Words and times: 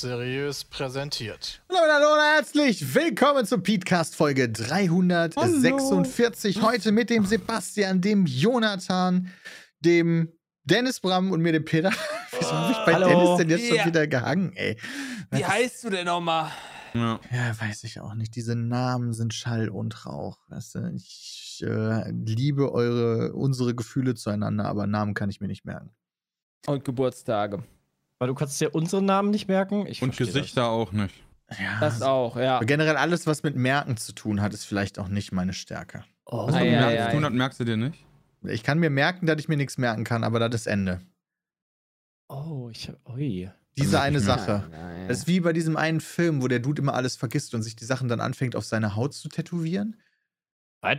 seriös 0.00 0.64
präsentiert. 0.64 1.62
Hallo, 1.70 1.80
hallo 1.90 2.12
und 2.14 2.20
herzlich 2.20 2.94
willkommen 2.94 3.46
zum 3.46 3.62
Petecast 3.62 4.14
Folge 4.14 4.48
346. 4.50 6.60
Heute 6.62 6.92
mit 6.92 7.08
dem 7.10 7.24
Sebastian, 7.24 8.00
dem 8.02 8.26
Jonathan, 8.26 9.30
dem 9.80 10.32
Dennis 10.64 11.00
Bram 11.00 11.32
und 11.32 11.40
mir, 11.40 11.52
dem 11.52 11.64
Peter. 11.64 11.90
Wieso 12.38 12.50
bin 12.50 12.70
ich 12.72 12.76
bei 12.84 12.94
Hallo. 12.94 13.08
Dennis 13.08 13.36
denn 13.38 13.48
jetzt 13.50 13.70
Ja. 13.70 13.76
schon 13.82 13.86
wieder 13.86 14.06
gehangen, 14.06 14.52
ey? 14.56 14.76
Wie 15.30 15.44
heißt 15.44 15.84
du 15.84 15.90
denn 15.90 16.06
nochmal? 16.06 16.50
Ja. 16.92 17.18
Ja, 17.30 17.58
weiß 17.60 17.84
ich 17.84 18.00
auch 18.00 18.14
nicht. 18.14 18.36
Diese 18.36 18.54
Namen 18.54 19.12
sind 19.14 19.32
Schall 19.34 19.68
und 19.68 20.06
Rauch. 20.06 20.38
Weißt 20.48 20.74
du? 20.74 20.92
Ich 20.94 21.62
äh, 21.66 22.10
liebe 22.10 22.72
eure, 22.72 23.32
unsere 23.32 23.74
Gefühle 23.74 24.14
zueinander, 24.14 24.66
aber 24.66 24.86
Namen 24.86 25.14
kann 25.14 25.30
ich 25.30 25.40
mir 25.40 25.48
nicht 25.48 25.64
merken. 25.64 25.90
Und 26.66 26.84
Geburtstage. 26.84 27.62
Weil 28.18 28.28
du 28.28 28.34
kannst 28.34 28.60
dir 28.60 28.74
unsere 28.74 29.02
Namen 29.02 29.30
nicht 29.30 29.48
merken. 29.48 29.86
Ich 29.86 30.02
Und 30.02 30.16
Gesichter 30.16 30.68
auch 30.68 30.92
nicht. 30.92 31.14
Ja, 31.58 31.78
Das 31.80 32.02
auch, 32.02 32.36
ja. 32.36 32.60
Generell 32.60 32.96
alles, 32.96 33.26
was 33.26 33.42
mit 33.42 33.56
Merken 33.56 33.96
zu 33.96 34.12
tun 34.12 34.40
hat, 34.40 34.52
ist 34.52 34.64
vielleicht 34.64 34.98
auch 34.98 35.08
nicht 35.08 35.32
meine 35.32 35.52
Stärke. 35.52 35.98
Das. 35.98 36.06
Oh. 36.26 36.46
Was 36.48 36.54
mit 36.54 36.64
Merken 36.64 37.04
zu 37.10 37.16
tun 37.16 37.24
hat, 37.24 37.32
merkst 37.32 37.60
du 37.60 37.64
dir 37.64 37.76
nicht? 37.76 38.04
Ich 38.42 38.62
kann 38.62 38.78
mir 38.78 38.90
merken, 38.90 39.26
dass 39.26 39.38
ich 39.38 39.48
mir 39.48 39.56
nichts 39.56 39.78
merken 39.78 40.04
kann, 40.04 40.24
aber 40.24 40.40
das 40.40 40.62
ist 40.62 40.66
Ende. 40.66 41.00
oh, 42.28 42.68
ich. 42.70 42.90
Ui. 43.08 43.50
Diese 43.78 44.00
eine 44.00 44.20
Sache. 44.20 44.64
Nein. 44.70 45.08
Das 45.08 45.18
ist 45.18 45.26
wie 45.26 45.40
bei 45.40 45.52
diesem 45.52 45.76
einen 45.76 46.00
Film, 46.00 46.42
wo 46.42 46.48
der 46.48 46.60
Dude 46.60 46.80
immer 46.80 46.94
alles 46.94 47.16
vergisst 47.16 47.54
und 47.54 47.62
sich 47.62 47.76
die 47.76 47.84
Sachen 47.84 48.08
dann 48.08 48.20
anfängt, 48.20 48.56
auf 48.56 48.64
seine 48.64 48.96
Haut 48.96 49.14
zu 49.14 49.28
tätowieren. 49.28 50.00
Was? 50.80 50.96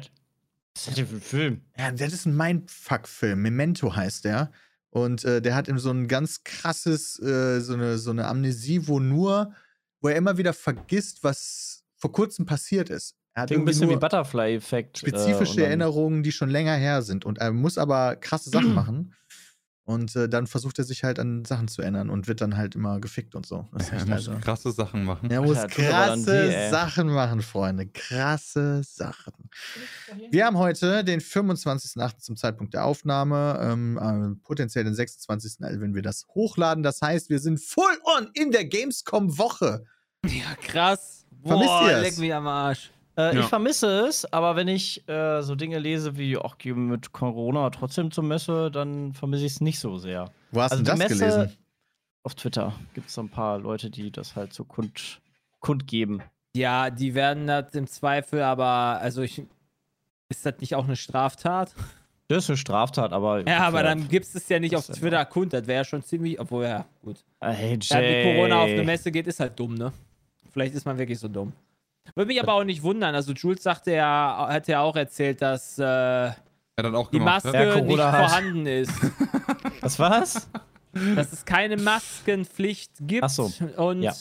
Was 0.75 0.81
ist 0.81 0.87
das 0.87 0.95
denn 0.95 1.07
für 1.07 1.15
ein 1.15 1.21
Film? 1.21 1.61
Ja, 1.77 1.91
das 1.91 2.13
ist 2.13 2.25
ein 2.27 2.37
Mindfuck-Film. 2.37 3.41
Memento 3.41 3.95
heißt 3.95 4.25
der. 4.25 4.51
Und 4.89 5.23
äh, 5.25 5.41
der 5.41 5.55
hat 5.55 5.67
eben 5.69 5.79
so 5.79 5.91
ein 5.91 6.07
ganz 6.07 6.43
krasses, 6.43 7.19
äh, 7.19 7.59
so, 7.61 7.73
eine, 7.73 7.97
so 7.97 8.11
eine 8.11 8.25
Amnesie, 8.27 8.87
wo 8.87 8.99
nur, 8.99 9.53
wo 10.01 10.07
er 10.07 10.15
immer 10.15 10.37
wieder 10.37 10.53
vergisst, 10.53 11.23
was 11.23 11.83
vor 11.97 12.11
kurzem 12.11 12.45
passiert 12.45 12.89
ist. 12.89 13.15
Er 13.33 13.41
hat 13.43 13.49
Klingt 13.49 13.63
ein 13.63 13.65
bisschen 13.65 13.89
wie 13.89 13.95
Butterfly-Effekt. 13.97 14.97
äh, 14.97 14.99
spezifische 14.99 15.57
dann- 15.57 15.65
Erinnerungen, 15.65 16.23
die 16.23 16.31
schon 16.31 16.49
länger 16.49 16.73
her 16.75 17.01
sind. 17.03 17.25
Und 17.25 17.37
er 17.37 17.51
muss 17.51 17.77
aber 17.77 18.15
krasse 18.15 18.49
Sachen 18.49 18.73
machen. 18.73 19.13
Und 19.87 20.17
äh, 20.17 20.27
dann 20.27 20.47
versucht 20.47 20.77
er 20.79 20.83
sich 20.83 21.05
halt 21.05 21.17
an 21.17 21.45
Sachen 21.45 21.69
zu 21.69 21.81
erinnern 21.81 22.09
und 22.09 22.27
wird 22.27 22.41
dann 22.41 22.57
halt 22.57 22.75
immer 22.75 22.99
gefickt 22.99 23.35
und 23.35 23.45
so. 23.45 23.69
Das 23.71 23.89
Er 23.89 23.99
muss 24.01 24.27
also- 24.27 24.33
krasse 24.41 24.71
Sachen 24.73 25.05
machen. 25.05 25.31
er 25.31 25.41
muss 25.41 25.55
Ja, 25.55 25.67
krasse 25.67 26.49
weh. 26.49 26.69
Sachen 26.69 27.07
machen, 27.07 27.41
Freunde. 27.41 27.87
Krasse 27.87 28.81
Sachen. 28.83 29.33
Wir 30.29 30.45
haben 30.45 30.57
heute 30.57 31.05
den 31.05 31.21
25.08. 31.21 32.17
zum 32.19 32.35
Zeitpunkt 32.35 32.73
der 32.73 32.83
Aufnahme, 32.83 33.59
ähm, 33.61 33.97
äh, 33.97 34.35
potenziell 34.43 34.83
den 34.83 34.93
26., 34.93 35.63
also 35.63 35.79
wenn 35.79 35.95
wir 35.95 36.01
das 36.01 36.25
hochladen. 36.35 36.83
Das 36.83 37.01
heißt, 37.01 37.29
wir 37.29 37.39
sind 37.39 37.61
full 37.61 37.97
on 38.17 38.29
in 38.33 38.51
der 38.51 38.65
Gamescom-Woche. 38.65 39.85
Ja, 40.25 40.55
krass. 40.61 41.25
Vermisst 41.45 41.69
Boah, 41.69 41.87
ihr 41.89 41.97
es? 41.97 42.01
leck 42.03 42.17
mich 42.17 42.33
am 42.33 42.45
Arsch. 42.47 42.91
Äh, 43.17 43.33
Ja. 43.35 43.39
Ich 43.41 43.45
vermisse 43.47 44.05
es, 44.07 44.31
aber 44.31 44.55
wenn 44.55 44.67
ich 44.67 45.07
äh, 45.09 45.41
so 45.41 45.55
Dinge 45.55 45.79
lese 45.79 46.17
wie, 46.17 46.37
ach, 46.37 46.57
geh 46.57 46.73
mit 46.73 47.11
Corona 47.11 47.69
trotzdem 47.71 48.11
zur 48.11 48.23
Messe, 48.23 48.69
dann 48.71 49.13
vermisse 49.13 49.45
ich 49.45 49.53
es 49.53 49.61
nicht 49.61 49.79
so 49.79 49.97
sehr. 49.97 50.31
Wo 50.51 50.61
hast 50.61 50.71
Also 50.71 50.83
du 50.83 50.91
das 50.91 50.99
Messe- 50.99 51.17
gelesen? 51.17 51.57
Auf 52.23 52.35
Twitter 52.35 52.73
gibt 52.93 53.07
es 53.07 53.13
so 53.15 53.21
ein 53.21 53.29
paar 53.29 53.57
Leute, 53.57 53.89
die 53.89 54.11
das 54.11 54.35
halt 54.35 54.53
so 54.53 54.65
kund, 54.65 55.21
kundgeben. 55.59 56.21
Ja, 56.55 56.89
die 56.89 57.15
werden 57.15 57.47
das 57.47 57.73
im 57.73 57.87
Zweifel, 57.87 58.41
aber 58.41 58.99
also 59.01 59.21
ich. 59.21 59.41
Ist 60.29 60.45
das 60.45 60.55
nicht 60.59 60.75
auch 60.75 60.83
eine 60.85 60.97
Straftat? 60.97 61.73
Das 62.27 62.43
ist 62.43 62.49
eine 62.49 62.57
Straftat, 62.57 63.13
aber. 63.13 63.47
Ja, 63.47 63.59
aber 63.59 63.81
dann 63.81 64.09
gibst 64.09 64.35
es 64.35 64.49
ja 64.49 64.59
nicht 64.59 64.73
Das 64.73 64.89
auf 64.89 64.95
ja 64.97 65.01
Twitter 65.01 65.23
kund. 65.25 65.53
Das 65.53 65.65
wäre 65.67 65.77
ja 65.79 65.83
schon 65.85 66.03
ziemlich. 66.03 66.37
Obwohl, 66.37 66.65
ja, 66.65 66.85
gut. 67.01 67.23
Äh, 67.39 67.51
Hey, 67.53 67.79
Ja, 67.81 67.99
Jay. 68.01 68.25
wie 68.25 68.35
Corona 68.35 68.59
auf 68.63 68.69
eine 68.69 68.83
Messe 68.83 69.09
geht, 69.09 69.25
ist 69.27 69.39
halt 69.39 69.57
dumm, 69.57 69.75
ne? 69.75 69.93
Vielleicht 70.51 70.75
ist 70.75 70.85
man 70.85 70.97
wirklich 70.97 71.17
so 71.19 71.29
dumm. 71.29 71.53
Würde 72.15 72.27
mich 72.27 72.41
aber 72.41 72.53
auch 72.53 72.63
nicht 72.63 72.83
wundern. 72.83 73.13
Also, 73.15 73.33
Jules 73.33 73.63
sagte 73.63 73.91
ja, 73.93 74.47
hat 74.49 74.67
ja 74.67 74.81
auch 74.81 74.95
erzählt, 74.95 75.41
dass 75.41 75.77
äh, 75.79 75.83
Er 75.83 76.35
auch 76.93 77.09
die 77.09 77.19
gemacht. 77.19 77.43
Maske 77.45 77.57
hat. 77.57 77.75
Ja, 77.75 77.81
nicht 77.81 77.99
hat. 77.99 78.15
vorhanden 78.29 78.65
ist. 78.65 78.93
Was 79.81 79.99
war's? 79.99 80.49
dass 81.15 81.31
es 81.31 81.45
keine 81.45 81.77
Maskenpflicht 81.77 82.91
gibt 83.01 83.23
Ach 83.23 83.29
so. 83.29 83.51
und 83.75 84.01
Ja. 84.01 84.13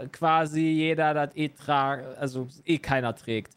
äh, 0.00 0.08
quasi 0.08 0.60
jeder 0.62 1.14
das 1.14 1.30
eh 1.36 1.48
tragt, 1.50 2.18
also 2.18 2.48
eh 2.64 2.78
keiner 2.78 3.14
trägt. 3.14 3.52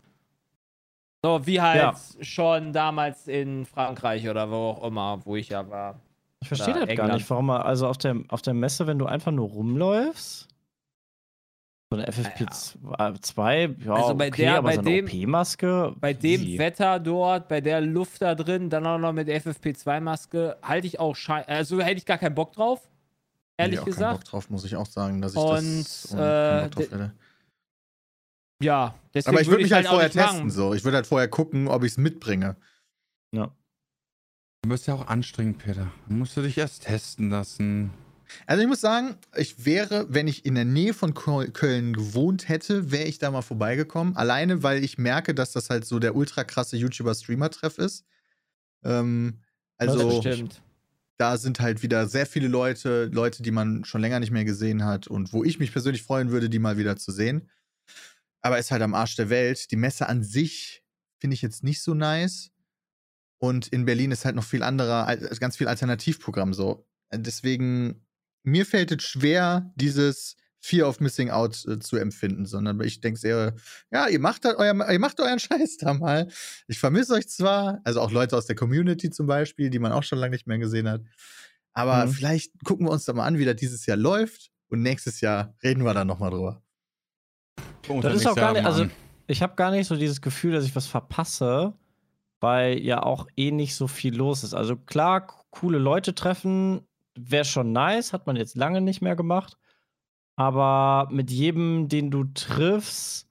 So 1.23 1.47
wie 1.47 1.59
halt 1.59 1.81
Ja. 1.81 1.95
schon 2.21 2.71
damals 2.71 3.27
in 3.27 3.65
Frankreich 3.65 4.29
oder 4.29 4.51
wo 4.51 4.55
auch 4.55 4.83
immer, 4.83 5.21
wo 5.25 5.35
ich 5.35 5.49
ja 5.49 5.67
war. 5.67 5.99
Ich 6.41 6.47
verstehe 6.49 6.73
das 6.75 6.81
gar 6.83 6.89
England. 6.89 7.13
nicht, 7.13 7.29
warum 7.31 7.47
man, 7.47 7.61
also 7.63 7.87
auf 7.87 7.97
der, 7.97 8.15
auf 8.27 8.43
der 8.43 8.53
Messe, 8.53 8.85
wenn 8.85 8.99
du 8.99 9.07
einfach 9.07 9.31
nur 9.31 9.49
rumläufst, 9.49 10.47
so 11.95 12.01
eine 12.01 12.11
FFP2, 12.11 13.75
ja, 13.85 13.93
Also 13.93 14.15
bei 14.15 14.27
okay, 14.27 14.41
der- 14.43 14.57
aber 14.57 14.67
bei 14.69 14.75
so 14.75 14.79
eine 14.81 14.89
dem- 14.89 15.05
OP-Maske, 15.05 15.95
Bei 15.99 16.13
dem 16.13 16.41
easy. 16.41 16.57
Wetter 16.59 16.99
dort, 16.99 17.47
bei 17.47 17.61
der 17.61 17.81
Luft 17.81 18.21
da 18.21 18.35
drin, 18.35 18.69
dann 18.69 18.85
auch 18.85 18.97
noch 18.97 19.13
mit 19.13 19.27
FFP2-Maske, 19.29 20.57
halte 20.61 20.87
ich 20.87 20.99
auch 20.99 21.15
schei 21.15 21.45
also 21.47 21.79
hätte 21.81 21.97
ich 21.97 22.05
gar 22.05 22.17
keinen 22.17 22.35
Bock 22.35 22.53
drauf. 22.53 22.81
Ehrlich 23.57 23.75
Nee, 23.75 23.79
auch 23.79 23.85
keinen 23.85 23.93
Bock 23.93 23.97
gesagt. 24.19 24.31
drauf, 24.31 24.49
muss 24.49 24.65
ich 24.65 24.75
auch 24.75 24.85
sagen, 24.85 25.21
dass 25.21 25.33
ich 25.33 25.37
Und, 25.39 25.79
das 25.85 26.07
Bock 26.11 26.19
äh, 26.19 26.69
drauf 26.69 26.83
hätte. 26.91 27.13
Ja, 28.61 28.95
deswegen 29.13 29.35
Aber 29.35 29.41
ich 29.41 29.47
würde 29.49 29.63
mich 29.63 29.73
halt 29.73 29.85
auch 29.87 29.91
vorher 29.91 30.07
nicht 30.07 30.15
machen. 30.15 30.29
testen, 30.31 30.49
so. 30.49 30.73
Ich 30.73 30.83
würde 30.83 30.95
halt 30.97 31.07
vorher 31.07 31.27
gucken, 31.27 31.67
ob 31.67 31.83
ich 31.83 31.91
es 31.91 31.97
mitbringe. 31.97 32.55
Ja. 33.31 33.51
Du 34.63 34.69
bist 34.69 34.87
ja 34.87 34.93
auch 34.95 35.07
anstrengend, 35.07 35.57
Peter. 35.59 35.91
Du 36.07 36.15
musst 36.15 36.35
du 36.37 36.41
dich 36.41 36.57
erst 36.57 36.83
testen 36.85 37.29
lassen. 37.29 37.91
Also 38.45 38.61
ich 38.61 38.67
muss 38.67 38.81
sagen, 38.81 39.17
ich 39.35 39.65
wäre, 39.65 40.07
wenn 40.09 40.27
ich 40.27 40.45
in 40.45 40.55
der 40.55 40.65
Nähe 40.65 40.93
von 40.93 41.13
Köln 41.13 41.93
gewohnt 41.93 42.49
hätte, 42.49 42.91
wäre 42.91 43.05
ich 43.05 43.17
da 43.17 43.31
mal 43.31 43.41
vorbeigekommen. 43.41 44.15
Alleine, 44.15 44.63
weil 44.63 44.83
ich 44.83 44.97
merke, 44.97 45.33
dass 45.33 45.51
das 45.51 45.69
halt 45.69 45.85
so 45.85 45.99
der 45.99 46.15
ultra 46.15 46.43
krasse 46.43 46.77
YouTuber-Streamer-Treff 46.77 47.77
ist. 47.77 48.05
Ähm, 48.83 49.39
also 49.77 50.21
das 50.21 50.35
stimmt. 50.35 50.61
da 51.17 51.37
sind 51.37 51.59
halt 51.59 51.83
wieder 51.83 52.07
sehr 52.07 52.25
viele 52.25 52.47
Leute, 52.47 53.05
Leute, 53.11 53.43
die 53.43 53.51
man 53.51 53.83
schon 53.85 54.01
länger 54.01 54.19
nicht 54.19 54.31
mehr 54.31 54.45
gesehen 54.45 54.85
hat 54.85 55.07
und 55.07 55.33
wo 55.33 55.43
ich 55.43 55.59
mich 55.59 55.71
persönlich 55.71 56.03
freuen 56.03 56.31
würde, 56.31 56.49
die 56.49 56.59
mal 56.59 56.77
wieder 56.77 56.97
zu 56.97 57.11
sehen. 57.11 57.49
Aber 58.41 58.59
ist 58.59 58.71
halt 58.71 58.83
am 58.83 58.93
Arsch 58.93 59.15
der 59.15 59.29
Welt. 59.29 59.71
Die 59.71 59.75
Messe 59.75 60.07
an 60.07 60.23
sich 60.23 60.83
finde 61.17 61.33
ich 61.33 61.41
jetzt 61.41 61.63
nicht 61.63 61.81
so 61.81 61.93
nice. 61.93 62.51
Und 63.39 63.67
in 63.67 63.85
Berlin 63.85 64.11
ist 64.11 64.25
halt 64.25 64.35
noch 64.35 64.43
viel 64.43 64.63
anderer, 64.63 65.15
ganz 65.39 65.57
viel 65.57 65.67
Alternativprogramm 65.67 66.53
so. 66.53 66.87
Deswegen, 67.13 68.04
mir 68.45 68.65
fällt 68.65 68.91
es 68.91 69.03
schwer, 69.03 69.71
dieses 69.75 70.35
Fear 70.59 70.87
of 70.89 70.99
Missing 70.99 71.29
Out 71.29 71.63
äh, 71.67 71.77
zu 71.79 71.97
empfinden, 71.97 72.45
sondern 72.45 72.81
ich 72.81 72.99
denke 72.99 73.19
eher, 73.27 73.53
ja, 73.91 74.07
ihr 74.07 74.19
macht, 74.19 74.45
halt 74.45 74.57
euer, 74.57 74.73
ihr 74.91 74.99
macht 74.99 75.19
euren 75.19 75.37
Scheiß 75.39 75.77
da 75.77 75.93
mal. 75.93 76.27
Ich 76.67 76.79
vermisse 76.79 77.13
euch 77.13 77.27
zwar, 77.29 77.81
also 77.83 78.01
auch 78.01 78.11
Leute 78.11 78.35
aus 78.35 78.47
der 78.47 78.55
Community 78.55 79.09
zum 79.11 79.27
Beispiel, 79.27 79.69
die 79.69 79.79
man 79.79 79.91
auch 79.91 80.03
schon 80.03 80.17
lange 80.17 80.31
nicht 80.31 80.47
mehr 80.47 80.57
gesehen 80.57 80.89
hat. 80.89 81.01
Aber 81.73 82.05
Mhm. 82.05 82.11
vielleicht 82.11 82.51
gucken 82.63 82.87
wir 82.87 82.91
uns 82.91 83.05
da 83.05 83.13
mal 83.13 83.25
an, 83.25 83.37
wie 83.37 83.45
das 83.45 83.57
dieses 83.57 83.85
Jahr 83.85 83.97
läuft. 83.97 84.49
Und 84.69 84.81
nächstes 84.81 85.21
Jahr 85.21 85.53
reden 85.63 85.83
wir 85.83 85.93
dann 85.93 86.07
nochmal 86.07 86.31
drüber. 86.31 86.63
Uns 87.87 88.01
Das 88.03 88.15
ist 88.15 88.25
auch 88.25 88.35
gar 88.35 88.53
nicht, 88.53 88.63
mal 88.63 88.69
also 88.69 88.83
an. 88.83 88.91
ich 89.27 89.43
habe 89.43 89.55
gar 89.55 89.69
nicht 89.71 89.87
so 89.87 89.95
dieses 89.95 90.21
Gefühl, 90.21 90.53
dass 90.53 90.65
ich 90.65 90.75
was 90.75 90.87
verpasse, 90.87 91.73
weil 92.39 92.79
ja 92.79 93.03
auch 93.03 93.27
eh 93.37 93.51
nicht 93.51 93.75
so 93.75 93.87
viel 93.87 94.15
los 94.15 94.43
ist. 94.43 94.55
Also 94.55 94.75
klar, 94.75 95.27
coole 95.51 95.77
Leute 95.77 96.15
treffen 96.15 96.81
wäre 97.15 97.45
schon 97.45 97.71
nice, 97.71 98.13
hat 98.13 98.27
man 98.27 98.35
jetzt 98.35 98.55
lange 98.55 98.81
nicht 98.81 99.01
mehr 99.01 99.15
gemacht. 99.15 99.57
Aber 100.35 101.07
mit 101.11 101.31
jedem, 101.31 101.87
den 101.87 102.11
du 102.11 102.25
triffst, 102.25 103.29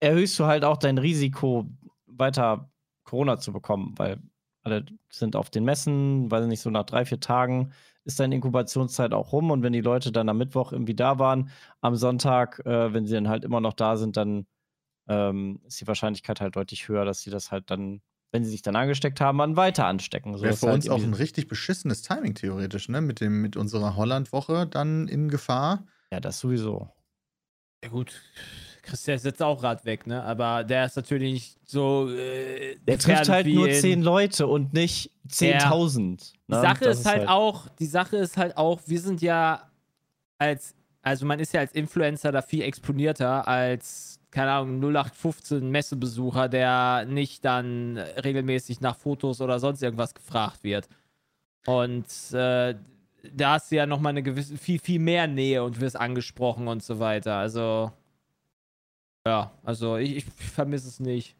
erhöhst 0.00 0.38
du 0.38 0.44
halt 0.46 0.64
auch 0.64 0.76
dein 0.76 0.98
Risiko, 0.98 1.66
weiter 2.06 2.70
Corona 3.04 3.38
zu 3.38 3.52
bekommen, 3.52 3.94
weil 3.96 4.20
alle 4.62 4.86
sind 5.10 5.36
auf 5.36 5.50
den 5.50 5.64
Messen, 5.64 6.30
weiß 6.30 6.44
ich 6.44 6.48
nicht, 6.48 6.60
so 6.60 6.70
nach 6.70 6.84
drei, 6.84 7.04
vier 7.04 7.20
Tagen 7.20 7.72
ist 8.04 8.20
deine 8.20 8.34
Inkubationszeit 8.34 9.12
auch 9.12 9.32
rum 9.32 9.50
und 9.50 9.62
wenn 9.62 9.72
die 9.72 9.80
Leute 9.80 10.12
dann 10.12 10.28
am 10.28 10.38
Mittwoch 10.38 10.72
irgendwie 10.72 10.94
da 10.94 11.18
waren, 11.18 11.50
am 11.80 11.96
Sonntag, 11.96 12.60
äh, 12.66 12.92
wenn 12.92 13.06
sie 13.06 13.14
dann 13.14 13.28
halt 13.28 13.44
immer 13.44 13.60
noch 13.60 13.72
da 13.72 13.96
sind, 13.96 14.16
dann 14.16 14.46
ähm, 15.08 15.60
ist 15.66 15.80
die 15.80 15.86
Wahrscheinlichkeit 15.86 16.40
halt 16.40 16.56
deutlich 16.56 16.88
höher, 16.88 17.04
dass 17.04 17.22
sie 17.22 17.30
das 17.30 17.50
halt 17.50 17.70
dann, 17.70 18.02
wenn 18.34 18.44
sie 18.44 18.50
sich 18.50 18.62
dann 18.62 18.74
angesteckt 18.74 19.20
haben, 19.20 19.38
dann 19.38 19.56
weiter 19.56 19.86
anstecken. 19.86 20.36
So 20.36 20.42
Wäre 20.42 20.54
ist 20.54 20.60
für 20.60 20.66
halt 20.66 20.74
uns 20.74 20.88
auch 20.88 21.00
ein 21.00 21.14
richtig 21.14 21.46
beschissenes 21.46 22.02
Timing 22.02 22.34
theoretisch, 22.34 22.88
ne? 22.88 23.00
Mit, 23.00 23.20
dem, 23.20 23.40
mit 23.40 23.56
unserer 23.56 23.94
Holland-Woche 23.94 24.66
dann 24.66 25.06
in 25.06 25.28
Gefahr. 25.28 25.86
Ja, 26.10 26.18
das 26.18 26.40
sowieso. 26.40 26.88
Ja, 27.84 27.90
gut. 27.90 28.20
Christian 28.82 29.14
ist 29.14 29.24
jetzt 29.24 29.40
auch 29.40 29.60
gerade 29.60 29.84
weg, 29.84 30.08
ne? 30.08 30.20
Aber 30.24 30.64
der 30.64 30.84
ist 30.86 30.96
natürlich 30.96 31.32
nicht 31.32 31.58
so. 31.64 32.10
Äh, 32.10 32.76
Der 32.80 32.98
trifft 32.98 33.28
halt 33.28 33.46
nur 33.46 33.70
zehn 33.70 34.02
Leute 34.02 34.48
und 34.48 34.72
nicht 34.72 35.12
10.000. 35.28 36.32
Die 36.48 36.52
ne? 36.52 36.60
Sache 36.60 36.86
Das 36.86 36.98
ist 36.98 37.06
halt 37.06 37.28
auch, 37.28 37.68
die 37.78 37.86
Sache 37.86 38.16
ist 38.16 38.36
halt 38.36 38.56
auch, 38.56 38.80
wir 38.86 39.00
sind 39.00 39.22
ja 39.22 39.70
als, 40.38 40.74
also 41.02 41.24
man 41.24 41.38
ist 41.38 41.54
ja 41.54 41.60
als 41.60 41.70
Influencer 41.70 42.32
da 42.32 42.42
viel 42.42 42.62
exponierter 42.62 43.46
als, 43.46 44.18
keine 44.34 44.50
Ahnung, 44.50 44.80
0815 44.80 45.70
Messebesucher, 45.70 46.48
der 46.48 47.06
nicht 47.08 47.44
dann 47.44 47.98
regelmäßig 47.98 48.80
nach 48.80 48.96
Fotos 48.96 49.40
oder 49.40 49.60
sonst 49.60 49.80
irgendwas 49.80 50.12
gefragt 50.12 50.64
wird. 50.64 50.88
Und 51.66 52.06
äh, 52.32 52.74
da 53.32 53.52
hast 53.52 53.70
du 53.70 53.76
ja 53.76 53.86
nochmal 53.86 54.10
eine 54.10 54.24
gewisse, 54.24 54.58
viel, 54.58 54.80
viel 54.80 54.98
mehr 54.98 55.28
Nähe 55.28 55.62
und 55.62 55.80
wirst 55.80 55.96
angesprochen 55.96 56.66
und 56.66 56.82
so 56.82 56.98
weiter. 56.98 57.36
Also, 57.36 57.92
ja, 59.24 59.52
also 59.62 59.98
ich, 59.98 60.16
ich 60.16 60.24
vermisse 60.24 60.88
es 60.88 60.98
nicht. 60.98 61.36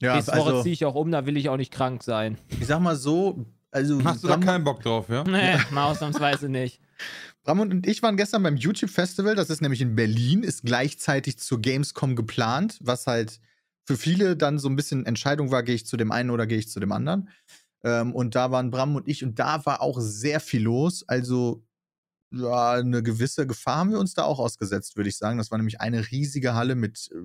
Ja, 0.00 0.14
Nächste 0.14 0.32
Woche 0.32 0.50
also 0.50 0.62
ziehe 0.62 0.72
ich 0.72 0.86
auch 0.86 0.94
um, 0.94 1.12
da 1.12 1.26
will 1.26 1.36
ich 1.36 1.50
auch 1.50 1.58
nicht 1.58 1.72
krank 1.72 2.02
sein. 2.02 2.38
ich 2.48 2.66
sag 2.66 2.80
mal 2.80 2.96
so, 2.96 3.44
also 3.70 4.02
Hast 4.04 4.24
du 4.24 4.28
da 4.28 4.38
keinen 4.38 4.64
Bock 4.64 4.82
drauf, 4.82 5.10
ja? 5.10 5.22
Nee, 5.24 5.58
mal 5.70 5.90
ausnahmsweise 5.90 6.48
nicht. 6.48 6.80
Bram 7.44 7.60
und 7.60 7.86
ich 7.86 8.02
waren 8.02 8.16
gestern 8.16 8.42
beim 8.42 8.56
YouTube 8.56 8.90
Festival, 8.90 9.34
das 9.34 9.50
ist 9.50 9.60
nämlich 9.60 9.82
in 9.82 9.94
Berlin, 9.94 10.42
ist 10.42 10.62
gleichzeitig 10.62 11.38
zur 11.38 11.60
Gamescom 11.60 12.16
geplant, 12.16 12.78
was 12.80 13.06
halt 13.06 13.38
für 13.84 13.98
viele 13.98 14.36
dann 14.36 14.58
so 14.58 14.68
ein 14.68 14.76
bisschen 14.76 15.04
Entscheidung 15.04 15.50
war, 15.50 15.62
gehe 15.62 15.74
ich 15.74 15.86
zu 15.86 15.98
dem 15.98 16.10
einen 16.10 16.30
oder 16.30 16.46
gehe 16.46 16.58
ich 16.58 16.70
zu 16.70 16.80
dem 16.80 16.90
anderen. 16.90 17.28
Ähm, 17.82 18.14
und 18.14 18.34
da 18.34 18.50
waren 18.50 18.70
Bram 18.70 18.96
und 18.96 19.06
ich 19.06 19.22
und 19.22 19.38
da 19.38 19.64
war 19.66 19.82
auch 19.82 20.00
sehr 20.00 20.40
viel 20.40 20.62
los. 20.62 21.06
Also 21.06 21.62
ja, 22.32 22.72
eine 22.72 23.02
gewisse 23.02 23.46
Gefahr 23.46 23.76
haben 23.76 23.90
wir 23.90 23.98
uns 23.98 24.14
da 24.14 24.24
auch 24.24 24.38
ausgesetzt, 24.38 24.96
würde 24.96 25.10
ich 25.10 25.18
sagen. 25.18 25.36
Das 25.36 25.50
war 25.50 25.58
nämlich 25.58 25.82
eine 25.82 26.10
riesige 26.10 26.54
Halle 26.54 26.74
mit 26.74 27.10
äh, 27.12 27.18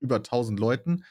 über 0.00 0.16
1000 0.16 0.58
Leuten. 0.58 1.04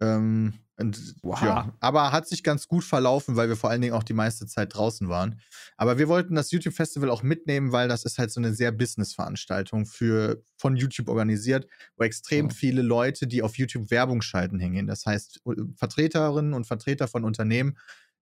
Ähm, 0.00 0.54
und, 0.82 1.16
Wow. 1.22 1.40
ja, 1.42 1.74
aber 1.80 2.12
hat 2.12 2.28
sich 2.28 2.42
ganz 2.42 2.68
gut 2.68 2.84
verlaufen, 2.84 3.36
weil 3.36 3.48
wir 3.48 3.56
vor 3.56 3.70
allen 3.70 3.80
Dingen 3.80 3.94
auch 3.94 4.02
die 4.02 4.12
meiste 4.12 4.46
Zeit 4.46 4.74
draußen 4.74 5.08
waren. 5.08 5.40
Aber 5.76 5.98
wir 5.98 6.08
wollten 6.08 6.34
das 6.34 6.50
YouTube 6.50 6.74
Festival 6.74 7.10
auch 7.10 7.22
mitnehmen, 7.22 7.72
weil 7.72 7.88
das 7.88 8.04
ist 8.04 8.18
halt 8.18 8.30
so 8.30 8.40
eine 8.40 8.52
sehr 8.54 8.72
Business-Veranstaltung 8.72 9.86
für 9.86 10.42
von 10.58 10.76
YouTube 10.76 11.08
organisiert, 11.08 11.66
wo 11.96 12.04
extrem 12.04 12.48
Ja. 12.48 12.50
viele 12.50 12.82
Leute, 12.82 13.26
die 13.26 13.42
auf 13.42 13.56
YouTube 13.58 13.90
Werbung 13.90 14.22
schalten, 14.22 14.58
hängen. 14.58 14.86
Das 14.86 15.06
heißt, 15.06 15.40
äh, 15.46 15.52
Vertreterinnen 15.76 16.52
und 16.54 16.66
Vertreter 16.66 17.08
von 17.08 17.24
Unternehmen, 17.24 17.78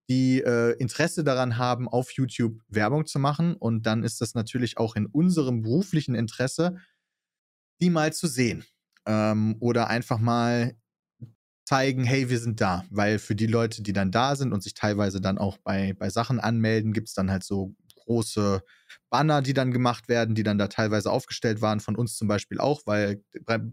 die 0.09 0.41
äh, 0.43 0.73
Interesse 0.79 1.23
daran 1.25 1.57
haben, 1.59 1.89
auf 1.89 2.13
YouTube 2.13 2.61
Werbung 2.69 3.07
zu 3.07 3.19
machen. 3.19 3.55
Und 3.55 3.87
dann 3.87 4.03
ist 4.03 4.21
das 4.21 4.35
natürlich 4.35 4.77
auch 4.79 4.97
in 4.97 5.07
unserem 5.07 5.63
beruflichen 5.63 6.15
Interesse, 6.15 6.77
die 7.81 7.91
mal 7.91 8.13
zu 8.13 8.27
sehen. 8.27 8.65
Ähm, 9.07 9.57
oder 9.61 9.89
einfach 9.89 10.19
mal 10.19 10.75
zeigen, 11.71 12.03
hey, 12.03 12.29
wir 12.29 12.41
sind 12.41 12.61
da. 12.61 12.85
Weil 12.91 13.21
für 13.21 13.37
die 13.37 13.47
Leute, 13.47 13.81
die 13.83 13.93
dann 13.93 14.11
da 14.11 14.35
sind 14.35 14.53
und 14.53 14.61
sich 14.61 14.75
teilweise 14.75 15.21
dann 15.21 15.39
auch 15.39 15.57
bei, 15.59 15.95
bei 15.97 16.11
Sachen 16.11 16.41
anmelden, 16.41 16.93
gibt 16.93 17.07
es 17.07 17.15
dann 17.15 17.31
halt 17.31 17.45
so 17.45 17.77
große 18.05 18.61
Banner, 19.09 19.41
die 19.41 19.55
dann 19.55 19.71
gemacht 19.71 20.09
werden, 20.09 20.35
die 20.35 20.43
dann 20.43 20.59
da 20.59 20.67
teilweise 20.67 21.13
aufgestellt 21.13 21.61
waren, 21.61 21.79
von 21.79 21.95
uns 21.95 22.17
zum 22.17 22.27
Beispiel 22.27 22.59
auch, 22.59 22.83
weil 22.87 23.23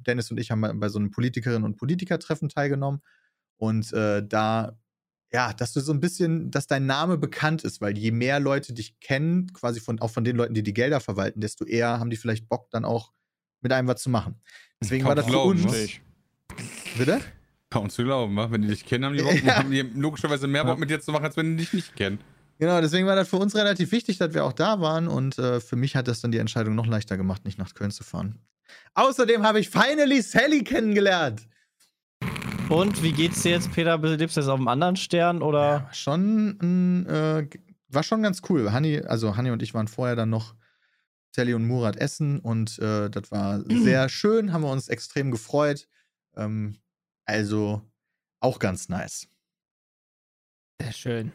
Dennis 0.05 0.29
und 0.29 0.39
ich 0.39 0.51
haben 0.51 0.61
bei- 0.79 0.89
so 0.89 0.99
einem 0.99 1.09
Politikerinnen- 1.09 1.65
und 1.65 1.77
Politikertreffen 1.77 2.49
teilgenommen. 2.49 3.01
Und 3.59 3.91
äh, 3.93 4.21
da, 4.23 4.77
ja, 5.33 5.53
dass 5.53 5.73
du 5.73 5.79
so 5.79 5.91
ein 5.91 5.99
bisschen, 5.99 6.51
dass 6.51 6.67
dein 6.67 6.85
Name 6.85 7.17
bekannt 7.17 7.63
ist, 7.63 7.81
weil 7.81 7.97
je 7.97 8.11
mehr 8.11 8.39
Leute 8.39 8.73
dich 8.73 8.99
kennen, 8.99 9.51
quasi 9.53 9.79
von, 9.79 9.99
auch 10.01 10.11
von 10.11 10.23
den 10.23 10.35
Leuten, 10.35 10.53
die 10.53 10.61
die 10.61 10.73
Gelder 10.75 10.99
verwalten, 10.99 11.41
desto 11.41 11.65
eher 11.65 11.99
haben 11.99 12.11
die 12.11 12.17
vielleicht 12.17 12.47
Bock, 12.47 12.69
dann 12.69 12.85
auch 12.85 13.11
mit 13.61 13.71
einem 13.73 13.87
was 13.87 14.03
zu 14.03 14.11
machen. 14.11 14.35
Deswegen 14.79 15.03
war 15.05 15.15
das 15.15 15.25
für 15.25 15.39
uns. 15.39 15.63
ne? 15.65 15.87
Bitte? 16.95 17.21
Kaum 17.69 17.89
zu 17.89 18.03
glauben, 18.03 18.35
wa? 18.37 18.49
wenn 18.49 18.61
die 18.61 18.69
dich 18.69 18.85
kennen, 18.85 19.05
haben 19.05 19.15
die, 19.15 19.23
Bock, 19.23 19.33
Ja. 19.43 19.57
haben 19.57 19.71
die 19.71 19.81
logischerweise 19.81 20.47
mehr 20.47 20.63
Bock 20.63 20.79
mit 20.79 20.89
dir 20.89 21.01
zu 21.01 21.11
machen, 21.11 21.25
als 21.25 21.35
wenn 21.37 21.57
die 21.57 21.63
dich 21.63 21.73
nicht 21.73 21.95
kennen. 21.95 22.19
Genau, 22.59 22.81
deswegen 22.81 23.05
war 23.05 23.15
das 23.15 23.27
für 23.29 23.35
uns 23.37 23.55
relativ 23.55 23.91
wichtig, 23.91 24.17
dass 24.17 24.33
wir 24.33 24.43
auch 24.45 24.53
da 24.53 24.79
waren 24.79 25.07
und 25.07 25.37
äh, 25.37 25.59
für 25.59 25.75
mich 25.75 25.95
hat 25.95 26.07
das 26.07 26.21
dann 26.21 26.31
die 26.31 26.39
Entscheidung 26.39 26.73
noch 26.75 26.87
leichter 26.87 27.15
gemacht, 27.17 27.45
nicht 27.45 27.59
nach 27.59 27.73
Köln 27.73 27.91
zu 27.91 28.03
fahren. 28.03 28.39
Außerdem 28.95 29.43
habe 29.43 29.59
ich 29.59 29.69
finally 29.69 30.21
Sally 30.21 30.63
kennengelernt. 30.63 31.47
Und 32.69 33.01
wie 33.03 33.11
geht's 33.13 33.43
dir 33.43 33.51
jetzt, 33.51 33.71
Peter? 33.73 33.97
Lebst 33.97 34.35
du 34.35 34.41
jetzt 34.41 34.49
auf 34.49 34.57
einem 34.57 34.67
anderen 34.67 34.95
Stern 34.97 35.41
oder? 35.41 35.83
War 35.83 35.93
schon, 35.93 36.57
ein, 36.61 37.05
äh, 37.05 37.47
war 37.89 38.03
schon 38.03 38.23
ganz 38.23 38.41
cool. 38.49 38.71
Hanni, 38.71 38.99
also 39.01 39.37
Hanni 39.37 39.51
und 39.51 39.61
ich 39.61 39.73
waren 39.73 39.87
vorher 39.87 40.15
dann 40.15 40.29
noch 40.29 40.55
Sally 41.33 41.53
und 41.53 41.65
Murat 41.67 41.95
essen 41.95 42.39
und 42.39 42.79
äh, 42.79 43.09
das 43.09 43.31
war 43.31 43.61
sehr 43.69 44.09
schön, 44.09 44.51
haben 44.51 44.63
wir 44.63 44.71
uns 44.71 44.89
extrem 44.89 45.31
gefreut. 45.31 45.87
Ähm, 46.35 46.77
also 47.27 47.81
auch 48.39 48.57
ganz 48.59 48.89
nice. 48.89 49.27
Sehr 50.81 50.91
schön. 50.93 51.31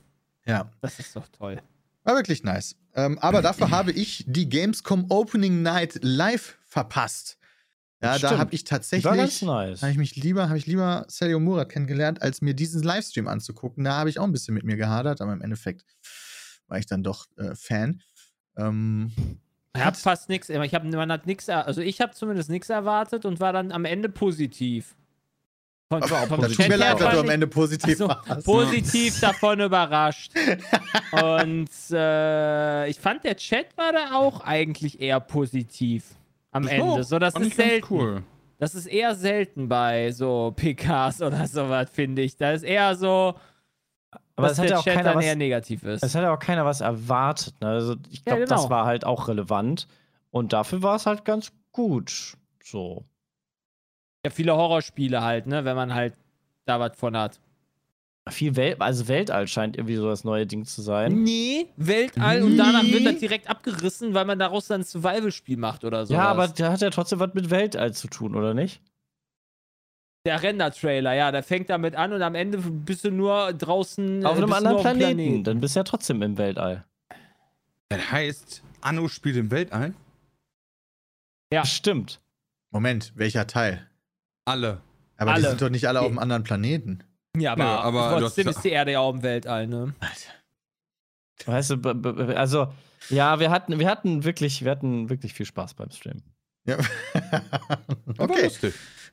Ja. 0.47 0.71
Das 0.81 0.99
ist 0.99 1.15
doch 1.15 1.29
toll. 1.29 1.61
War 2.05 2.17
wirklich 2.17 2.43
nice. 2.43 2.77
Ähm, 2.95 3.19
aber 3.21 3.43
dafür 3.43 3.71
habe 3.71 3.93
ich 3.93 4.25
die 4.27 4.49
Gamescom 4.49 5.07
Opening 5.11 5.63
Night 5.63 5.99
live 6.03 6.59
verpasst. 6.65 7.39
Ja, 8.03 8.19
da 8.19 8.29
Stimmt. 8.29 8.39
habe 8.41 8.55
ich 8.55 8.65
Die 8.65 8.71
war 8.73 8.79
tatsächlich, 8.79 9.13
ganz 9.15 9.43
nice. 9.43 9.83
habe 9.83 9.93
ich 9.93 9.99
mich 9.99 10.17
lieber, 10.17 10.49
habe 10.49 10.59
ich 10.59 10.67
lieber 10.67 11.05
Sergio 11.09 11.39
Murat 11.39 11.69
kennengelernt, 11.69 12.21
als 12.21 12.43
mir 12.43 12.55
diesen 12.55 12.83
Livestream 12.83 13.29
anzugucken. 13.29 13.85
Da 13.85 13.93
habe 13.93 14.11
ich 14.11 14.19
auch 14.19 14.25
ein 14.25 14.33
bisschen 14.33 14.55
mit 14.55 14.65
mir 14.65 14.77
gehadert, 14.77 15.21
aber 15.21 15.33
im 15.33 15.41
Endeffekt 15.41 15.85
war 16.67 16.79
ich 16.79 16.87
dann 16.87 17.05
doch 17.05 17.27
äh, 17.37 17.55
Fan. 17.55 18.03
Ähm, 18.57 19.13
Ich 19.77 19.85
habe 19.85 19.97
fast 19.97 20.29
nichts, 20.29 20.49
ich 20.49 20.75
habe 20.75 20.89
man 20.89 21.13
hat 21.13 21.27
nichts, 21.27 21.49
also 21.49 21.81
ich 21.81 22.01
habe 22.01 22.13
zumindest 22.13 22.51
nichts 22.51 22.69
erwartet 22.69 23.25
und 23.25 23.39
war 23.39 23.53
dann 23.53 23.71
am 23.71 23.85
Ende 23.85 24.09
positiv. 24.09 24.97
Von, 26.01 26.03
auch 26.03 26.27
vom 26.27 26.41
das 26.41 26.53
positiv. 26.53 26.57
tut 26.57 26.59
mir 26.59 26.65
Chat 26.65 26.71
her 26.71 26.79
leid, 26.79 26.93
dass 26.95 27.03
fand 27.03 27.15
du 27.15 27.21
am 27.21 27.29
Ende 27.31 27.47
positiv 27.47 27.95
Ach 27.95 27.99
so, 27.99 28.09
warst. 28.09 28.45
positiv 28.47 29.21
davon 29.21 29.61
überrascht. 29.61 30.33
Und 31.23 31.69
äh, 31.93 32.89
ich 32.89 32.99
fand, 32.99 33.25
der 33.25 33.37
Chat 33.37 33.77
war 33.77 33.93
da 33.93 34.15
auch 34.15 34.41
eigentlich 34.41 35.01
eher 35.01 35.21
positiv 35.21 36.05
am 36.51 36.63
Das 36.65 36.73
Ende. 36.73 37.05
So, 37.05 37.19
das 37.19 37.35
ist 37.35 37.57
selten. 37.57 37.87
cool. 37.91 38.23
Das 38.59 38.75
ist 38.75 38.87
eher 38.87 39.15
selten 39.15 39.69
bei 39.69 40.13
so 40.13 40.53
PKs 40.55 41.21
oder 41.23 41.47
sowas, 41.47 41.89
finde 41.93 42.23
ich. 42.23 42.37
Da 42.37 42.53
ist 42.53 42.63
eher 42.63 42.95
so, 42.95 43.35
Aber 44.37 44.49
dass 44.49 44.53
es 44.53 44.59
hat 44.59 44.65
der 44.67 44.71
ja 44.73 44.79
auch 44.79 44.85
Chat 44.85 44.95
keiner 44.95 45.09
dann 45.11 45.19
was, 45.19 45.25
eher 45.25 45.37
negativ 45.37 45.83
ist. 45.83 46.03
es 46.05 46.15
hat 46.15 46.23
ja 46.23 46.33
auch 46.33 46.39
keiner 46.39 46.65
was 46.65 46.81
erwartet. 46.81 47.55
Ne? 47.61 47.69
Also 47.69 47.97
ich 48.09 48.19
Ja, 48.19 48.35
glaube, 48.37 48.45
das 48.47 48.61
genau. 48.63 48.71
war 48.71 48.85
halt 48.87 49.05
auch 49.05 49.29
relevant. 49.29 49.89
Und 50.31 50.53
dafür 50.53 50.83
war 50.83 50.97
es 50.97 51.07
halt 51.07 51.25
ganz 51.25 51.53
gut. 51.73 52.35
So. 52.63 53.05
Ja, 54.25 54.31
viele 54.31 54.55
Horrorspiele 54.57 55.23
halt, 55.23 55.47
ne, 55.47 55.65
wenn 55.65 55.77
man 55.77 55.95
halt 55.95 56.15
da 56.65 56.79
was 56.81 56.97
von 56.97 57.17
hat. 57.17 57.41
Viel 58.31 58.55
Welt, 58.55 58.81
also 58.81 59.09
Weltall 59.09 59.49
scheint 59.49 59.77
irgendwie 59.77 59.97
so 59.97 60.07
das 60.09 60.23
neue 60.23 60.47
Ding 60.47 60.65
zu 60.65 60.81
sein. 60.81 61.25
Nee, 61.25 61.67
Weltall 61.77 62.43
und 62.45 62.57
danach 62.57 62.85
wird 62.85 63.03
Nee. 63.03 63.05
das 63.11 63.19
direkt 63.19 63.51
abgerissen, 63.51 64.15
weil 64.15 64.25
man 64.25 64.39
daraus 64.39 64.69
dann 64.69 64.83
ein 64.83 64.85
Survival-Spiel 64.85 65.57
macht 65.57 65.85
oder 65.85 66.07
so. 66.07 66.15
ja, 66.15 66.29
aber 66.29 66.47
der 66.47 66.71
hat 66.71 66.81
ja 66.83 66.91
trotzdem 66.91 67.19
was 67.19 67.35
mit 67.35 67.51
Weltall 67.51 67.93
zu 67.95 68.07
tun, 68.07 68.37
oder 68.37 68.55
nicht? 68.55 68.81
Der 70.25 70.41
Render-Trailer, 70.41 71.15
ja, 71.15 71.33
der 71.33 71.43
fängt 71.43 71.69
damit 71.69 71.97
an 71.97 72.13
und 72.13 72.23
am 72.23 72.37
Ende 72.37 72.59
bist 72.59 73.05
du 73.05 73.11
nur 73.11 73.53
draußen. 73.55 74.25
Auf 74.25 74.39
äh, 74.39 74.43
einem 74.43 74.47
bist 74.51 74.53
du 74.53 74.57
anderen 74.57 74.77
auf 74.77 74.83
dem 74.85 74.99
Planeten. 74.99 75.43
Dann 75.45 75.61
bist 75.61 75.75
du 75.75 75.81
ja 75.81 75.85
trotzdem 75.85 76.23
im 76.23 76.39
Weltall. 76.39 76.85
Das 77.89 78.13
heißt, 78.13 78.63
Anno 78.83 79.09
spielt 79.09 79.35
im 79.35 79.51
Weltall? 79.51 79.95
Ja. 81.53 81.67
Stimmt. 81.67 82.21
Moment, 82.71 83.13
welcher 83.17 83.49
Teil? 83.49 83.89
Alle. 84.45 84.81
Aber 85.17 85.33
die 85.33 85.37
Alle. 85.41 85.49
sind 85.51 85.63
doch 85.63 85.71
nicht 85.71 85.87
alle 85.87 86.01
auf 86.01 86.07
einem 86.09 86.19
anderen 86.19 86.43
Planeten. 86.43 87.05
Ja, 87.37 87.53
aber, 87.53 87.63
Nö, 87.65 87.69
aber 87.71 88.21
trotzdem 88.21 88.49
ist 88.49 88.63
die 88.63 88.71
Erde 88.71 88.93
ja 88.93 89.01
auch 89.01 89.15
im 89.15 89.23
Weltall, 89.23 89.67
ne? 89.67 89.95
Alter. 90.01 90.33
Weißt 91.47 91.71
du, 91.71 92.35
also, 92.37 92.73
ja, 93.09 93.41
wir 93.41 93.51
hatten, 93.51 93.79
wir 93.79 93.89
hatten 93.89 94.25
wirklich, 94.25 94.65
wir 94.65 94.71
hatten 94.71 95.09
wirklich 95.11 95.35
viel 95.35 95.47
Spaß 95.47 95.75
beim 95.75 95.91
Stream. 95.91 96.23
Ja. 96.67 96.77
Okay. 98.19 98.51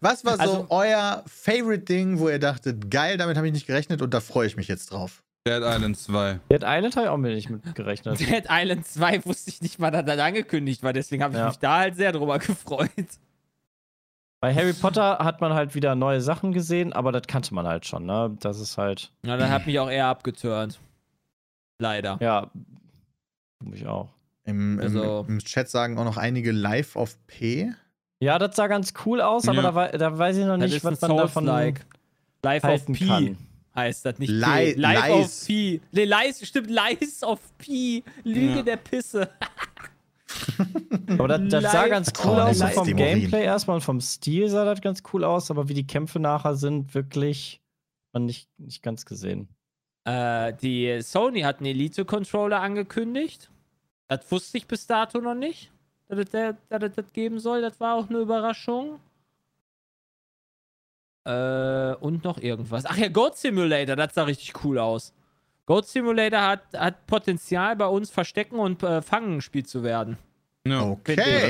Was 0.02 0.24
war 0.26 0.36
so 0.36 0.42
Also- 0.42 0.68
euer 0.70 1.24
Favorite-Ding, 1.28 2.20
wo 2.20 2.30
ihr 2.30 2.40
dachtet, 2.40 2.90
geil, 2.92 3.18
damit 3.18 3.38
habe 3.38 3.48
ich 3.48 3.54
nicht 3.54 3.68
gerechnet 3.68 4.02
und 4.02 4.14
da 4.14 4.20
freue 4.22 4.48
ich 4.48 4.56
mich 4.58 4.68
jetzt 4.68 4.92
drauf? 4.92 5.24
Dead 5.48 5.62
Island 5.64 5.98
2. 5.98 6.40
Dead 6.52 6.62
Island 6.64 6.96
habe 6.96 7.06
ich 7.06 7.10
auch 7.10 7.18
mir 7.18 7.34
nicht 7.34 7.50
mit 7.50 7.74
gerechnet. 7.76 8.20
Dead 8.20 8.44
Island 8.50 8.86
2 8.86 9.26
wusste 9.26 9.50
ich 9.50 9.62
nicht 9.62 9.80
mal, 9.80 9.90
dass 9.92 10.06
das 10.06 10.20
angekündigt 10.20 10.84
war, 10.84 10.94
deswegen 10.94 11.24
habe 11.24 11.34
ich 11.34 11.40
Ja. 11.40 11.48
mich 11.48 11.58
da 11.60 11.78
halt 11.80 11.96
sehr 11.96 12.12
drüber 12.12 12.38
gefreut. 12.40 12.90
Bei 14.42 14.54
Harry 14.56 14.74
Potter 14.74 15.20
hat 15.20 15.42
man 15.42 15.54
halt 15.54 15.76
wieder 15.76 15.96
neue 15.96 16.22
Sachen 16.22 16.54
gesehen, 16.54 16.94
aber 16.94 17.12
das 17.12 17.24
kannte 17.28 17.54
man 17.54 17.68
halt 17.68 17.86
schon, 17.86 18.06
ne? 18.06 18.36
Das 18.40 18.60
ist 18.60 18.78
halt, 18.78 19.12
Ja, 19.26 19.36
das 19.36 19.50
hat 19.50 19.66
mich 19.68 19.80
auch 19.80 19.90
eher 19.90 20.08
abgeturnt. 20.08 20.80
Leider. 21.82 22.18
ja, 22.22 22.50
mich 23.64 23.86
auch. 23.86 24.10
Im, 24.46 24.80
Also- 24.80 25.26
im, 25.28 25.34
Im 25.36 25.40
Chat 25.40 25.70
sagen 25.70 25.98
auch 25.98 26.06
noch 26.06 26.18
einige 26.18 26.52
live 26.52 26.96
auf 26.96 27.18
P. 27.28 27.72
Ja, 28.22 28.40
das 28.40 28.56
sah 28.56 28.68
ganz 28.68 28.94
cool 29.06 29.22
aus, 29.22 29.48
aber 29.48 29.62
Ja. 29.64 29.72
da, 29.72 29.98
da 29.98 30.18
weiß 30.18 30.38
ich 30.38 30.46
noch 30.46 30.58
nicht, 30.58 30.84
was 30.84 31.00
man 31.02 31.18
davon 31.18 31.46
Souls-like. 31.46 31.86
Live 32.44 32.64
halten 32.64 32.92
auf 32.94 32.98
Pi 32.98 33.08
kann. 33.08 33.38
heißt 33.76 34.06
das, 34.06 34.20
nicht 34.20 34.30
Li- 34.30 34.44
P. 34.46 34.74
Live 34.74 35.08
Lies. 35.08 35.12
auf 35.12 35.46
Pi. 35.48 35.82
Nee, 35.92 36.06
Lies, 36.06 36.48
stimmt, 36.48 36.70
Lies 36.70 37.24
auf 37.24 37.40
Pi. 37.58 38.04
Lüge 38.24 38.56
Ja. 38.58 38.62
der 38.64 38.78
Pisse. 38.78 39.30
Aber 41.18 41.28
das, 41.28 41.42
das 41.50 41.72
sah 41.72 41.88
ganz 41.88 42.12
cool 42.24 42.32
Oh, 42.38 42.42
aus, 42.42 42.60
so 42.60 42.68
vom. 42.68 42.86
Gameplay 42.96 43.44
erstmal 43.44 43.76
und 43.76 43.82
vom 43.82 44.00
Stil 44.02 44.48
sah 44.50 44.66
das 44.66 44.82
ganz 44.82 45.02
cool 45.14 45.24
aus, 45.24 45.50
aber 45.52 45.68
wie 45.70 45.74
die 45.74 45.88
Kämpfe 45.88 46.20
nachher 46.20 46.56
sind, 46.56 46.94
wirklich 46.94 47.62
man 48.14 48.26
nicht, 48.26 48.48
nicht 48.58 48.82
ganz 48.84 49.06
gesehen. 49.06 49.48
Äh, 50.06 50.54
die 50.54 51.02
Sony 51.02 51.42
hat 51.42 51.58
einen 51.58 51.68
Elite-Controller 51.68 52.60
angekündigt. 52.62 53.50
Das 54.08 54.32
wusste 54.32 54.58
ich 54.58 54.66
bis 54.68 54.88
dato 54.88 55.20
noch 55.20 55.36
nicht, 55.36 55.72
dass 56.08 56.20
es 56.20 56.30
der- 56.32 56.58
dass 56.70 56.84
es 56.84 56.96
das 56.96 57.14
geben 57.14 57.40
soll. 57.40 57.62
Das 57.62 57.80
war 57.80 57.96
auch 57.96 58.10
eine 58.10 58.20
Überraschung. 58.20 59.00
Äh, 61.26 61.94
und 62.00 62.24
noch 62.24 62.38
irgendwas. 62.40 62.86
Ach 62.86 62.98
ja, 62.98 63.10
Goat 63.10 63.38
Simulator, 63.38 63.96
das 63.96 64.14
sah 64.16 64.24
richtig 64.24 64.64
cool 64.64 64.80
aus. 64.80 65.14
Goat 65.70 65.88
Simulator 65.88 66.42
hat, 66.42 66.62
hat 66.76 67.06
Potenzial, 67.06 67.76
bei 67.76 67.86
uns 67.86 68.10
Verstecken 68.10 68.58
und 68.58 68.82
äh, 68.82 69.04
Fangen 69.04 69.36
gespielt 69.36 69.68
zu 69.70 69.84
werden. 69.84 70.18
Ja. 70.66 70.80
Das 70.80 70.84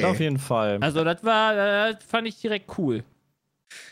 auf 0.04 0.12
Okay. 0.12 0.24
jeden 0.24 0.38
Fall. 0.40 0.78
Also, 0.82 1.06
das 1.06 1.24
war, 1.24 1.56
das 1.56 2.04
fand 2.04 2.28
ich 2.28 2.40
direkt 2.42 2.78
cool. 2.78 3.04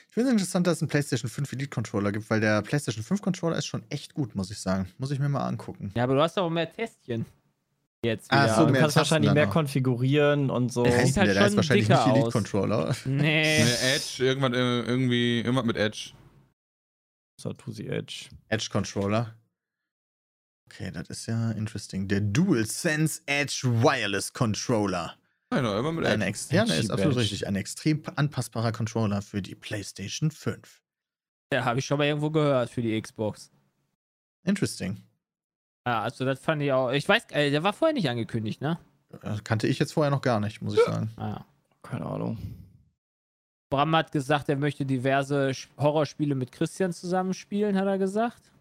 Ich 0.10 0.14
finde 0.14 0.28
es 0.30 0.34
interessant, 0.34 0.68
dass 0.68 0.78
es 0.78 0.82
einen 0.82 0.90
PlayStation 0.90 1.30
5 1.30 1.54
Elite 1.54 1.70
Controller 1.70 2.12
gibt, 2.12 2.30
weil 2.30 2.42
der 2.42 2.62
PlayStation 2.62 3.04
5 3.06 3.22
Controller 3.22 3.56
ist 3.58 3.68
schon 3.68 3.84
echt 3.90 4.14
gut, 4.16 4.36
muss 4.36 4.52
ich 4.52 4.58
sagen. 4.60 4.92
Muss 4.98 5.12
ich 5.12 5.20
mir 5.20 5.30
mal 5.30 5.46
angucken. 5.48 5.92
Ja, 5.96 6.04
aber 6.04 6.16
du 6.16 6.22
hast 6.22 6.38
auch 6.38 6.50
mehr 6.50 6.70
Testchen. 6.74 7.26
Jetzt 8.04 8.30
Ah, 8.32 8.44
wieder. 8.44 8.56
so, 8.56 8.66
du 8.66 8.74
kannst 8.74 8.82
Tasten 8.82 8.98
wahrscheinlich 8.98 9.32
mehr 9.34 9.46
noch. 9.46 9.54
konfigurieren 9.54 10.50
und 10.50 10.74
so. 10.74 10.84
Sieht 10.86 10.94
ist 11.04 11.18
halt 11.18 11.28
der? 11.28 11.34
Der 11.36 11.44
ist 11.46 11.50
schon 11.52 11.58
wahrscheinlich 11.58 11.88
dicker 11.88 12.00
nicht 12.06 12.12
Elite 12.14 12.28
aus. 12.28 12.34
Controller. 12.34 12.96
Nee. 13.06 13.60
Ne, 13.64 13.78
Edge, 13.96 14.26
irgendwann 14.26 14.54
äh, 14.54 14.82
irgendwie, 14.82 15.38
irgendwas 15.40 15.66
mit 15.66 15.78
Edge. 15.78 16.12
Satusi 17.40 17.88
Edge. 17.88 18.26
Edge 18.50 18.68
Controller. 18.72 19.36
Okay, 20.70 20.92
das 20.92 21.10
ist 21.10 21.26
ja 21.28 21.52
interesting. 21.52 22.08
Der 22.08 22.20
DualSense 22.20 23.22
Edge 23.26 23.62
Wireless 23.64 24.34
Controller. 24.34 25.16
No, 25.50 25.60
irgendwas 25.62 25.94
mit 25.94 26.06
Ein 26.06 26.22
Edge. 26.22 26.30
ex 26.30 26.52
ja, 26.52 26.66
der 26.66 26.78
ist 26.78 26.92
absolut 26.92 27.16
richtig. 27.16 27.48
Ein 27.48 27.56
extrem 27.56 28.04
anpassbarer 28.16 28.74
Controller 28.74 29.22
für 29.22 29.42
die 29.42 29.56
PlayStation 29.56 30.30
5. 30.30 30.82
Ja, 31.54 31.64
habe 31.64 31.80
ich 31.80 31.86
schon 31.86 31.98
mal 31.98 32.06
irgendwo 32.06 32.30
gehört 32.30 32.70
für 32.70 32.82
die 32.82 33.02
Xbox. 33.02 33.50
Interesting. 34.44 35.02
Ja, 35.88 36.02
also 36.02 36.26
das 36.26 36.40
fand 36.40 36.62
ich 36.62 36.72
auch. 36.74 36.92
Ich 36.92 37.08
weiß, 37.08 37.28
äh, 37.32 37.50
der 37.50 37.64
war 37.64 37.72
vorher 37.72 37.94
nicht 37.94 38.10
angekündigt, 38.10 38.60
ne? 38.60 38.78
Äh, 39.22 39.38
Kannte 39.46 39.68
ich 39.68 39.80
jetzt 39.80 39.94
vorher 39.94 40.12
noch 40.12 40.22
gar 40.22 40.42
nicht, 40.42 40.62
muss 40.62 40.74
ich 40.74 40.84
sagen. 40.84 41.12
Ah. 41.16 41.46
Keine 41.82 42.06
Ahnung. 42.06 42.38
Bram 43.70 43.96
hat 43.96 44.12
gesagt, 44.12 44.50
er 44.50 44.58
möchte 44.58 44.86
diverse 44.86 45.54
Horrorspiele 45.78 46.36
mit 46.36 46.52
Christian 46.52 46.92
zusammenspielen, 46.92 47.78
hat 47.78 47.86
er 47.88 47.98
gesagt. 47.98 48.52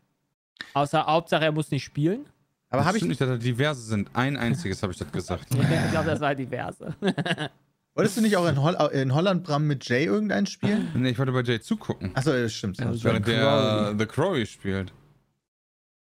Außer 0.74 1.06
Hauptsache, 1.06 1.44
er 1.44 1.52
muss 1.52 1.70
nicht 1.70 1.84
spielen. 1.84 2.26
Aber 2.68 2.78
Das 2.80 2.86
habe 2.88 2.98
ich 2.98 3.04
nicht, 3.04 3.20
dass 3.20 3.28
da 3.28 3.36
diverse 3.36 3.80
sind. 3.82 4.10
Ein 4.14 4.36
einziges 4.36 4.82
habe 4.82 4.92
ich 4.92 4.98
das 4.98 5.10
gesagt. 5.12 5.46
ich 5.54 5.90
glaube, 5.90 6.06
das 6.10 6.20
war 6.20 6.34
diverse. 6.34 6.94
Wolltest 7.94 8.16
du 8.18 8.20
nicht 8.20 8.36
auch 8.36 8.46
in, 8.46 8.62
Holl 8.62 8.74
in 8.92 9.14
Holland, 9.14 9.42
Bram, 9.44 9.66
mit 9.66 9.88
Jay 9.88 10.04
irgendein 10.04 10.44
spielen? 10.46 10.90
Nee, 10.94 11.10
ich 11.10 11.18
wollte 11.18 11.32
bei 11.32 11.42
Jay 11.42 11.60
zugucken. 11.60 12.10
Achso, 12.14 12.30
das 12.32 12.52
stimmt. 12.52 12.78
Ja, 12.78 12.86
Das 12.86 12.98
so- 12.98 13.04
Während 13.04 13.26
der 13.26 13.94
The 13.98 14.04
Crowley 14.06 14.44
spielt. 14.44 14.92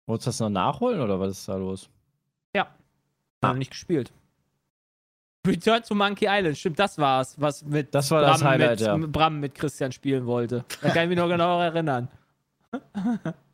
Wolltest 0.06 0.26
du 0.26 0.30
das 0.30 0.40
noch 0.40 0.50
nachholen 0.50 1.00
oder 1.00 1.18
was 1.18 1.32
ist 1.38 1.48
da 1.48 1.56
los? 1.56 1.88
ja. 2.54 2.68
Haben 3.42 3.58
nicht 3.58 3.70
gespielt. 3.70 4.12
Return 5.46 5.82
to 5.82 5.94
Monkey 5.94 6.26
Island, 6.28 6.58
stimmt, 6.58 6.78
das 6.78 6.98
war's, 6.98 7.34
was 7.40 7.64
mit 7.64 7.94
Das 7.94 8.10
war 8.10 8.20
das 8.20 8.40
Bram, 8.40 8.50
Highlight, 8.50 8.70
mit, 8.80 8.80
ja. 8.86 8.96
Bram 8.98 9.40
mit 9.40 9.54
Christian 9.54 9.90
spielen 9.92 10.26
wollte. 10.26 10.64
Da 10.82 10.90
kann 10.90 11.04
ich 11.04 11.08
mich 11.08 11.16
noch 11.18 11.28
genau 11.28 11.58
erinnern. 11.62 12.08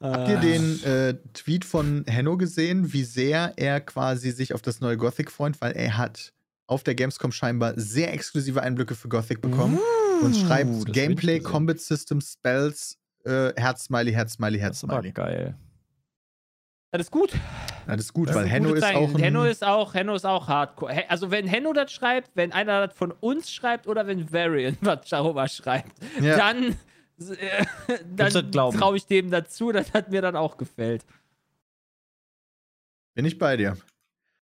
Habt 0.00 0.28
ihr 0.28 0.38
den 0.38 0.82
äh, 0.84 1.14
Tweet 1.34 1.64
von 1.64 2.04
Henno 2.06 2.36
gesehen, 2.36 2.92
wie 2.92 3.04
sehr 3.04 3.52
er 3.56 3.80
quasi 3.80 4.30
sich 4.30 4.54
auf 4.54 4.62
das 4.62 4.80
neue 4.80 4.96
Gothic 4.96 5.30
freut, 5.30 5.60
weil 5.60 5.72
er 5.72 5.96
hat 5.96 6.32
auf 6.66 6.82
der 6.82 6.94
Gamescom 6.94 7.32
scheinbar 7.32 7.72
sehr 7.76 8.12
exklusive 8.12 8.62
Einblicke 8.62 8.94
für 8.94 9.08
Gothic 9.08 9.40
bekommen 9.40 9.78
und 10.22 10.36
schreibt 10.36 10.70
Uh, 10.70 10.80
will 10.80 10.88
ich 10.88 10.92
Gameplay. 10.94 11.40
Combat 11.40 11.80
System, 11.80 12.20
Spells, 12.20 12.98
äh, 13.24 13.52
Herz-Smiley, 13.56 14.12
Herz-Smiley, 14.12 14.58
Das 14.60 14.76
ist 14.76 14.84
aber 14.84 14.94
Herz-Smiley. 14.94 15.12
geil. 15.12 15.56
Das 16.90 17.02
ist 17.02 17.10
gut. 17.10 17.32
Das 17.86 18.00
ist 18.00 18.12
gut, 18.14 18.28
Das 18.28 18.36
weil 18.36 18.44
ein 18.44 18.50
Henno 18.50 18.72
ist 18.74 18.80
Zeichen. 18.82 18.96
auch 18.96 19.14
ein, 19.14 19.18
Henno 19.20 19.44
ist 19.44 19.64
auch, 19.64 19.94
Henno 19.94 20.14
ist 20.14 20.24
auch 20.24 20.48
hardcore. 20.48 21.08
Also 21.10 21.30
wenn 21.30 21.46
Henno 21.46 21.72
das 21.74 21.92
schreibt, 21.92 22.30
wenn 22.34 22.52
einer 22.52 22.86
das 22.86 22.96
von 22.96 23.12
uns 23.12 23.50
schreibt 23.50 23.86
oder 23.86 24.06
wenn 24.06 24.32
Varian 24.32 24.76
was 24.82 25.08
darüber 25.08 25.46
schreibt, 25.48 25.92
ja, 26.20 26.36
dann, 26.36 26.76
äh, 27.20 27.64
das 28.16 28.34
dann 28.34 28.52
traue 28.52 28.96
ich 28.96 29.06
dem 29.06 29.30
dazu. 29.30 29.72
Das 29.72 29.92
hat 29.92 30.10
mir 30.10 30.22
dann 30.22 30.36
auch 30.36 30.56
gefällt. 30.56 31.04
bin 33.14 33.24
ich 33.24 33.38
bei 33.38 33.56
dir. 33.56 33.76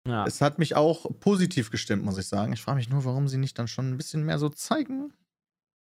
Ja. 0.07 0.25
Es 0.25 0.41
hat 0.41 0.59
mich 0.59 0.75
auch 0.75 1.05
positiv 1.19 1.71
gestimmt, 1.71 2.03
muss 2.03 2.17
ich 2.17 2.27
sagen. 2.27 2.51
Ich 2.53 2.61
frage 2.61 2.77
mich 2.77 2.89
nur, 2.89 3.05
warum 3.05 3.27
sie 3.27 3.37
nicht 3.37 3.57
dann 3.57 3.67
schon 3.67 3.89
ein 3.89 3.97
bisschen 3.97 4.25
mehr 4.25 4.37
so 4.37 4.49
zeigen. 4.49 5.13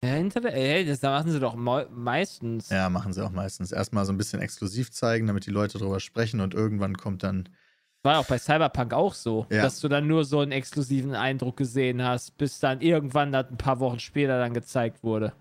Ja, 0.02 0.10
hinter 0.10 0.40
der, 0.40 0.54
ey, 0.54 0.84
das 0.84 1.00
da 1.00 1.10
machen 1.10 1.30
sie 1.32 1.40
doch 1.40 1.56
meistens. 1.56 2.68
Ja, 2.70 2.88
machen 2.88 3.12
sie 3.12 3.24
auch 3.24 3.30
meistens. 3.30 3.72
Erstmal 3.72 4.04
so 4.06 4.12
ein 4.12 4.16
bisschen 4.18 4.40
exklusiv 4.40 4.90
zeigen, 4.92 5.26
damit 5.26 5.46
die 5.46 5.50
Leute 5.50 5.78
drüber 5.78 5.98
sprechen 6.00 6.40
und 6.40 6.54
irgendwann 6.54 6.96
kommt 6.96 7.22
dann. 7.24 7.48
War 8.04 8.20
auch 8.20 8.26
bei 8.26 8.38
Cyberpunk 8.38 8.94
auch 8.94 9.14
so, 9.14 9.46
Ja. 9.50 9.62
dass 9.62 9.80
du 9.80 9.88
dann 9.88 10.06
nur 10.06 10.24
so 10.24 10.38
einen 10.38 10.52
exklusiven 10.52 11.16
Eindruck 11.16 11.56
gesehen 11.56 12.02
hast, 12.02 12.38
bis 12.38 12.60
dann 12.60 12.80
irgendwann 12.80 13.32
das 13.32 13.50
ein 13.50 13.56
paar 13.56 13.80
Wochen 13.80 13.98
später 13.98 14.38
dann 14.38 14.54
gezeigt 14.54 15.02
wurde. 15.02 15.32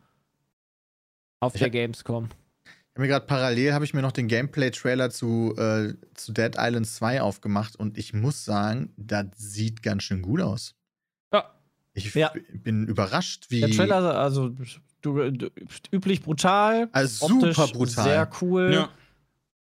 Auf 1.40 1.56
Ich 1.56 1.60
der 1.62 1.70
Gamescom. 1.70 2.30
Ich 2.66 3.00
habe 3.00 3.02
mir 3.02 3.08
gerade 3.10 3.26
parallel 3.28 3.74
habe 3.74 3.86
ich 3.86 3.94
mir 3.94 4.02
noch 4.02 4.12
den 4.12 4.28
Gameplay-Trailer 4.28 5.12
zu, 5.12 5.54
äh, 5.56 5.94
zu 6.16 6.34
Dead 6.34 6.56
Island 6.58 6.88
2 6.88 7.22
aufgemacht 7.22 7.76
und 7.76 7.98
ich 7.98 8.14
muss 8.14 8.44
sagen, 8.44 8.92
das 8.98 9.26
sieht 9.36 9.84
ganz 9.84 10.02
schön 10.04 10.24
gut 10.24 10.42
aus. 10.42 10.74
Ja. 11.32 11.54
Ich 11.94 12.14
Ja. 12.16 12.32
bin 12.54 12.88
überrascht, 12.88 13.46
wie. 13.50 13.60
Der 13.62 13.70
Trailer, 13.70 14.18
also 14.20 14.50
du, 14.50 15.30
du, 15.32 15.50
üblich 15.92 16.24
brutal, 16.24 16.90
also 16.92 17.26
optisch 17.28 17.56
super 17.56 17.72
brutal. 17.72 18.04
sehr 18.04 18.30
cool. 18.42 18.74
Ja. 18.74 18.90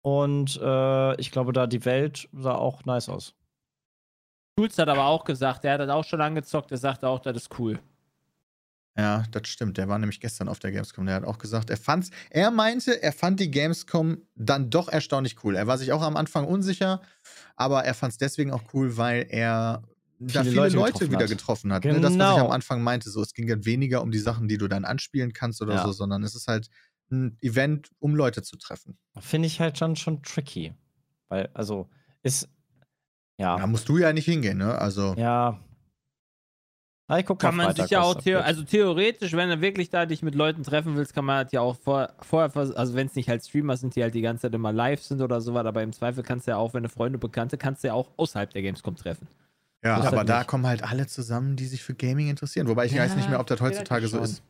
Und 0.02 0.58
äh, 0.62 1.20
ich 1.20 1.32
glaube, 1.32 1.52
da 1.52 1.68
die 1.68 1.84
Welt 1.84 2.30
sah 2.32 2.54
auch 2.56 2.86
nice 2.86 3.10
aus. 3.10 3.34
Schulz 4.58 4.78
hat 4.78 4.88
aber 4.88 5.08
auch 5.08 5.26
gesagt, 5.26 5.66
er 5.66 5.74
hat 5.74 5.82
das 5.82 5.90
auch 5.90 6.06
schon 6.06 6.22
angezockt, 6.22 6.72
er 6.72 6.78
sagte 6.78 7.10
auch, 7.10 7.20
das 7.20 7.36
ist 7.36 7.60
cool. 7.60 7.80
Ja, 8.98 9.24
das 9.32 9.48
stimmt. 9.50 9.78
Der 9.78 9.90
war 9.90 10.00
nämlich 10.00 10.22
gestern 10.22 10.48
auf 10.48 10.60
der 10.60 10.72
Gamescom. 10.72 11.06
Der 11.06 11.16
hat 11.16 11.26
auch 11.26 11.38
gesagt, 11.38 11.70
er 11.70 11.76
fand's, 11.78 12.12
er 12.30 12.50
meinte, 12.50 13.04
er 13.04 13.12
fand 13.12 13.40
die 13.42 13.52
Gamescom 13.52 14.20
dann 14.36 14.70
doch 14.70 14.88
erstaunlich 14.88 15.44
cool. 15.44 15.56
Er 15.56 15.68
war 15.68 15.78
sich 15.78 15.92
auch 15.92 16.02
am 16.02 16.16
Anfang 16.16 16.46
unsicher, 16.46 17.02
aber 17.58 17.84
er 17.84 17.94
fand's 17.94 18.18
deswegen 18.18 18.52
auch 18.52 18.64
cool, 18.74 18.96
weil 18.96 19.26
er 19.30 19.84
da 20.18 20.44
Viele 20.44 20.52
viele 20.52 20.56
Leute 20.56 20.76
Leute, 20.78 20.92
getroffen 20.94 21.12
wieder 21.12 21.24
hat. 21.24 21.30
getroffen 21.30 21.74
hat. 21.74 21.84
Ne? 21.84 21.94
Das, 21.96 22.04
was 22.04 22.12
ich 22.14 22.18
Genau. 22.18 22.46
am 22.46 22.52
Anfang 22.52 22.82
meinte, 22.82 23.10
so, 23.10 23.22
es 23.22 23.34
ging 23.34 23.48
dann 23.48 23.66
weniger 23.66 24.02
um 24.02 24.12
die 24.12 24.20
Sachen, 24.20 24.48
die 24.48 24.58
du 24.58 24.70
dann 24.70 24.86
anspielen 24.86 25.34
kannst 25.34 25.62
oder 25.62 25.76
Ja. 25.76 25.84
so, 25.84 25.92
sondern 25.92 26.24
es 26.24 26.34
ist 26.36 26.48
halt 26.48 26.70
ein 27.12 27.38
Event, 27.42 27.90
um 28.00 28.16
Leute 28.16 28.42
zu 28.44 28.56
treffen. 28.58 28.98
Finde 29.20 29.48
ich 29.48 29.60
halt 29.60 29.78
schon, 29.78 29.98
schon 29.98 30.24
tricky. 30.24 30.74
Weil, 31.28 31.50
also, 31.54 31.90
ist. 32.24 32.48
Ja. 33.38 33.58
Da 33.58 33.68
musst 33.68 33.90
du 33.90 33.98
ja 33.98 34.14
nicht 34.14 34.24
hingehen, 34.26 34.58
ne? 34.58 34.78
Also, 34.78 35.14
Ja. 35.18 35.60
Ah, 37.08 37.20
ich 37.20 37.26
guck 37.28 37.40
Kann 37.40 37.56
mal 37.56 37.66
man 37.66 37.76
Freitag, 37.76 37.84
sich 37.86 37.92
ja 37.92 38.00
was 38.00 38.06
auch, 38.08 38.16
abgeht. 38.16 38.36
also 38.38 38.64
theoretisch, 38.64 39.34
wenn 39.34 39.50
du 39.50 39.62
wirklich 39.62 39.92
da 39.92 40.08
dich 40.08 40.24
mit 40.24 40.34
Leuten 40.34 40.64
treffen 40.64 40.96
willst, 40.96 41.14
kann 41.14 41.24
man 41.26 41.44
das 41.44 41.52
ja 41.52 41.62
auch 41.62 41.76
vor, 41.76 42.10
vorher, 42.22 42.50
vers- 42.50 42.72
also 42.72 42.96
wenn 42.96 43.06
es 43.06 43.16
nicht 43.16 43.30
halt 43.30 43.46
Streamer 43.46 43.78
sind, 43.78 43.96
die 43.96 44.02
halt 44.02 44.16
die 44.16 44.22
ganze 44.22 44.44
Zeit 44.44 44.56
immer 44.56 44.74
live 44.74 45.02
sind 45.04 45.22
oder 45.22 45.40
sowas, 45.40 45.66
aber 45.68 45.84
im 45.84 45.94
Zweifel 45.94 46.24
kannst 46.24 46.48
du 46.48 46.52
ja 46.52 46.58
auch, 46.58 46.74
wenn 46.74 46.82
du 46.82 46.90
Freunde, 46.90 47.20
Bekannte, 47.20 47.58
kannst 47.60 47.84
du 47.84 47.90
ja 47.90 47.94
auch 47.94 48.10
außerhalb 48.18 48.50
der 48.52 48.64
Gamescom 48.64 48.96
treffen. 48.96 49.28
ja, 49.84 49.98
aber 49.98 50.18
halt 50.18 50.30
da 50.30 50.44
kommen 50.46 50.66
halt 50.66 50.82
alle 50.84 51.06
zusammen, 51.06 51.56
die 51.56 51.68
sich 51.68 51.84
für 51.84 51.94
Gaming 51.94 52.28
interessieren. 52.28 52.68
Wobei 52.68 52.86
ich 52.88 52.94
Ja, 52.94 53.04
weiß 53.04 53.16
nicht 53.18 53.30
mehr, 53.30 53.40
ob 53.40 53.46
das 53.48 53.62
heutzutage 53.62 54.08
so 54.08 54.18
schon. 54.18 54.26
ist. 54.26 54.42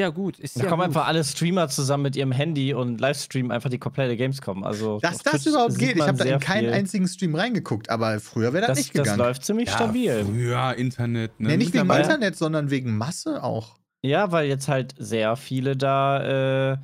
Ja 0.00 0.08
gut, 0.08 0.38
ist 0.38 0.56
Da 0.58 0.62
ja 0.62 0.68
kommen 0.70 0.80
gut. 0.80 0.88
einfach 0.96 1.06
alle 1.06 1.22
Streamer 1.22 1.68
zusammen 1.68 2.04
mit 2.04 2.16
ihrem 2.16 2.32
Handy 2.32 2.72
und 2.72 3.00
Livestreamen 3.02 3.52
einfach 3.52 3.68
die 3.68 3.78
komplette 3.78 4.16
Gamescom. 4.16 4.64
Also, 4.64 4.98
Dass 5.00 5.18
das 5.18 5.42
Twitch 5.42 5.46
überhaupt 5.48 5.76
geht. 5.78 5.94
Ich 5.96 6.02
habe 6.02 6.16
da 6.16 6.24
in 6.24 6.40
keinen 6.40 6.64
viel. 6.64 6.72
einzigen 6.72 7.06
Stream 7.06 7.34
reingeguckt, 7.34 7.90
aber 7.90 8.18
früher 8.18 8.54
wäre 8.54 8.66
das, 8.66 8.68
Das, 8.68 8.78
nicht 8.78 8.94
das 8.98 9.02
gegangen. 9.02 9.18
läuft 9.18 9.44
ziemlich 9.44 9.70
stabil. 9.70 10.24
Früher 10.24 10.74
Internet, 10.76 11.38
ne? 11.38 11.48
Nee, 11.48 11.56
nicht 11.58 11.74
wegen 11.74 11.90
Internet, 11.90 12.34
sondern 12.36 12.70
wegen 12.70 12.96
Masse 12.96 13.42
auch. 13.44 13.76
Ja, 14.02 14.32
weil 14.32 14.48
jetzt 14.48 14.68
halt 14.68 14.94
sehr 14.96 15.36
viele 15.36 15.76
da 15.76 16.72
äh, 16.72 16.78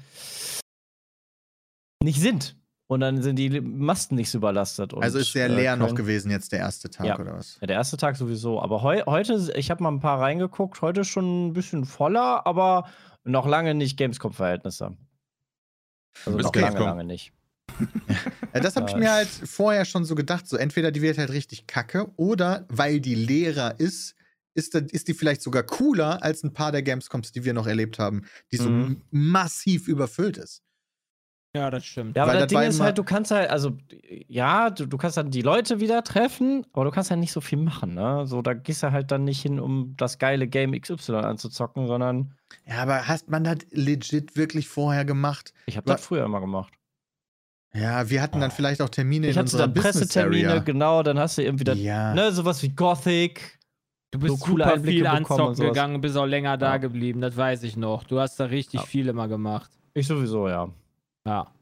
nicht 2.05 2.21
sind. 2.21 2.55
Und 2.89 3.01
dann 3.01 3.21
sind 3.21 3.37
die 3.37 3.61
Masten 3.61 4.15
nicht 4.15 4.31
so 4.31 4.39
überlastet. 4.39 4.93
Und, 4.93 5.03
also 5.03 5.19
ist 5.19 5.33
sehr 5.33 5.47
äh, 5.47 5.55
leer 5.55 5.75
noch 5.77 5.87
können- 5.87 5.97
gewesen 5.97 6.31
jetzt 6.31 6.53
der 6.53 6.61
erste 6.61 6.89
Tag 6.89 7.07
Ja. 7.07 7.19
oder 7.19 7.35
was? 7.35 7.59
Ja, 7.61 7.67
der 7.67 7.77
erste 7.77 7.97
Tag 7.97 8.17
sowieso. 8.17 8.63
Aber 8.63 8.83
heu 8.83 9.03
heute, 9.07 9.53
ich 9.57 9.71
habe 9.73 9.83
mal 9.83 9.91
ein 9.91 9.99
paar 10.01 10.21
reingeguckt, 10.21 10.83
heute 10.83 11.05
schon 11.05 11.49
ein 11.49 11.53
bisschen 11.53 11.85
voller, 11.85 12.47
aber 12.47 12.89
noch 13.25 13.47
lange 13.47 13.75
nicht 13.75 13.97
Gamescom-Verhältnisse. 13.97 14.97
Also 16.25 16.39
noch 16.39 16.55
lange, 16.55 16.67
Gamescom. 16.67 16.87
lange 16.87 17.05
nicht. 17.05 17.33
Ja, 18.55 18.61
das 18.63 18.75
habe 18.77 18.89
ich 18.89 18.97
mir 18.97 19.13
halt 19.13 19.29
vorher 19.29 19.85
schon 19.85 20.07
so 20.07 20.15
gedacht. 20.15 20.49
So 20.49 20.57
entweder 20.57 20.91
die 20.91 21.03
wird 21.03 21.19
halt 21.19 21.29
richtig 21.31 21.67
kacke 21.67 22.11
oder 22.17 22.65
weil 22.71 23.01
die 23.01 23.15
leerer 23.15 23.79
ist, 23.79 24.15
ist, 24.55 24.75
ist 24.75 25.09
die 25.09 25.13
vielleicht 25.13 25.43
sogar 25.43 25.63
cooler 25.63 26.23
als 26.23 26.43
ein 26.43 26.55
paar 26.55 26.73
der 26.73 26.81
Gamescoms, 26.83 27.33
die 27.33 27.45
wir 27.45 27.53
noch 27.53 27.67
erlebt 27.67 27.99
haben, 27.99 28.25
die 28.53 28.57
so 28.57 28.71
Mhm. 28.71 29.03
massiv 29.11 29.89
überfüllt 29.89 30.39
ist. 30.39 30.63
Ja, 31.57 31.71
das 31.71 31.87
stimmt. 31.87 32.17
Ja, 32.17 32.23
aber 32.25 32.33
Weil 32.33 32.41
das 32.41 32.53
das 32.53 32.61
Ding 32.61 32.69
ist 32.69 32.81
halt, 32.81 32.99
du 32.99 33.03
kannst 33.05 33.31
halt, 33.31 33.49
also, 33.51 33.77
ja, 34.29 34.69
du, 34.71 34.85
du 34.87 34.99
kannst 34.99 35.17
dann 35.17 35.31
die 35.31 35.41
Leute 35.43 35.81
wieder 35.81 36.05
treffen, 36.05 36.67
aber 36.75 36.85
du 36.85 36.91
kannst 36.91 37.11
halt 37.11 37.19
nicht 37.21 37.33
so 37.33 37.41
viel 37.41 37.57
machen, 37.59 37.95
ne? 37.95 38.27
So, 38.27 38.43
da 38.43 38.53
gehst 38.53 38.83
du 38.83 38.93
halt 38.93 39.11
dann 39.11 39.25
nicht 39.25 39.41
hin, 39.41 39.59
um 39.59 39.95
das 39.97 40.19
geile 40.19 40.47
Game 40.49 40.73
XY 40.79 41.13
anzuzocken, 41.17 41.87
sondern 41.87 42.35
Ja, 42.67 42.83
aber 42.83 43.09
hast 43.09 43.31
man 43.31 43.45
das 43.45 43.59
legit 43.71 44.37
wirklich 44.37 44.69
vorher 44.69 45.05
gemacht? 45.07 45.55
ich 45.65 45.77
habe 45.79 45.87
das 45.89 46.03
früher 46.05 46.25
immer 46.25 46.41
gemacht. 46.41 46.75
Ja, 47.75 48.09
wir 48.09 48.23
hatten 48.23 48.41
dann 48.41 48.51
vielleicht 48.51 48.81
auch 48.81 48.89
Termine 48.89 49.29
Ich 49.29 49.37
in 49.37 49.43
unserer 49.43 49.63
dann 49.63 49.75
Business 49.75 49.95
Pressetermine, 49.99 50.49
Area. 50.51 50.63
genau, 50.63 51.03
dann 51.03 51.19
hast 51.19 51.39
du 51.39 51.43
irgendwie 51.43 51.65
das, 51.65 51.79
Ja. 51.79 52.15
ne, 52.15 52.33
sowas 52.33 52.63
wie 52.63 52.71
Gothic. 52.71 53.59
Du 54.13 54.19
bist 54.21 54.39
so 54.41 54.47
super 54.53 54.73
Einblicke 54.75 54.99
viel 54.99 55.07
anzocken 55.07 55.55
gegangen, 55.57 56.01
bist 56.01 56.17
auch 56.17 56.25
länger 56.27 56.57
da 56.57 56.73
Ja. 56.73 56.77
geblieben, 56.79 57.21
das 57.21 57.37
weiß 57.37 57.63
ich 57.65 57.77
noch. 57.77 58.05
Du 58.05 58.19
hast 58.21 58.39
da 58.41 58.45
richtig 58.47 58.81
Ja. 58.81 58.87
viel 58.87 59.09
immer 59.09 59.27
gemacht. 59.29 59.71
Ich 59.95 60.07
sowieso, 60.07 60.49
ja. 60.49 60.69
Ja, 61.27 61.53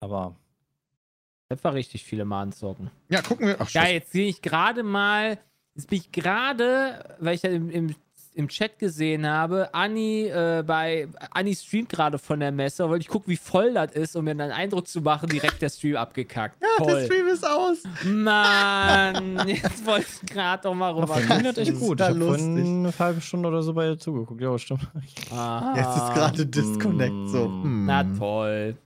Aber 0.00 0.34
das 1.48 1.62
war 1.62 1.74
richtig 1.74 2.02
viel 2.04 2.20
immer 2.20 2.36
anzocken. 2.38 2.90
Ja, 3.10 3.20
gucken 3.22 3.46
wir. 3.46 3.56
Ach, 3.60 3.68
Ja, 3.70 3.86
jetzt 3.86 4.10
sehe 4.12 4.28
ich 4.28 4.40
gerade 4.40 4.82
mal, 4.82 5.38
jetzt 5.74 5.88
bin 5.90 5.98
ich 5.98 6.10
gerade, 6.10 7.16
weil 7.20 7.34
ich 7.34 7.42
ja 7.42 7.50
im, 7.50 7.68
im, 7.70 7.94
im 8.34 8.48
Chat 8.48 8.78
gesehen 8.78 9.26
habe, 9.26 9.72
Anni 9.74 10.26
äh, 10.26 10.62
bei 10.66 11.08
Anni 11.30 11.54
streamt 11.54 11.88
gerade 11.90 12.18
von 12.18 12.40
der 12.40 12.50
Messe, 12.52 12.88
wollte 12.88 13.02
ich 13.02 13.08
gucken, 13.08 13.30
wie 13.30 13.36
voll 13.36 13.74
das 13.74 13.92
ist, 13.92 14.16
um 14.16 14.24
mir 14.24 14.30
einen 14.32 14.52
Eindruck 14.52 14.88
zu 14.88 15.00
machen, 15.00 15.28
direkt 15.28 15.60
der 15.60 15.68
Stream 15.68 15.96
abgekackt. 15.96 16.56
ja, 16.62 16.84
der 16.84 16.94
Toll. 16.94 17.04
Stream 17.04 17.26
ist 17.28 17.46
aus. 17.46 17.78
Mann, 18.04 19.46
jetzt 19.48 19.84
wollte 19.84 20.06
ich 20.22 20.30
gerade 20.30 20.62
doch 20.62 20.74
mal 20.74 20.92
rüber. 20.92 21.16
hat 21.16 21.58
echt 21.58 21.70
ist 21.70 21.80
gut. 21.80 22.00
Ich 22.00 22.06
habe 22.06 22.34
eine 22.34 22.92
halbe 22.98 23.20
Stunde 23.20 23.48
oder 23.48 23.62
so 23.62 23.74
bei 23.74 23.88
ihr 23.88 23.98
zugeguckt. 23.98 24.40
Ja, 24.40 24.58
stimmt. 24.58 24.88
Aha. 25.30 25.74
Jetzt 25.76 25.96
ist 25.96 26.14
gerade 26.14 26.46
Disconnect 26.46 27.28
so. 27.28 27.48
Mm. 27.48 27.62
hm. 27.64 27.86
Na 27.86 28.04
toll. 28.18 28.76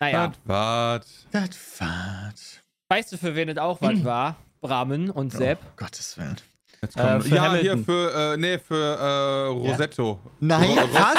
Naja, 0.00 0.18
Wart, 0.18 0.38
wart. 0.44 1.06
Das 1.30 1.56
Fahrt. 1.56 2.62
weißt 2.88 3.12
du, 3.12 3.16
für 3.18 3.34
wen 3.36 3.48
es 3.48 3.58
auch 3.58 3.80
was 3.80 4.04
war? 4.04 4.36
Bramen 4.60 5.10
und 5.10 5.32
Sepp. 5.32 5.58
Oh, 5.62 5.72
Gottes 5.76 6.18
Willen. 6.18 6.36
Jetzt 6.84 6.96
Äh, 6.96 7.34
ja, 7.34 7.42
Hamilton. 7.42 7.60
hier 7.60 7.78
für, 7.84 8.32
äh, 8.34 8.36
nee, 8.36 8.58
für 8.58 8.74
äh, 8.74 9.46
Rosetto. 9.48 10.20
Nein, 10.40 10.70
Ro- 10.78 10.88
was? 10.92 11.14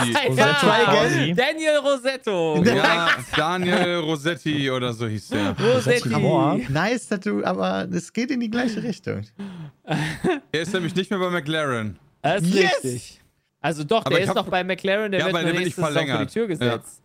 Fausi. 0.85 1.33
Daniel 1.33 1.77
Rosetto. 1.77 2.63
Ja, 2.63 3.09
Daniel 3.35 3.95
Rosetti 3.99 4.69
oder 4.69 4.93
so 4.93 5.07
hieß 5.07 5.29
der. 5.29 5.55
Rosetti. 5.59 6.09
Hammer. 6.09 6.59
Nice, 6.69 7.07
dass 7.07 7.19
du, 7.21 7.43
aber 7.43 7.87
es 7.91 8.11
geht 8.13 8.31
in 8.31 8.39
die 8.39 8.49
gleiche 8.49 8.81
Richtung. 8.83 9.21
Er 10.51 10.61
ist 10.61 10.73
nämlich 10.73 10.95
nicht 10.95 11.09
mehr 11.11 11.19
bei 11.19 11.29
McLaren. 11.29 11.99
Das 12.21 12.41
ist 12.41 12.53
Yes! 12.55 12.71
richtig. 12.83 13.21
Also 13.61 13.83
doch, 13.83 14.05
Aber 14.05 14.15
der 14.15 14.23
ist 14.23 14.29
hab- 14.29 14.35
noch 14.35 14.47
bei 14.47 14.63
McLaren, 14.63 15.11
der 15.11 15.19
Ja, 15.21 15.25
wird 15.27 15.35
aber 15.35 15.43
der 15.43 15.53
nur 15.53 15.59
wird 15.59 15.65
nicht 15.65 15.77
nächste 15.77 15.81
Saison 15.81 15.93
vor 15.93 16.01
die 16.03 16.07
verlängert. 16.07 16.33
Tür 16.33 16.47
gesetzt. 16.47 17.01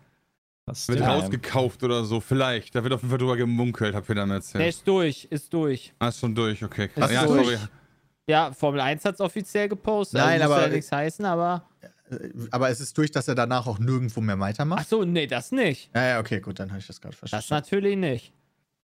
Das 0.67 0.89
Wird 0.89 1.01
rausgekauft 1.01 1.83
oder 1.83 2.05
so, 2.05 2.21
vielleicht. 2.21 2.75
Da 2.75 2.83
wird 2.85 2.93
auf 2.93 3.01
jeden 3.01 3.11
Fall 3.11 3.19
drüber 3.19 3.37
gemunkelt, 3.37 3.95
hab 3.95 4.09
ich 4.09 4.15
dann 4.15 4.29
Der 4.29 4.37
erzählt. 4.37 4.69
ist 4.69 4.87
durch, 4.87 5.27
ist 5.31 5.53
durch. 5.53 5.93
Ah, 5.99 6.09
ist 6.09 6.21
schon 6.21 6.35
durch, 6.35 6.63
okay. 6.63 6.89
krass. 6.89 7.11
Ist 7.11 7.15
Ja, 7.17 7.27
durch. 7.27 7.45
sorry. 7.47 7.59
Ja, 8.29 8.53
Formel 8.53 8.81
1 8.81 9.05
hat 9.05 9.15
es 9.15 9.21
offiziell 9.21 9.69
gepostet. 9.69 10.21
Nein, 10.21 10.41
also 10.41 10.55
aber- 10.55 10.63
ja 10.65 10.69
nichts 10.69 10.93
heißen, 10.93 11.25
aber. 11.25 11.69
Aber 12.51 12.71
es 12.71 12.81
ist 12.81 12.99
durch, 12.99 13.13
dass 13.13 13.29
er 13.29 13.37
danach 13.37 13.67
auch 13.69 13.79
nirgendwo 13.79 14.21
mehr 14.21 14.35
Ach 14.37 14.41
weitermacht. 14.41 14.89
so, 14.89 15.05
nee, 15.05 15.27
das 15.29 15.53
nicht. 15.53 15.91
Ja, 15.95 16.05
ja, 16.09 16.21
okay, 16.21 16.41
gut, 16.41 16.59
dann 16.59 16.71
habe 16.71 16.81
ich 16.81 16.87
das 16.89 17.01
gerade 17.01 17.15
Das 17.21 17.31
verstanden. 17.31 17.55
natürlich 17.65 17.97
nicht. 17.97 18.33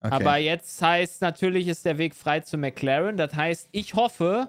Okay. 0.00 0.14
Aber 0.14 0.36
jetzt 0.36 0.82
heißt 0.82 1.22
natürlich, 1.22 1.68
ist 1.68 1.84
der 1.84 1.96
Weg 1.96 2.14
frei 2.16 2.40
zu 2.40 2.58
McLaren. 2.58 3.16
Das 3.16 3.32
heißt, 3.34 3.68
ich 3.70 3.94
hoffe, 3.94 4.48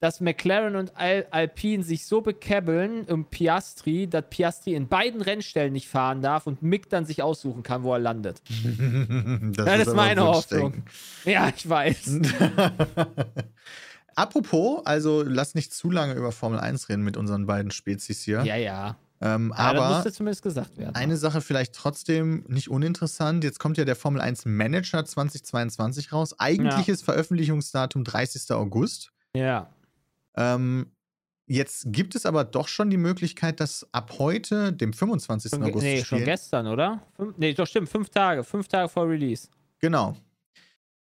dass 0.00 0.20
McLaren 0.20 0.74
und 0.76 0.96
Al 0.96 1.26
Alpine 1.30 1.84
sich 1.84 2.04
so 2.04 2.20
bekäbbeln 2.20 3.06
im 3.06 3.26
Piastri, 3.26 4.08
dass 4.08 4.24
Piastri 4.28 4.74
in 4.74 4.88
beiden 4.88 5.22
Rennstellen 5.22 5.72
nicht 5.72 5.88
fahren 5.88 6.20
darf 6.20 6.46
und 6.48 6.62
Mick 6.62 6.90
dann 6.90 7.04
sich 7.06 7.22
aussuchen 7.22 7.62
kann, 7.62 7.82
wo 7.84 7.92
er 7.94 7.98
landet. 8.00 8.42
das, 8.48 9.66
Das 9.66 9.78
ist 9.82 9.88
aber 9.88 9.96
meine 9.96 10.26
Wunschdenken. 10.26 10.84
Ja, 11.24 11.48
ich 11.54 11.66
weiß. 11.68 12.18
Apropos, 14.16 14.84
also 14.84 15.22
lass 15.22 15.54
nicht 15.54 15.72
zu 15.72 15.90
lange 15.90 16.14
über 16.14 16.32
Formel 16.32 16.58
1 16.60 16.88
reden 16.88 17.02
mit 17.02 17.16
unseren 17.16 17.46
beiden 17.46 17.70
Spezies 17.70 18.22
hier. 18.22 18.42
Ja, 18.44 18.56
ja. 18.56 18.96
Ähm, 19.22 19.52
Aber 19.52 19.82
aber 19.82 19.94
musste 19.96 20.12
zumindest 20.12 20.42
gesagt 20.42 20.78
werden. 20.78 20.94
eine 20.94 21.16
Sache 21.18 21.42
vielleicht 21.42 21.74
trotzdem 21.74 22.44
nicht 22.48 22.70
uninteressant. 22.70 23.44
Jetzt 23.44 23.58
kommt 23.58 23.76
ja 23.76 23.84
der 23.84 23.96
Formel 23.96 24.22
1 24.22 24.46
Manager 24.46 25.04
2022 25.04 26.12
raus. 26.12 26.38
Eigentliches 26.40 27.02
Veröffentlichungsdatum 27.02 28.04
30. 28.04 28.50
August. 28.52 29.10
ja. 29.34 29.68
Ähm, 30.36 30.92
jetzt 31.46 31.86
gibt 31.88 32.14
es 32.14 32.24
aber 32.24 32.44
doch 32.44 32.68
schon 32.68 32.88
die 32.88 32.96
Möglichkeit, 32.96 33.58
dass 33.58 33.84
ab 33.92 34.12
heute, 34.18 34.72
dem 34.72 34.92
25. 34.92 35.50
Schon, 35.50 35.64
August, 35.64 35.82
nee, 35.84 35.98
zu 35.98 36.06
schon 36.06 36.18
spielen. 36.18 36.24
gestern, 36.24 36.66
oder? 36.68 37.02
Fünf, 37.16 37.36
nee, 37.36 37.52
doch 37.52 37.66
stimmt, 37.66 37.88
fünf 37.88 38.08
Tage. 38.10 38.44
Fünf 38.44 38.68
Tage 38.68 38.88
vor 38.88 39.08
Release. 39.08 39.48
Genau. 39.80 40.16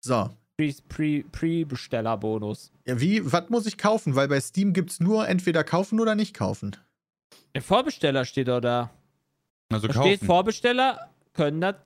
So. 0.01 0.31
Pre- 0.89 1.23
Pre- 1.23 1.25
Pre-Bestellerbonus. 1.31 2.73
Ja, 2.87 3.01
wie, 3.01 3.31
was 3.33 3.49
muss 3.51 3.67
ich 3.67 3.79
kaufen? 3.79 4.15
Weil 4.15 4.29
bei 4.29 4.41
Steam 4.41 4.73
gibt 4.73 4.91
es 4.91 5.01
nur 5.01 5.27
entweder 5.29 5.65
kaufen 5.65 6.01
oder 6.01 6.15
nicht 6.15 6.35
kaufen. 6.35 6.77
Der 7.55 7.63
Vorbesteller 7.63 8.25
steht 8.25 8.49
doch 8.49 8.61
da. 8.61 8.91
Also 9.71 9.87
Da 9.89 9.95
steht, 9.95 10.21
kaufen. 10.21 10.27
Vorbesteller 10.27 11.11
können 11.33 11.61
das 11.61 11.77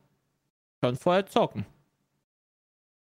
schon 0.83 0.97
vorher 0.97 1.27
zocken. 1.27 1.65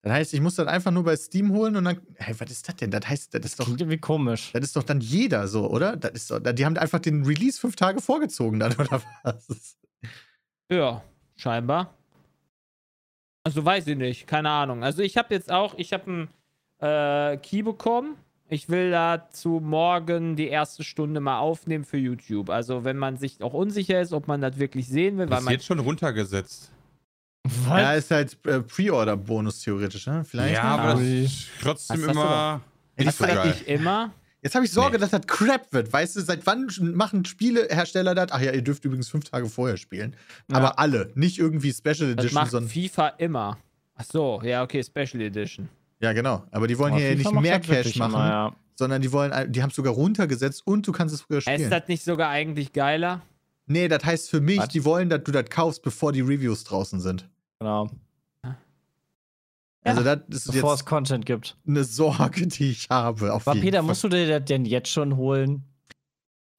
Das 0.02 0.12
heißt, 0.12 0.34
ich 0.34 0.42
muss 0.42 0.56
das 0.56 0.68
einfach 0.68 0.92
nur 0.92 1.04
bei 1.06 1.16
Steam 1.16 1.52
holen 1.54 1.78
und 1.78 1.86
dann. 1.86 2.02
Hey, 2.16 2.36
was 2.38 2.52
ist 2.52 2.68
das 2.68 2.76
denn? 2.76 2.92
Das 2.92 3.08
heißt, 3.08 3.34
das 3.36 3.46
ist 3.46 3.60
doch. 3.60 3.66
Klingt 3.66 3.80
irgendwie 3.80 4.00
komisch. 4.00 4.52
Das 4.52 4.62
ist 4.64 4.76
doch 4.76 4.84
dann 4.84 5.00
jeder 5.00 5.48
so, 5.48 5.70
oder? 5.70 5.96
Das 5.96 6.12
ist 6.12 6.30
doch, 6.30 6.40
die 6.40 6.66
haben 6.66 6.78
einfach 6.78 7.00
den 7.00 7.24
Release 7.26 7.58
fünf 7.60 7.78
Tage 7.78 8.02
vorgezogen 8.02 8.60
dann, 8.60 8.74
oder 8.78 9.02
was? 9.24 9.78
Ja, 10.70 11.02
scheinbar. 11.38 11.98
Also 13.44 13.64
weiß 13.66 13.88
ich 13.88 13.98
nicht, 13.98 14.28
keine 14.28 14.50
Ahnung. 14.50 14.84
Also 14.84 15.02
ich 15.02 15.18
habe 15.18 15.34
jetzt 15.34 15.52
auch, 15.52 15.74
ich 15.78 15.92
habe 15.94 16.28
einen 16.80 17.34
äh, 17.34 17.38
Key 17.38 17.62
bekommen. 17.62 18.16
Ich 18.50 18.70
will 18.70 18.92
dazu 18.92 19.60
morgen 19.64 20.36
die 20.36 20.48
erste 20.48 20.84
Stunde 20.84 21.20
mal 21.20 21.40
aufnehmen 21.40 21.84
für 21.86 21.98
YouTube. 21.98 22.50
Also 22.50 22.84
wenn 22.84 22.98
man 22.98 23.18
sich 23.18 23.42
auch 23.42 23.54
unsicher 23.54 24.00
ist, 24.00 24.14
ob 24.14 24.28
man 24.28 24.42
das 24.42 24.60
wirklich 24.60 24.88
sehen 24.88 25.18
will, 25.18 25.26
weil 25.26 25.30
Das 25.32 25.40
ist 25.40 25.46
man 25.46 25.54
jetzt 25.54 25.66
schon 25.66 25.80
runtergesetzt. 25.80 26.72
Was? 27.68 27.82
Ja, 27.82 27.94
ist 27.94 28.12
halt 28.12 28.38
äh, 28.46 28.62
Pre-Order-Bonus 28.62 29.60
theoretisch, 29.62 30.08
ne? 30.08 30.24
Vielleicht. 30.24 30.56
ja, 30.56 30.64
aber 30.64 30.94
das 30.94 31.02
ist 31.02 31.48
trotzdem 31.62 32.10
immer 32.10 32.62
Ich 32.96 33.06
nicht 33.06 33.18
so 33.18 33.26
frag 33.26 33.36
geil. 33.36 33.48
nicht 33.48 33.68
immer. 33.68 34.12
Jetzt 34.44 34.56
habe 34.56 34.66
ich 34.66 34.72
Sorge, 34.72 34.98
Nee. 34.98 35.02
dass 35.02 35.12
das 35.12 35.26
Crap 35.26 35.72
wird. 35.72 35.92
Weißt 35.92 36.16
du, 36.18 36.22
seit 36.22 36.46
wann 36.46 36.68
machen 36.96 37.24
Spielehersteller 37.26 38.14
das? 38.14 38.28
Ach 38.32 38.42
ja, 38.42 38.52
ihr 38.52 38.62
dürft 38.62 38.84
übrigens 38.86 39.08
fünf 39.10 39.24
Tage 39.24 39.48
vorher 39.48 39.78
spielen. 39.78 40.16
Ja. 40.52 40.58
Aber 40.58 40.80
alle, 40.80 41.12
nicht 41.16 41.40
irgendwie 41.40 41.72
Special 41.72 41.96
Das 42.16 42.26
Edition, 42.26 42.34
macht 42.34 42.52
sondern. 42.52 42.70
FIFA 42.70 43.08
immer. 43.20 43.58
Ach 43.96 44.04
so, 44.06 44.42
ja, 44.44 44.62
okay, 44.64 44.84
Special 44.84 45.22
Edition. 45.22 45.70
Ja, 46.02 46.12
genau. 46.14 46.44
Aber 46.52 46.68
die 46.68 46.78
wollen 46.78 46.92
Aber 46.94 47.00
hier 47.02 47.12
ja 47.12 47.18
FIFA 47.18 47.32
nicht 47.32 47.42
mehr 47.42 47.60
das 47.60 47.68
wirklich 47.70 47.86
Cash 47.94 47.96
machen, 48.00 48.14
immer, 48.16 48.28
ja. 48.30 48.56
sondern 48.76 49.02
die 49.02 49.12
wollen, 49.14 49.52
die 49.52 49.62
haben 49.64 49.70
es 49.70 49.76
sogar 49.76 49.94
runtergesetzt 49.94 50.62
und 50.68 50.86
du 50.86 50.92
kannst 50.92 51.16
es 51.16 51.22
früher 51.22 51.38
Ist 51.38 51.46
spielen. 51.46 51.70
das 51.70 51.88
nicht 51.88 52.04
sogar 52.04 52.30
eigentlich 52.30 52.74
geiler? 52.74 53.22
Nee, 53.66 53.88
das 53.88 54.04
heißt 54.04 54.30
für 54.30 54.42
mich, 54.42 54.58
Was? 54.58 54.68
die 54.68 54.84
wollen, 54.84 55.08
dass 55.10 55.24
du 55.24 55.32
das 55.32 55.46
kaufst, 55.50 55.84
bevor 55.84 56.12
die 56.12 56.20
Reviews 56.20 56.66
draußen 56.66 57.00
sind. 57.00 57.30
Genau. 57.60 57.90
Also, 59.84 60.04
das 60.04 60.20
ist 60.30 60.52
Bevor 60.52 60.74
es 60.74 60.80
jetzt 60.80 60.86
Content 60.88 61.26
gibt. 61.26 61.58
eine 61.68 61.84
Sorge, 61.84 62.48
die 62.48 62.72
ich 62.72 62.90
habe. 62.90 63.34
Auf 63.34 63.48
Aber 63.48 63.56
jeden 63.56 63.66
Peter, 63.66 63.78
Fall. 63.80 63.88
musst 63.88 64.04
du 64.04 64.10
dir 64.10 64.28
das 64.40 64.46
denn 64.46 64.66
jetzt 64.66 64.90
schon 64.90 65.18
holen? 65.18 65.64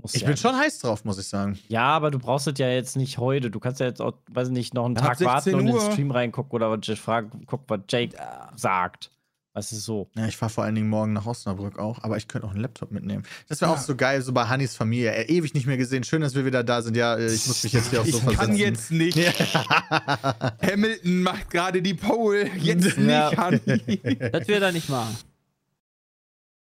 Musst 0.03 0.17
ich 0.17 0.23
ja 0.23 0.27
bin 0.27 0.33
nicht. 0.35 0.43
schon 0.43 0.55
heiß 0.57 0.81
drauf, 0.81 1.05
muss 1.07 1.19
ich 1.19 1.27
sagen. 1.27 1.59
Ja, 1.69 1.85
aber 1.85 2.11
du 2.11 2.19
brauchst 2.19 2.47
es 2.47 2.59
ja 2.59 2.69
jetzt 2.69 2.97
nicht 2.97 3.17
heute. 3.17 3.51
Du 3.51 3.59
kannst 3.61 3.81
ja 3.81 3.87
jetzt 3.87 4.03
auch, 4.03 4.13
weiß 4.31 4.51
nicht, 4.51 4.75
noch 4.75 4.85
einen 4.85 4.97
Tag 4.97 5.19
warten 5.23 5.45
16 5.45 5.55
und 5.55 5.61
in 5.61 5.67
den 5.69 5.75
Uhr. 5.77 5.93
Stream 5.93 6.11
reingucken 6.11 6.53
oder 6.55 6.71
was 6.71 6.81
Jake 6.83 7.01
fragen, 7.01 7.45
guck, 7.47 7.63
was 7.69 7.81
Jake 7.89 8.15
sagt. 8.57 9.11
Was 9.57 9.71
ist 9.71 9.85
so? 9.85 10.11
Ja, 10.17 10.27
ich 10.27 10.37
fahre 10.37 10.51
vor 10.51 10.65
allen 10.65 10.75
Dingen 10.75 10.89
morgen 10.89 11.13
nach 11.13 11.27
Osnabrück 11.27 11.79
auch, 11.79 12.03
aber 12.03 12.17
ich 12.17 12.27
könnte 12.27 12.45
auch 12.49 12.51
einen 12.51 12.61
Laptop 12.61 12.91
mitnehmen. 12.91 13.23
Das 13.49 13.61
wäre 13.61 13.71
auch 13.71 13.79
so 13.79 13.95
geil, 13.95 14.21
so 14.21 14.33
bei 14.33 14.47
Hannis 14.49 14.75
Familie. 14.75 15.13
Äh, 15.15 15.27
ewig 15.33 15.55
nicht 15.55 15.67
mehr 15.67 15.77
gesehen. 15.77 16.03
Schön, 16.03 16.23
dass 16.23 16.35
wir 16.35 16.45
wieder 16.45 16.65
da 16.65 16.83
sind. 16.83 16.97
Ja, 16.97 17.15
äh, 17.17 17.33
ich 17.33 17.47
muss 17.47 17.63
mich 17.63 17.73
jetzt 17.73 17.91
hier 17.91 18.01
aufs 18.01 18.09
Ich 18.09 18.17
Sofa 18.17 18.33
kann 18.33 18.57
jetzt 18.57 18.91
nicht. 18.91 19.17
Hamilton 20.61 21.23
macht 21.23 21.51
gerade 21.51 21.83
die 21.83 21.95
Pole. 21.95 22.51
Jetzt 22.57 22.97
Ja. 22.99 23.29
nicht, 23.31 23.39
Hanni. 23.39 23.61
Das 24.33 24.49
will 24.49 24.61
er 24.61 24.73
nicht 24.73 24.89
machen. 24.89 25.17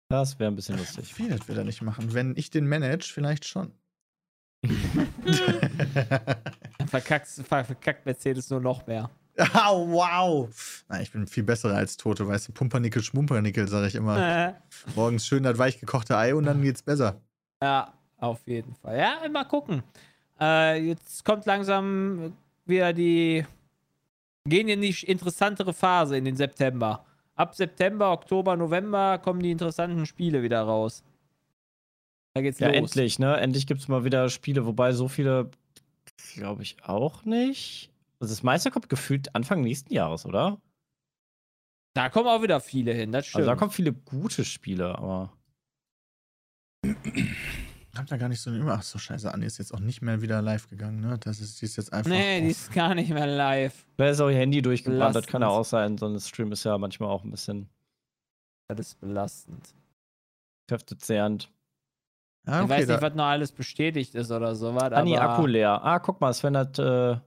Das 0.09 0.37
wäre 0.37 0.51
ein 0.51 0.55
bisschen 0.57 0.77
lustig. 0.77 1.05
Ich 1.09 1.17
will 1.19 1.29
das 1.29 1.47
wieder 1.47 1.63
nicht 1.63 1.81
machen. 1.81 2.13
Wenn 2.13 2.35
ich 2.35 2.49
den 2.51 2.67
manage, 2.67 3.09
vielleicht 3.13 3.45
schon. 3.45 3.71
Dann 6.77 6.87
verkackt, 6.87 7.27
ver- 7.27 7.63
verkackt 7.63 8.05
Mercedes 8.05 8.49
nur 8.49 8.59
noch 8.59 8.85
mehr. 8.87 9.09
Oh, 9.37 9.87
wow. 9.89 10.83
Na, 10.89 11.01
ich 11.01 11.11
bin 11.11 11.25
viel 11.27 11.43
besser 11.43 11.75
als 11.75 11.97
Tote, 11.97 12.27
weißt 12.27 12.49
du. 12.49 12.51
Pumpernickel, 12.51 13.01
Schmumpernickel, 13.01 13.67
sage 13.67 13.87
ich 13.87 13.95
immer. 13.95 14.17
Äh, 14.49 14.53
Morgens 14.95 15.25
schön 15.25 15.43
das 15.43 15.57
weich 15.57 15.79
gekochte 15.79 16.17
Ei 16.17 16.35
und 16.35 16.45
dann 16.45 16.61
geht's 16.61 16.81
besser. 16.83 17.19
ja, 17.61 17.93
auf 18.19 18.39
jeden 18.47 18.73
Fall. 18.75 18.97
Ja, 18.97 19.27
mal 19.29 19.43
gucken. 19.45 19.83
Äh, 20.39 20.87
jetzt 20.87 21.25
kommt 21.25 21.45
langsam 21.45 22.33
wieder 22.65 22.93
die. 22.93 23.45
Gehen 24.45 24.67
in 24.67 24.81
die 24.81 24.95
interessantere 25.05 25.73
Phase 25.73 26.17
in 26.17 26.25
den 26.25 26.35
September. 26.35 27.05
Ab 27.35 27.55
September, 27.55 28.11
Oktober, 28.11 28.55
November 28.57 29.17
kommen 29.17 29.41
die 29.41 29.51
interessanten 29.51 30.05
Spiele 30.05 30.43
wieder 30.43 30.61
raus. 30.61 31.01
Da 32.33 32.41
geht's 32.41 32.59
Ja, 32.59 32.67
los. 32.67 32.75
endlich, 32.75 33.19
ne? 33.19 33.37
Endlich 33.37 33.65
gibt 33.67 33.79
es 33.81 33.87
mal 33.87 34.03
wieder 34.03 34.29
Spiele, 34.29 34.65
wobei 34.65 34.91
so 34.91 35.07
viele 35.07 35.49
Glaube 36.35 36.61
ich 36.63 36.77
auch 36.83 37.25
nicht. 37.25 37.89
Also 38.23 38.35
das 38.35 38.41
meiste 38.41 38.71
kommt 38.71 38.87
gefühlt 38.87 39.35
Anfang 39.35 39.59
nächsten 39.59 39.93
Jahres, 39.93 40.25
oder? 40.25 40.61
Da 41.93 42.07
kommen 42.07 42.29
auch 42.29 42.41
wieder 42.41 42.61
viele 42.61 42.93
hin, 42.93 43.11
das 43.11 43.25
stimmt. 43.27 43.41
Also 43.41 43.49
da 43.51 43.57
kommen 43.57 43.69
viele 43.69 43.91
gute 43.91 44.45
Spiele, 44.45 44.97
aber. 44.97 45.33
Ich 46.85 47.99
hab 47.99 48.07
da 48.07 48.15
gar 48.15 48.29
nicht 48.29 48.39
so 48.39 48.49
eine 48.49 48.63
Ach 48.71 48.81
so, 48.81 48.97
scheiße, 48.97 49.29
Anni 49.33 49.45
ist 49.45 49.57
jetzt 49.57 49.73
auch 49.73 49.81
nicht 49.81 50.01
mehr 50.01 50.21
wieder 50.21 50.41
live 50.41 50.69
gegangen, 50.69 51.01
ne? 51.01 51.17
Das 51.19 51.41
ist, 51.41 51.59
die 51.59 51.65
ist 51.65 51.75
jetzt 51.75 51.91
einfach. 51.91 52.09
nee, 52.09 52.39
die 52.39 52.47
ist 52.47 52.71
gar 52.71 52.95
nicht 52.95 53.09
mehr 53.09 53.27
live. 53.27 53.85
Vielleicht 53.97 54.13
ist 54.13 54.21
auch 54.21 54.29
ihr 54.29 54.37
Handy 54.37 54.61
durchgebrannt, 54.61 55.17
das 55.17 55.27
kann 55.27 55.41
ja 55.41 55.49
auch 55.49 55.65
sein. 55.65 55.97
So 55.97 56.07
ein 56.07 56.17
Stream 56.21 56.53
ist 56.53 56.63
ja 56.63 56.77
manchmal 56.77 57.09
auch 57.09 57.25
ein 57.25 57.29
bisschen 57.31 57.67
Das 58.69 58.79
ist 58.79 59.01
belastend. 59.01 59.75
kräftezehrend. 60.69 61.51
ah, 62.47 62.59
ich 62.59 62.63
okay, 62.63 62.69
weiß 62.69 62.87
da, 62.87 62.93
nicht, 62.93 63.01
was 63.01 63.15
noch 63.15 63.25
alles 63.25 63.51
bestätigt 63.51 64.15
ist 64.15 64.31
oder 64.31 64.55
sowas. 64.55 64.93
Anni, 64.93 65.17
aber 65.17 65.33
Akku 65.33 65.45
leer. 65.45 65.83
Ah, 65.83 65.99
guck 65.99 66.21
mal, 66.21 66.33
Sven 66.33 66.55
hat 66.55 66.79
äh, 66.79 67.17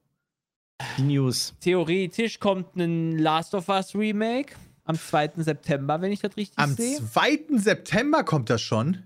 die 0.99 1.03
News. 1.03 1.55
Theoretisch 1.61 2.39
kommt 2.41 2.77
ein 2.77 3.19
Last 3.19 3.55
of 3.55 3.69
Us 3.69 3.95
Remake 3.95 4.55
am 4.85 4.97
2. 4.97 5.33
September, 5.37 6.01
wenn 6.01 6.12
ich 6.12 6.21
das 6.21 6.37
richtig 6.37 6.59
am 6.59 6.75
sehe. 6.75 6.99
2. 6.99 7.59
September 7.59 8.25
kommt 8.25 8.51
das 8.51 8.62
schon. 8.62 9.05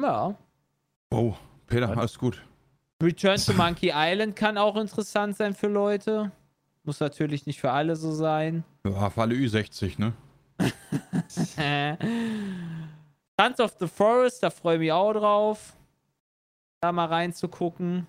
Ja. 0.00 0.36
Oh, 1.10 1.34
Peter, 1.66 1.96
alles 1.96 2.18
gut. 2.18 2.42
Return 3.02 3.38
to 3.38 3.52
Monkey 3.56 3.92
Island 3.94 4.36
kann 4.36 4.58
auch 4.58 4.76
interessant 4.76 5.36
sein 5.36 5.54
für 5.54 5.68
Leute. 5.68 6.32
Muss 6.84 7.00
natürlich 7.00 7.46
nicht 7.46 7.60
für 7.60 7.70
alle 7.70 7.96
so 7.96 8.12
sein. 8.12 8.64
Ja, 8.84 9.10
für 9.10 9.22
alle 9.22 9.34
Ü60, 9.34 10.00
ne? 10.00 10.12
Sons 13.38 13.60
of 13.60 13.76
the 13.78 13.86
Forest, 13.86 14.42
da 14.42 14.50
freue 14.50 14.74
ich 14.76 14.80
mich 14.80 14.92
auch 14.92 15.12
drauf. 15.12 15.74
Da 16.80 16.92
mal 16.92 17.06
reinzugucken. 17.06 18.06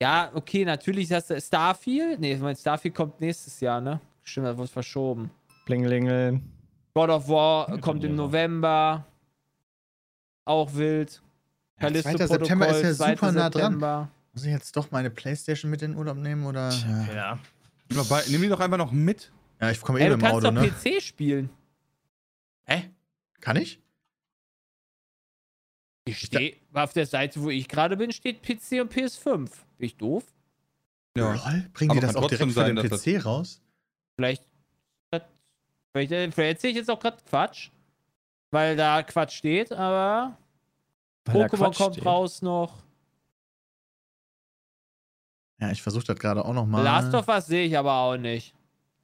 Ja, 0.00 0.30
okay, 0.34 0.64
natürlich 0.64 1.12
hast 1.12 1.30
du 1.30 1.40
Starfield. 1.40 2.20
Nee, 2.20 2.34
ich 2.34 2.40
mein, 2.40 2.54
Starfield 2.56 2.94
kommt 2.94 3.20
nächstes 3.20 3.58
Jahr, 3.60 3.80
ne? 3.80 4.00
Stimmt, 4.22 4.46
das 4.46 4.56
wird 4.56 4.70
verschoben. 4.70 5.30
Blingelingel. 5.66 6.40
God 6.94 7.10
of 7.10 7.28
War 7.28 7.78
kommt 7.80 8.04
im 8.04 8.14
November. 8.14 9.06
Auch 10.44 10.72
wild. 10.74 11.20
Ja, 11.76 11.82
Callisto 11.82 12.16
2. 12.16 12.26
September 12.26 12.68
ist 12.68 12.82
ja 12.82 12.94
2. 12.94 13.10
super 13.14 13.32
nah 13.32 13.50
dran. 13.50 14.08
Muss 14.32 14.44
ich 14.44 14.52
jetzt 14.52 14.76
doch 14.76 14.90
meine 14.90 15.10
Playstation 15.10 15.70
mit 15.70 15.82
in 15.82 15.92
den 15.92 15.98
Urlaub 15.98 16.16
nehmen 16.16 16.46
oder? 16.46 16.70
Ja, 16.70 17.14
Ja. 17.14 17.38
Nimm 17.90 17.98
doch 17.98 18.22
die 18.22 18.48
doch 18.48 18.60
einfach 18.60 18.76
noch 18.76 18.92
mit. 18.92 19.32
ja 19.60 19.70
ich 19.70 19.80
komme 19.80 19.98
eh 19.98 20.04
Ey, 20.04 20.08
du 20.10 20.16
mit 20.16 20.22
dem 20.22 20.30
kannst 20.30 20.46
Auto, 20.46 20.54
doch 20.54 20.62
ne? 20.62 20.68
PC 20.68 21.02
spielen. 21.02 21.50
Hä? 22.64 22.90
Kann 23.40 23.56
ich? 23.56 23.80
Ich 26.10 26.18
stehe 26.18 26.56
auf 26.72 26.92
der 26.92 27.06
Seite, 27.06 27.42
wo 27.42 27.50
ich 27.50 27.68
gerade 27.68 27.96
bin, 27.96 28.12
steht 28.12 28.42
PC 28.42 28.80
und 28.80 28.92
PS5. 28.92 29.34
Bin 29.34 29.50
ich 29.78 29.96
doof? 29.96 30.24
Ja. 31.16 31.32
Lol, 31.32 31.68
bringen 31.72 31.90
Aber 31.90 32.00
die 32.00 32.06
das 32.06 32.16
auch 32.16 32.28
direkt 32.28 32.52
für 32.52 32.64
den 32.64 32.76
PC 32.88 33.24
raus? 33.24 33.60
Vielleicht. 34.16 34.44
Vielleicht, 35.92 36.12
äh, 36.12 36.30
vielleicht 36.30 36.56
erzähle 36.56 36.70
ich 36.72 36.76
jetzt 36.78 36.90
auch 36.90 37.00
gerade 37.00 37.16
Quatsch. 37.28 37.70
Weil 38.50 38.76
da 38.76 39.02
Quatsch 39.02 39.32
steht, 39.36 39.72
aber 39.72 40.36
Pokémon 41.26 41.76
kommt 41.76 41.96
steht. 41.96 42.06
raus 42.06 42.40
noch. 42.42 42.82
Ja, 45.60 45.70
ich 45.70 45.82
versuche 45.82 46.04
das 46.04 46.18
gerade 46.18 46.44
auch 46.44 46.54
noch 46.54 46.66
mal. 46.66 46.82
Last 46.82 47.14
of 47.14 47.26
Us 47.28 47.46
sehe 47.46 47.66
ich 47.66 47.76
aber 47.76 47.92
auch 47.94 48.16
nicht. 48.16 48.54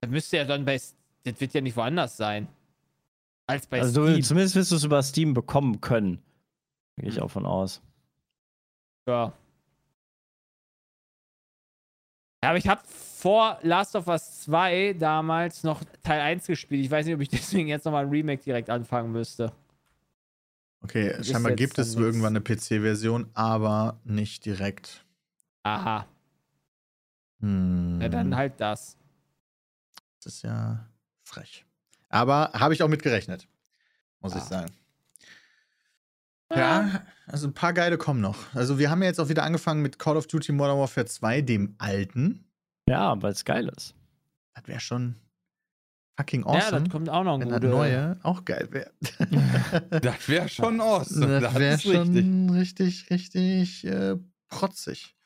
Das 0.00 0.10
müsste 0.10 0.36
ja 0.38 0.44
dann 0.44 0.64
bei. 0.64 0.80
Das 1.24 1.40
wird 1.40 1.54
ja 1.54 1.60
nicht 1.60 1.76
woanders 1.76 2.16
sein. 2.16 2.48
Als 3.46 3.66
bei 3.66 3.80
Also 3.80 4.02
du, 4.04 4.10
Steam. 4.12 4.22
zumindest 4.22 4.54
wirst 4.54 4.70
du 4.70 4.76
es 4.76 4.84
über 4.84 5.02
Steam 5.02 5.34
bekommen 5.34 5.80
können. 5.80 6.22
Gehe 6.96 7.08
ich 7.08 7.20
auch 7.20 7.30
von 7.30 7.46
aus. 7.46 7.82
Ja. 9.06 9.32
Ja, 12.42 12.50
aber 12.50 12.58
ich 12.58 12.68
habe 12.68 12.82
vor 12.86 13.58
Last 13.62 13.96
of 13.96 14.06
Us 14.06 14.42
2 14.42 14.94
damals 14.98 15.62
noch 15.62 15.82
Teil 16.02 16.20
1 16.20 16.46
gespielt. 16.46 16.84
Ich 16.84 16.90
weiß 16.90 17.06
nicht, 17.06 17.14
ob 17.14 17.20
ich 17.22 17.28
deswegen 17.30 17.68
jetzt 17.68 17.84
nochmal 17.84 18.04
ein 18.04 18.10
Remake 18.10 18.42
direkt 18.42 18.70
anfangen 18.70 19.12
müsste. 19.12 19.52
Okay, 20.82 21.08
Ist 21.18 21.30
scheinbar 21.30 21.52
gibt 21.52 21.78
es 21.78 21.94
irgendwann 21.94 22.36
eine 22.36 22.42
PC-Version, 22.42 23.30
aber 23.32 23.98
nicht 24.04 24.44
direkt. 24.44 25.06
Aha. 25.62 26.06
Hm, 27.40 27.98
Ja, 28.02 28.10
dann 28.10 28.36
halt 28.36 28.60
das. 28.60 28.98
Das 30.22 30.34
ist 30.34 30.42
ja 30.42 30.86
frech. 31.22 31.64
Aber 32.10 32.50
habe 32.52 32.74
ich 32.74 32.82
auch 32.82 32.88
mit 32.88 33.02
gerechnet, 33.02 33.48
muss 34.20 34.34
ich 34.34 34.42
Ah. 34.42 34.46
sagen. 34.46 34.72
Ja, 36.52 37.02
also 37.26 37.48
ein 37.48 37.54
paar 37.54 37.72
geile 37.72 37.98
kommen 37.98 38.20
noch. 38.20 38.54
Also 38.54 38.78
wir 38.78 38.90
haben 38.90 39.02
ja 39.02 39.08
jetzt 39.08 39.18
auch 39.20 39.28
wieder 39.28 39.42
angefangen 39.44 39.82
mit 39.82 39.98
Call 39.98 40.16
of 40.16 40.26
Duty 40.26 40.52
Modern 40.52 40.78
Warfare 40.78 41.06
2, 41.06 41.40
dem 41.42 41.74
alten. 41.78 42.44
Ja, 42.88 43.20
weil 43.22 43.32
es 43.32 43.44
geil 43.44 43.68
ist. 43.76 43.94
Das 44.54 44.68
wäre 44.68 44.78
schon 44.80 45.16
fucking 46.18 46.42
Ja, 46.42 46.46
awesome. 46.48 46.82
das 46.82 46.90
kommt 46.92 47.08
auch 47.08 47.24
noch 47.24 47.40
ein 47.40 47.48
gute. 47.50 47.66
neue 47.66 48.18
auch 48.22 48.44
geil 48.44 48.68
wäre. 48.70 48.92
Das 50.02 50.28
wäre 50.28 50.48
schon 50.48 50.80
awesome. 50.80 51.26
das 51.40 51.42
Das 51.44 51.54
wäre 51.54 51.74
ist 51.74 51.86
richtig. 51.86 52.24
schon 52.24 52.50
richtig, 52.50 53.10
richtig 53.10 53.84
äh, 53.86 54.16
protzig. 54.48 55.16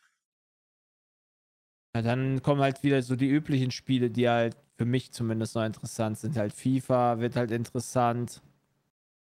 Ja, 1.95 2.03
dann 2.03 2.43
kommen 2.43 2.61
halt 2.63 2.83
wieder 2.83 3.03
so 3.03 3.17
die 3.17 3.29
üblichen 3.29 3.71
Spiele, 3.71 4.09
die 4.11 4.29
halt 4.29 4.57
für 4.77 4.85
mich 4.85 5.13
zumindest 5.13 5.57
noch 5.57 5.65
interessant 5.65 6.19
sind. 6.19 6.37
Halt 6.37 6.53
FIFA 6.53 7.19
wird 7.19 7.35
halt 7.37 7.51
interessant. 7.51 8.41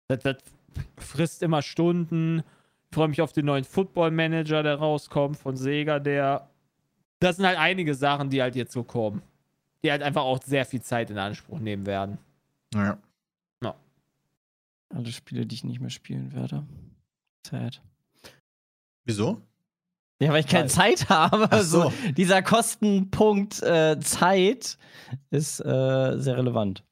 Das, 0.07 0.19
das 0.23 0.37
frisst 0.97 1.43
immer 1.43 1.61
Stunden. 1.61 2.43
Ich 2.89 2.95
freue 2.95 3.07
mich 3.07 3.21
auf 3.21 3.33
den 3.33 3.45
neuen 3.45 3.63
Football 3.63 4.11
Manager, 4.11 4.63
der 4.63 4.75
rauskommt 4.75 5.37
von 5.37 5.55
Sega, 5.55 5.99
der. 5.99 6.49
Das 7.19 7.35
sind 7.35 7.45
halt 7.45 7.57
einige 7.57 7.95
Sachen, 7.95 8.29
die 8.29 8.41
halt 8.41 8.55
jetzt 8.55 8.71
so 8.71 8.83
kommen. 8.83 9.21
Die 9.83 9.91
halt 9.91 10.01
einfach 10.01 10.23
auch 10.23 10.41
sehr 10.41 10.65
viel 10.65 10.81
Zeit 10.81 11.09
in 11.09 11.17
Anspruch 11.17 11.59
nehmen 11.59 11.85
werden. 11.85 12.17
Naja. 12.73 12.97
Alle 14.93 15.11
Spiele, 15.11 15.45
die 15.45 15.55
ich 15.55 15.63
nicht 15.63 15.79
mehr 15.79 15.89
spielen 15.89 16.33
werde. 16.33 16.65
Sad. 17.45 17.81
Wieso? 19.05 19.41
Ja, 20.21 20.31
weil 20.31 20.41
ich 20.41 20.47
keine 20.47 20.67
Zeit 20.67 21.09
habe. 21.09 21.47
Ach 21.51 21.61
so. 21.61 21.83
so. 21.83 21.93
dieser 22.11 22.41
Kostenpunkt 22.41 23.61
äh, 23.61 23.99
Zeit 23.99 24.77
ist 25.29 25.59
äh, 25.59 26.17
sehr 26.17 26.37
relevant. 26.37 26.83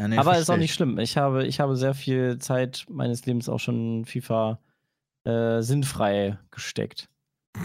Ja, 0.00 0.08
nee, 0.08 0.16
Aber 0.16 0.38
ist 0.38 0.48
auch 0.48 0.56
nicht 0.56 0.70
ich. 0.70 0.74
schlimm. 0.74 0.98
Ich 0.98 1.18
habe, 1.18 1.46
ich 1.46 1.60
habe 1.60 1.76
sehr 1.76 1.92
viel 1.92 2.38
Zeit 2.38 2.86
meines 2.88 3.26
Lebens 3.26 3.50
auch 3.50 3.58
schon 3.60 4.06
FIFA 4.06 4.58
äh, 5.24 5.60
sinnfrei 5.60 6.38
gesteckt. 6.50 7.08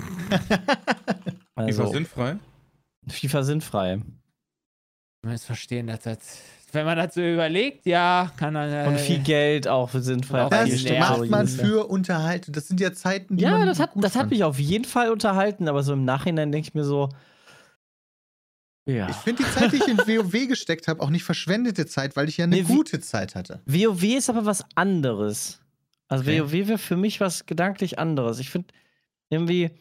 Also, 1.57 1.83
war 1.83 1.91
sinnfrei. 1.93 2.35
FIFA 3.07 3.43
sinnfrei. 3.43 3.95
Man 5.23 5.31
muss 5.31 5.45
verstehen, 5.45 5.87
dass 5.87 6.01
das. 6.01 6.41
Wenn 6.73 6.85
man 6.85 6.97
das 6.97 7.13
so 7.13 7.21
überlegt, 7.21 7.85
ja, 7.85 8.29
kann 8.35 8.53
man. 8.53 8.69
Äh, 8.69 8.85
Und 8.89 8.99
viel 8.99 9.19
Geld 9.19 9.65
auch 9.69 9.89
für 9.91 10.01
sinnfrei. 10.01 10.43
auch 10.43 10.49
Das 10.49 10.83
macht 10.99 11.29
man 11.29 11.47
für 11.47 11.87
Unterhaltung. 11.87 12.53
Das 12.53 12.67
sind 12.67 12.81
ja 12.81 12.91
Zeiten, 12.91 13.37
die 13.37 13.43
Ja, 13.43 13.51
man 13.51 13.67
das 13.67 13.79
hat, 13.79 13.93
gut 13.93 14.03
das 14.03 14.17
hat 14.17 14.31
mich 14.31 14.43
auf 14.43 14.59
jeden 14.59 14.83
Fall 14.83 15.11
unterhalten, 15.11 15.69
aber 15.69 15.81
so 15.83 15.93
im 15.93 16.03
Nachhinein 16.03 16.51
denke 16.51 16.67
ich 16.67 16.73
mir 16.73 16.83
so. 16.83 17.07
Ja. 18.85 19.09
Ich 19.09 19.15
finde 19.15 19.43
die 19.43 19.49
Zeit, 19.49 19.71
die 19.71 19.77
ich 19.77 19.87
in 19.87 19.97
WoW 19.97 20.31
gesteckt 20.47 20.87
habe, 20.87 21.01
auch 21.01 21.09
nicht 21.09 21.23
verschwendete 21.23 21.85
Zeit, 21.87 22.15
weil 22.15 22.29
ich 22.29 22.37
ja 22.37 22.43
eine 22.45 22.57
Nee, 22.57 22.61
gute 22.63 22.99
Zeit 22.99 23.35
hatte. 23.35 23.61
WoW 23.65 24.03
ist 24.03 24.29
aber 24.29 24.45
was 24.45 24.63
anderes. 24.75 25.59
Also 26.07 26.23
Okay. 26.23 26.41
WoW 26.41 26.51
wäre 26.51 26.77
für 26.77 26.95
mich 26.95 27.19
was 27.19 27.45
gedanklich 27.45 27.97
anderes. 27.97 28.39
Ich 28.39 28.51
finde 28.51 28.67
irgendwie, 29.29 29.71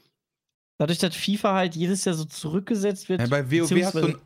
dadurch, 0.79 0.99
dass 0.99 1.15
FIFA 1.15 1.55
halt 1.55 1.77
jedes 1.77 2.05
Jahr 2.07 2.15
so 2.15 2.25
zurückgesetzt 2.25 3.09
wird. 3.11 3.21
Ja, 3.21 3.27
bei 3.27 3.51
WoW 3.51 3.71
hast 3.85 3.95
du 3.95 4.07
ein 4.07 4.17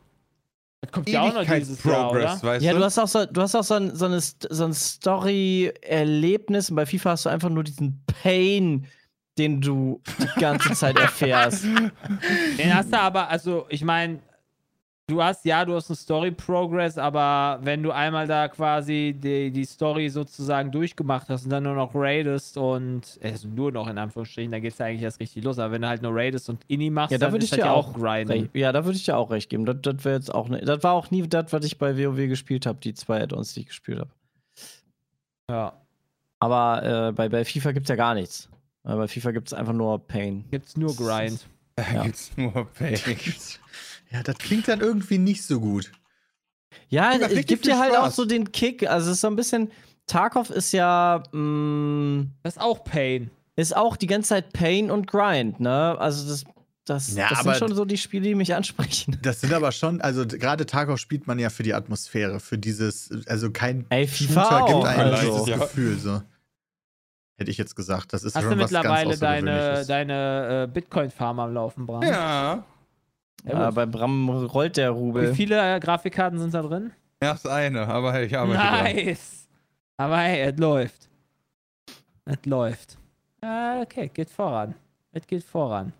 das 0.81 0.93
kommt 0.93 1.09
ja 1.09 1.23
auch 1.23 1.35
noch 1.35 1.45
dieses 1.45 1.83
Jahr, 1.83 2.13
oder? 2.13 2.59
Ja, 2.61 2.73
du? 2.73 2.85
hast 2.85 2.99
auch 2.99 3.09
so, 3.09 3.27
du 3.27 3.41
hast 3.41 3.57
auch 3.57 3.65
so 3.65 3.75
ein, 3.75 3.97
so 3.97 4.05
eine, 4.07 4.21
so 4.21 4.65
ein 4.65 4.73
Story-Erlebnis 4.73 6.71
und 6.71 6.77
bei 6.77 6.87
FIFA 6.87 7.11
hast 7.11 7.25
du 7.27 7.31
einfach 7.31 7.51
nur 7.51 7.65
diesen 7.65 8.01
Pain, 8.07 8.87
den 9.39 9.61
du 9.61 10.01
die 10.21 10.41
ganze 10.41 10.73
Zeit 10.75 10.97
erfährst. 10.99 11.65
Den 12.59 12.75
hast 12.75 12.93
du 12.93 12.99
aber, 12.99 13.29
also 13.29 13.67
ich 13.69 13.83
meine, 13.85 14.21
du 15.09 15.23
hast, 15.23 15.45
ja, 15.45 15.65
du 15.65 15.75
hast 15.75 15.91
einen 15.91 15.97
Story-Progress, 15.97 16.99
aber 16.99 17.59
wenn 17.63 17.83
du 17.83 17.91
einmal 17.91 18.27
da 18.27 18.47
quasi 18.49 19.17
die, 19.19 19.51
die 19.51 19.65
Story 19.65 20.09
sozusagen 20.11 20.71
durchgemacht 20.71 21.29
hast 21.29 21.45
und 21.45 21.51
dann 21.51 21.63
nur 21.65 21.75
noch 21.75 21.95
raidest 21.95 22.57
und, 22.59 23.19
also 23.23 23.49
nur 23.49 23.73
noch 23.73 23.89
in 23.89 23.97
Anführungsstrichen, 23.99 24.53
dann 24.53 24.61
geht 24.63 24.73
es 24.73 24.79
ja 24.79 24.87
eigentlich 24.87 25.03
erst 25.03 25.19
richtig 25.19 25.43
los, 25.45 25.59
aber 25.59 25.73
wenn 25.73 25.83
du 25.83 25.89
halt 25.89 26.03
nur 26.03 26.15
raidest 26.15 26.49
und 26.51 26.63
Inni 26.69 26.91
machst, 26.91 27.11
Ja, 27.13 27.19
da 27.19 27.27
dann 27.27 27.33
würde 27.35 27.45
ist 27.45 27.53
ich 27.53 27.59
das 27.59 27.65
dir 27.67 27.71
ja 27.71 27.73
auch 27.73 27.95
grinden. 27.95 28.31
Recht- 28.33 28.51
Ja, 28.55 28.71
da 28.73 28.85
würde 28.85 28.97
ich 28.97 29.05
dir 29.05 29.17
auch 29.17 29.31
recht 29.31 29.49
geben. 29.49 29.65
Das, 29.65 29.77
das 29.83 30.05
wäre 30.05 30.17
jetzt 30.17 30.33
auch 30.35 30.49
ne, 30.49 30.61
Das 30.61 30.83
war 30.83 30.93
auch 30.93 31.11
nie 31.11 31.27
das, 31.27 31.53
was 31.53 31.65
ich 31.65 31.79
bei 31.79 31.97
WoW 31.97 32.29
gespielt 32.29 32.67
habe, 32.67 32.79
die 32.81 32.93
zwei 32.95 33.23
Add-ons, 33.23 33.55
die 33.55 33.61
ich 33.61 33.67
gespielt 33.69 34.01
habe. 34.01 34.11
Ja. 35.51 35.73
Aber 36.41 37.09
äh, 37.09 37.13
bei, 37.13 37.29
bei 37.29 37.45
FIFA 37.45 37.73
gibt 37.73 37.87
es 37.87 37.89
ja 37.91 37.97
gar 37.97 38.15
nichts. 38.15 38.49
Äh, 38.85 38.95
bei 38.95 39.09
FIFA 39.09 39.31
gibt 39.33 39.49
es 39.49 39.55
einfach 39.55 39.73
nur 39.73 39.99
Pain. 40.07 40.45
Gibt's 40.51 40.77
nur 40.77 40.95
Grind. 40.95 41.47
Da 41.77 41.85
Ja. 41.95 42.03
gibt's 42.05 42.31
nur 42.37 42.67
Pay. 42.75 42.97
Ja, 44.11 44.23
das 44.23 44.39
klingt 44.39 44.69
dann 44.69 44.81
irgendwie 44.81 45.19
nicht 45.19 45.45
so 45.45 45.61
gut. 45.61 45.93
Ja, 46.89 47.13
es 47.15 47.47
gibt 47.47 47.67
dir 47.67 47.79
halt 47.79 47.97
auch 47.97 48.11
so 48.11 48.25
den 48.25 48.53
Kick. 48.53 48.89
Also, 48.89 49.11
es 49.11 49.17
ist 49.17 49.21
so 49.23 49.27
ein 49.29 49.37
bisschen. 49.37 49.71
Tarkov 50.07 50.51
ist 50.51 50.73
ja. 50.73 51.23
Mh, 51.33 52.27
Das 52.43 52.57
ist 52.57 52.61
auch 52.63 52.85
Pain. 52.85 53.31
ist 53.57 53.77
auch 53.77 53.97
die 53.97 54.07
ganze 54.07 54.31
Zeit 54.31 54.53
Pain 54.53 54.91
und 54.91 55.07
Grind, 55.07 55.61
ne? 55.61 55.97
Also, 55.99 56.27
das, 56.29 56.45
das, 56.87 57.15
Ja, 57.15 57.29
das 57.29 57.43
sind 57.43 57.57
schon 57.57 57.75
so 57.75 57.85
die 57.85 57.99
Spiele, 57.99 58.25
die 58.29 58.35
mich 58.35 58.55
ansprechen. 58.55 59.19
Das 59.23 59.43
sind 59.43 59.53
aber 59.53 59.73
schon, 59.73 60.01
also 60.01 60.27
gerade 60.27 60.65
Tarkov 60.65 60.99
spielt 60.99 61.27
man 61.27 61.39
ja 61.39 61.51
für 61.51 61.63
die 61.63 61.75
Atmosphäre, 61.75 62.41
für 62.41 62.57
dieses, 62.57 63.11
also 63.27 63.51
kein 63.51 63.85
Ey, 63.91 64.07
FIFA 64.07 64.45
Shooter 64.45 64.65
gibt 64.67 64.75
auch, 64.79 64.85
einem 64.87 65.15
also. 65.15 65.31
dieses 65.33 65.49
Ja. 65.49 65.57
Gefühl 65.59 65.99
so. 65.99 66.23
Hätte 67.37 67.51
ich 67.51 67.59
jetzt 67.59 67.77
gesagt, 67.77 68.13
das 68.15 68.25
ist 68.25 68.35
Hast 68.35 68.43
schon 68.45 68.57
du 68.57 68.65
was 68.65 68.71
ganz 68.71 68.85
mittlerweile 68.85 69.19
deine, 69.19 69.85
deine 69.87 70.63
äh, 70.65 70.73
Bitcoin-Farm 70.73 71.39
am 71.39 71.53
Laufen, 71.55 71.87
Bram? 71.87 72.03
Ja. 72.03 72.65
Ja, 73.45 73.67
gut. 73.67 73.75
bei 73.75 73.87
Bram 73.87 74.29
rollt 74.29 74.77
der 74.77 74.95
Wie 74.95 74.99
Rubel. 74.99 75.35
viele 75.35 75.77
äh, 75.77 75.81
Grafikkarten 75.81 76.39
sind 76.39 76.55
da 76.55 76.63
drin? 76.63 76.93
Erst 77.21 77.49
eine, 77.49 77.87
aber 77.87 78.13
hey, 78.13 78.27
ich 78.27 78.37
arbeite 78.37 78.61
dran. 78.61 78.85
Nice! 78.85 79.49
Aber 79.97 80.19
hey, 80.19 80.51
es 80.51 80.59
läuft. 80.59 81.09
Es 82.25 82.45
läuft. 82.45 82.99
Ja, 83.43 83.81
okay, 83.81 84.11
geht 84.13 84.31
voran. 84.31 84.75
Es 85.13 85.27
geht 85.27 85.43
voran. 85.45 85.93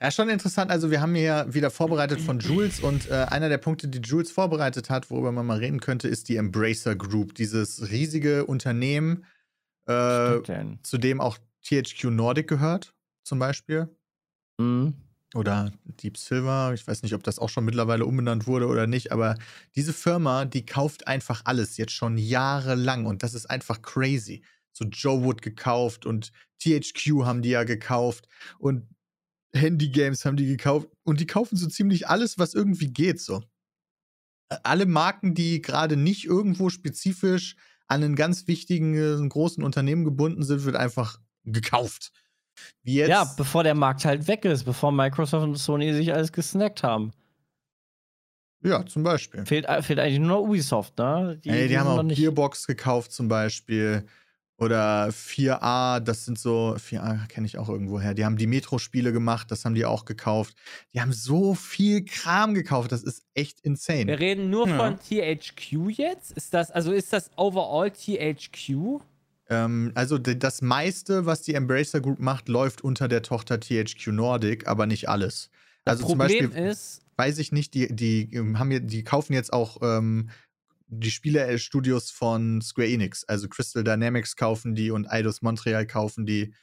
Ja, 0.00 0.10
schon 0.10 0.28
interessant. 0.28 0.70
Also, 0.70 0.90
wir 0.90 1.00
haben 1.00 1.14
hier 1.14 1.46
wieder 1.48 1.70
vorbereitet 1.70 2.20
von 2.20 2.38
Jules 2.38 2.80
und 2.80 3.10
äh, 3.10 3.26
einer 3.28 3.48
der 3.48 3.58
Punkte, 3.58 3.88
die 3.88 3.98
Jules 3.98 4.32
vorbereitet 4.32 4.88
hat, 4.88 5.10
worüber 5.10 5.30
man 5.30 5.46
mal 5.46 5.58
reden 5.58 5.80
könnte, 5.80 6.08
ist 6.08 6.28
die 6.28 6.36
Embracer 6.36 6.96
Group. 6.96 7.34
Dieses 7.34 7.90
riesige 7.90 8.46
Unternehmen, 8.46 9.24
äh, 9.86 10.38
zu 10.82 10.98
dem 10.98 11.20
auch 11.20 11.38
THQ 11.62 12.04
Nordic 12.04 12.48
gehört, 12.48 12.94
zum 13.24 13.38
Beispiel. 13.38 13.88
Mhm. 14.58 14.94
Oder 15.34 15.72
Deep 15.84 16.16
Silver. 16.16 16.72
Ich 16.74 16.86
weiß 16.86 17.02
nicht, 17.02 17.12
ob 17.14 17.24
das 17.24 17.40
auch 17.40 17.48
schon 17.48 17.64
mittlerweile 17.64 18.06
umbenannt 18.06 18.46
wurde 18.46 18.68
oder 18.68 18.86
nicht, 18.86 19.10
aber 19.10 19.36
diese 19.74 19.92
Firma, 19.92 20.44
die 20.44 20.64
kauft 20.64 21.08
einfach 21.08 21.42
alles 21.44 21.76
jetzt 21.76 21.92
schon 21.92 22.16
jahrelang 22.16 23.04
und 23.04 23.22
das 23.24 23.34
ist 23.34 23.50
einfach 23.50 23.82
crazy. 23.82 24.44
So 24.72 24.84
Joe 24.84 25.24
Wood 25.24 25.42
gekauft 25.42 26.06
und 26.06 26.32
THQ 26.60 27.24
haben 27.24 27.42
die 27.42 27.50
ja 27.50 27.64
gekauft 27.64 28.28
und 28.58 28.88
Handy 29.52 29.88
Games 29.88 30.24
haben 30.24 30.36
die 30.36 30.46
gekauft 30.46 30.88
und 31.02 31.20
die 31.20 31.26
kaufen 31.26 31.56
so 31.56 31.66
ziemlich 31.68 32.08
alles, 32.08 32.38
was 32.38 32.54
irgendwie 32.54 32.92
geht 32.92 33.20
so. 33.20 33.42
Alle 34.62 34.86
Marken, 34.86 35.34
die 35.34 35.62
gerade 35.62 35.96
nicht 35.96 36.26
irgendwo 36.26 36.70
spezifisch 36.70 37.56
an 37.86 38.02
einen 38.02 38.14
ganz 38.14 38.46
wichtigen, 38.46 38.94
äh, 38.94 39.28
großen 39.28 39.64
Unternehmen 39.64 40.04
gebunden 40.04 40.42
sind, 40.42 40.64
wird 40.64 40.76
einfach 40.76 41.20
gekauft. 41.44 42.12
Wie 42.82 42.94
jetzt. 42.94 43.08
Ja, 43.10 43.24
bevor 43.36 43.64
der 43.64 43.74
Markt 43.74 44.04
halt 44.04 44.26
weg 44.28 44.44
ist, 44.44 44.64
bevor 44.64 44.92
Microsoft 44.92 45.44
und 45.44 45.56
Sony 45.56 45.92
sich 45.94 46.12
alles 46.12 46.32
gesnackt 46.32 46.82
haben. 46.82 47.12
ja, 48.62 48.84
zum 48.86 49.02
Beispiel. 49.02 49.44
Fehlt, 49.44 49.66
äh, 49.66 49.82
fehlt 49.82 49.98
eigentlich 49.98 50.18
nur 50.20 50.28
noch 50.38 50.40
Ubisoft, 50.48 50.96
ne? 50.98 51.38
Ey, 51.44 51.68
die, 51.68 51.76
haben 51.78 51.84
sind 51.84 51.92
auch 51.92 51.96
noch 51.98 52.02
nicht. 52.04 52.18
Gearbox 52.18 52.66
gekauft 52.66 53.12
zum 53.12 53.28
Beispiel. 53.28 54.06
Oder 54.56 55.08
4A, 55.08 55.98
das 55.98 56.24
sind 56.24 56.38
so, 56.38 56.76
4A 56.78 57.26
kenne 57.26 57.44
ich 57.44 57.58
auch 57.58 57.68
irgendwo 57.68 57.98
her. 58.00 58.14
Die 58.14 58.24
haben 58.24 58.36
die 58.36 58.46
Metro-Spiele 58.46 59.12
gemacht, 59.12 59.50
das 59.50 59.64
haben 59.64 59.74
die 59.74 59.84
auch 59.84 60.04
gekauft. 60.04 60.54
Die 60.94 61.00
haben 61.00 61.12
so 61.12 61.54
viel 61.54 62.04
Kram 62.04 62.54
gekauft, 62.54 62.92
das 62.92 63.02
ist 63.02 63.24
echt 63.34 63.64
Wir 63.64 63.70
insane. 63.72 64.18
reden 64.20 64.50
nur 64.50 64.68
Ja. 64.68 64.76
von 64.76 64.98
THQ 65.00 65.90
jetzt. 65.90 66.30
Ist 66.32 66.54
das, 66.54 66.70
also 66.70 66.92
ist 66.92 67.12
das 67.12 67.30
overall 67.36 67.90
THQ? 67.90 69.00
Ähm, 69.48 69.92
also 69.94 70.18
das 70.18 70.62
meiste, 70.62 71.26
was 71.26 71.42
die 71.42 71.54
Embracer 71.54 72.00
Group 72.00 72.18
macht, 72.18 72.48
läuft 72.48 72.82
unter 72.82 73.08
der 73.08 73.22
Tochter 73.22 73.60
THQ 73.60 74.08
Nordic, 74.08 74.66
aber 74.66 74.86
nicht 74.86 75.08
alles. 75.08 75.50
Also 75.84 76.06
zum 76.06 76.18
Problem 76.18 76.50
Beispiel, 76.50 76.66
ist, 76.66 77.02
weiß 77.16 77.38
ich 77.38 77.52
nicht, 77.52 77.74
die, 77.74 77.94
die 77.94 78.32
ähm, 78.34 78.58
haben 78.58 78.70
hier, 78.70 78.80
die 78.80 79.04
kaufen 79.04 79.34
jetzt 79.34 79.52
auch 79.52 79.78
ähm, 79.82 80.30
die 80.86 81.10
Spielestudios 81.10 82.10
von 82.10 82.62
Square 82.62 82.88
Enix. 82.88 83.24
Also 83.24 83.48
Crystal 83.48 83.84
Dynamics 83.84 84.36
kaufen 84.36 84.74
die 84.74 84.90
und 84.90 85.10
Eidos 85.10 85.42
Montreal 85.42 85.86
kaufen 85.86 86.26
die. 86.26 86.54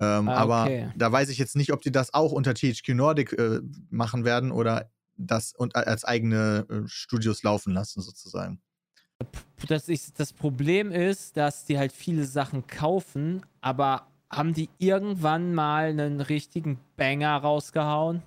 Ähm, 0.00 0.28
Ah, 0.28 0.36
aber 0.36 0.62
okay. 0.64 0.92
da 0.96 1.10
weiß 1.10 1.28
ich 1.28 1.38
jetzt 1.38 1.56
nicht, 1.56 1.72
ob 1.72 1.80
die 1.80 1.92
das 1.92 2.14
auch 2.14 2.32
unter 2.32 2.54
THQ 2.54 2.88
Nordic 2.90 3.32
äh, 3.32 3.60
machen 3.90 4.24
werden 4.24 4.50
oder 4.50 4.90
das 5.16 5.54
und, 5.54 5.76
als 5.76 6.04
eigene 6.04 6.66
äh, 6.68 6.88
Studios 6.88 7.42
laufen 7.42 7.72
lassen, 7.72 8.02
sozusagen. 8.02 8.60
Das, 9.68 9.88
ist, 9.88 10.18
das 10.20 10.32
Problem 10.32 10.92
ist, 10.92 11.36
dass 11.36 11.64
die 11.64 11.78
halt 11.78 11.92
viele 11.92 12.24
Sachen 12.24 12.66
kaufen, 12.66 13.44
aber 13.60 14.06
haben 14.30 14.52
die 14.54 14.68
irgendwann 14.78 15.54
mal 15.54 15.88
einen 15.90 16.20
richtigen 16.20 16.78
Banger 16.96 17.36
rausgehauen? 17.36 18.22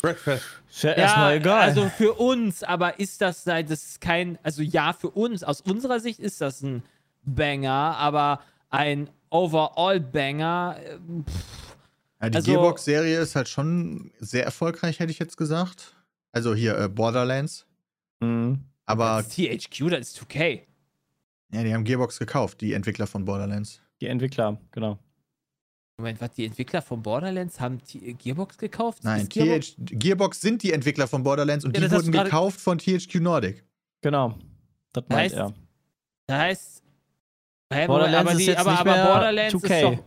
Breakfast. 0.00 0.44
Ist 0.70 0.82
ja, 0.82 0.92
erstmal 0.92 1.36
egal. 1.36 1.60
Also 1.60 1.88
für 1.90 2.14
uns, 2.14 2.62
aber 2.62 2.98
ist 2.98 3.20
das 3.20 3.44
das 3.44 3.70
ist 3.70 4.00
kein, 4.00 4.38
also 4.42 4.62
ja, 4.62 4.92
für 4.94 5.10
uns, 5.10 5.44
aus 5.44 5.60
unserer 5.60 6.00
Sicht 6.00 6.20
ist 6.20 6.40
das 6.40 6.62
ein 6.62 6.82
Banger, 7.22 7.96
aber 7.98 8.40
ein 8.70 9.10
Overall-Banger, 9.30 10.76
äh, 10.78 10.98
Ja, 12.22 12.30
die 12.30 12.36
Also- 12.36 12.52
Gearbox-Serie 12.52 13.18
ist 13.20 13.36
halt 13.36 13.48
schon 13.48 14.10
sehr 14.18 14.44
erfolgreich, 14.44 14.98
hätte 15.00 15.10
ich 15.10 15.18
jetzt 15.18 15.36
gesagt. 15.36 15.94
Also 16.32 16.54
hier 16.54 16.78
äh, 16.78 16.88
Borderlands. 16.88 17.66
Mhm. 18.20 18.64
Aber 18.90 19.22
das 19.22 19.38
ist 19.38 19.70
THQ, 19.70 19.90
das 19.90 20.00
ist 20.00 20.18
2K. 20.22 20.60
ja, 21.52 21.62
die 21.64 21.74
haben 21.74 21.84
Gearbox 21.84 22.18
gekauft, 22.18 22.60
die 22.60 22.72
Entwickler 22.72 23.06
von 23.06 23.24
Borderlands. 23.24 23.80
Die 24.00 24.06
Entwickler, 24.06 24.58
genau. 24.72 24.98
Moment, 25.98 26.20
was, 26.20 26.32
die 26.32 26.46
Entwickler 26.46 26.80
von 26.80 27.02
Borderlands 27.02 27.60
haben 27.60 27.82
T 27.84 28.14
Gearbox 28.14 28.56
gekauft? 28.56 29.04
Nein, 29.04 29.22
Ist 29.22 29.30
Gearbox, 29.30 29.74
Gearbox 29.78 30.40
sind 30.40 30.62
die 30.62 30.72
Entwickler 30.72 31.06
von 31.06 31.22
Borderlands 31.22 31.64
und 31.64 31.76
Ja, 31.76 31.86
die 31.86 31.92
wurden 31.92 32.10
gekauft 32.10 32.58
von 32.60 32.78
THQ 32.78 33.16
Nordic. 33.16 33.64
Genau. 34.00 34.38
Das 34.92 35.04
meint 35.08 35.20
heißt, 35.20 35.34
er. 35.34 35.54
Das 36.26 36.38
heißt, 36.38 36.82
hä, 37.72 37.86
Borderlands 37.86 38.30
aber, 38.30 38.32
ist 38.32 38.38
die, 38.38 38.46
jetzt 38.46 38.58
aber, 38.60 38.70
nicht 38.70 38.80
aber 38.80 38.92
mehr 38.94 39.04
Borderlands 39.04 39.54
2K. 39.54 39.74
ist 39.76 39.82
doch. 39.82 40.04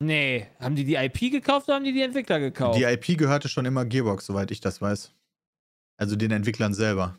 Nee, 0.00 0.46
haben 0.60 0.76
die 0.76 0.84
die 0.84 0.94
IP 0.94 1.32
gekauft 1.32 1.66
oder 1.66 1.74
haben 1.74 1.84
die 1.84 1.92
die 1.92 2.02
Entwickler 2.02 2.38
gekauft? 2.38 2.78
Die 2.78 2.84
IP 2.84 3.18
gehörte 3.18 3.48
schon 3.48 3.66
immer 3.66 3.84
Gearbox, 3.84 4.26
soweit 4.26 4.52
ich 4.52 4.60
das 4.60 4.80
weiß. 4.80 5.12
Also 5.96 6.14
den 6.14 6.30
Entwicklern 6.30 6.72
selber. 6.72 7.18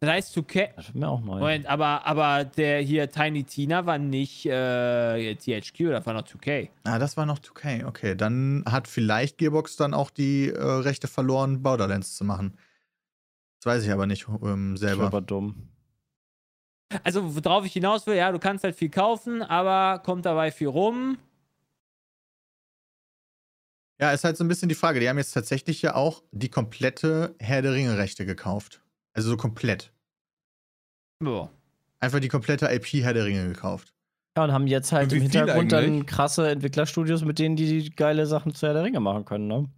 Das 0.00 0.10
heißt 0.10 0.36
2K. 0.36 0.70
Das 0.76 0.86
wird 0.88 0.96
mir 0.96 1.08
auch 1.08 1.20
neu. 1.20 1.38
Moment, 1.38 1.66
aber, 1.66 2.06
aber 2.06 2.44
der 2.44 2.80
hier 2.80 3.10
Tiny 3.10 3.44
Tina 3.44 3.86
war 3.86 3.98
nicht 3.98 4.46
äh, 4.46 5.34
THQ, 5.34 5.90
das 5.90 6.06
war 6.06 6.14
noch 6.14 6.22
2K. 6.26 6.68
Ah, 6.84 6.98
das 6.98 7.16
war 7.16 7.26
noch 7.26 7.38
2K. 7.38 7.86
Okay, 7.86 8.14
dann 8.14 8.64
hat 8.66 8.86
vielleicht 8.88 9.38
Gearbox 9.38 9.76
dann 9.76 9.94
auch 9.94 10.10
die 10.10 10.48
äh, 10.50 10.60
Rechte 10.62 11.08
verloren, 11.08 11.62
Borderlands 11.62 12.16
zu 12.16 12.24
machen. 12.24 12.56
Das 13.60 13.72
weiß 13.74 13.84
ich 13.84 13.90
aber 13.92 14.06
nicht 14.06 14.26
ähm, 14.28 14.72
Das 14.74 14.80
selber. 14.80 15.12
war 15.12 15.22
dumm. 15.22 15.68
Also, 17.02 17.34
worauf 17.34 17.64
ich 17.64 17.72
hinaus 17.72 18.06
will, 18.06 18.14
ja, 18.14 18.30
du 18.30 18.38
kannst 18.38 18.62
halt 18.62 18.76
viel 18.76 18.90
kaufen, 18.90 19.42
aber 19.42 20.00
kommt 20.04 20.26
dabei 20.26 20.52
viel 20.52 20.68
rum. 20.68 21.18
Ja, 24.00 24.12
ist 24.12 24.24
halt 24.24 24.36
so 24.36 24.44
ein 24.44 24.48
bisschen 24.48 24.68
die 24.68 24.74
Frage. 24.74 25.00
Die 25.00 25.08
haben 25.08 25.18
jetzt 25.18 25.32
tatsächlich 25.32 25.80
ja 25.82 25.94
auch 25.94 26.22
die 26.30 26.50
komplette 26.50 27.34
Herr 27.38 27.62
der 27.62 27.72
Ringe-Rechte 27.72 28.26
gekauft. 28.26 28.82
Also 29.14 29.30
so 29.30 29.36
komplett. 29.36 29.92
Ja. 31.22 31.48
Einfach 32.00 32.20
die 32.20 32.28
komplette 32.28 32.66
IP 32.66 33.02
Herr 33.02 33.14
der 33.14 33.24
Ringe 33.24 33.46
gekauft. 33.48 33.94
Ja, 34.36 34.44
und 34.44 34.52
haben 34.52 34.66
jetzt 34.66 34.92
halt 34.92 35.12
im 35.12 35.22
Hintergrund 35.22 35.70
dann 35.72 36.06
krasse 36.06 36.50
Entwicklerstudios, 36.50 37.24
mit 37.24 37.38
denen 37.38 37.56
die 37.56 37.94
geile 37.94 38.26
Sachen 38.26 38.52
zu 38.52 38.66
Herr 38.66 38.74
der 38.74 38.82
Ringe 38.82 39.00
machen 39.00 39.24
können, 39.24 39.46
ne? 39.46 39.68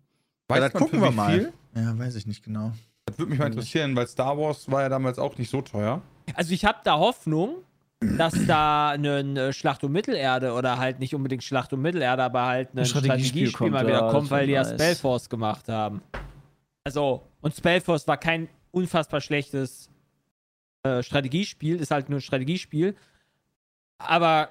Weiß 0.49 0.61
das 0.61 0.75
man 0.75 0.83
gucken 0.83 1.03
wir 1.03 1.11
mal. 1.11 1.39
Viel? 1.39 1.53
Ja, 1.75 1.99
weiß 1.99 2.17
ich 2.17 2.27
nicht 2.27 2.43
genau. 2.43 2.73
Das 3.05 3.19
würde 3.19 3.31
mich 3.31 3.39
mal 3.39 3.47
interessieren, 3.47 3.95
weil 3.95 4.07
Star 4.07 4.37
Wars 4.39 4.71
war 4.71 4.83
ja 4.83 4.89
damals 4.89 5.19
auch 5.19 5.37
nicht 5.37 5.51
so 5.51 5.61
teuer. 5.61 6.01
Also, 6.35 6.53
ich 6.53 6.65
habe 6.65 6.79
da 6.85 6.99
Hoffnung, 6.99 7.57
dass 8.01 8.35
da 8.47 8.91
ein 8.91 9.37
äh, 9.37 9.53
Schlacht 9.53 9.85
um 9.85 9.93
Mittelerde 9.93 10.53
oder 10.53 10.79
halt 10.79 10.99
nicht 10.99 11.15
unbedingt 11.15 11.45
Schlacht 11.45 11.73
um 11.73 11.83
Mittelerde, 11.83 12.23
aber 12.25 12.47
halt 12.47 12.75
ein 12.75 12.85
Strategiespiel 12.85 13.71
mal 13.71 13.83
ja, 13.83 13.89
wieder 13.89 14.01
das 14.03 14.13
kommt, 14.13 14.31
weil 14.31 14.47
die 14.47 14.55
ja. 14.55 14.65
Spellforce 14.65 15.29
gemacht 15.29 15.69
haben. 15.69 16.03
Also, 16.85 17.23
und 17.41 17.55
Spellforce 17.55 18.09
war 18.09 18.17
kein 18.17 18.49
unfassbar 18.77 19.23
schlechtes 19.23 19.89
äh, 20.83 21.03
Strategiespiel, 21.03 21.81
ist 21.81 21.91
halt 21.91 22.11
nur 22.11 22.19
ein 22.19 22.23
Strategiespiel. 22.23 22.95
Aber 23.99 24.51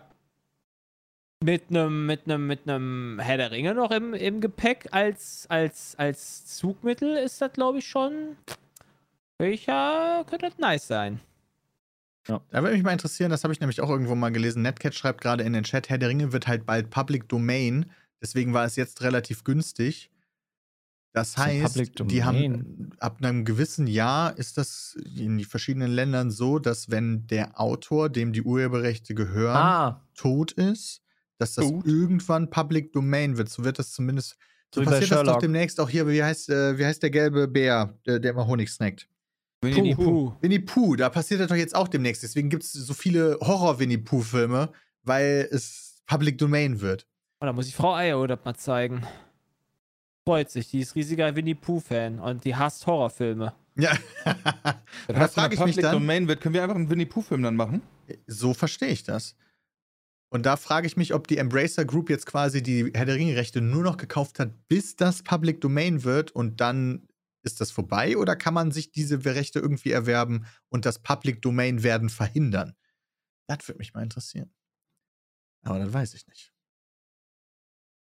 mit 1.44 1.70
einem 1.70 2.08
mit 2.08 2.26
mit 2.26 2.62
Herr 2.66 3.38
der 3.38 3.52
Ringe 3.52 3.76
noch 3.76 3.92
im, 3.92 4.16
im 4.16 4.42
Gepäck 4.42 4.88
als 4.92 5.46
als 5.50 5.96
als 5.98 6.48
Zugmittel 6.58 7.18
ist 7.18 7.40
das 7.40 7.54
glaube 7.54 7.78
ich 7.78 7.88
schon 7.88 8.36
ja, 9.40 10.24
könnte 10.28 10.48
das 10.48 10.58
nice 10.58 10.88
sein. 10.88 11.20
Da 12.24 12.42
würde 12.52 12.72
mich 12.72 12.84
mal 12.84 12.94
interessieren, 12.94 13.30
das 13.30 13.44
habe 13.44 13.54
ich 13.54 13.60
nämlich 13.60 13.82
auch 13.82 13.90
irgendwo 13.90 14.16
mal 14.16 14.32
gelesen. 14.32 14.64
Netcat 14.64 14.96
schreibt 14.96 15.22
gerade 15.22 15.44
in 15.44 15.54
den 15.54 15.64
Chat, 15.64 15.90
Herr 15.90 16.00
der 16.00 16.10
Ringe 16.10 16.32
wird 16.32 16.48
halt 16.48 16.66
bald 16.66 16.90
Public 16.90 17.30
Domain. 17.30 17.92
Deswegen 18.22 18.54
war 18.54 18.66
es 18.66 18.76
jetzt 18.78 19.02
relativ 19.04 19.44
günstig. 19.44 20.10
Das 21.15 21.38
heißt, 21.38 21.80
die 22.12 22.23
haben 22.25 22.38
Domain? 22.38 22.93
ab 22.99 23.17
einem 23.23 23.45
gewissen 23.45 23.88
Jahr 23.88 24.38
ist 24.38 24.58
das 24.58 24.97
in 25.17 25.38
die 25.38 25.45
verschiedenen 25.45 25.91
Ländern 25.91 26.30
so, 26.30 26.60
dass 26.60 26.91
wenn 26.91 27.25
der 27.28 27.60
Autor, 27.60 28.10
dem 28.10 28.34
die 28.34 28.41
Urheberrechte 28.41 29.15
gehören, 29.15 29.56
Ah, 29.56 30.06
tot 30.13 30.51
ist, 30.51 31.01
dass 31.38 31.54
das 31.54 31.69
Tot? 31.69 31.86
irgendwann 31.86 32.49
Public 32.49 32.91
Domain 32.91 33.38
wird. 33.38 33.47
So 33.49 33.63
wird 33.63 33.80
das 33.80 33.91
zumindest. 33.93 34.36
So 34.73 34.84
So 34.84 34.89
passiert 34.89 35.12
das 35.12 35.23
doch 35.23 35.39
demnächst 35.39 35.80
auch 35.80 35.89
hier. 35.89 36.06
Wie 36.08 36.21
heißt, 36.21 36.49
äh, 36.49 36.78
wie 36.78 36.86
heißt 36.86 37.01
der 37.01 37.10
gelbe 37.12 37.47
Bär, 37.47 37.97
der, 38.06 38.19
der 38.19 38.32
immer 38.32 38.45
Honig 38.45 38.69
snackt? 38.69 39.08
Winnie 39.62 39.95
Puh. 39.95 40.34
Winnie 40.41 40.60
Pooh, 40.60 40.97
da 40.97 41.10
passiert 41.10 41.39
das 41.39 41.47
doch 41.47 41.56
jetzt 41.56 41.75
auch 41.75 41.88
demnächst. 41.88 42.23
Deswegen 42.23 42.49
gibt 42.49 42.63
es 42.63 42.73
so 42.73 42.93
viele 42.93 43.38
Horror-Winnie 43.41 43.97
Pooh-Filme, 43.99 44.69
weil 45.04 45.47
es 45.49 46.04
Public 46.08 46.38
Domain 46.38 46.82
wird. 46.82 47.08
Oh, 47.39 47.45
da 47.45 47.54
muss 47.54 47.67
ich 47.69 47.75
Frau 47.75 47.93
Eierurlaub 47.95 48.43
mal 48.43 48.56
zeigen. 48.56 49.04
Freut 50.28 50.50
sich, 50.50 50.70
die 50.70 50.80
ist 50.80 50.96
riesiger 50.96 51.36
Winnie 51.36 51.54
Pooh-Fan 51.54 52.20
und 52.20 52.44
die 52.46 52.56
hasst 52.56 52.88
Horrorfilme. 52.88 53.54
Ja. 53.78 53.94
Das 55.08 55.16
da 55.16 55.20
heißt, 55.22 55.34
frage 55.36 55.52
wenn 55.52 55.52
ich 55.52 55.58
der 55.58 55.66
mich 55.68 55.76
Public 55.76 55.84
dann, 55.84 55.94
Domain 55.94 56.28
wird, 56.28 56.42
können 56.42 56.56
wir 56.56 56.64
einfach 56.64 56.76
einen 56.76 56.90
Winnie 56.90 57.06
Pooh-Film 57.06 57.44
dann 57.44 57.56
machen? 57.56 57.84
so 58.28 58.54
verstehe 58.54 58.90
ich 58.90 59.04
das. 59.04 59.36
Und 60.30 60.46
da 60.46 60.58
frage 60.58 60.88
ich 60.88 60.98
mich, 60.98 61.14
ob 61.14 61.28
die 61.28 61.38
Embracer 61.38 61.86
Group 61.86 62.10
jetzt 62.10 62.26
quasi 62.26 62.64
die 62.64 62.92
Herr 62.94 63.06
der 63.06 63.16
Ringe-Rechte 63.16 63.62
nur 63.62 63.84
noch 63.84 63.98
gekauft 63.98 64.40
hat, 64.40 64.68
bis 64.68 64.96
das 64.96 65.22
Public 65.24 65.62
Domain 65.62 66.04
wird 66.04 66.32
und 66.32 66.60
dann 66.60 67.08
ist 67.44 67.62
das 67.62 67.70
vorbei 67.72 68.18
oder 68.18 68.36
kann 68.36 68.54
man 68.54 68.72
sich 68.72 68.92
diese 68.92 69.24
Rechte 69.24 69.60
irgendwie 69.60 69.92
erwerben 69.92 70.48
und 70.70 70.86
das 70.86 71.00
Public 71.00 71.42
Domain 71.42 71.84
werden 71.84 72.10
verhindern? 72.10 72.76
Das 73.48 73.68
würde 73.68 73.78
mich 73.78 73.94
mal 73.94 74.02
interessieren. 74.02 74.52
Aber 75.64 75.78
das 75.80 75.94
weiß 75.94 76.16
ich 76.16 76.28
nicht. 76.28 76.52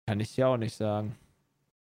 Kann 0.08 0.20
ich 0.20 0.34
dir 0.34 0.48
auch 0.48 0.58
nicht 0.58 0.76
sagen. 0.76 1.16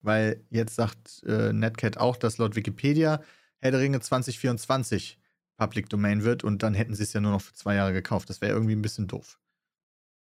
Weil 0.06 0.42
jetzt 0.50 0.76
sagt 0.76 1.24
äh, 1.26 1.52
Netcat 1.52 1.98
auch, 1.98 2.18
dass 2.18 2.38
laut 2.38 2.56
Wikipedia 2.56 3.22
Herr 3.60 3.72
der 3.72 3.80
Ringe 3.80 4.00
2024 4.00 5.20
Public 5.58 5.90
Domain 5.90 6.24
wird 6.24 6.44
und 6.44 6.64
dann 6.64 6.74
hätten 6.74 6.96
sie 6.96 7.04
es 7.04 7.14
ja 7.14 7.22
nur 7.22 7.32
noch 7.32 7.42
für 7.42 7.54
zwei 7.54 7.76
Jahre 7.76 7.94
gekauft. 7.94 8.30
Das 8.30 8.42
wäre 8.42 8.54
irgendwie 8.54 8.76
ein 8.76 8.82
bisschen 8.82 9.08
doof. 9.08 9.40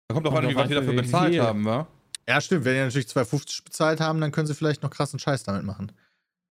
Da 0.08 0.14
kommt 0.14 0.26
auch 0.26 0.34
an, 0.34 0.48
wie 0.48 0.56
an, 0.56 0.68
für 0.68 0.74
dafür 0.74 0.94
bezahlt 0.94 1.32
viel. 1.32 1.42
haben, 1.42 1.64
wa? 1.64 1.86
Ja, 2.28 2.40
stimmt. 2.40 2.64
Wenn 2.64 2.74
die 2.74 2.80
natürlich 2.80 3.06
2,50 3.06 3.64
bezahlt 3.64 4.00
haben, 4.00 4.20
dann 4.20 4.32
können 4.32 4.46
sie 4.46 4.54
vielleicht 4.54 4.82
noch 4.82 4.90
krassen 4.90 5.18
Scheiß 5.18 5.42
damit 5.42 5.64
machen. 5.64 5.92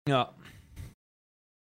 Ja. 0.09 0.35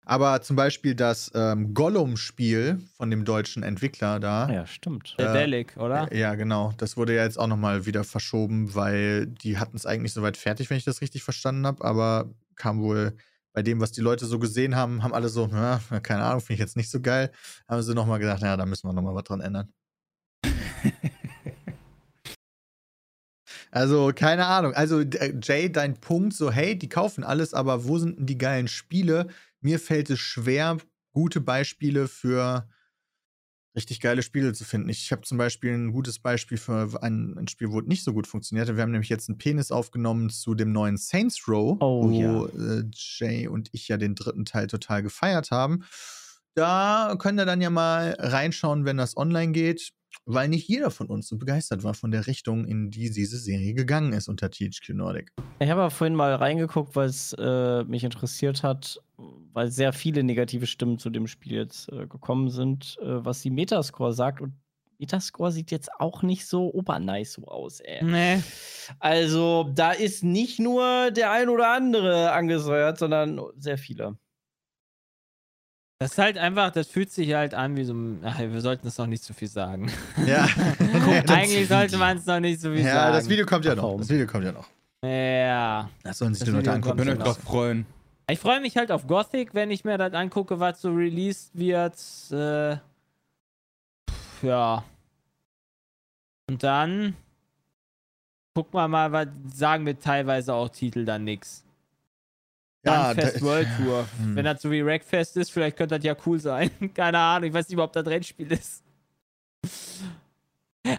Aber 0.06 0.42
zum 0.42 0.56
Beispiel 0.56 0.94
das 0.94 1.30
ähm, 1.34 1.72
Gollum-Spiel 1.72 2.78
von 2.96 3.10
dem 3.10 3.24
deutschen 3.24 3.62
Entwickler 3.62 4.20
da. 4.20 4.50
Ja, 4.50 4.66
stimmt. 4.66 5.14
Der 5.18 5.30
Äh, 5.30 5.38
Delic, 5.38 5.76
oder? 5.78 6.12
äh, 6.12 6.18
Ja, 6.18 6.34
genau. 6.34 6.72
Das 6.76 6.96
wurde 6.96 7.14
ja 7.14 7.24
jetzt 7.24 7.38
auch 7.38 7.46
nochmal 7.46 7.86
wieder 7.86 8.04
verschoben, 8.04 8.74
weil 8.74 9.26
die 9.26 9.58
hatten 9.58 9.76
es 9.76 9.86
eigentlich 9.86 10.12
soweit 10.12 10.36
fertig, 10.36 10.68
wenn 10.68 10.76
ich 10.76 10.84
das 10.84 11.00
richtig 11.00 11.22
verstanden 11.22 11.66
habe. 11.66 11.84
Aber 11.84 12.30
kam 12.56 12.80
wohl 12.82 13.16
bei 13.54 13.62
dem, 13.62 13.80
was 13.80 13.92
die 13.92 14.00
Leute 14.02 14.26
so 14.26 14.38
gesehen 14.38 14.76
haben, 14.76 15.02
haben 15.02 15.14
alle 15.14 15.28
so, 15.28 15.46
na, 15.50 15.80
keine 16.02 16.24
Ahnung, 16.24 16.40
finde 16.40 16.54
ich 16.54 16.60
jetzt 16.60 16.76
nicht 16.76 16.90
so 16.90 17.00
geil. 17.00 17.30
Haben 17.68 17.82
sie 17.82 17.94
nochmal 17.94 18.18
gedacht, 18.18 18.42
ja, 18.42 18.56
da 18.56 18.66
müssen 18.66 18.88
wir 18.88 18.92
nochmal 18.92 19.14
was 19.14 19.24
dran 19.24 19.40
ändern. 19.40 19.72
Also, 23.70 24.12
keine 24.14 24.46
Ahnung. 24.46 24.72
Also, 24.74 25.00
äh, 25.00 25.34
Jay, 25.42 25.70
dein 25.70 25.94
Punkt, 26.00 26.32
so, 26.34 26.50
hey, 26.50 26.78
die 26.78 26.88
kaufen 26.88 27.24
alles, 27.24 27.54
aber 27.54 27.84
wo 27.84 27.98
sind 27.98 28.18
denn 28.18 28.26
die 28.26 28.38
geilen 28.38 28.68
Spiele? 28.68 29.26
Mir 29.64 29.79
fällt 29.79 30.11
es 30.11 30.20
schwer, 30.20 30.77
gute 31.14 31.40
Beispiele 31.40 32.07
für 32.07 32.68
richtig 33.74 33.98
geile 34.00 34.22
Spiele 34.22 34.53
zu 34.53 34.62
finden. 34.62 34.90
Ich 34.90 35.11
habe 35.11 35.22
zum 35.22 35.38
Beispiel 35.38 35.72
ein 35.72 35.90
gutes 35.90 36.18
Beispiel 36.18 36.59
für 36.59 37.03
ein, 37.03 37.35
ein 37.38 37.48
Spiel, 37.48 37.70
wo 37.72 37.81
es 37.81 37.87
nicht 37.87 38.05
so 38.05 38.12
gut 38.12 38.27
funktionierte. 38.27 38.77
Wir 38.77 38.83
haben 38.83 38.90
nämlich 38.92 39.09
jetzt 39.09 39.31
einen 39.31 39.38
Penis 39.38 39.72
aufgenommen 39.72 40.29
zu 40.29 40.55
dem 40.55 40.70
neuen 40.72 40.98
Saints 40.98 41.48
Row, 41.48 41.79
Oh, 41.81 42.11
wo 42.11 42.11
ja. 42.11 42.44
äh, 42.81 42.85
Jay 42.92 43.48
und 43.48 43.70
ich 43.72 43.88
ja 43.88 43.96
den 43.96 44.14
dritten 44.14 44.44
Teil 44.44 44.66
total 44.66 45.03
gefeiert 45.03 45.50
haben. 45.50 45.83
Da 46.55 47.16
könnt 47.18 47.40
ihr 47.40 47.46
dann 47.46 47.62
ja 47.62 47.70
mal 47.70 48.14
reinschauen, 48.18 48.85
wenn 48.85 48.98
das 48.98 49.16
online 49.16 49.53
geht, 49.53 49.92
weil 50.27 50.48
nicht 50.48 50.68
jeder 50.68 50.90
von 50.90 51.07
uns 51.09 51.27
so 51.27 51.38
begeistert 51.38 51.83
war 51.83 51.94
von 51.94 52.11
der 52.11 52.27
Richtung, 52.27 52.66
in 52.66 52.90
die 52.90 53.11
diese 53.11 53.38
Serie 53.38 53.72
gegangen 53.72 54.12
ist 54.12 54.29
unter 54.29 54.50
THQ 54.50 54.90
Nordic. 54.90 55.33
Ich 55.59 55.70
habe 55.70 55.90
vorhin 55.90 56.14
mal 56.14 56.35
reingeguckt, 56.35 56.94
weil 56.94 57.09
es 57.09 57.35
äh, 57.38 57.83
mich 57.85 58.05
interessiert 58.05 58.62
hat, 58.62 59.00
weil 59.54 59.70
sehr 59.70 59.92
viele 59.92 60.22
negative 60.22 60.66
Stimmen 60.66 60.98
zu 60.98 61.08
dem 61.10 61.26
Spiel 61.26 61.52
jetzt 61.54 61.90
äh, 61.90 62.06
gekommen 62.06 62.50
sind, 62.50 62.98
äh, 63.00 63.24
was 63.24 63.40
die 63.40 63.50
Metascore 63.50 64.12
sagt. 64.12 64.40
Und 64.40 64.52
Metascore 64.98 65.52
sieht 65.52 65.70
jetzt 65.70 65.90
auch 65.98 66.22
nicht 66.22 66.46
so 66.46 66.72
obernice 66.74 67.34
so 67.34 67.46
aus, 67.46 67.80
ey. 67.80 68.04
Nee. 68.04 68.42
Also, 68.98 69.70
da 69.74 69.92
ist 69.92 70.24
nicht 70.24 70.58
nur 70.58 71.10
der 71.12 71.30
ein 71.30 71.48
oder 71.48 71.72
andere 71.72 72.32
angesäuert, 72.32 72.98
sondern 72.98 73.40
sehr 73.56 73.78
viele. 73.78 74.18
Das 76.00 76.12
ist 76.12 76.18
halt 76.18 76.36
einfach, 76.36 76.72
das 76.72 76.88
fühlt 76.88 77.12
sich 77.12 77.32
halt 77.34 77.54
an 77.54 77.76
wie 77.76 77.84
so 77.84 77.94
ein. 77.94 78.20
Ach, 78.24 78.38
wir 78.40 78.60
sollten 78.60 78.88
es 78.88 78.98
noch 78.98 79.06
nicht 79.06 79.22
zu 79.22 79.32
viel 79.32 79.48
sagen. 79.48 79.90
Ja, 80.26 80.48
Eigentlich 81.28 81.68
sollte 81.68 81.96
man 81.96 82.18
es 82.18 82.26
noch 82.26 82.40
nicht 82.40 82.60
so 82.60 82.72
viel 82.72 82.84
Ja, 82.84 82.94
sagen. 82.94 83.12
das 83.14 83.28
Video 83.28 83.46
kommt 83.46 83.64
ja 83.64 83.76
noch. 83.76 83.96
Das 83.98 84.08
Video 84.08 84.26
kommt 84.26 84.44
ja 84.44 84.52
noch. 84.52 84.66
Ja. 85.04 85.88
Das 86.02 86.18
sollen 86.18 86.34
sich 86.34 86.40
Das 86.40 86.48
die 86.48 86.54
Leute 86.56 86.72
angucken. 86.72 86.98
Könnt 86.98 87.10
euch 87.10 87.18
drauf 87.18 87.38
freuen. 87.38 87.86
Ich 88.30 88.38
freue 88.38 88.60
mich 88.60 88.76
halt 88.76 88.90
auf 88.90 89.06
Gothic, 89.06 89.54
wenn 89.54 89.70
ich 89.70 89.84
mir 89.84 89.98
das 89.98 90.14
angucke, 90.14 90.58
was 90.58 90.80
so 90.80 90.90
released 90.90 91.50
wird. 91.54 91.94
Äh, 92.30 92.78
ja. 94.42 94.84
Und 96.48 96.62
dann 96.62 97.16
gucken 98.54 98.74
wir 98.74 98.88
mal, 98.88 99.12
was 99.12 99.28
sagen 99.52 99.84
wir 99.84 99.98
teilweise 99.98 100.54
auch 100.54 100.68
Titel 100.68 101.04
dann 101.04 101.24
nix. 101.24 101.64
Ja, 102.84 103.14
Fest 103.14 103.42
World 103.42 103.68
Tour. 103.78 104.06
Hm. 104.18 104.37
Wenn 104.37 104.44
das 104.44 104.62
so 104.62 104.70
wie 104.70 104.84
Wreckfest 104.84 105.37
ist, 105.37 105.50
vielleicht 105.50 105.76
könnte 105.76 105.96
das 105.96 106.04
ja 106.04 106.16
cool 106.26 106.38
sein. 106.38 106.70
Keine 106.94 107.18
Ahnung, 107.18 107.48
ich 107.48 107.54
weiß 107.54 107.68
nicht, 107.68 107.78
ob 107.78 107.92
das 107.92 108.06
Rennspiel 108.06 108.52
ist. 108.52 108.82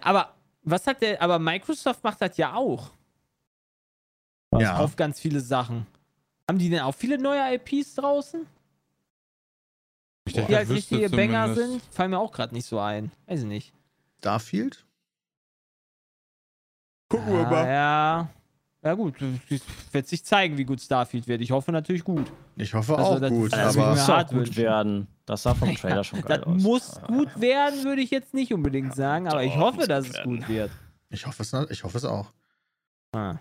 Aber 0.02 0.34
was 0.64 0.86
hat 0.88 1.02
der, 1.02 1.22
aber 1.22 1.40
Microsoft 1.40 2.04
macht 2.04 2.22
das 2.22 2.38
ja 2.38 2.56
auch. 2.56 2.92
Ja. 4.58 4.78
Auf 4.78 4.96
ganz 4.96 5.20
viele 5.20 5.40
Sachen. 5.40 5.86
Haben 6.50 6.60
die 6.60 6.70
denn 6.70 6.82
auch 6.82 6.94
viele 6.94 7.18
neue 7.18 7.56
IPs 7.56 7.96
draußen? 7.96 8.46
Ich 10.28 10.34
Die 10.34 10.40
denke, 10.40 10.56
halt 10.56 10.70
ich 10.70 10.76
wüsste 10.76 10.96
richtige 10.96 11.16
Banger 11.16 11.54
sind? 11.54 11.82
Fallen 11.92 12.12
mir 12.12 12.20
auch 12.20 12.32
gerade 12.32 12.54
nicht 12.54 12.66
so 12.66 12.80
ein. 12.80 13.12
Weiß 13.28 13.40
ich 13.42 13.46
nicht. 13.46 13.74
Starfield? 14.20 14.86
Gucken 17.10 17.34
wir 17.34 17.44
mal. 17.44 17.68
Ja. 17.68 18.30
Ja 18.84 18.94
gut, 18.94 19.16
es 19.50 19.62
wird 19.92 20.08
sich 20.08 20.24
zeigen, 20.24 20.58
wie 20.60 20.64
gut 20.66 20.80
Starfield 20.80 21.28
wird. 21.28 21.42
Ich 21.42 21.50
hoffe 21.52 21.72
natürlich 21.72 22.04
gut. 22.04 22.32
Ich 22.56 22.72
hoffe 22.76 22.96
Also, 22.96 23.14
auch 23.14 23.20
das- 23.20 23.30
gut, 23.32 23.52
das 23.52 23.60
Das 23.60 23.78
aber 23.78 23.90
muss 23.92 24.00
auch 24.02 24.08
hart 24.10 24.30
gut 24.30 24.56
werden. 24.58 25.08
Das 25.26 25.42
sah 25.42 25.56
vom 25.56 25.74
Trailer 25.76 26.04
schon 26.04 26.22
geil 26.22 26.38
das 26.40 26.48
aus. 26.48 26.62
muss 26.62 27.02
gut 27.08 27.40
werden, 27.42 27.84
würde 27.84 28.02
ich 28.04 28.12
jetzt 28.12 28.36
nicht 28.36 28.54
unbedingt 28.54 28.94
sagen, 28.96 29.28
aber 29.28 29.44
ich 29.44 29.56
hoffe, 29.58 29.88
dass 29.88 30.08
es 30.08 30.22
gut 30.24 30.48
wird. 30.48 30.70
ich 31.10 31.26
hoffe 31.26 31.42
es, 31.42 31.72
ich 31.72 31.84
hoffe 31.84 31.98
es 31.98 32.06
auch. 32.06 32.32
Ah. 33.14 33.38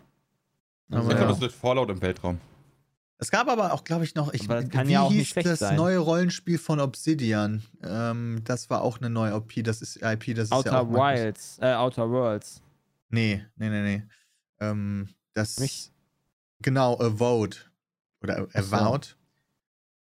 Aber 0.90 1.02
Ich 1.02 1.08
ja. 1.10 1.16
glaube, 1.18 1.32
es 1.32 1.40
wird 1.40 1.52
Fallout 1.52 1.90
im 1.90 2.00
Weltraum. 2.00 2.40
Es 3.18 3.30
gab 3.30 3.48
aber 3.48 3.72
auch, 3.72 3.84
glaube 3.84 4.04
ich, 4.04 4.14
noch, 4.14 4.32
ich, 4.32 4.44
Aber 4.44 4.60
das 4.60 4.70
kann 4.70 4.88
wie 4.88 4.92
ja 4.92 5.02
auch 5.02 5.08
hieß 5.10 5.18
nicht 5.18 5.30
schlecht 5.30 5.48
das 5.48 5.60
sein. 5.60 5.76
neue 5.76 5.98
Rollenspiel 5.98 6.58
von 6.58 6.80
Obsidian? 6.80 7.62
Ähm, 7.82 8.40
das 8.44 8.68
war 8.70 8.82
auch 8.82 8.98
eine 8.98 9.08
neue 9.08 9.36
IP, 9.36 9.64
das 9.64 9.80
ist 9.82 9.96
IP, 10.02 10.34
das 10.34 10.46
ist 10.46 10.52
Outer 10.52 10.72
ja 10.72 10.80
auch 10.80 10.90
Wilds, 10.90 11.58
äh, 11.60 11.72
Outer 11.74 12.10
Worlds. 12.10 12.60
Nee, 13.10 13.44
nee, 13.56 13.68
nee, 13.70 13.82
nee. 13.82 14.02
Ähm, 14.60 15.08
das 15.32 15.58
Nicht? 15.58 15.92
genau, 16.60 16.98
Avowed 16.98 17.70
oder 18.22 18.46
so. 18.52 18.58
Avowed. 18.76 19.16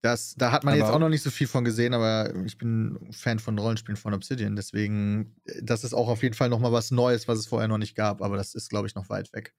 Das, 0.01 0.35
da 0.35 0.51
hat 0.51 0.63
man 0.63 0.75
jetzt 0.75 0.85
Aber- 0.85 0.95
auch 0.95 0.99
noch 0.99 1.09
nicht 1.09 1.23
so 1.23 1.31
viel 1.31 1.47
von 1.47 1.63
gesehen, 1.63 1.93
aber 1.93 2.33
ich 2.45 2.57
bin 2.57 3.07
Fan 3.11 3.39
von 3.39 3.57
Rollenspielen 3.57 3.97
von 3.97 4.13
Obsidian, 4.13 4.55
deswegen, 4.55 5.35
das 5.61 5.83
ist 5.83 5.93
auch 5.95 6.07
auf 6.09 6.21
jeden 6.21 6.35
Fall 6.35 6.49
noch 6.49 6.59
mal 6.59 6.71
was 6.71 6.91
Neues, 6.91 7.27
was 7.27 7.39
es 7.39 7.47
vorher 7.47 7.67
noch 7.67 7.79
nicht 7.79 7.95
gab, 7.95 8.21
aber 8.21 8.37
das 8.37 8.53
ist, 8.55 8.69
glaube 8.69 8.87
ich, 8.87 8.93
noch 8.95 9.09
weit 9.09 9.31
weg. 9.33 9.53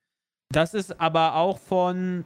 Das 0.52 0.72
ist 0.74 1.00
aber 1.00 1.34
auch 1.34 1.58
von, 1.58 2.24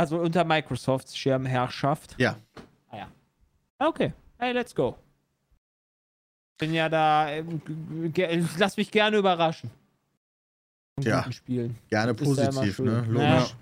also 0.00 0.18
unter 0.18 0.44
Microsofts 0.44 1.14
Schirmherrschaft. 1.16 2.14
Ja. 2.18 2.36
Ah 2.88 2.96
ja. 2.96 3.08
Okay, 3.78 4.12
hey, 4.38 4.52
let's 4.52 4.74
go. 4.74 4.96
Bin 6.58 6.72
ja 6.72 6.88
da, 6.88 7.28
ähm, 7.30 7.60
ge- 8.12 8.44
lass 8.58 8.76
mich 8.78 8.90
gerne 8.90 9.18
überraschen. 9.18 9.70
Von 10.94 11.04
Ja. 11.04 11.30
Spielen. 11.30 11.78
Gerne 11.88 12.12
immer 12.12 12.18
positiv, 12.24 12.78
ne? 12.78 13.02
Logisch. 13.08 13.50
Ja. 13.50 13.56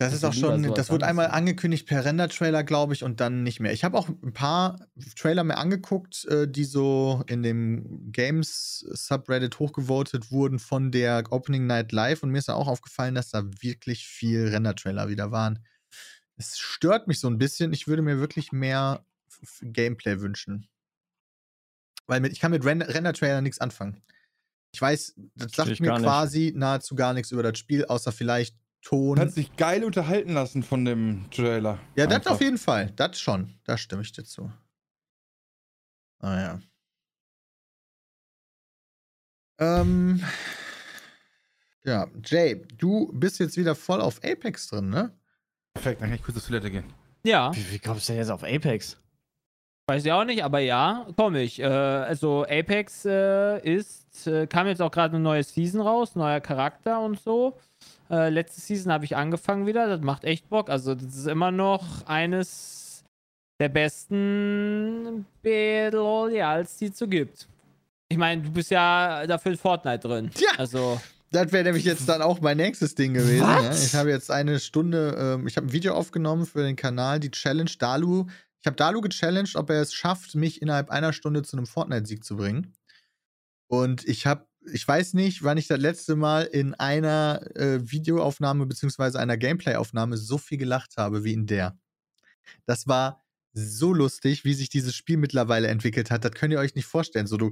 Das 0.00 0.12
Das 0.12 0.18
ist 0.18 0.24
auch 0.24 0.32
schon, 0.32 0.62
so 0.62 0.74
das 0.74 0.90
wurde 0.90 1.06
einmal 1.06 1.26
angekündigt 1.26 1.88
per 1.88 2.04
Render-Trailer, 2.04 2.62
glaube 2.62 2.94
ich, 2.94 3.02
und 3.02 3.18
dann 3.18 3.42
nicht 3.42 3.58
mehr. 3.58 3.72
Ich 3.72 3.82
habe 3.82 3.98
auch 3.98 4.08
ein 4.08 4.32
paar 4.32 4.86
Trailer 5.16 5.42
mir 5.42 5.56
angeguckt, 5.56 6.24
äh, 6.26 6.46
die 6.46 6.64
so 6.64 7.24
in 7.26 7.42
dem 7.42 8.12
Games-Subreddit 8.12 9.58
hochgevotet 9.58 10.30
wurden 10.30 10.60
von 10.60 10.92
der 10.92 11.24
Opening 11.32 11.66
Night 11.66 11.90
Live 11.90 12.22
und 12.22 12.30
mir 12.30 12.38
ist 12.38 12.48
da 12.48 12.54
auch 12.54 12.68
aufgefallen, 12.68 13.16
dass 13.16 13.30
da 13.30 13.42
wirklich 13.60 14.06
viel 14.06 14.46
Render-Trailer 14.46 15.08
wieder 15.08 15.32
waren. 15.32 15.64
Es 16.36 16.58
stört 16.58 17.08
mich 17.08 17.18
so 17.18 17.28
ein 17.28 17.38
bisschen. 17.38 17.72
Ich 17.72 17.88
würde 17.88 18.02
mir 18.02 18.20
wirklich 18.20 18.52
mehr 18.52 19.04
Gameplay 19.62 20.20
wünschen. 20.20 20.68
Weil 22.06 22.20
mit, 22.20 22.30
ich 22.30 22.38
kann 22.38 22.52
mit 22.52 22.64
Ren- 22.64 22.82
Render-Trailer 22.82 23.40
nichts 23.40 23.60
anfangen. 23.60 24.00
Ich 24.70 24.80
weiß, 24.80 25.14
das 25.34 25.50
sagt 25.52 25.80
mir 25.80 25.88
quasi 26.04 26.52
nahezu 26.54 26.94
gar 26.94 27.14
nichts 27.14 27.32
über 27.32 27.42
das 27.42 27.58
Spiel, 27.58 27.84
außer 27.86 28.12
vielleicht 28.12 28.56
Ton. 28.82 29.16
Kannst 29.16 29.36
dich 29.36 29.56
geil 29.56 29.84
unterhalten 29.84 30.32
lassen 30.32 30.62
von 30.62 30.84
dem 30.84 31.30
Trailer. 31.30 31.78
Ja, 31.96 32.06
das 32.06 32.26
auf 32.26 32.40
jeden 32.40 32.58
Fall. 32.58 32.92
Das 32.96 33.20
schon. 33.20 33.58
Da 33.64 33.76
stimme 33.76 34.02
ich 34.02 34.12
dir 34.12 34.24
zu. 34.24 34.52
Ah 36.20 36.40
ja. 36.40 36.60
Ähm. 39.58 40.24
Ja, 41.84 42.06
Jay, 42.24 42.62
du 42.76 43.10
bist 43.12 43.38
jetzt 43.40 43.56
wieder 43.56 43.74
voll 43.74 44.00
auf 44.00 44.22
Apex 44.22 44.68
drin, 44.68 44.90
ne? 44.90 45.12
Perfekt, 45.74 46.00
dann 46.00 46.08
kann 46.10 46.18
ich 46.18 46.22
kurz 46.22 46.38
zur 46.38 46.48
Toilette 46.48 46.70
gehen. 46.70 46.84
Ja. 47.24 47.54
Wie, 47.54 47.72
wie 47.72 47.78
kommst 47.78 48.08
du 48.08 48.12
denn 48.12 48.20
jetzt 48.20 48.30
auf 48.30 48.44
Apex? 48.44 48.96
Weiß 49.88 50.04
ich 50.04 50.12
auch 50.12 50.24
nicht, 50.24 50.44
aber 50.44 50.58
ja, 50.58 51.06
komme 51.16 51.40
ich. 51.40 51.60
Äh, 51.60 51.64
also 51.64 52.44
Apex 52.44 53.06
äh, 53.06 53.58
ist, 53.60 54.26
äh, 54.26 54.46
kam 54.46 54.66
jetzt 54.66 54.82
auch 54.82 54.90
gerade 54.90 55.14
eine 55.14 55.24
neue 55.24 55.42
Season 55.42 55.80
raus, 55.80 56.14
neuer 56.14 56.40
Charakter 56.40 57.00
und 57.00 57.18
so. 57.18 57.58
Äh, 58.10 58.30
letzte 58.30 58.60
Season 58.60 58.92
habe 58.92 59.04
ich 59.04 59.16
angefangen 59.16 59.66
wieder, 59.66 59.86
das 59.86 60.00
macht 60.00 60.24
echt 60.24 60.48
Bock. 60.48 60.70
Also 60.70 60.94
das 60.94 61.14
ist 61.14 61.26
immer 61.26 61.50
noch 61.50 62.06
eines 62.06 63.04
der 63.60 63.68
besten 63.68 65.26
Battle 65.42 65.98
Royals, 65.98 66.76
die 66.76 66.86
es 66.86 66.98
so 66.98 67.06
gibt. 67.08 67.48
Ich 68.08 68.16
meine, 68.16 68.42
du 68.42 68.50
bist 68.50 68.70
ja 68.70 69.26
dafür 69.26 69.52
in 69.52 69.58
Fortnite 69.58 70.08
drin. 70.08 70.30
Ja. 70.38 70.50
Also, 70.56 71.00
Das 71.30 71.52
wäre 71.52 71.64
nämlich 71.64 71.84
jetzt 71.84 72.08
dann 72.08 72.22
auch 72.22 72.40
mein 72.40 72.56
nächstes 72.56 72.94
Ding 72.94 73.12
gewesen. 73.14 73.42
Ja. 73.42 73.70
Ich 73.70 73.94
habe 73.94 74.10
jetzt 74.10 74.30
eine 74.30 74.60
Stunde, 74.60 75.16
ähm, 75.18 75.46
ich 75.46 75.56
habe 75.56 75.66
ein 75.66 75.72
Video 75.72 75.94
aufgenommen 75.94 76.46
für 76.46 76.62
den 76.62 76.76
Kanal, 76.76 77.20
die 77.20 77.30
Challenge 77.30 77.70
Dalu. 77.78 78.26
Ich 78.60 78.66
habe 78.66 78.76
Dalu 78.76 79.02
gechallenged, 79.02 79.56
ob 79.56 79.70
er 79.70 79.82
es 79.82 79.92
schafft, 79.92 80.34
mich 80.34 80.62
innerhalb 80.62 80.90
einer 80.90 81.12
Stunde 81.12 81.42
zu 81.42 81.56
einem 81.56 81.66
Fortnite-Sieg 81.66 82.24
zu 82.24 82.36
bringen. 82.36 82.72
Und 83.70 84.08
ich 84.08 84.26
habe, 84.26 84.46
ich 84.72 84.86
weiß 84.86 85.14
nicht, 85.14 85.42
wann 85.42 85.58
ich 85.58 85.68
das 85.68 85.78
letzte 85.78 86.16
Mal 86.16 86.44
in 86.44 86.74
einer 86.74 87.40
äh, 87.54 87.78
Videoaufnahme 87.82 88.66
beziehungsweise 88.66 89.18
einer 89.18 89.36
Gameplay-Aufnahme 89.36 90.16
so 90.16 90.38
viel 90.38 90.58
gelacht 90.58 90.96
habe 90.96 91.24
wie 91.24 91.32
in 91.32 91.46
der. 91.46 91.78
Das 92.66 92.86
war 92.86 93.24
so 93.54 93.92
lustig, 93.92 94.44
wie 94.44 94.54
sich 94.54 94.68
dieses 94.68 94.94
Spiel 94.94 95.16
mittlerweile 95.16 95.68
entwickelt 95.68 96.10
hat. 96.10 96.24
Das 96.24 96.32
könnt 96.32 96.52
ihr 96.52 96.60
euch 96.60 96.74
nicht 96.74 96.86
vorstellen. 96.86 97.26
So, 97.26 97.36
du, 97.36 97.50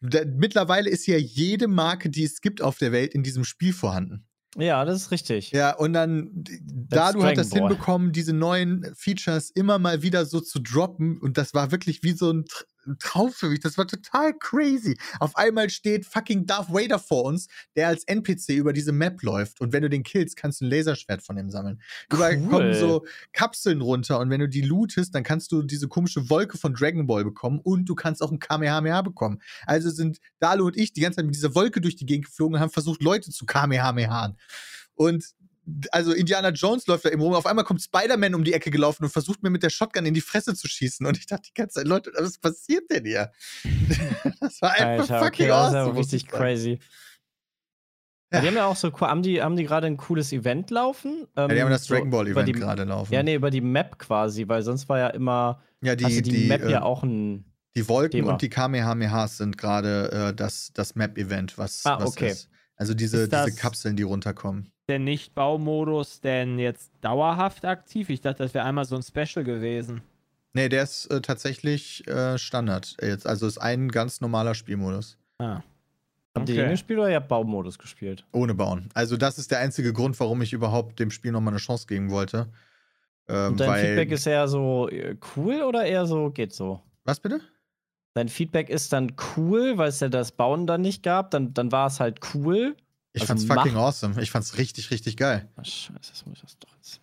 da, 0.00 0.20
mittlerweile 0.24 0.90
ist 0.90 1.06
ja 1.06 1.16
jede 1.16 1.68
Marke, 1.68 2.10
die 2.10 2.24
es 2.24 2.40
gibt 2.40 2.62
auf 2.62 2.78
der 2.78 2.92
Welt, 2.92 3.14
in 3.14 3.22
diesem 3.22 3.44
Spiel 3.44 3.72
vorhanden. 3.72 4.26
Ja, 4.56 4.84
das 4.84 5.02
ist 5.02 5.10
richtig. 5.10 5.50
Ja, 5.50 5.74
und 5.76 5.92
dann, 5.92 6.30
da 6.32 7.12
du 7.12 7.22
hat 7.22 7.36
das 7.36 7.52
hinbekommen, 7.52 8.12
diese 8.12 8.32
neuen 8.32 8.94
Features 8.94 9.50
immer 9.50 9.78
mal 9.78 10.02
wieder 10.02 10.24
so 10.24 10.40
zu 10.40 10.60
droppen. 10.60 11.18
Und 11.18 11.36
das 11.36 11.52
war 11.52 11.70
wirklich 11.72 12.02
wie 12.02 12.12
so 12.12 12.32
ein, 12.32 12.44
Traum 12.98 13.32
für 13.32 13.48
mich. 13.48 13.60
Das 13.60 13.76
war 13.78 13.86
total 13.86 14.34
crazy. 14.38 14.96
Auf 15.20 15.36
einmal 15.36 15.70
steht 15.70 16.06
fucking 16.06 16.46
Darth 16.46 16.68
Vader 16.72 16.98
vor 16.98 17.24
uns, 17.24 17.48
der 17.74 17.88
als 17.88 18.04
NPC 18.04 18.50
über 18.50 18.72
diese 18.72 18.92
Map 18.92 19.22
läuft. 19.22 19.60
Und 19.60 19.72
wenn 19.72 19.82
du 19.82 19.90
den 19.90 20.02
killst, 20.02 20.36
kannst 20.36 20.60
du 20.60 20.66
ein 20.66 20.70
Laserschwert 20.70 21.22
von 21.22 21.36
ihm 21.38 21.50
sammeln. 21.50 21.80
Überall 22.12 22.36
Cool. 22.38 22.48
kommen 22.48 22.74
so 22.74 23.04
Kapseln 23.32 23.80
runter. 23.80 24.18
Und 24.20 24.30
wenn 24.30 24.40
du 24.40 24.48
die 24.48 24.62
lootest, 24.62 25.14
dann 25.14 25.22
kannst 25.22 25.52
du 25.52 25.62
diese 25.62 25.88
komische 25.88 26.28
Wolke 26.30 26.58
von 26.58 26.74
Dragon 26.74 27.06
Ball 27.06 27.24
bekommen. 27.24 27.60
Und 27.62 27.86
du 27.86 27.94
kannst 27.94 28.22
auch 28.22 28.30
ein 28.30 28.38
Kamehameha 28.38 29.02
bekommen. 29.02 29.40
Also 29.66 29.90
sind 29.90 30.18
Dalu 30.38 30.66
und 30.66 30.76
ich 30.76 30.92
die 30.92 31.00
ganze 31.00 31.16
Zeit 31.16 31.26
mit 31.26 31.34
dieser 31.34 31.54
Wolke 31.54 31.80
durch 31.80 31.96
die 31.96 32.06
Gegend 32.06 32.26
geflogen 32.26 32.54
und 32.54 32.60
haben 32.60 32.70
versucht, 32.70 33.02
Leute 33.02 33.30
zu 33.30 33.46
Kamehamehaen. 33.46 34.36
Und 34.94 35.24
also 35.90 36.12
Indiana 36.12 36.50
Jones 36.50 36.86
läuft 36.86 37.04
da 37.04 37.10
eben 37.10 37.20
rum. 37.20 37.34
Auf 37.34 37.46
einmal 37.46 37.64
kommt 37.64 37.82
Spider-Man 37.82 38.34
um 38.34 38.44
die 38.44 38.52
Ecke 38.52 38.70
gelaufen 38.70 39.04
und 39.04 39.10
versucht 39.10 39.42
mir 39.42 39.50
mit 39.50 39.62
der 39.62 39.70
Shotgun 39.70 40.06
in 40.06 40.14
die 40.14 40.20
Fresse 40.20 40.54
zu 40.54 40.68
schießen. 40.68 41.04
Und 41.06 41.18
ich 41.18 41.26
dachte 41.26 41.48
die 41.48 41.54
ganze 41.54 41.80
Zeit, 41.80 41.86
Leute, 41.88 42.12
was 42.16 42.38
passiert 42.38 42.90
denn 42.90 43.04
hier? 43.04 43.32
das 44.40 44.62
war 44.62 44.72
einfach 44.72 45.10
Alter, 45.10 45.24
fucking 45.24 45.46
okay, 45.46 45.48
das 45.48 45.74
awesome. 45.74 45.92
muss 45.94 45.98
richtig 46.06 46.24
ich 46.24 46.30
sagen. 46.30 46.42
crazy. 46.44 46.78
Ja. 48.32 48.40
Die 48.40 48.46
haben 48.48 48.56
ja 48.56 48.66
auch 48.66 48.76
so, 48.76 48.92
haben 49.00 49.22
die, 49.22 49.40
haben 49.40 49.56
die 49.56 49.64
gerade 49.64 49.86
ein 49.86 49.96
cooles 49.96 50.32
Event 50.32 50.70
laufen? 50.70 51.26
Ja, 51.36 51.46
die 51.48 51.62
haben 51.62 51.70
das 51.70 51.84
so 51.84 51.94
Dragon 51.94 52.10
Ball 52.10 52.26
Event 52.26 52.52
gerade 52.54 52.82
laufen. 52.84 53.12
Ja, 53.14 53.22
nee, 53.22 53.34
über 53.36 53.50
die 53.50 53.60
Map 53.60 53.98
quasi, 53.98 54.48
weil 54.48 54.62
sonst 54.62 54.88
war 54.88 54.98
ja 54.98 55.08
immer, 55.08 55.62
ja, 55.80 55.94
die, 55.94 56.04
also 56.04 56.20
die, 56.20 56.30
die, 56.30 56.46
Map 56.48 56.62
äh, 56.64 56.72
ja 56.72 56.82
auch 56.82 57.04
ein. 57.04 57.44
die 57.76 57.88
Wolken 57.88 58.20
Thema. 58.22 58.32
und 58.32 58.42
die 58.42 58.48
Kamehamehas 58.48 59.36
sind 59.38 59.56
gerade 59.56 60.10
äh, 60.30 60.34
das, 60.34 60.70
das 60.74 60.96
Map-Event, 60.96 61.56
was, 61.56 61.86
Ah, 61.86 62.00
was 62.00 62.08
okay. 62.08 62.30
ist. 62.30 62.48
Also 62.74 62.94
diese, 62.94 63.22
Ist 63.22 63.32
das- 63.32 63.46
diese 63.46 63.58
Kapseln, 63.58 63.96
die 63.96 64.02
runterkommen. 64.02 64.72
Der 64.88 64.98
Nicht-Baumodus 64.98 66.20
denn 66.20 66.58
jetzt 66.58 66.90
dauerhaft 67.00 67.64
aktiv? 67.64 68.08
Ich 68.10 68.20
dachte, 68.20 68.42
das 68.42 68.54
wäre 68.54 68.64
einmal 68.64 68.84
so 68.84 68.96
ein 68.96 69.02
Special 69.02 69.44
gewesen. 69.44 70.02
Nee, 70.54 70.68
der 70.68 70.82
ist 70.84 71.06
äh, 71.06 71.20
tatsächlich 71.20 72.06
äh, 72.08 72.38
Standard. 72.38 72.96
Jetzt, 73.02 73.26
also 73.26 73.46
ist 73.46 73.58
ein 73.58 73.88
ganz 73.88 74.20
normaler 74.20 74.54
Spielmodus. 74.54 75.18
Ah. 75.38 75.60
Habt 76.34 76.48
ihr 76.48 76.54
Okay. 76.54 76.62
den 76.64 76.70
gespielt 76.70 76.98
oder 76.98 77.10
ihr 77.10 77.16
habt 77.16 77.28
Baumodus 77.28 77.78
gespielt? 77.78 78.24
Ohne 78.32 78.54
Bauen. 78.54 78.88
Also, 78.94 79.16
das 79.16 79.38
ist 79.38 79.50
der 79.50 79.58
einzige 79.60 79.92
Grund, 79.92 80.18
warum 80.20 80.42
ich 80.42 80.52
überhaupt 80.52 80.98
dem 80.98 81.10
Spiel 81.10 81.32
nochmal 81.32 81.52
eine 81.54 81.58
Chance 81.60 81.86
geben 81.86 82.10
wollte. 82.10 82.48
Ähm, 83.28 83.52
Und 83.52 83.60
dein 83.60 83.68
weil, 83.68 83.86
Feedback 83.86 84.12
ist 84.12 84.26
eher 84.26 84.46
so 84.48 84.88
äh, 84.88 85.16
cool 85.36 85.62
oder 85.62 85.84
eher 85.84 86.06
so 86.06 86.30
geht 86.30 86.52
so? 86.52 86.80
Was 87.04 87.20
bitte? 87.20 87.40
Dein 88.14 88.28
Feedback 88.28 88.70
ist 88.70 88.92
dann 88.92 89.12
cool, 89.36 89.76
weil 89.76 89.88
es 89.88 90.00
ja 90.00 90.08
das 90.08 90.32
Bauen 90.32 90.66
dann 90.66 90.80
nicht 90.80 91.02
gab, 91.02 91.30
dann, 91.32 91.52
dann 91.52 91.70
war 91.72 91.88
es 91.88 92.00
halt 92.00 92.20
cool. 92.34 92.76
Ich 93.16 93.22
Also 93.22 93.32
fand's 93.32 93.44
fucking 93.46 93.76
awesome. 93.76 94.20
Ich 94.22 94.30
fand's 94.30 94.58
richtig, 94.58 94.90
richtig 94.90 95.16
geil. 95.16 95.48
Ach, 95.56 95.64
scheiße, 95.64 96.10
das 96.10 96.26
muss 96.26 96.36
ich 96.36 96.42
das 96.42 96.58
doch 96.58 96.68
jetzt. 96.74 97.00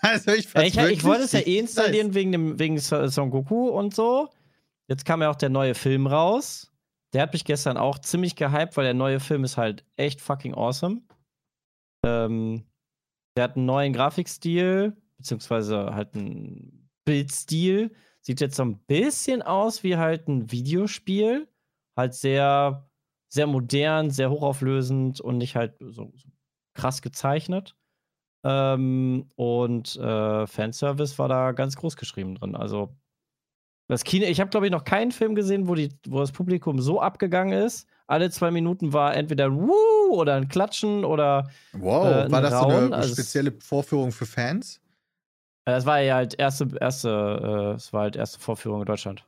also, 0.00 0.32
ich 0.32 0.46
Ja, 0.46 0.50
fand's 0.50 0.68
ich, 0.68 0.76
wirklich 0.76 0.98
ich 0.98 1.04
wollte 1.04 1.24
es 1.24 1.32
ja 1.32 1.40
eh 1.40 1.58
installieren 1.58 2.06
nice. 2.08 2.14
wegen, 2.14 2.32
dem, 2.32 2.58
wegen 2.58 2.78
Son 2.78 3.08
Son 3.10 3.30
Goku 3.30 3.68
und 3.68 3.94
so. 3.94 4.30
Jetzt 4.88 5.04
kam 5.04 5.20
ja 5.20 5.30
auch 5.30 5.36
der 5.36 5.50
neue 5.50 5.74
Film 5.74 6.06
raus. 6.06 6.72
Der 7.12 7.22
hat 7.22 7.34
mich 7.34 7.44
gestern 7.44 7.76
auch 7.76 7.98
ziemlich 7.98 8.36
gehypt, 8.36 8.76
weil 8.78 8.84
der 8.84 8.94
neue 8.94 9.20
Film 9.20 9.44
ist 9.44 9.58
halt 9.58 9.84
echt 9.96 10.22
fucking 10.22 10.54
awesome. 10.54 11.02
Ähm, 12.06 12.64
der 13.36 13.44
hat 13.44 13.56
einen 13.56 13.66
neuen 13.66 13.92
Grafikstil, 13.92 14.96
beziehungsweise 15.18 15.94
halt 15.94 16.14
einen 16.14 16.88
Bildstil. 17.04 17.94
Sieht 18.22 18.40
jetzt 18.40 18.56
so 18.56 18.64
ein 18.64 18.78
bisschen 18.86 19.42
aus 19.42 19.82
wie 19.82 19.98
halt 19.98 20.26
ein 20.26 20.50
Videospiel. 20.50 21.48
Halt 21.96 22.14
sehr, 22.14 22.88
sehr 23.34 23.48
modern, 23.48 24.10
sehr 24.10 24.30
hochauflösend 24.30 25.20
und 25.20 25.38
nicht 25.38 25.56
halt 25.56 25.74
so, 25.80 26.12
so 26.14 26.28
krass 26.72 27.02
gezeichnet. 27.02 27.74
Ähm, 28.44 29.28
und 29.34 29.96
äh, 29.96 30.46
Fanservice 30.46 31.18
war 31.18 31.28
da 31.28 31.50
ganz 31.50 31.74
groß 31.76 31.96
geschrieben 31.96 32.36
drin. 32.36 32.54
Also 32.54 32.94
das 33.88 34.04
Kino, 34.04 34.24
ich 34.26 34.40
habe 34.40 34.50
glaube 34.50 34.66
ich 34.66 34.72
noch 34.72 34.84
keinen 34.84 35.10
Film 35.10 35.34
gesehen, 35.34 35.66
wo, 35.66 35.74
die, 35.74 35.88
wo 36.06 36.20
das 36.20 36.30
Publikum 36.30 36.80
so 36.80 37.00
abgegangen 37.00 37.52
ist. 37.60 37.88
Alle 38.06 38.30
zwei 38.30 38.52
Minuten 38.52 38.92
war 38.92 39.16
entweder 39.16 39.46
ein 39.46 39.58
Woo 39.60 40.12
oder 40.12 40.36
ein 40.36 40.48
Klatschen 40.48 41.04
oder 41.04 41.50
Wow, 41.72 42.04
äh, 42.04 42.30
war 42.30 42.40
das 42.40 42.52
so 42.52 42.66
Rauen, 42.66 42.84
eine 42.84 42.94
also 42.94 43.14
spezielle 43.14 43.50
Vorführung 43.50 44.12
für 44.12 44.26
Fans? 44.26 44.80
äh, 45.64 45.72
das 45.72 45.86
war 45.86 46.00
ja 46.00 46.14
halt 46.14 46.38
erste, 46.38 46.68
erste, 46.80 47.08
äh, 47.42 47.74
es 47.74 47.92
war 47.92 48.02
halt 48.02 48.14
erste 48.14 48.38
Vorführung 48.38 48.80
in 48.80 48.86
Deutschland. 48.86 49.26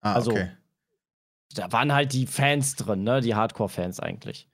Ah, 0.00 0.14
Also, 0.14 0.30
okay. 0.32 0.50
Da 1.54 1.72
waren 1.72 1.92
halt 1.92 2.12
die 2.12 2.26
Fans 2.26 2.76
drin, 2.76 3.02
ne? 3.02 3.20
Die 3.20 3.34
Hardcore-Fans 3.34 4.00
eigentlich. 4.00 4.48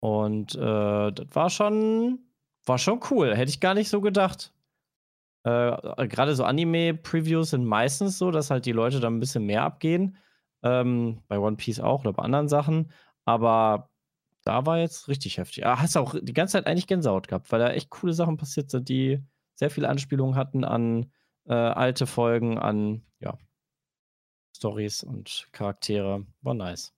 Und 0.00 0.54
äh, 0.56 1.12
das 1.12 1.26
war 1.30 1.48
schon, 1.48 2.18
war 2.66 2.78
schon 2.78 3.00
cool. 3.10 3.34
Hätte 3.36 3.50
ich 3.50 3.60
gar 3.60 3.74
nicht 3.74 3.88
so 3.88 4.00
gedacht. 4.00 4.52
Äh, 5.44 6.08
Gerade 6.08 6.34
so 6.34 6.44
Anime-Previews 6.44 7.50
sind 7.50 7.64
meistens 7.64 8.18
so, 8.18 8.30
dass 8.30 8.50
halt 8.50 8.66
die 8.66 8.72
Leute 8.72 9.00
da 9.00 9.08
ein 9.08 9.20
bisschen 9.20 9.46
mehr 9.46 9.62
abgehen. 9.62 10.16
Ähm, 10.62 11.22
bei 11.28 11.38
One 11.38 11.56
Piece 11.56 11.80
auch 11.80 12.00
oder 12.00 12.12
bei 12.12 12.22
anderen 12.22 12.48
Sachen. 12.48 12.90
Aber 13.24 13.90
da 14.44 14.66
war 14.66 14.78
jetzt 14.78 15.08
richtig 15.08 15.38
heftig. 15.38 15.66
Ah, 15.66 15.78
hast 15.80 15.96
auch 15.96 16.14
die 16.20 16.32
ganze 16.32 16.52
Zeit 16.52 16.66
eigentlich 16.66 16.86
Gänsehaut 16.86 17.28
gehabt, 17.28 17.50
weil 17.52 17.60
da 17.60 17.70
echt 17.70 17.90
coole 17.90 18.12
Sachen 18.12 18.36
passiert 18.36 18.70
sind, 18.70 18.88
die 18.88 19.22
sehr 19.54 19.70
viele 19.70 19.88
Anspielungen 19.88 20.36
hatten 20.36 20.64
an 20.64 21.10
äh, 21.46 21.54
alte 21.54 22.06
Folgen, 22.06 22.58
an 22.58 23.02
ja, 23.20 23.38
Stories 24.56 25.02
und 25.02 25.48
Charaktere. 25.52 26.26
War 26.42 26.54
nice. 26.54 26.92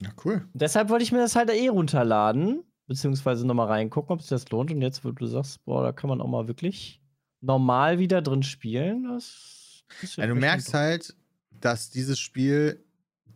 Ja, 0.00 0.10
cool. 0.24 0.46
Deshalb 0.52 0.88
wollte 0.90 1.04
ich 1.04 1.12
mir 1.12 1.18
das 1.18 1.36
halt 1.36 1.50
eh 1.50 1.68
runterladen, 1.68 2.64
beziehungsweise 2.86 3.46
nochmal 3.46 3.68
reingucken, 3.68 4.12
ob 4.12 4.20
sich 4.20 4.28
das 4.28 4.50
lohnt. 4.50 4.70
Und 4.70 4.82
jetzt, 4.82 5.04
wo 5.04 5.10
du 5.10 5.26
sagst, 5.26 5.64
boah, 5.64 5.82
da 5.82 5.92
kann 5.92 6.08
man 6.08 6.20
auch 6.20 6.28
mal 6.28 6.48
wirklich 6.48 7.00
normal 7.40 7.98
wieder 7.98 8.22
drin 8.22 8.42
spielen, 8.42 9.04
das, 9.04 9.84
das 10.00 10.16
Ja, 10.16 10.26
du 10.26 10.34
merkst 10.34 10.74
halt, 10.74 11.14
dass 11.50 11.90
dieses 11.90 12.18
Spiel 12.18 12.84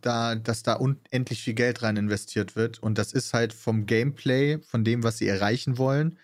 da, 0.01 0.35
dass 0.35 0.63
da 0.63 0.73
unendlich 0.73 1.41
viel 1.41 1.53
Geld 1.53 1.83
rein 1.83 1.97
investiert 1.97 2.55
wird. 2.55 2.79
Und 2.79 2.97
das 2.97 3.13
ist 3.13 3.33
halt 3.33 3.53
vom 3.53 3.85
Gameplay, 3.85 4.59
von 4.59 4.83
dem, 4.83 5.03
was 5.03 5.17
sie 5.17 5.27
erreichen 5.27 5.77
wollen, 5.77 6.17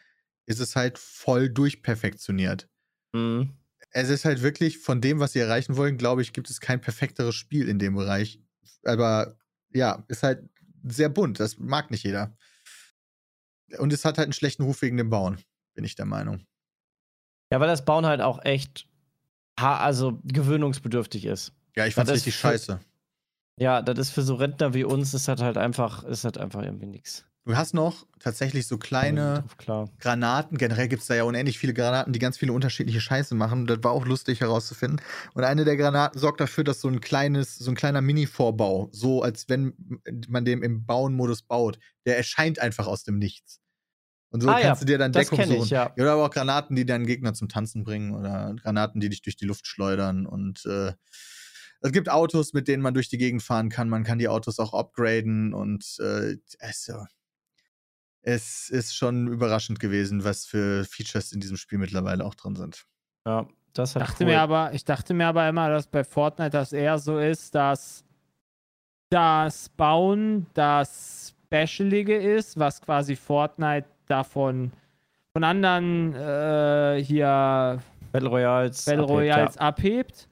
ist 0.45 0.59
es 0.59 0.75
halt 0.75 0.97
voll 0.97 1.49
durchperfektioniert. 1.49 2.67
Mhm. 3.13 3.53
Es 3.91 4.09
ist 4.09 4.25
halt 4.25 4.41
wirklich 4.41 4.79
von 4.79 5.01
dem, 5.01 5.19
was 5.19 5.33
sie 5.33 5.39
erreichen 5.39 5.77
wollen, 5.77 5.97
glaube 5.97 6.21
ich, 6.21 6.33
gibt 6.33 6.49
es 6.49 6.59
kein 6.59 6.81
perfekteres 6.81 7.35
Spiel 7.35 7.69
in 7.69 7.79
dem 7.79 7.95
Bereich. 7.95 8.41
Aber 8.83 9.37
ja, 9.73 10.03
ist 10.07 10.23
halt 10.23 10.47
sehr 10.83 11.09
bunt. 11.09 11.39
Das 11.39 11.57
mag 11.57 11.89
nicht 11.91 12.03
jeder. 12.03 12.35
Und 13.79 13.91
es 13.91 14.05
hat 14.05 14.17
halt 14.17 14.27
einen 14.27 14.33
schlechten 14.33 14.63
Ruf 14.63 14.81
wegen 14.81 14.97
dem 14.97 15.09
Bauen, 15.09 15.39
bin 15.73 15.83
ich 15.83 15.95
der 15.95 16.05
Meinung. 16.05 16.45
Ja, 17.51 17.59
weil 17.59 17.67
das 17.67 17.85
Bauen 17.85 18.05
halt 18.05 18.21
auch 18.21 18.43
echt, 18.43 18.87
also 19.55 20.19
gewöhnungsbedürftig 20.23 21.25
ist. 21.25 21.53
Ja, 21.75 21.85
ich 21.85 21.95
fand's 21.95 22.09
Das 22.09 22.17
richtig 22.17 22.35
scheiße. 22.35 22.79
Ja, 23.59 23.81
das 23.81 23.97
ist 23.97 24.09
für 24.11 24.21
so 24.21 24.35
Rentner 24.35 24.73
wie 24.73 24.83
uns, 24.83 25.13
ist 25.13 25.27
das 25.27 25.41
halt 25.41 25.57
einfach, 25.57 26.03
ist 26.03 26.23
das 26.23 26.37
einfach 26.37 26.61
irgendwie 26.61 26.85
nix. 26.85 27.25
Du 27.47 27.55
hast 27.55 27.73
noch 27.73 28.05
tatsächlich 28.19 28.67
so 28.67 28.77
kleine. 28.77 29.45
Drauf. 29.65 29.89
Granaten. 29.99 30.57
Generell 30.57 30.89
gibt 30.89 31.01
es 31.01 31.07
da 31.07 31.15
ja 31.15 31.23
unendlich 31.23 31.57
viele 31.57 31.73
Granaten, 31.73 32.11
die 32.11 32.19
ganz 32.19 32.37
viele 32.37 32.51
unterschiedliche 32.51 32.99
Scheiße 32.99 33.35
machen. 33.35 33.65
Das 33.67 33.81
war 33.83 33.91
auch 33.93 34.05
lustig 34.05 34.41
herauszufinden. 34.41 34.99
Und 35.33 35.45
eine 35.45 35.63
der 35.63 35.77
Granaten 35.77 36.19
sorgt 36.19 36.41
dafür, 36.41 36.65
dass 36.65 36.81
so 36.81 36.89
ein 36.89 36.99
kleines, 36.99 37.57
so 37.57 37.71
ein 37.71 37.75
kleiner 37.75 38.01
Mini-Vorbau, 38.01 38.89
so 38.91 39.21
als 39.21 39.47
wenn 39.47 39.73
man 40.27 40.43
dem 40.43 40.61
im 40.61 40.85
Bauen-Modus 40.85 41.43
baut, 41.43 41.79
der 42.05 42.17
erscheint 42.17 42.59
einfach 42.59 42.85
aus 42.85 43.05
dem 43.05 43.17
Nichts. 43.17 43.61
Und 44.29 44.41
so 44.41 44.49
Ah, 44.49 44.59
ja, 44.59 44.67
kannst 44.67 44.81
du 44.81 44.85
dir 44.85 44.97
dann 44.97 45.13
Deckung 45.13 45.37
kenn 45.37 45.49
ich, 45.49 45.59
suchen. 45.59 45.69
ja. 45.69 45.93
Oder 45.93 46.11
aber 46.11 46.25
auch 46.25 46.31
Granaten, 46.31 46.75
die 46.75 46.85
deinen 46.85 47.05
Gegner 47.05 47.33
zum 47.33 47.47
Tanzen 47.47 47.85
bringen 47.85 48.13
oder 48.13 48.55
Granaten, 48.61 48.99
die 48.99 49.07
dich 49.07 49.21
durch 49.21 49.37
die 49.37 49.45
Luft 49.45 49.67
schleudern. 49.67 50.25
Und 50.25 50.65
äh, 50.65 50.91
es 51.79 51.93
gibt 51.93 52.09
Autos, 52.09 52.51
mit 52.51 52.67
denen 52.67 52.83
man 52.83 52.93
durch 52.93 53.07
die 53.07 53.17
Gegend 53.17 53.41
fahren 53.41 53.69
kann. 53.69 53.87
Man 53.87 54.03
kann 54.03 54.19
die 54.19 54.27
Autos 54.27 54.59
auch 54.59 54.73
upgraden 54.73 55.53
und 55.53 55.95
äh, 55.99 56.35
also, 56.59 57.05
es 58.27 58.69
ist 58.69 58.93
schon 58.93 59.27
überraschend 59.27 59.79
gewesen, 59.79 60.25
was 60.25 60.45
für 60.45 60.83
Features 60.83 61.31
in 61.31 61.39
diesem 61.39 61.55
Spiel 61.55 61.77
mittlerweile 61.77 62.25
auch 62.25 62.35
drin 62.35 62.57
sind. 62.57 62.85
Ja, 63.25 63.47
das 63.71 63.91
Ich 63.91 63.95
hat 63.95 64.01
dachte 64.09 64.25
mir 64.25 64.41
aber, 64.41 64.73
ich 64.73 64.83
dachte 64.83 65.13
mir 65.13 65.27
aber 65.27 65.47
immer, 65.47 65.69
dass 65.69 65.87
bei 65.87 66.03
Fortnite 66.03 66.49
das 66.49 66.73
eher 66.73 66.99
so 66.99 67.19
ist, 67.19 67.55
dass 67.55 68.03
das 69.09 69.69
Bauen 69.69 70.45
das 70.53 71.35
Specialige 71.45 72.17
ist, 72.17 72.59
was 72.59 72.81
quasi 72.81 73.15
Fortnite 73.15 73.87
davon 74.07 74.73
von 75.31 75.45
anderen 75.45 76.13
äh, 76.13 77.01
hier 77.01 77.79
Battle 78.11 78.27
Royals. 78.29 78.83
Battle 78.83 79.03
abhebt, 79.03 79.17
Royals 79.17 79.57
abhebt. 79.57 80.27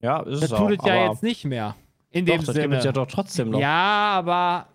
Ja, 0.00 0.18
ja 0.18 0.22
ist 0.24 0.42
Das 0.42 0.50
es 0.50 0.58
tut 0.58 0.80
auch. 0.80 0.84
es 0.84 0.84
ja 0.84 1.10
jetzt 1.10 1.22
nicht 1.22 1.44
mehr. 1.44 1.76
In 2.10 2.26
doch, 2.26 2.34
dem 2.34 2.44
das 2.44 2.54
Sinne. 2.56 2.68
gibt 2.68 2.78
es 2.78 2.84
ja 2.84 2.92
doch 2.92 3.06
trotzdem 3.06 3.50
noch. 3.50 3.60
Ja, 3.60 4.08
aber 4.16 4.66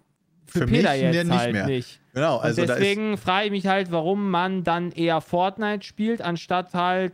für, 0.51 0.59
Für 0.59 0.65
Peter 0.65 0.91
mich 0.91 1.01
jetzt 1.01 1.27
nicht 1.27 1.37
halt 1.37 1.53
mehr. 1.53 1.65
nicht. 1.65 1.99
Genau, 2.13 2.37
Und 2.37 2.43
also 2.43 2.61
ist, 2.61 2.67
deswegen 2.67 3.17
frage 3.17 3.45
ich 3.45 3.51
mich 3.51 3.67
halt, 3.67 3.91
warum 3.91 4.29
man 4.29 4.63
dann 4.63 4.91
eher 4.91 5.21
Fortnite 5.21 5.85
spielt, 5.85 6.21
anstatt 6.21 6.73
halt. 6.73 7.13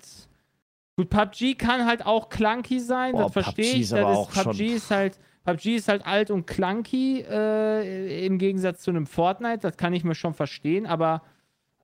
Gut, 0.95 1.09
PUBG 1.09 1.53
kann 1.55 1.85
halt 1.85 2.03
auch 2.03 2.29
clunky 2.29 2.79
sein, 2.79 3.11
Boah, 3.11 3.23
das 3.25 3.33
verstehe 3.33 3.75
ich. 3.75 3.89
Das 3.89 4.27
ist, 4.27 4.43
PUBG 4.43 4.61
ist 4.73 4.89
halt. 4.89 5.19
PUBG 5.45 5.75
ist 5.75 5.87
halt 5.87 6.05
alt 6.05 6.31
und 6.31 6.47
clunky 6.47 7.21
äh, 7.21 8.25
im 8.25 8.37
Gegensatz 8.39 8.81
zu 8.81 8.89
einem 8.91 9.05
Fortnite, 9.05 9.59
das 9.59 9.77
kann 9.77 9.93
ich 9.93 10.03
mir 10.03 10.15
schon 10.15 10.33
verstehen, 10.33 10.85
aber 10.85 11.21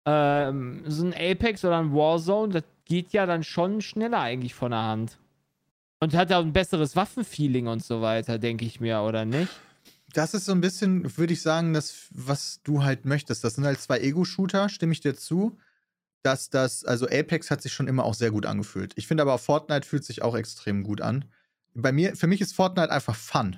ähm, 0.06 0.84
so 0.86 1.06
ein 1.06 1.14
Apex 1.14 1.64
oder 1.64 1.78
ein 1.78 1.94
Warzone, 1.94 2.52
das 2.52 2.64
geht 2.84 3.14
ja 3.14 3.26
dann 3.26 3.44
schon 3.44 3.80
schneller 3.82 4.20
eigentlich 4.20 4.54
von 4.54 4.72
der 4.72 4.84
Hand. 4.84 5.18
Und 6.02 6.14
hat 6.14 6.30
ja 6.32 6.40
auch 6.40 6.44
ein 6.44 6.52
besseres 6.52 6.98
Waffenfeeling 6.98 7.68
und 7.68 7.82
so 7.82 8.02
weiter, 8.02 8.38
denke 8.38 8.66
ich 8.66 8.82
mir, 8.82 9.02
oder 9.02 9.24
nicht? 9.24 9.50
Das 10.14 10.34
ist 10.34 10.46
so 10.46 10.52
ein 10.52 10.62
bisschen, 10.62 11.18
würde 11.18 11.34
ich 11.34 11.42
sagen, 11.42 11.74
das, 11.74 12.08
was 12.12 12.62
du 12.64 12.84
halt 12.84 13.06
möchtest. 13.06 13.44
Das 13.44 13.56
sind 13.56 13.66
halt 13.66 13.82
zwei 13.82 14.00
Ego-Shooter, 14.00 14.70
stimme 14.70 14.94
ich 14.94 15.02
dir 15.02 15.16
zu. 15.16 15.58
Dass 16.24 16.50
das, 16.50 16.86
also 16.86 17.06
Apex 17.08 17.52
hat 17.52 17.62
sich 17.62 17.74
schon 17.74 17.90
immer 17.90 18.06
auch 18.06 18.14
sehr 18.14 18.32
gut 18.32 18.46
angefühlt. 18.46 18.94
Ich 18.96 19.08
finde 19.08 19.24
aber 19.24 19.38
Fortnite 19.38 19.86
fühlt 19.86 20.06
sich 20.06 20.22
auch 20.22 20.36
extrem 20.38 20.84
gut 20.84 21.02
an. 21.02 21.26
Bei 21.74 21.92
mir, 21.92 22.16
für 22.16 22.28
mich 22.28 22.40
ist 22.40 22.54
Fortnite 22.56 22.92
einfach 22.92 23.16
Fun. 23.16 23.58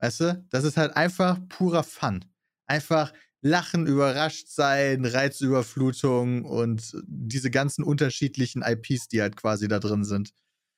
Weißt 0.00 0.20
du? 0.20 0.44
Das 0.50 0.64
ist 0.64 0.76
halt 0.76 0.94
einfach 0.94 1.38
purer 1.48 1.82
Fun. 1.82 2.24
Einfach 2.66 3.14
lachen, 3.40 3.86
überrascht 3.86 4.48
sein, 4.48 5.06
Reizüberflutung 5.06 6.44
und 6.44 6.94
diese 7.06 7.50
ganzen 7.50 7.82
unterschiedlichen 7.82 8.62
IPs, 8.62 9.08
die 9.08 9.22
halt 9.22 9.36
quasi 9.36 9.66
da 9.66 9.78
drin 9.78 10.04
sind. 10.04 10.34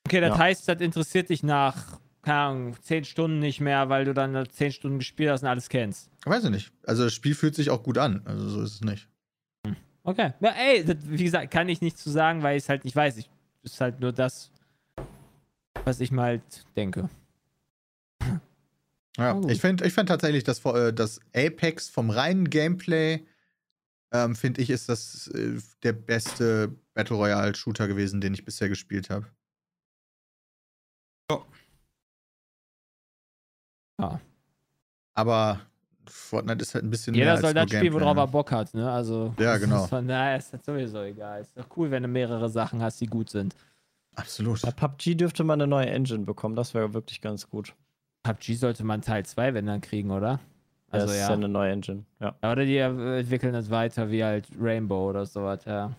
Okay, 0.07 0.20
das 0.20 0.30
Ja. 0.30 0.38
heißt, 0.38 0.68
das 0.68 0.80
interessiert 0.80 1.30
dich 1.30 1.43
nach, 1.43 1.99
keine 2.23 2.39
Ahnung, 2.39 2.77
10 2.83 3.05
Stunden 3.05 3.39
nicht 3.39 3.61
mehr, 3.61 3.89
weil 3.89 4.05
du 4.05 4.14
dann 4.14 4.49
10 4.49 4.73
Stunden 4.73 4.99
gespielt 4.99 5.31
hast 5.31 5.43
und 5.43 5.49
alles 5.49 5.68
kennst. 5.68 6.11
Weiß 6.25 6.45
ich 6.45 6.51
nicht. 6.51 6.73
Also 6.87 7.05
das 7.05 7.14
Spiel 7.14 7.35
fühlt 7.35 7.55
sich 7.55 7.70
auch 7.70 7.83
gut 7.83 7.99
an. 7.99 8.23
Also 8.25 8.49
so 8.49 8.62
ist 8.62 8.75
es 8.75 8.81
nicht. 8.81 9.09
Okay. 10.05 10.33
Ja, 10.41 10.51
ey, 10.51 10.85
das, 10.85 10.97
wie 11.05 11.25
gesagt, 11.25 11.53
kann 11.53 11.68
ich 11.68 11.81
nicht 11.81 11.99
zu 11.99 12.11
sagen, 12.11 12.43
weil 12.43 12.57
ich 12.57 12.64
es 12.64 12.68
halt 12.68 12.85
nicht 12.85 12.97
weiß. 12.97 13.16
Ich 13.18 13.29
ist 13.62 13.81
halt 13.81 14.01
nur 14.01 14.12
das, 14.12 14.51
was 15.85 16.01
ich 16.01 16.11
mal 16.11 16.25
halt 16.25 16.64
denke. 16.77 17.09
Ja, 19.18 19.33
gut. 19.35 19.51
ich 19.51 19.61
finde 19.61 19.85
ich 19.87 19.93
find 19.93 20.09
tatsächlich, 20.09 20.43
dass 20.43 20.64
äh, 20.64 20.93
das 20.93 21.20
Apex 21.35 21.89
vom 21.89 22.11
reinen 22.11 22.49
Gameplay, 22.49 23.25
ähm, 24.11 24.35
finde 24.35 24.62
ich, 24.62 24.70
ist 24.70 24.89
das 24.89 25.29
äh, 25.29 25.61
der 25.83 25.93
beste 25.93 26.75
Battle 26.95 27.16
Royale 27.16 27.55
Shooter 27.55 27.89
gewesen, 27.89 28.20
den 28.20 28.35
ich 28.35 28.45
bisher 28.45 28.68
gespielt 28.68 29.11
habe. 29.11 29.27
Ja. 31.31 31.45
Aber 35.14 35.61
Fortnite 36.07 36.62
ist 36.62 36.74
halt 36.74 36.84
ein 36.84 36.90
bisschen 36.90 37.14
Jeder 37.14 37.32
mehr 37.32 37.36
soll 37.36 37.47
als 37.47 37.55
nur 37.55 37.66
das 37.66 37.76
spielen, 37.76 37.95
worauf 37.95 38.16
er? 38.16 38.26
Bock 38.26 38.51
hat, 38.53 38.74
ne? 38.74 38.90
Also. 38.90 39.34
Ja, 39.38 39.57
genau. 39.57 39.86
Von 39.86 40.09
daher 40.09 40.36
ist 40.36 40.53
das 40.53 40.64
sowieso 40.64 41.03
egal. 41.03 41.40
Ist 41.40 41.57
doch 41.57 41.66
cool, 41.76 41.90
wenn 41.90 42.03
du 42.03 42.09
mehrere 42.09 42.49
Sachen 42.49 42.82
hast, 42.82 43.01
die 43.01 43.07
gut 43.07 43.30
sind. 43.30 43.55
Absolut. 44.14 44.61
Bei 44.62 44.70
PUBG 44.70 45.14
dürfte 45.14 45.45
man 45.45 45.61
eine 45.61 45.68
neue 45.68 45.88
Engine 45.88 46.24
bekommen, 46.24 46.55
das 46.55 46.74
wäre 46.74 46.93
wirklich 46.93 47.20
ganz 47.20 47.49
gut. 47.49 47.74
PUBG 48.24 48.55
sollte 48.55 48.84
man 48.84 49.01
Teil 49.01 49.24
2, 49.24 49.55
wenn 49.55 49.66
dann 49.66 49.80
kriegen, 49.80 50.11
oder? 50.11 50.40
Also 50.90 51.07
das 51.07 51.14
ist 51.14 51.22
ja. 51.22 51.28
ja 51.28 51.34
eine 51.34 51.49
neue 51.49 51.72
Engine, 51.72 52.05
ja. 52.20 52.34
Oder 52.43 52.66
die 52.66 52.76
entwickeln 52.76 53.55
es 53.55 53.70
weiter 53.70 54.11
wie 54.11 54.22
halt 54.22 54.47
Rainbow 54.61 55.09
oder 55.09 55.24
sowas, 55.24 55.64
ja. 55.64 55.93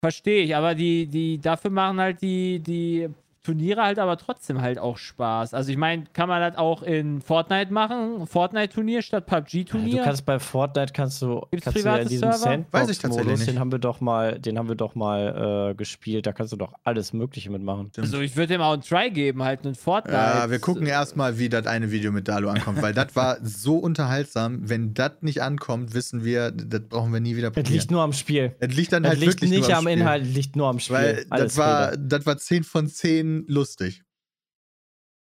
Verstehe 0.00 0.44
ich, 0.44 0.54
aber 0.54 0.74
die, 0.74 1.06
die, 1.06 1.40
dafür 1.40 1.70
machen 1.70 2.00
halt 2.00 2.22
die, 2.22 2.60
die 2.60 3.08
Turniere 3.44 3.82
halt 3.82 3.98
aber 3.98 4.16
trotzdem 4.18 4.60
halt 4.60 4.78
auch 4.78 4.96
Spaß. 4.98 5.52
Also 5.52 5.72
ich 5.72 5.76
meine, 5.76 6.04
kann 6.12 6.28
man 6.28 6.40
das 6.40 6.56
auch 6.56 6.82
in 6.84 7.20
Fortnite 7.20 7.72
machen? 7.72 8.24
Fortnite-Turnier 8.26 9.02
statt 9.02 9.24
Ja, 9.28 9.40
PUBG-Turnier? 9.40 9.98
du 9.98 10.04
kannst 10.04 10.24
bei 10.24 10.38
Fortnite 10.38 10.92
kannst 10.92 11.20
du, 11.22 11.44
Gibt's 11.50 11.64
kannst 11.64 11.78
du 11.78 11.82
ja 11.82 11.84
private 11.86 12.02
in 12.02 12.08
diesem 12.08 12.32
Server? 12.32 12.64
Weiß 12.70 12.88
ich 12.88 12.98
tatsächlich 12.98 13.00
Sandbox-Modus, 13.00 13.38
nicht. 13.40 13.50
den 13.50 13.58
haben 13.58 13.72
wir 13.72 13.78
doch 13.80 14.00
mal, 14.00 14.38
den 14.38 14.58
haben 14.58 14.68
wir 14.68 14.76
doch 14.76 14.94
mal 14.94 15.70
äh, 15.70 15.74
gespielt. 15.74 16.26
Da 16.26 16.32
kannst 16.32 16.52
du 16.52 16.56
doch 16.56 16.72
alles 16.84 17.12
Mögliche 17.12 17.50
mitmachen. 17.50 17.90
also 17.98 18.20
ich 18.20 18.36
würde 18.36 18.54
dem 18.54 18.60
auch 18.60 18.74
einen 18.74 18.82
Try 18.82 19.10
geben, 19.10 19.42
halt 19.42 19.64
einen 19.64 19.74
Fortnite. 19.74 20.16
Ja, 20.16 20.48
wir 20.48 20.60
gucken 20.60 20.86
erstmal, 20.86 21.38
wie 21.40 21.48
das 21.48 21.66
eine 21.66 21.90
Video 21.90 22.12
mit 22.12 22.28
Dalu 22.28 22.48
ankommt, 22.48 22.80
weil 22.80 22.94
das 22.94 23.16
war 23.16 23.38
so 23.42 23.76
unterhaltsam. 23.76 24.68
Wenn 24.68 24.94
das 24.94 25.12
nicht 25.20 25.42
ankommt, 25.42 25.94
wissen 25.94 26.24
wir, 26.24 26.52
das 26.52 26.82
brauchen 26.88 27.12
wir 27.12 27.18
nie 27.20 27.34
wieder 27.36 27.48
Es 27.48 27.54
probieren. 27.54 27.72
liegt 27.74 27.90
nur 27.90 28.02
am 28.02 28.12
Spiel. 28.12 28.54
Es 28.60 28.72
liegt 28.76 28.92
dann 28.92 29.04
halt 29.04 29.18
liegt 29.18 29.32
wirklich 29.32 29.50
nicht 29.50 29.68
nur 29.68 29.76
am 29.78 29.82
Spiel. 29.84 29.92
Inhalt, 29.98 30.22
es 30.26 30.32
liegt 30.34 30.54
nur 30.54 30.68
am 30.68 30.78
Spiel. 30.78 30.96
Weil 31.28 31.40
das 31.40 31.56
war, 31.56 31.96
das 31.96 32.24
war 32.24 32.38
10 32.38 32.62
von 32.62 32.86
10 32.86 33.31
lustig. 33.48 34.02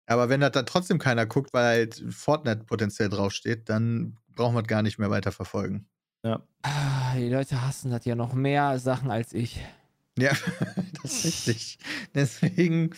Aber 0.05 0.29
wenn 0.29 0.39
das 0.39 0.51
dann 0.51 0.65
trotzdem 0.65 0.99
keiner 0.99 1.25
guckt, 1.25 1.53
weil 1.53 1.65
halt 1.65 2.03
Fortnite 2.09 2.63
potenziell 2.63 3.09
draufsteht, 3.09 3.69
dann 3.69 4.17
brauchen 4.35 4.55
wir 4.55 4.61
es 4.61 4.67
gar 4.67 4.81
nicht 4.81 4.99
mehr 4.99 5.09
weiter 5.09 5.31
verfolgen. 5.31 5.87
Ah, 6.23 7.15
die 7.15 7.29
Leute 7.29 7.61
hassen 7.61 7.91
das 7.91 8.05
ja 8.05 8.15
noch 8.15 8.33
mehr 8.33 8.79
Sachen 8.79 9.11
als 9.11 9.33
ich. 9.33 9.63
Ja, 10.17 10.31
das 11.01 11.25
ist 11.25 11.25
richtig. 11.25 11.79
Deswegen, 12.13 12.91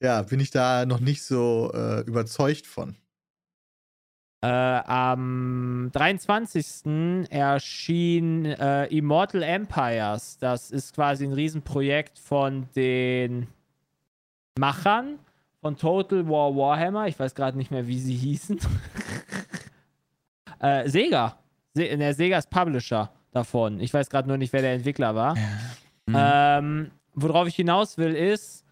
ja, 0.00 0.22
bin 0.22 0.40
ich 0.40 0.50
da 0.50 0.86
noch 0.86 1.00
nicht 1.00 1.22
so 1.22 1.72
äh, 1.74 2.00
überzeugt 2.02 2.66
von. 2.66 2.96
Äh, 4.42 4.46
am 4.46 5.90
23. 5.92 7.28
erschien 7.30 8.46
äh, 8.46 8.86
Immortal 8.86 9.42
Empires. 9.42 10.38
Das 10.38 10.70
ist 10.70 10.94
quasi 10.94 11.24
ein 11.24 11.32
Riesenprojekt 11.32 12.18
von 12.18 12.68
den 12.74 13.48
Machern 14.58 15.18
von 15.60 15.76
Total 15.76 16.28
War 16.28 16.54
Warhammer. 16.54 17.06
Ich 17.08 17.18
weiß 17.18 17.34
gerade 17.34 17.56
nicht 17.56 17.70
mehr, 17.70 17.86
wie 17.86 17.98
sie 17.98 18.14
hießen. 18.14 18.58
äh, 20.60 20.88
Sega. 20.88 21.36
Se 21.74 21.96
der 21.96 22.14
Sega 22.14 22.38
ist 22.38 22.50
Publisher 22.50 23.10
davon. 23.32 23.80
Ich 23.80 23.92
weiß 23.94 24.10
gerade 24.10 24.28
nur 24.28 24.36
nicht, 24.36 24.52
wer 24.52 24.62
der 24.62 24.74
Entwickler 24.74 25.14
war. 25.14 25.36
Mhm. 26.06 26.14
Ähm, 26.16 26.90
worauf 27.14 27.46
ich 27.46 27.56
hinaus 27.56 27.98
will, 27.98 28.14
ist, 28.14 28.64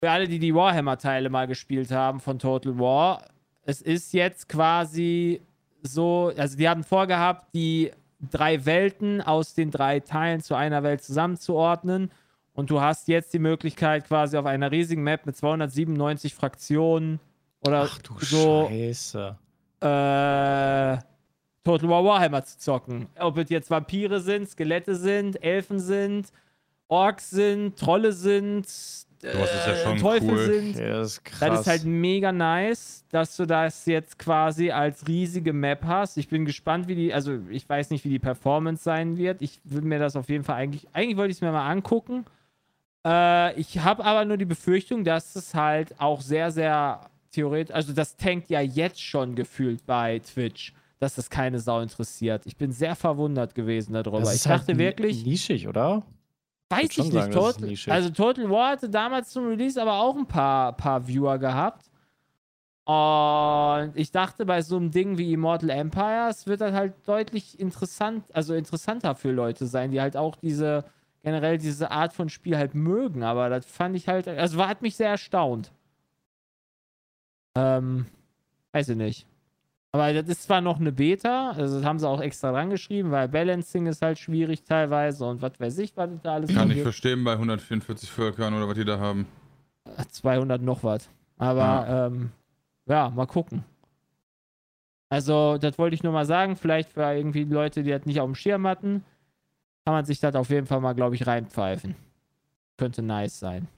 für 0.00 0.10
alle, 0.10 0.28
die 0.28 0.38
die 0.38 0.54
Warhammer-Teile 0.54 1.30
mal 1.30 1.46
gespielt 1.46 1.90
haben 1.90 2.20
von 2.20 2.38
Total 2.38 2.78
War, 2.78 3.22
es 3.62 3.80
ist 3.80 4.12
jetzt 4.12 4.48
quasi 4.48 5.40
so, 5.82 6.32
also 6.36 6.56
die 6.56 6.68
haben 6.68 6.84
vorgehabt, 6.84 7.54
die 7.54 7.90
drei 8.30 8.64
Welten 8.66 9.20
aus 9.22 9.54
den 9.54 9.70
drei 9.70 10.00
Teilen 10.00 10.40
zu 10.40 10.54
einer 10.54 10.82
Welt 10.82 11.02
zusammenzuordnen. 11.02 12.10
Und 12.54 12.70
du 12.70 12.80
hast 12.80 13.08
jetzt 13.08 13.32
die 13.34 13.38
Möglichkeit, 13.40 14.06
quasi 14.06 14.36
auf 14.36 14.46
einer 14.46 14.70
riesigen 14.70 15.02
Map 15.02 15.26
mit 15.26 15.36
297 15.36 16.34
Fraktionen 16.34 17.18
oder 17.66 17.88
Ach 17.90 17.98
du 17.98 18.14
so 18.20 18.68
Scheiße. 18.70 19.36
äh, 19.80 20.98
Total 21.64 21.88
War 21.88 22.04
Warhammer 22.04 22.44
zu 22.44 22.58
zocken. 22.58 23.08
Ob 23.18 23.38
es 23.38 23.50
jetzt 23.50 23.70
Vampire 23.70 24.20
sind, 24.20 24.48
Skelette 24.48 24.94
sind, 24.94 25.42
Elfen 25.42 25.78
sind, 25.80 26.28
Orks 26.88 27.30
sind, 27.30 27.76
Trolle 27.78 28.12
sind, 28.12 28.66
äh, 29.22 29.36
ja 29.36 29.96
Teufel 29.96 30.30
cool. 30.30 30.44
sind. 30.44 30.76
Okay, 30.76 30.88
das 30.90 31.12
ist 31.12 31.24
krass. 31.24 31.40
Das 31.48 31.60
ist 31.62 31.66
halt 31.66 31.84
mega 31.84 32.30
nice, 32.30 33.04
dass 33.10 33.36
du 33.36 33.46
das 33.46 33.86
jetzt 33.86 34.18
quasi 34.18 34.70
als 34.70 35.08
riesige 35.08 35.52
Map 35.52 35.84
hast. 35.84 36.18
Ich 36.18 36.28
bin 36.28 36.44
gespannt, 36.44 36.86
wie 36.86 36.94
die, 36.94 37.14
also 37.14 37.38
ich 37.50 37.68
weiß 37.68 37.90
nicht, 37.90 38.04
wie 38.04 38.10
die 38.10 38.18
Performance 38.18 38.84
sein 38.84 39.16
wird. 39.16 39.40
Ich 39.42 39.58
will 39.64 39.82
mir 39.82 39.98
das 39.98 40.14
auf 40.14 40.28
jeden 40.28 40.44
Fall 40.44 40.56
eigentlich, 40.56 40.86
eigentlich 40.92 41.16
wollte 41.16 41.30
ich 41.32 41.38
es 41.38 41.40
mir 41.40 41.50
mal 41.50 41.68
angucken. 41.68 42.26
Äh, 43.04 43.58
ich 43.60 43.78
habe 43.80 44.04
aber 44.04 44.24
nur 44.24 44.36
die 44.36 44.44
Befürchtung, 44.44 45.04
dass 45.04 45.36
es 45.36 45.54
halt 45.54 45.98
auch 46.00 46.20
sehr, 46.20 46.50
sehr 46.50 47.00
theoretisch, 47.30 47.74
also 47.74 47.92
das 47.92 48.16
tankt 48.16 48.48
ja 48.50 48.60
jetzt 48.60 49.02
schon 49.02 49.34
gefühlt 49.34 49.84
bei 49.86 50.20
Twitch, 50.20 50.72
dass 51.00 51.16
das 51.16 51.28
keine 51.28 51.58
Sau 51.58 51.80
interessiert. 51.80 52.46
Ich 52.46 52.56
bin 52.56 52.72
sehr 52.72 52.94
verwundert 52.96 53.54
gewesen 53.54 53.92
darüber. 53.92 54.20
das 54.20 54.30
ich 54.30 54.34
ist 54.36 54.46
halt 54.46 54.60
dachte 54.60 54.72
ni- 54.74 54.78
wirklich, 54.78 55.24
nischig, 55.24 55.68
oder? 55.68 56.02
Weiß 56.70 56.84
ich 56.84 56.92
schon 56.94 57.04
nicht. 57.06 57.12
sagen, 57.14 57.32
Total, 57.32 57.74
also 57.92 58.10
Total 58.10 58.50
War 58.50 58.70
hatte 58.70 58.88
damals 58.88 59.30
zum 59.30 59.46
Release 59.48 59.80
aber 59.80 60.00
auch 60.00 60.16
ein 60.16 60.26
paar, 60.26 60.72
paar 60.72 61.06
Viewer 61.06 61.38
gehabt. 61.38 61.90
Und 62.86 63.92
ich 63.96 64.10
dachte, 64.10 64.44
bei 64.44 64.60
so 64.60 64.76
einem 64.76 64.90
Ding 64.90 65.16
wie 65.16 65.32
Immortal 65.32 65.70
Empires 65.70 66.46
wird 66.46 66.60
das 66.60 66.72
halt 66.74 66.94
deutlich 67.06 67.58
interessant, 67.58 68.24
also 68.34 68.54
interessanter 68.54 69.14
für 69.14 69.30
Leute 69.32 69.66
sein, 69.66 69.90
die 69.90 70.00
halt 70.00 70.16
auch 70.16 70.36
diese, 70.36 70.84
generell 71.24 71.58
diese 71.58 71.90
Art 71.90 72.12
von 72.12 72.28
Spiel 72.28 72.56
halt 72.56 72.74
mögen. 72.74 73.22
Aber 73.22 73.48
das 73.48 73.66
fand 73.66 73.96
ich 73.96 74.06
halt, 74.06 74.28
also 74.28 74.58
war, 74.58 74.68
hat 74.68 74.82
mich 74.82 74.94
sehr 74.94 75.08
erstaunt. 75.08 75.72
Ähm, 77.56 78.06
weiß 78.72 78.90
ich 78.90 78.96
nicht. 78.96 79.26
Aber 79.92 80.12
das 80.12 80.28
ist 80.28 80.42
zwar 80.42 80.60
noch 80.60 80.80
eine 80.80 80.90
Beta, 80.90 81.52
also 81.52 81.76
das 81.76 81.84
haben 81.86 82.00
sie 82.00 82.08
auch 82.08 82.20
extra 82.20 82.50
dran 82.50 82.68
geschrieben, 82.68 83.12
weil 83.12 83.28
Balancing 83.28 83.86
ist 83.86 84.02
halt 84.02 84.18
schwierig 84.18 84.64
teilweise 84.64 85.24
und 85.24 85.40
was 85.40 85.52
weiß 85.60 85.78
ich, 85.78 85.96
was 85.96 86.10
da 86.20 86.34
alles 86.34 86.52
Kann 86.52 86.72
ich 86.72 86.82
verstehen 86.82 87.22
bei 87.22 87.34
144 87.34 88.10
Völkern 88.10 88.54
oder 88.54 88.66
was 88.66 88.74
die 88.74 88.84
da 88.84 88.98
haben. 88.98 89.26
gibt. 89.84 90.12
200 90.14 90.60
noch 90.60 90.82
was. 90.82 91.08
Aber 91.38 91.60
ja. 91.60 92.06
Ähm, 92.06 92.32
ja, 92.86 93.08
mal 93.10 93.26
gucken. 93.26 93.64
Also, 95.08 95.58
das 95.58 95.78
wollte 95.78 95.94
ich 95.94 96.02
nur 96.02 96.12
mal 96.12 96.26
sagen. 96.26 96.56
Vielleicht 96.56 96.92
für 96.92 97.02
irgendwie 97.02 97.44
Leute, 97.44 97.84
die 97.84 97.90
das 97.90 98.04
nicht 98.04 98.20
auf 98.20 98.26
dem 98.26 98.34
Schirm 98.34 98.66
hatten, 98.66 99.04
kann 99.84 99.94
man 99.94 100.04
sich 100.04 100.20
das 100.20 100.34
auf 100.34 100.50
jeden 100.50 100.66
Fall 100.66 100.80
mal, 100.80 100.94
glaube 100.94 101.14
ich, 101.14 101.26
reinpfeifen. 101.26 101.94
Könnte 102.76 103.02
nice 103.02 103.38
sein. 103.38 103.68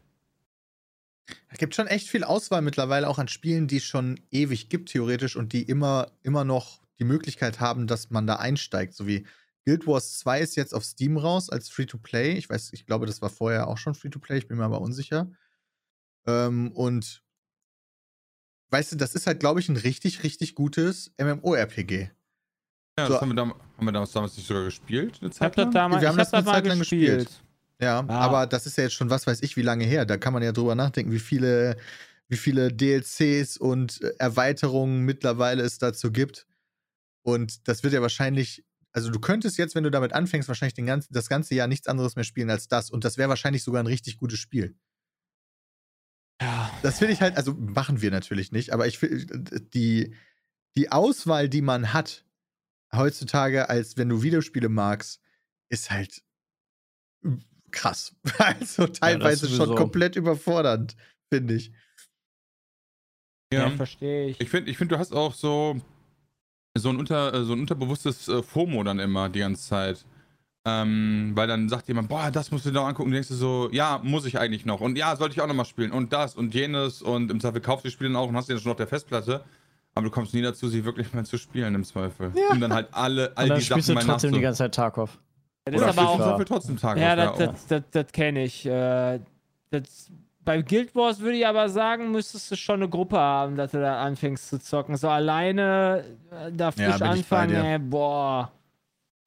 Es 1.49 1.59
gibt 1.59 1.75
schon 1.75 1.89
echt 1.89 2.09
viel 2.09 2.23
Auswahl 2.23 2.63
mittlerweile 2.63 3.09
auch 3.09 3.19
an 3.19 3.29
Spielen, 3.29 3.67
die 3.67 3.79
es 3.79 3.85
schon 3.85 4.21
ewig 4.31 4.69
gibt, 4.69 4.91
theoretisch, 4.91 5.35
und 5.37 5.53
die 5.53 5.63
immer, 5.63 6.13
immer 6.23 6.45
noch 6.45 6.81
die 6.99 7.05
Möglichkeit 7.05 7.61
haben, 7.61 7.87
dass 7.89 8.11
man 8.11 8.27
da 8.27 8.37
einsteigt. 8.37 8.95
So 8.95 9.07
wie 9.07 9.27
Guild 9.65 9.87
Wars 9.87 10.19
2 10.19 10.41
ist 10.41 10.55
jetzt 10.55 10.75
auf 10.75 10.85
Steam 10.85 11.17
raus 11.17 11.51
als 11.51 11.69
Free-to-Play. 11.69 12.35
Ich 12.35 12.49
weiß, 12.49 12.73
ich 12.73 12.87
glaube, 12.87 13.07
das 13.07 13.21
war 13.21 13.31
vorher 13.31 13.67
auch 13.67 13.79
schon 13.79 13.95
Free-to-Play, 13.95 14.39
ich 14.39 14.49
bin 14.49 14.59
mir 14.59 14.65
aber 14.65 14.81
unsicher. 14.81 15.31
Ähm, 16.27 16.71
und 16.73 17.25
weißt 18.71 18.93
du, 18.93 18.97
das 18.97 19.17
ist 19.17 19.27
halt, 19.27 19.41
glaube 19.41 19.59
ich, 19.59 19.69
ein 19.69 19.77
richtig, 19.77 20.23
richtig 20.23 20.55
gutes 20.55 21.13
MMORPG. 21.19 22.11
Ja, 22.99 23.07
So. 23.07 23.13
das 23.13 23.23
haben 23.23 23.29
wir, 23.31 23.35
dam 23.37 23.53
haben 23.53 23.85
wir 23.87 23.93
damals, 23.93 24.13
damals 24.13 24.37
nicht 24.37 24.47
sogar 24.47 24.65
gespielt. 24.65 25.19
Eine 25.21 25.31
Zeit 25.31 25.57
das 25.57 25.65
lang? 25.65 25.75
damals 25.75 26.01
Wir 26.03 26.09
haben 26.09 26.17
das 26.17 26.29
hab 26.29 26.35
eine 26.35 26.47
Zeit 26.47 26.67
lang 26.67 26.79
gespielt. 26.79 27.43
Ja, 27.81 28.01
Ah. 28.09 28.21
aber 28.21 28.47
das 28.47 28.65
ist 28.67 28.79
ja 28.79 28.85
jetzt 28.85 28.95
schon 28.95 29.11
was 29.11 29.27
weiß 29.27 29.43
ich 29.43 29.57
wie 29.57 29.63
lange 29.63 29.85
her. 29.85 30.07
Da 30.07 30.17
kann 30.17 30.33
man 30.33 30.43
ja 30.43 30.53
drüber 30.53 30.75
nachdenken, 30.75 31.13
wie 31.13 31.19
viele, 31.19 31.77
wie 32.29 32.39
viele 32.39 32.73
DLCs 32.73 33.59
und 33.59 34.01
äh, 34.01 34.15
Erweiterungen 34.19 35.01
mittlerweile 35.03 35.63
es 35.63 35.77
dazu 35.79 36.11
gibt. 36.11 36.47
Und 37.23 37.69
das 37.69 37.83
wird 37.83 37.93
ja 37.93 38.01
wahrscheinlich, 38.01 38.65
also 38.93 39.11
du 39.11 39.21
könntest 39.21 39.59
jetzt, 39.59 39.75
wenn 39.75 39.85
du 39.85 39.91
damit 39.91 40.15
anfängst, 40.15 40.49
wahrscheinlich 40.49 40.73
den 40.75 40.87
ganzen, 40.87 41.13
das 41.13 41.29
ganze 41.29 41.55
Jahr 41.55 41.67
nichts 41.67 41.89
anderes 41.89 42.17
mehr 42.17 42.25
spielen 42.25 42.49
als 42.49 42.67
das. 42.69 42.89
Und 42.91 43.05
das 43.05 43.19
wäre 43.19 43.29
wahrscheinlich 43.29 43.63
sogar 43.63 43.83
ein 43.83 43.87
richtig 43.87 44.17
gutes 44.17 44.39
Spiel. 44.39 44.75
Ja. 46.41 46.71
Das 46.83 46.99
finde 46.99 47.13
ich 47.13 47.21
halt, 47.21 47.37
also 47.37 47.53
machen 47.55 48.01
wir 48.01 48.11
natürlich 48.11 48.53
nicht, 48.53 48.73
aber 48.73 48.87
ich 48.87 48.99
finde, 48.99 49.27
die, 49.75 50.15
die 50.77 50.93
Auswahl, 50.93 51.49
die 51.51 51.63
man 51.63 51.93
hat 51.93 52.25
heutzutage, 52.95 53.69
als 53.69 53.97
wenn 53.97 54.09
du 54.09 54.23
Videospiele 54.23 54.69
magst, 54.69 55.21
ist 55.69 55.91
halt 55.91 56.23
krass. 57.71 58.15
Also 58.39 58.87
teilweise 58.87 59.49
schon 59.49 59.57
sowieso. 59.57 59.75
komplett 59.75 60.17
überfordernd, 60.17 60.97
finde 61.33 61.55
ich. 61.55 61.73
Ja, 63.53 63.69
Ja. 63.69 63.71
verstehe 63.71 64.29
ich. 64.29 64.41
Ich 64.41 64.49
finde, 64.51 64.71
ich 64.71 64.79
find, 64.79 64.91
du 64.93 64.99
hast 64.99 65.13
auch 65.13 65.35
so, 65.35 65.81
so, 66.77 66.89
ein, 66.89 66.97
unter, 66.97 67.45
so 67.45 67.53
ein 67.53 67.61
unterbewusstes 67.61 68.29
äh, 68.29 68.43
FOMO 68.43 68.83
dann 68.83 68.99
immer 68.99 69.29
die 69.29 69.41
ganze 69.41 69.67
Zeit. 69.69 70.05
Ähm, 70.69 71.31
weil 71.35 71.47
dann 71.47 71.69
sagt 71.69 71.87
jemand, 71.87 72.09
boah, 72.09 72.31
das 72.33 72.51
musst 72.51 72.67
du 72.67 72.71
dir 72.71 72.75
noch 72.81 72.87
angucken. 72.89 73.09
Und 73.11 73.13
denkst 73.13 73.29
du 73.29 73.35
so, 73.35 73.69
ja, 73.71 74.01
muss 74.03 74.25
ich 74.27 74.39
eigentlich 74.41 74.67
noch. 74.67 74.81
Und 74.81 74.99
ja, 74.99 75.15
sollte 75.15 75.35
ich 75.35 75.41
auch 75.41 75.47
noch 75.47 75.55
mal 75.55 75.65
spielen. 75.65 75.93
Und 75.93 76.13
das 76.13 76.35
und 76.35 76.55
jenes. 76.55 77.03
Und 77.03 77.31
im 77.31 77.39
Zweifel 77.41 77.61
kaufst 77.61 77.85
du 77.85 77.89
die 77.89 77.93
Spiele 77.93 78.11
dann 78.11 78.17
auch 78.17 78.29
und 78.29 78.35
hast 78.37 78.49
die 78.49 78.53
dann 78.53 78.61
schon 78.61 78.73
auf 78.73 78.77
der 78.77 78.89
Festplatte. 78.89 79.45
Aber 79.97 80.05
du 80.05 80.11
kommst 80.11 80.35
nie 80.35 80.43
dazu, 80.43 80.69
sie 80.69 80.85
wirklich 80.85 81.15
mal 81.15 81.25
zu 81.25 81.39
spielen 81.39 81.75
im 81.75 81.83
Zweifel. 81.83 82.31
Um 82.51 82.61
dann 82.61 82.73
halt 82.73 82.89
alle, 82.93 83.33
all 83.35 83.45
Und 83.45 83.49
dann 83.49 83.59
die 83.59 83.65
spielst 83.65 83.87
Sachen 83.87 83.99
du 83.99 84.07
mal 84.07 84.13
trotzdem 84.13 84.33
die 84.35 84.41
ganze 84.41 84.59
Zeit 84.59 84.75
Tarkov. 84.75 85.19
Das 85.65 85.75
Oder 85.75 85.89
ist 85.91 85.99
aber 85.99 86.09
auch. 86.11 86.19
Zweifel 86.19 86.45
trotzdem 86.45 86.77
Tag 86.77 86.99
Ja, 86.99 87.17
das, 87.17 87.39
das, 87.39 87.67
das, 87.67 87.83
das 87.91 88.13
kenne 88.13 88.45
ich. 88.45 88.67
Äh, 88.67 89.21
das, 89.71 90.11
bei 90.45 90.61
Guild 90.61 90.95
Wars 90.95 91.21
würde 91.21 91.39
ich 91.39 91.47
aber 91.47 91.71
sagen, 91.71 92.13
müsstest 92.13 92.51
du 92.51 92.57
schon 92.57 92.83
eine 92.83 92.91
Gruppe 92.91 93.17
haben, 93.17 93.57
dass 93.57 93.71
du 93.73 93.81
da 93.81 94.03
anfängst 94.03 94.51
zu 94.51 94.61
zocken. 94.61 94.97
So 94.97 95.09
alleine 95.09 96.05
äh, 96.31 96.53
da 96.53 96.73
frisch 96.73 96.99
bei 96.99 97.09
anfangen, 97.09 97.55
ey, 97.55 97.79
boah. 97.79 98.53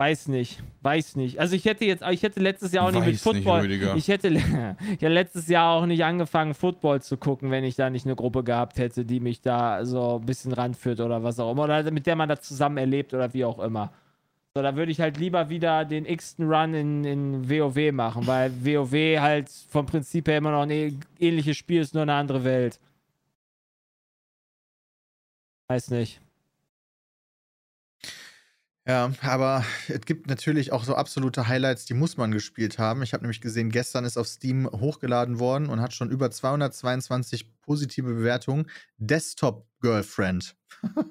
Weiß 0.01 0.29
nicht, 0.29 0.63
weiß 0.81 1.17
nicht. 1.17 1.39
Also 1.39 1.57
ich 1.57 1.65
hätte 1.65 1.83
jetzt, 1.83 2.01
ich 2.09 2.23
hätte 2.23 2.39
letztes 2.39 2.71
Jahr 2.71 2.85
auch 2.87 2.91
nicht 2.91 2.99
mit 3.05 3.07
Weiß 3.07 3.13
nicht, 3.15 3.43
Football. 3.43 3.59
Rüdiger. 3.61 3.95
ich 3.97 4.07
hätte 4.07 4.29
hätte 4.79 5.07
letztes 5.09 5.49
Jahr 5.49 5.73
auch 5.75 5.85
nicht 5.85 6.05
angefangen, 6.05 6.53
Football 6.53 7.01
zu 7.01 7.17
gucken, 7.17 7.51
wenn 7.51 7.65
ich 7.65 7.75
da 7.75 7.89
nicht 7.89 8.05
eine 8.05 8.15
Gruppe 8.15 8.45
gehabt 8.45 8.77
hätte, 8.77 9.03
die 9.03 9.19
mich 9.19 9.41
da 9.41 9.83
so 9.85 10.19
ein 10.19 10.25
bisschen 10.25 10.53
ranführt 10.53 11.01
oder 11.01 11.21
was 11.23 11.37
auch 11.39 11.51
immer. 11.51 11.65
Oder 11.65 11.91
mit 11.91 12.05
der 12.07 12.15
man 12.15 12.29
das 12.29 12.43
zusammen 12.43 12.77
erlebt 12.77 13.13
oder 13.13 13.33
wie 13.33 13.43
auch 13.43 13.59
immer. 13.59 13.91
So, 14.55 14.61
da 14.63 14.73
würde 14.77 14.91
ich 14.93 15.01
halt 15.01 15.17
lieber 15.17 15.49
wieder 15.49 15.83
den 15.83 16.05
x-ten 16.05 16.47
Run 16.49 16.73
in, 16.73 17.03
in 17.03 17.49
WoW 17.49 17.91
machen, 17.91 18.25
weil 18.25 18.51
WoW 18.65 19.19
halt 19.19 19.49
vom 19.49 19.85
Prinzip 19.85 20.29
her 20.29 20.37
immer 20.37 20.51
noch 20.51 20.61
ein 20.61 20.71
ä- 20.71 20.93
ähnliches 21.19 21.57
Spiel 21.57 21.81
ist, 21.81 21.93
nur 21.93 22.03
eine 22.03 22.13
andere 22.13 22.45
Welt. 22.45 22.79
Weiß 25.67 25.91
nicht. 25.91 26.21
Ja, 28.89 29.11
aber 29.21 29.63
es 29.87 30.01
gibt 30.01 30.25
natürlich 30.25 30.71
auch 30.71 30.83
so 30.83 30.95
absolute 30.95 31.47
Highlights, 31.47 31.85
die 31.85 31.93
muss 31.93 32.17
man 32.17 32.31
gespielt 32.31 32.79
haben. 32.79 33.03
Ich 33.03 33.13
habe 33.13 33.21
nämlich 33.21 33.39
gesehen, 33.39 33.69
gestern 33.69 34.03
ist 34.03 34.17
auf 34.17 34.25
Steam 34.25 34.67
hochgeladen 34.67 35.37
worden 35.37 35.69
und 35.69 35.79
hat 35.79 35.93
schon 35.93 36.09
über 36.09 36.31
222 36.31 37.61
positive 37.61 38.11
Bewertungen. 38.11 38.65
Desktop 38.97 39.67
Girlfriend. 39.79 40.55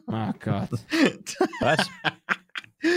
Oh 0.08 0.32
Gott. 0.40 0.70
Was? 1.60 1.88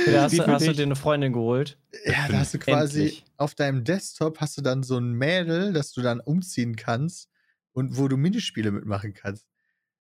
Ja, 0.07 0.23
hast, 0.23 0.31
Wie 0.31 0.37
du, 0.37 0.47
hast 0.47 0.65
du 0.65 0.73
dir 0.73 0.81
eine 0.81 0.95
Freundin 0.95 1.33
geholt? 1.33 1.77
Ja, 2.03 2.27
da 2.27 2.39
hast 2.39 2.55
du 2.55 2.57
quasi 2.57 3.01
Endlich. 3.01 3.25
auf 3.37 3.53
deinem 3.53 3.83
Desktop 3.83 4.41
hast 4.41 4.57
du 4.57 4.63
dann 4.63 4.81
so 4.81 4.97
ein 4.97 5.13
Mädel, 5.13 5.73
das 5.73 5.91
du 5.93 6.01
dann 6.01 6.19
umziehen 6.19 6.75
kannst 6.75 7.29
und 7.73 7.99
wo 7.99 8.07
du 8.07 8.17
Minispiele 8.17 8.71
mitmachen 8.71 9.13
kannst. 9.13 9.45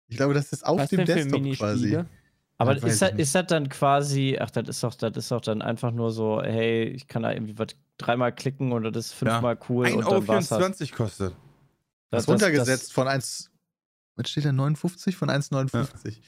Ich 0.06 0.16
glaube, 0.16 0.34
das 0.34 0.52
ist 0.52 0.64
auf 0.64 0.78
Was 0.78 0.90
dem 0.90 0.98
denn 0.98 1.06
für 1.08 1.14
Desktop 1.14 1.40
Minispiele? 1.40 1.66
quasi. 1.96 2.04
Aber 2.60 2.74
Das 2.74 2.82
ist 2.84 3.00
das, 3.02 3.12
nicht. 3.12 3.20
ist 3.20 3.34
das 3.36 3.46
dann 3.46 3.68
quasi, 3.68 4.36
ach, 4.40 4.50
das 4.50 4.68
ist 4.68 4.82
doch, 4.82 4.94
das 4.94 5.16
ist 5.16 5.30
doch 5.30 5.40
dann 5.40 5.62
einfach 5.62 5.92
nur 5.92 6.10
so, 6.10 6.42
hey, 6.42 6.84
ich 6.84 7.06
kann 7.06 7.22
da 7.22 7.32
irgendwie 7.32 7.56
was 7.56 7.68
dreimal 7.98 8.32
klicken 8.34 8.72
oder 8.72 8.90
das 8.90 9.06
ist 9.06 9.12
fünfmal 9.14 9.56
cool 9.68 9.86
1,24 9.86 9.94
und 9.96 10.04
dann 10.12 10.28
war's 10.28 10.48
das. 10.48 10.60
Euro 10.60 10.96
kostet. 10.96 11.32
Das, 12.10 12.24
Das- 12.24 12.28
runtergesetzt 12.28 12.92
von 12.92 13.06
1, 13.06 13.50
was 14.16 14.28
steht 14.30 14.44
da, 14.44 14.52
59? 14.52 15.16
Von 15.16 15.30
1,59. 15.30 16.18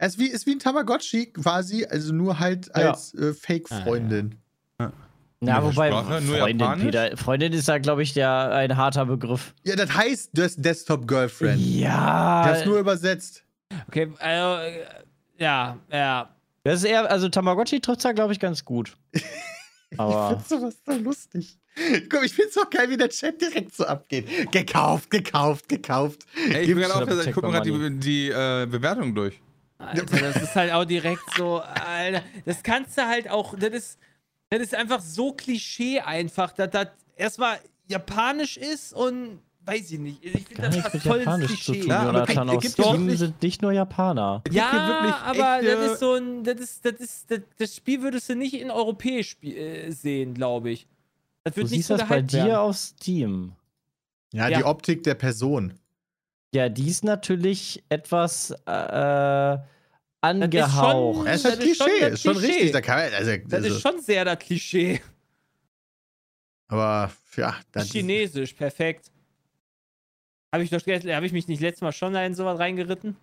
Es 0.00 0.14
ist 0.14 0.18
wie, 0.18 0.26
ist 0.28 0.46
wie 0.46 0.52
ein 0.52 0.58
Tamagotchi 0.58 1.26
quasi, 1.32 1.84
also 1.84 2.12
nur 2.12 2.38
halt 2.40 2.66
Ja. 2.68 2.90
als 2.90 3.14
äh, 3.14 3.32
Fake-Freundin. 3.32 4.36
Na, 5.40 5.62
Welche 5.62 5.76
wobei, 5.76 5.88
Sprache? 5.90 6.22
Freundin? 6.22 6.78
Peter, 6.80 7.16
Freundin 7.16 7.52
ist 7.52 7.68
ja, 7.68 7.78
glaube 7.78 8.02
ich, 8.02 8.12
der, 8.12 8.50
ein 8.52 8.76
harter 8.76 9.06
Begriff. 9.06 9.54
Ja. 9.62 9.76
das 9.76 9.94
heißt 9.94 10.30
das 10.34 10.56
Desktop 10.56 11.06
Girlfriend. 11.06 11.60
Ich 11.60 11.76
Ja, 11.78 12.42
hab's 12.46 12.64
nur 12.64 12.78
übersetzt. 12.80 13.44
Okay, 13.86 14.12
also, 14.18 14.64
äh, 14.64 14.84
ja, 15.38 15.78
ja. 15.90 16.34
das 16.64 16.80
ist 16.80 16.84
eher, 16.84 17.10
also 17.10 17.28
Tamagotchi 17.28 17.80
trifft 17.80 18.04
da, 18.04 18.12
glaube 18.12 18.32
ich, 18.32 18.40
ganz 18.40 18.64
gut. 18.64 18.96
Ich 19.90 19.98
Aber 19.98 20.28
find's 20.28 20.48
sowas 20.50 20.76
so 20.84 20.92
lustig. 20.92 21.58
Guck, 22.10 22.24
ich 22.24 22.34
find's 22.34 22.58
auch 22.58 22.68
geil, 22.68 22.90
wie 22.90 22.96
der 22.96 23.08
Chat 23.08 23.40
direkt 23.40 23.74
so 23.74 23.86
abgeht. 23.86 24.52
Gekauft, 24.52 25.10
gekauft, 25.10 25.68
gekauft. 25.68 26.26
Ey, 26.50 26.62
ich 26.62 26.68
bin 26.68 26.80
gerade 26.80 26.94
auf 26.94 27.04
der 27.04 27.16
Seite, 27.16 27.24
Check 27.24 27.28
ich 27.28 27.34
guck 27.34 27.44
mir 27.44 27.58
my 27.58 27.64
gerade 27.64 27.90
die, 27.90 28.00
die 28.00 28.28
äh, 28.28 28.66
Bewertung 28.66 29.14
durch. 29.14 29.40
Alter, 29.78 30.04
das 30.04 30.42
ist 30.42 30.54
halt 30.56 30.72
auch 30.72 30.84
direkt 30.84 31.22
so, 31.36 31.60
Alter, 31.60 32.22
das 32.44 32.62
kannst 32.62 32.98
du 32.98 33.06
halt 33.06 33.30
auch, 33.30 33.54
das 33.58 33.70
ist, 33.70 33.98
das 34.50 34.60
ist 34.60 34.74
einfach 34.74 35.00
so 35.00 35.32
Klischee 35.32 36.00
einfach, 36.00 36.52
dass 36.52 36.70
das 36.70 36.88
erstmal 37.16 37.58
japanisch 37.86 38.56
ist 38.56 38.92
und 38.92 39.40
weiß 39.68 39.90
ich 39.92 39.98
nicht. 39.98 40.24
Ich 40.24 40.46
finde 40.48 40.70
das 40.82 40.92
mit 40.94 41.02
voll 41.02 41.18
Japanisch 41.20 41.62
zu 41.64 41.72
Klischee. 41.72 41.80
tun, 41.82 41.90
Ja, 41.90 41.98
aber 42.00 42.12
Jonathan. 42.24 42.48
es 42.48 42.54
Auf 42.56 42.64
Steam 42.64 43.16
sind 43.16 43.42
nicht 43.42 43.62
nur 43.62 43.72
Japaner. 43.72 44.42
Ja, 44.50 44.72
wirklich 45.02 45.14
aber 45.14 45.58
echte- 45.62 45.76
das 45.76 45.92
ist 45.92 46.00
so 46.00 46.14
ein, 46.14 46.44
das 46.44 46.60
ist, 46.60 46.84
das 46.84 46.92
ist, 46.94 47.30
das, 47.30 47.40
das 47.58 47.76
Spiel 47.76 48.02
würdest 48.02 48.28
du 48.28 48.34
nicht 48.34 48.54
in 48.54 48.70
europäisch 48.70 49.36
äh, 49.42 49.90
sehen, 49.90 50.34
glaube 50.34 50.70
ich. 50.70 50.86
Das 51.44 51.54
Du 51.54 51.60
wird 51.60 51.70
nicht 51.70 51.78
siehst 51.78 51.88
so 51.88 51.96
das 51.96 52.08
bei 52.08 52.22
dir 52.22 52.44
werden. 52.44 52.54
auf 52.56 52.76
Steam. 52.76 53.52
Ja, 54.32 54.48
Ja. 54.48 54.58
die 54.58 54.64
Optik 54.64 55.02
der 55.04 55.14
Person. 55.14 55.74
Ja, 56.54 56.68
die 56.68 56.88
ist 56.88 57.04
natürlich 57.04 57.82
etwas 57.90 58.50
äh, 58.50 58.54
schon- 58.64 59.60
angehaucht. 60.22 61.26
Das 61.28 61.36
ist 61.36 61.44
Das 61.44 61.52
halt 61.52 61.62
ist 61.64 61.76
schon 61.76 61.86
Klischee, 61.86 62.00
das 62.00 62.12
ist 62.14 62.22
schon 62.22 62.32
Klischee. 62.36 62.52
richtig. 62.52 62.72
Da 62.72 62.80
kann 62.80 62.96
man, 62.98 63.14
also, 63.14 63.30
Das 63.44 63.52
also, 63.64 63.74
ist 63.76 63.82
schon 63.82 64.00
sehr 64.00 64.24
das 64.24 64.38
Klischee. 64.38 65.00
aber 66.68 67.10
ja, 67.36 67.54
das 67.72 67.90
Chinesisch, 67.90 68.52
perfekt. 68.52 69.10
Habe 70.52 70.62
ich, 70.64 70.70
doch 70.70 70.80
hab 70.80 71.22
ich 71.24 71.32
mich 71.32 71.46
nicht 71.48 71.60
letztes 71.60 71.82
Mal 71.82 71.92
schon 71.92 72.12
da 72.14 72.24
in 72.24 72.34
sowas 72.34 72.58
reingeritten? 72.58 73.16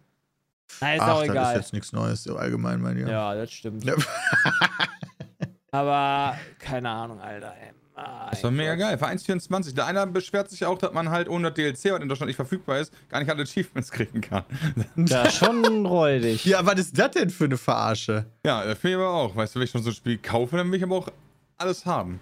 Na, 0.81 0.93
ist 0.95 1.01
Ach, 1.01 1.09
auch 1.09 1.19
das 1.21 1.29
egal. 1.29 1.55
ist 1.55 1.61
jetzt 1.61 1.73
nichts 1.73 1.93
Neues, 1.93 2.23
so 2.23 2.37
allgemein, 2.37 2.81
mein 2.81 2.97
Lieber. 2.97 3.11
Ja, 3.11 3.33
das 3.35 3.51
stimmt. 3.51 3.83
Ja. 3.83 3.95
Aber 5.71 6.37
keine 6.59 6.89
Ahnung, 6.89 7.19
Alter. 7.19 7.53
Ey. 7.61 7.71
Ah, 7.97 8.29
Das 8.29 8.43
war 8.43 8.51
mega 8.51 8.75
Gott. 8.75 8.81
geil. 8.81 8.97
Für 8.97 9.05
1,24. 9.07 9.73
Der 9.73 9.85
einer 9.85 10.05
beschwert 10.05 10.49
sich 10.49 10.65
auch, 10.65 10.77
dass 10.77 10.91
man 10.91 11.09
halt 11.09 11.29
ohne 11.29 11.51
DLC, 11.51 11.91
was 11.93 12.01
in 12.01 12.09
Deutschland 12.09 12.27
nicht 12.27 12.35
verfügbar 12.35 12.79
ist, 12.79 12.93
gar 13.09 13.19
nicht 13.19 13.29
alle 13.29 13.43
Achievements 13.43 13.89
kriegen 13.91 14.19
kann. 14.21 14.43
Ja, 15.07 15.29
schon 15.29 15.85
räudig. 15.85 16.45
Ja, 16.45 16.65
was 16.65 16.79
ist 16.79 16.97
das 16.97 17.11
denn 17.11 17.29
für 17.29 17.45
eine 17.45 17.57
Verarsche? 17.57 18.25
Ja, 18.45 18.63
äh, 18.63 18.75
finde 18.75 18.89
ich 18.89 18.95
aber 18.95 19.09
auch. 19.09 19.35
Weißt 19.35 19.55
du, 19.55 19.59
wenn 19.59 19.65
ich 19.65 19.71
schon 19.71 19.83
so 19.83 19.91
ein 19.91 19.95
Spiel 19.95 20.17
kaufe, 20.17 20.57
dann 20.57 20.69
will 20.71 20.77
ich 20.77 20.83
aber 20.83 20.95
auch 20.97 21.09
alles 21.57 21.85
haben. 21.85 22.19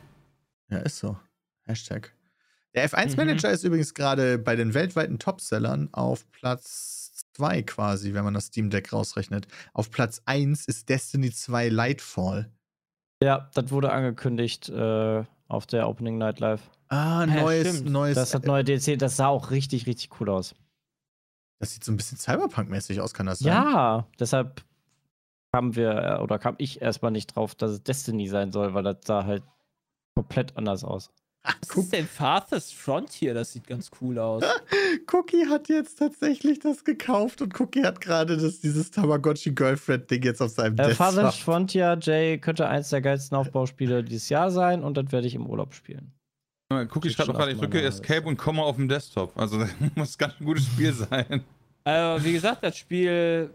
Ja, 0.70 0.78
ist 0.80 0.97
so. 0.99 1.18
Hashtag. 1.66 2.14
Der 2.76 2.89
F1-Manager 2.89 3.51
ist 3.51 3.63
übrigens 3.63 3.93
gerade 3.93 4.39
bei 4.39 4.55
den 4.55 4.74
weltweiten 4.74 5.19
Topsellern 5.19 5.89
auf 5.91 6.30
Platz 6.32 7.26
2 7.36 7.63
quasi, 7.63 8.13
wenn 8.13 8.24
man 8.24 8.34
das 8.34 8.47
Steam 8.47 8.69
Deck 8.69 8.91
rausrechnet. 8.93 9.47
Auf 9.74 9.91
Platz 9.91 10.21
1 10.26 10.65
ist 10.67 10.89
Destiny 10.89 11.32
2 11.32 11.69
Lightfall. 11.69 12.51
Ja, 13.24 13.49
das 13.53 13.71
wurde 13.71 13.91
angekündigt 13.91 14.69
äh, 14.69 15.24
auf 15.47 15.65
der 15.67 15.88
Opening 15.88 16.17
Night 16.17 16.39
Live. 16.39 16.61
Ah, 16.89 17.26
Ja, 17.26 17.41
neues, 17.41 17.76
stimmt. 17.78 17.91
neues. 17.91 18.15
Das 18.15 18.34
hat 18.34 18.45
neue 18.45 18.63
DLC, 18.63 18.97
das 18.97 19.17
sah 19.17 19.28
auch 19.28 19.51
richtig, 19.51 19.86
richtig 19.88 20.19
cool 20.19 20.30
aus. 20.30 20.55
das 21.59 21.74
sieht 21.74 21.84
so 21.84 21.91
ein 21.91 21.97
bisschen 21.97 22.17
Cyberpunk-mäßig 22.17 22.99
aus, 23.01 23.13
kann 23.13 23.26
das 23.28 23.39
sein? 23.39 23.53
Ja, 23.53 24.07
deshalb 24.19 24.63
kamen 25.53 25.76
wir 25.76 25.91
äh, 25.91 26.21
oder 26.21 26.39
kam 26.39 26.55
ich 26.57 26.82
erstmal 26.82 27.11
nicht 27.11 27.36
drauf, 27.36 27.53
dass 27.55 27.71
es 27.71 27.84
Destiny 27.84 28.28
sein 28.28 28.51
soll, 28.51 28.74
weil 28.74 28.84
das 28.84 28.97
sah 29.05 29.24
halt 29.26 29.43
komplett 30.15 30.57
anders 30.57 30.84
aus. 30.84 31.11
Ach, 31.46 31.56
Was 31.62 31.70
guck, 31.70 31.84
ist 31.84 31.94
denn 31.94 32.08
Farthest 32.08 32.74
Frontier? 32.74 33.34
Das 33.34 33.52
sieht 33.52 33.68
ganz 33.68 33.91
cool 34.02 34.18
aus. 34.18 34.44
Cookie 35.12 35.46
hat 35.48 35.68
jetzt 35.68 36.00
tatsächlich 36.00 36.60
das 36.60 36.86
gekauft 36.86 37.41
und 37.41 37.60
Cookie 37.60 37.84
hat 37.84 38.00
gerade 38.00 38.38
das, 38.38 38.62
dieses 38.62 38.91
Tamagotchi-Girlfriend-Ding 38.91 40.24
jetzt 40.24 40.41
auf 40.41 40.52
seinem 40.52 40.76
Äh, 40.76 40.88
Desktop. 40.88 41.08
Father's 41.08 41.36
Frontier, 41.38 41.98
Jay, 42.02 42.38
könnte 42.38 42.68
eins 42.70 42.89
der 42.89 43.02
geilsten 43.02 43.38
Aufbauspiele 43.38 44.04
dieses 44.04 44.30
Jahr 44.30 44.52
sein 44.52 44.84
und 44.84 44.96
das 44.96 45.12
werde 45.12 45.28
ich 45.28 45.36
im 45.36 45.46
Urlaub 45.46 45.74
spielen. 45.74 46.14
Cookie 46.72 47.10
schreibt 47.10 47.30
auch 47.30 47.34
gerade, 47.36 47.52
ich 47.52 47.60
drücke 47.60 47.82
Escape 47.82 48.26
und 48.28 48.38
komme 48.38 48.64
auf 48.64 48.78
dem 48.78 48.88
Desktop. 48.88 49.38
Also 49.38 49.60
das 49.60 49.70
muss 49.96 50.18
ganz 50.18 50.34
ein 50.39 50.46
gutes 50.46 50.66
Spiel 50.66 50.94
sein. 50.94 51.44
Also, 51.84 52.26
wie 52.26 52.32
gesagt, 52.34 52.64
das 52.64 52.78
Spiel 52.78 53.50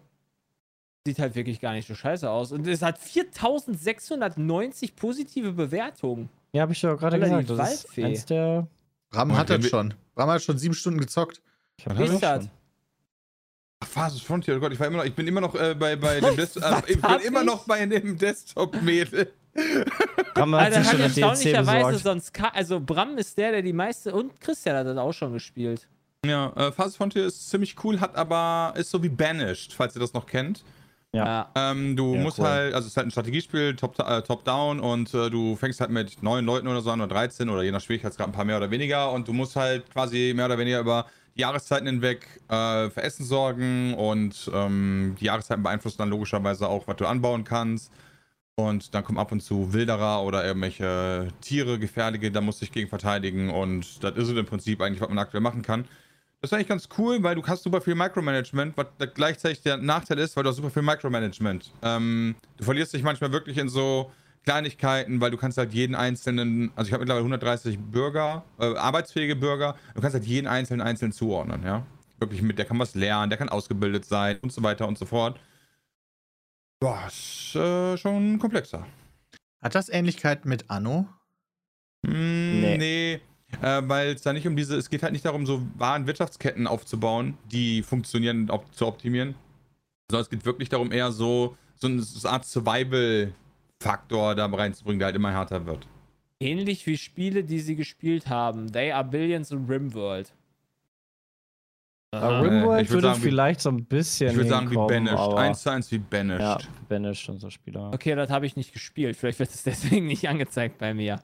sieht 1.07 1.19
halt 1.19 1.35
wirklich 1.35 1.59
gar 1.59 1.73
nicht 1.73 1.89
so 1.89 1.95
scheiße 1.95 2.29
aus. 2.31 2.53
Und 2.53 2.67
es 2.67 2.83
hat 2.83 2.99
4690 2.99 4.95
positive 4.95 5.53
Bewertungen. 5.53 6.29
Ja, 6.53 6.63
habe 6.63 6.73
ich 6.73 6.81
doch 6.81 6.97
gerade 6.97 7.19
gesagt. 7.19 7.51
Das 7.51 7.73
ist 7.73 7.85
Waldfee. 7.85 8.05
eins 8.05 8.27
der. 8.27 8.67
Bram 9.11 9.37
hat 9.37 9.51
das 9.51 9.67
schon. 9.67 9.95
Bram 10.15 10.29
hat 10.31 10.43
schon 10.43 10.59
sieben 10.59 10.75
Stunden 10.75 11.01
gezockt. 11.01 11.43
Ich 11.77 11.87
hab 11.87 11.99
Was 11.99 12.11
Wie 12.11 12.15
hab 12.15 12.21
das 12.21 12.45
ist. 12.45 12.51
Ach, 13.81 13.87
Phases 13.87 14.23
Frontier, 14.23 14.57
oh 14.57 14.61
Gott, 14.61 14.73
ich, 14.73 14.81
war 14.81 14.89
immer 14.89 14.99
noch, 14.99 15.05
ich 15.05 15.15
bin 15.15 15.27
immer 15.29 15.41
noch 15.41 15.55
äh, 15.55 15.75
bei, 15.79 15.95
bei 15.95 16.21
dem 16.21 16.37
Desktop. 16.37 16.65
Äh, 16.65 16.93
ich 16.93 17.01
bin 17.01 17.21
immer 17.27 17.41
ich? 17.41 17.47
noch 17.47 17.65
bei 17.65 17.87
dem 17.87 18.19
Desktop-Mädel. 18.19 19.33
Bram 20.35 20.55
hat 20.55 20.75
Alter, 20.75 20.85
hat 20.85 20.99
erstaunlicherweise 20.99 21.99
sonst. 21.99 22.33
Also, 22.53 22.81
Bram 22.81 23.19
ist 23.19 23.39
der, 23.39 23.53
der 23.53 23.63
die 23.63 23.73
meiste. 23.73 24.13
Und 24.13 24.41
Christian 24.41 24.77
hat 24.77 24.87
das 24.87 24.97
auch 24.97 25.13
schon 25.13 25.33
gespielt. 25.33 25.87
Ja, 26.27 26.53
äh, 26.57 26.73
Phases 26.73 26.97
Frontier 26.97 27.27
ist 27.27 27.49
ziemlich 27.49 27.77
cool, 27.85 28.01
hat 28.01 28.17
aber, 28.17 28.75
ist 28.77 28.91
so 28.91 29.03
wie 29.03 29.09
Banished, 29.09 29.73
falls 29.73 29.95
ihr 29.95 30.01
das 30.01 30.13
noch 30.13 30.27
kennt. 30.27 30.65
Ja. 31.15 31.51
Ähm, 31.57 31.97
du 31.97 32.15
Ja, 32.15 32.23
musst 32.23 32.39
cool. 32.39 32.47
halt, 32.47 32.75
also 32.75 32.87
es 32.87 32.93
ist 32.93 32.97
halt 32.97 33.07
ein 33.07 33.11
Strategiespiel, 33.11 33.75
top, 33.77 33.99
äh, 33.99 34.23
top 34.23 34.45
down 34.45 34.79
und 34.79 35.13
äh, 35.15 35.31
du 35.31 35.57
fängst 35.57 35.81
halt 35.81 35.91
mit 35.91 36.23
neun 36.23 36.45
Leuten 36.45 36.69
oder 36.69 36.83
so 36.83 36.91
an 36.91 37.01
oder 37.01 37.09
13 37.09 37.49
oder 37.49 37.63
je 37.63 37.71
nach 37.71 37.81
Schwierigkeitsgrad 37.81 38.29
ein 38.29 38.33
paar 38.33 38.45
mehr 38.45 38.59
oder 38.59 38.71
weniger 38.71 39.11
und 39.13 39.27
du 39.27 39.33
musst 39.33 39.57
halt 39.57 39.91
quasi 39.91 40.33
mehr 40.37 40.47
oder 40.47 40.59
weniger 40.59 40.81
über 40.81 41.07
die 41.37 41.41
Jahreszeiten 41.41 41.87
hinweg 41.87 42.27
äh, 42.49 42.91
für 42.91 43.03
Essen 43.03 43.25
sorgen 43.25 43.95
und 43.95 44.51
ähm, 44.53 45.17
die 45.19 45.25
Jahreszeiten 45.27 45.63
beeinflussen 45.63 45.99
dann 45.99 46.11
logischerweise 46.11 46.69
auch, 46.69 46.87
was 46.87 46.97
du 46.97 47.07
anbauen 47.07 47.45
kannst. 47.45 47.91
Und 48.57 48.93
dann 48.95 49.05
kommen 49.05 49.19
ab 49.19 49.31
und 49.31 49.41
zu 49.41 49.73
Wilderer 49.73 50.23
oder 50.25 50.45
irgendwelche 50.45 51.29
Tiere, 51.41 51.79
Gefährliche, 51.79 52.33
da 52.33 52.41
musst 52.41 52.61
du 52.61 52.65
dich 52.65 52.73
gegen 52.73 52.89
verteidigen 52.89 53.51
und 53.51 54.03
das 54.03 54.17
ist 54.17 54.29
es 54.31 54.37
im 54.37 54.47
Prinzip 54.47 54.81
eigentlich, 54.83 55.01
was 55.01 55.09
man 55.09 55.19
aktuell 55.19 55.43
machen 55.43 55.63
kann. 55.63 55.87
Das 56.41 56.51
ist 56.51 56.55
eigentlich 56.55 56.69
ganz 56.69 56.89
cool, 56.99 57.21
weil 57.23 57.35
du 57.35 57.45
hast 57.45 57.65
super 57.65 57.81
viel 57.81 57.97
Micromanagement, 57.97 58.77
was 58.77 58.87
gleichzeitig 59.15 59.61
der 59.63 59.77
Nachteil 59.77 60.19
ist, 60.21 60.37
weil 60.37 60.45
du 60.45 60.51
hast 60.51 60.57
super 60.57 60.71
viel 60.71 60.83
Micromanagement. 60.83 61.73
Ähm, 61.83 62.37
du 62.57 62.65
verlierst 62.65 62.93
dich 62.95 63.03
manchmal 63.03 63.33
wirklich 63.33 63.59
in 63.59 63.69
so 63.69 64.13
Kleinigkeiten, 64.45 65.21
weil 65.21 65.33
du 65.33 65.37
kannst 65.37 65.59
halt 65.59 65.75
jeden 65.75 65.97
einzelnen, 65.97 66.71
also 66.77 66.89
ich 66.89 66.93
habe 66.93 67.01
mittlerweile 67.01 67.25
130 67.25 67.79
Bürger, 67.79 68.45
äh, 68.61 68.73
arbeitsfähige 68.77 69.35
Bürger, 69.35 69.77
du 69.95 70.01
kannst 70.01 70.15
halt 70.15 70.27
jeden 70.27 70.47
einzelnen 70.47 70.81
einzeln 70.81 71.13
zuordnen, 71.13 71.65
ja. 71.65 71.85
Wirklich 72.21 72.41
mit, 72.41 72.57
der 72.59 72.67
kann 72.67 72.79
was 72.79 72.95
lernen, 72.95 73.31
der 73.31 73.39
kann 73.39 73.49
ausgebildet 73.49 74.05
sein 74.05 74.39
und 74.41 74.53
so 74.53 74.63
weiter 74.63 74.87
und 74.87 74.97
so 74.97 75.07
fort. 75.07 75.41
Boah, 76.81 77.03
ist 77.09 77.57
äh, 77.57 77.97
schon 77.97 78.39
komplexer. 78.39 78.87
Hat 79.61 79.75
das 79.75 79.89
Ähnlichkeit 79.89 80.45
mit 80.45 80.71
Anno? 80.71 81.09
Mm, 82.03 82.61
Nee. 82.61 82.77
nee. 82.79 83.21
Äh, 83.63 83.83
weil 83.87 84.09
es 84.15 84.23
da 84.23 84.33
nicht 84.33 84.47
um 84.47 84.55
diese, 84.57 84.77
es 84.77 84.89
geht 84.89 85.03
halt 85.03 85.13
nicht 85.13 85.25
darum, 85.25 85.45
so 85.47 85.63
wahren 85.77 86.07
Wirtschaftsketten 86.07 86.67
aufzubauen, 86.67 87.37
die 87.51 87.83
funktionieren 87.83 88.43
und 88.43 88.51
op 88.51 88.73
zu 88.75 88.87
optimieren. 88.87 89.35
Sondern 90.11 90.23
es 90.23 90.31
geht 90.31 90.45
wirklich 90.45 90.69
darum, 90.69 90.93
eher 90.93 91.11
so, 91.13 91.57
so 91.77 91.89
eine, 91.89 92.01
so 92.03 92.27
eine 92.29 92.35
Art 92.35 92.45
Survival-Faktor 92.47 94.35
da 94.35 94.47
reinzubringen, 94.47 94.99
der 95.01 95.07
halt 95.07 95.17
immer 95.17 95.33
härter 95.33 95.67
wird. 95.67 95.87
Ähnlich 96.41 96.87
wie 96.87 96.97
Spiele, 96.97 97.43
die 97.43 97.59
sie 97.59 97.75
gespielt 97.75 98.29
haben. 98.29 98.71
They 98.73 98.93
are 98.93 99.05
Billions 99.05 99.51
und 99.51 99.69
Rimworld. 99.69 100.33
Äh, 102.13 102.17
Rimworld 102.19 102.85
ich 102.85 102.91
würd 102.91 103.03
würde 103.03 103.09
sagen, 103.09 103.19
wie- 103.23 103.29
vielleicht 103.29 103.61
so 103.61 103.71
ein 103.71 103.85
bisschen. 103.85 104.31
Ich 104.31 104.37
würde 104.37 104.49
sagen, 104.49 104.71
wie 104.71 104.77
Banished. 104.77 105.19
aber- 105.19 105.39
Eins 105.41 105.63
zu 105.63 105.71
eins 105.71 105.91
wie 105.91 105.99
Banished. 105.99 106.41
Ja, 106.41 106.59
Banished 106.89 107.29
und 107.29 107.39
so 107.41 107.51
Spieler. 107.51 107.91
Okay, 107.93 108.15
das 108.15 108.31
habe 108.31 108.47
ich 108.47 108.57
nicht 108.57 108.73
gespielt. 108.73 109.17
Vielleicht 109.17 109.41
wird 109.41 109.51
es 109.51 109.63
deswegen 109.65 110.07
nicht 110.07 110.27
angezeigt 110.29 110.79
bei 110.79 110.95
mir. 110.95 111.21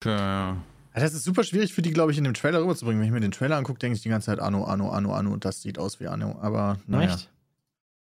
Okay, 0.00 0.54
Das 0.94 1.14
ist 1.14 1.24
super 1.24 1.42
schwierig 1.44 1.72
für 1.72 1.80
die, 1.82 1.90
glaube 1.90 2.12
ich, 2.12 2.18
in 2.18 2.24
dem 2.24 2.34
Trailer 2.34 2.60
rüberzubringen. 2.62 3.00
Wenn 3.00 3.06
ich 3.06 3.12
mir 3.12 3.20
den 3.20 3.30
Trailer 3.32 3.56
angucke, 3.56 3.78
denke 3.78 3.96
ich 3.96 4.02
die 4.02 4.08
ganze 4.10 4.26
Zeit 4.26 4.40
Anno, 4.40 4.64
Anno, 4.64 4.90
Anno, 4.90 5.14
Anno 5.14 5.32
und 5.32 5.44
das 5.44 5.62
sieht 5.62 5.78
aus 5.78 6.00
wie 6.00 6.06
Anno. 6.08 6.38
Aber 6.40 6.78
naja. 6.86 7.14
Echt? 7.14 7.30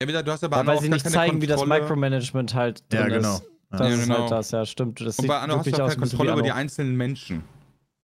Ja, 0.01 0.07
wieder, 0.07 0.23
du 0.23 0.31
hast 0.31 0.43
aber 0.43 0.57
Ja, 0.57 0.61
Anno 0.61 0.79
sie 0.79 0.89
gar 0.89 0.95
nicht 0.95 1.09
zeigen, 1.09 1.41
wie 1.41 1.47
das 1.47 1.57
Kontrolle- 1.59 1.81
Micromanagement 1.81 2.53
halt 2.53 2.83
Ja, 2.91 3.01
drin 3.03 3.13
genau. 3.13 3.35
ist. 3.37 3.43
Ja. 3.71 3.77
Das 3.77 3.79
Ja, 3.89 3.93
ist 3.95 4.01
genau. 4.03 4.19
halt 4.21 4.31
das, 4.31 4.51
ja, 4.51 4.65
stimmt. 4.65 5.01
Das 5.01 5.17
Und 5.19 5.27
bei 5.27 5.39
Anno 5.39 5.57
hast 5.57 5.65
du 5.65 5.71
auch 5.73 5.87
keine 5.89 5.95
Kontrolle 5.99 6.31
über 6.33 6.41
die 6.43 6.51
einzelnen 6.51 6.95
Menschen. 6.95 7.43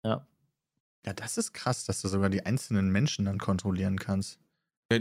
Ja, 0.03 1.13
das 1.13 1.37
ist 1.37 1.53
krass, 1.53 1.85
dass 1.85 2.01
du 2.01 2.09
sogar 2.09 2.29
die 2.29 2.45
einzelnen 2.45 2.91
Menschen 2.91 3.23
dann 3.23 3.37
kontrollieren 3.37 3.97
kannst. 3.97 4.39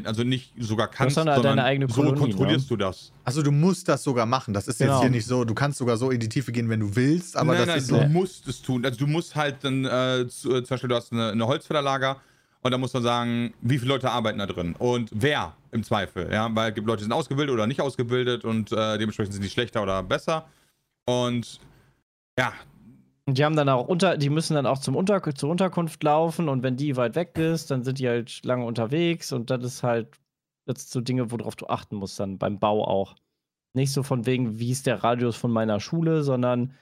Also 0.05 0.25
nicht 0.25 0.53
sogar 0.59 0.89
kannst, 0.89 1.17
deine 1.17 1.33
sondern 1.35 1.61
eigene 1.61 1.87
so 1.89 2.03
Kolonie, 2.03 2.19
kontrollierst 2.19 2.69
du 2.69 2.77
das. 2.77 3.13
Also 3.23 3.41
du 3.41 3.53
musst 3.53 3.89
das 3.89 4.03
sogar 4.03 4.27
machen. 4.27 4.53
Das 4.53 4.67
ist 4.67 4.81
jetzt 4.81 4.89
Genau. 4.89 5.01
hier 5.03 5.11
nicht 5.11 5.27
so, 5.27 5.45
du 5.45 5.55
kannst 5.55 5.79
sogar 5.79 5.97
so 5.97 6.11
in 6.11 6.19
die 6.19 6.29
Tiefe 6.29 6.51
gehen, 6.51 6.69
wenn 6.69 6.81
du 6.81 6.97
willst, 6.97 7.37
aber 7.37 7.53
nein, 7.53 7.59
das 7.59 7.67
nein, 7.69 7.79
ist 7.79 7.91
du 7.93 7.95
so. 7.95 8.09
musst 8.09 8.49
es 8.49 8.63
tun. 8.63 8.85
Also 8.85 8.99
du 8.99 9.07
musst 9.07 9.37
halt 9.37 9.59
dann, 9.63 9.85
äh, 9.85 10.27
zu, 10.29 10.57
äh, 10.57 10.65
zum 10.65 10.75
Beispiel, 10.75 10.89
du 10.89 10.97
hast 10.97 11.13
eine, 11.13 11.31
eine 11.31 11.47
Holzfällerlager 11.47 12.21
und 12.63 12.71
da 12.73 12.79
musst 12.79 12.97
du 12.97 13.01
sagen, 13.01 13.55
wie 13.61 13.79
viele 13.79 13.93
Leute 13.93 14.11
arbeiten 14.11 14.41
da 14.41 14.47
drin 14.47 14.75
und 14.77 15.09
wer 15.15 15.55
im 15.71 15.85
Zweifel. 15.85 16.33
Ja, 16.33 16.49
weil 16.53 16.71
es 16.71 16.75
gibt 16.75 16.89
Leute, 16.89 16.99
die 16.99 17.05
sind 17.05 17.13
ausgebildet 17.13 17.55
oder 17.55 17.69
nicht 17.69 17.81
ausgebildet 17.81 18.45
und 18.45 18.73
äh, 18.73 18.99
dementsprechend 18.99 19.35
sind 19.35 19.45
die 19.45 19.51
schlechter 19.51 19.85
oder 19.85 20.03
besser. 20.03 20.49
Und 21.05 21.61
ja, 22.37 22.53
Und 23.29 23.39
die 23.39 23.45
haben 23.45 23.57
dann 23.57 23.69
auch 23.69 23.89
unter, 23.89 24.17
die 24.17 24.31
müssen 24.31 24.55
dann 24.55 24.67
auch 24.67 24.79
zum 24.79 24.95
Unter 24.95 25.21
zur 25.35 25.51
Unterkunft 25.51 26.01
laufen 26.05 26.49
und 26.49 26.63
wenn 26.63 26.77
die 26.77 26.97
weit 26.97 27.17
weg 27.17 27.37
ist, 27.39 27.71
dann 27.73 27.83
sind 27.83 27.99
die 27.99 28.09
halt 28.09 28.45
lange 28.45 28.65
unterwegs 28.65 29.33
und 29.33 29.51
das 29.51 29.65
ist 29.65 29.83
halt 29.83 30.21
jetzt 30.67 30.91
so 30.93 31.01
Dinge, 31.01 31.31
worauf 31.33 31.57
du 31.57 31.67
achten 31.67 31.97
musst 31.97 32.21
dann 32.21 32.39
beim 32.39 32.61
Bau 32.61 32.85
auch. 32.87 33.17
Nicht 33.75 33.93
so 33.93 34.05
von 34.05 34.27
wegen, 34.27 34.59
wie 34.61 34.71
ist 34.71 34.87
der 34.87 35.03
Radius 35.03 35.37
von 35.37 35.51
meiner 35.51 35.81
Schule, 35.81 36.23
sondern 36.23 36.75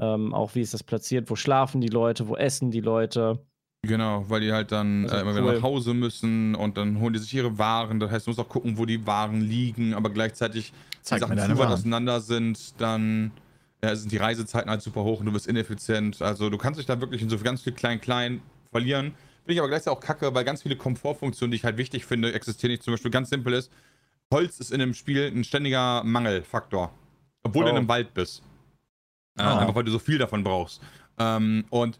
ähm, 0.00 0.34
auch 0.34 0.54
wie 0.56 0.60
ist 0.60 0.74
das 0.74 0.82
platziert, 0.82 1.30
wo 1.30 1.36
schlafen 1.36 1.80
die 1.80 1.88
Leute, 1.88 2.26
wo 2.28 2.36
essen 2.36 2.70
die 2.72 2.80
Leute. 2.80 3.46
genau, 3.86 4.28
weil 4.28 4.40
die 4.40 4.52
halt 4.52 4.72
dann 4.72 5.04
Also 5.04 5.16
äh, 5.16 5.20
immer 5.20 5.30
cool. 5.34 5.42
wieder 5.42 5.52
nach 5.54 5.62
Hause 5.62 5.94
müssen 5.94 6.56
und 6.56 6.76
dann 6.76 6.98
holen 7.00 7.12
die 7.14 7.20
sich 7.20 7.32
ihre 7.32 7.58
Waren. 7.58 8.00
Das 8.00 8.10
heißt, 8.10 8.26
du 8.26 8.30
musst 8.30 8.40
auch 8.40 8.48
gucken, 8.48 8.76
wo 8.76 8.86
die 8.86 9.06
Waren 9.06 9.40
liegen, 9.40 9.94
aber 9.94 10.10
gleichzeitig 10.10 10.72
Zeig 11.02 11.20
Sachen 11.20 11.30
mir 11.30 11.36
deine 11.36 11.54
zu 11.54 11.58
weit 11.60 11.68
Waren. 11.68 11.74
auseinander 11.74 12.20
sind, 12.20 12.80
dann 12.80 13.30
äh, 13.86 13.96
sind 13.96 14.12
die 14.12 14.16
Reisezeiten 14.16 14.70
halt 14.70 14.82
super 14.82 15.02
hoch 15.04 15.20
und 15.20 15.26
du 15.26 15.32
bist 15.32 15.46
ineffizient. 15.46 16.20
Also 16.22 16.50
du 16.50 16.58
kannst 16.58 16.78
dich 16.78 16.86
da 16.86 17.00
wirklich 17.00 17.22
in 17.22 17.28
so 17.28 17.38
ganz 17.38 17.62
viel 17.62 17.72
klein-klein 17.72 18.42
verlieren. 18.70 19.14
Finde 19.44 19.52
ich 19.54 19.58
aber 19.60 19.68
gleichzeitig 19.68 19.96
auch 19.98 20.00
kacke, 20.02 20.34
weil 20.34 20.44
ganz 20.44 20.62
viele 20.62 20.76
Komfortfunktionen, 20.76 21.50
die 21.52 21.56
ich 21.56 21.64
halt 21.64 21.76
wichtig 21.76 22.04
finde, 22.04 22.32
existieren 22.32 22.72
nicht. 22.72 22.82
Zum 22.82 22.94
Beispiel 22.94 23.10
ganz 23.10 23.30
simpel 23.30 23.52
ist, 23.54 23.70
Holz 24.32 24.58
ist 24.58 24.72
in 24.72 24.80
einem 24.82 24.92
Spiel 24.94 25.30
ein 25.34 25.44
ständiger 25.44 26.02
Mangelfaktor. 26.04 26.92
Obwohl 27.44 27.64
du 27.64 27.70
in 27.70 27.76
Oh. 27.76 27.78
einem 27.78 27.88
Wald 27.88 28.12
bist. 28.12 28.42
Äh, 29.38 29.42
Ah. 29.42 29.58
Einfach 29.60 29.74
weil 29.74 29.84
du 29.84 29.92
so 29.92 29.98
viel 30.00 30.18
davon 30.18 30.42
brauchst. 30.42 30.82
Ähm, 31.18 31.64
und 31.70 31.98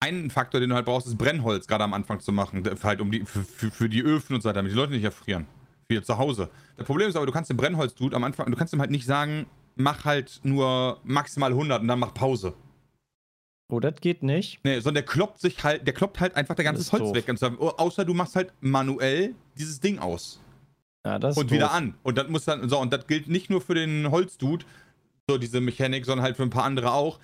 ein 0.00 0.30
Faktor, 0.30 0.60
den 0.60 0.70
du 0.70 0.74
halt 0.76 0.86
brauchst, 0.86 1.06
ist 1.06 1.16
Brennholz 1.18 1.66
gerade 1.66 1.84
am 1.84 1.94
Anfang 1.94 2.18
zu 2.20 2.32
machen. 2.32 2.64
Halt 2.82 3.00
um 3.00 3.10
die, 3.12 3.20
für, 3.24 3.42
für, 3.42 3.70
für 3.70 3.88
die 3.88 4.02
Öfen 4.02 4.34
und 4.34 4.40
so 4.42 4.48
weiter, 4.48 4.56
damit 4.56 4.72
die 4.72 4.76
Leute 4.76 4.92
nicht 4.92 5.04
erfrieren. 5.04 5.46
Für 5.86 5.94
ihr 5.94 6.02
Zuhause. 6.02 6.48
Das 6.76 6.86
Problem 6.86 7.08
ist 7.08 7.16
aber, 7.16 7.26
du 7.26 7.32
kannst 7.32 7.50
dem 7.50 7.56
Brennholz-Dude 7.56 8.16
am 8.16 8.24
Anfang, 8.24 8.50
du 8.50 8.56
kannst 8.56 8.72
ihm 8.72 8.80
halt 8.80 8.90
nicht 8.90 9.04
sagen, 9.06 9.46
mach 9.82 10.04
halt 10.04 10.40
nur 10.42 11.00
maximal 11.04 11.50
100 11.50 11.80
und 11.82 11.88
dann 11.88 11.98
mach 11.98 12.14
Pause. 12.14 12.54
Oh, 13.72 13.78
das 13.78 14.00
geht 14.00 14.22
nicht. 14.22 14.58
Nee, 14.64 14.76
sondern 14.80 15.04
der 15.04 15.04
kloppt 15.04 15.40
sich 15.40 15.62
halt, 15.62 15.86
der 15.86 15.94
kloppt 15.94 16.18
halt 16.20 16.34
einfach 16.34 16.56
der 16.56 16.64
ganze 16.64 16.90
Holz 16.90 17.02
doof. 17.04 17.14
weg. 17.14 17.38
Zwar, 17.38 17.52
außer 17.80 18.04
du 18.04 18.14
machst 18.14 18.34
halt 18.34 18.52
manuell 18.60 19.34
dieses 19.56 19.78
Ding 19.80 19.98
aus. 19.98 20.40
Ja, 21.06 21.18
das 21.18 21.36
ist 21.36 21.42
und 21.42 21.50
wieder 21.50 21.66
doof. 21.66 21.74
an. 21.74 21.94
Und 22.02 22.18
das 22.18 22.28
muss 22.28 22.44
dann, 22.44 22.68
so, 22.68 22.78
und 22.80 22.92
das 22.92 23.06
gilt 23.06 23.28
nicht 23.28 23.48
nur 23.48 23.60
für 23.60 23.74
den 23.74 24.10
Holzdude, 24.10 24.64
so 25.28 25.38
diese 25.38 25.60
Mechanik, 25.60 26.04
sondern 26.04 26.24
halt 26.24 26.36
für 26.36 26.42
ein 26.42 26.50
paar 26.50 26.64
andere 26.64 26.92
auch. 26.92 27.20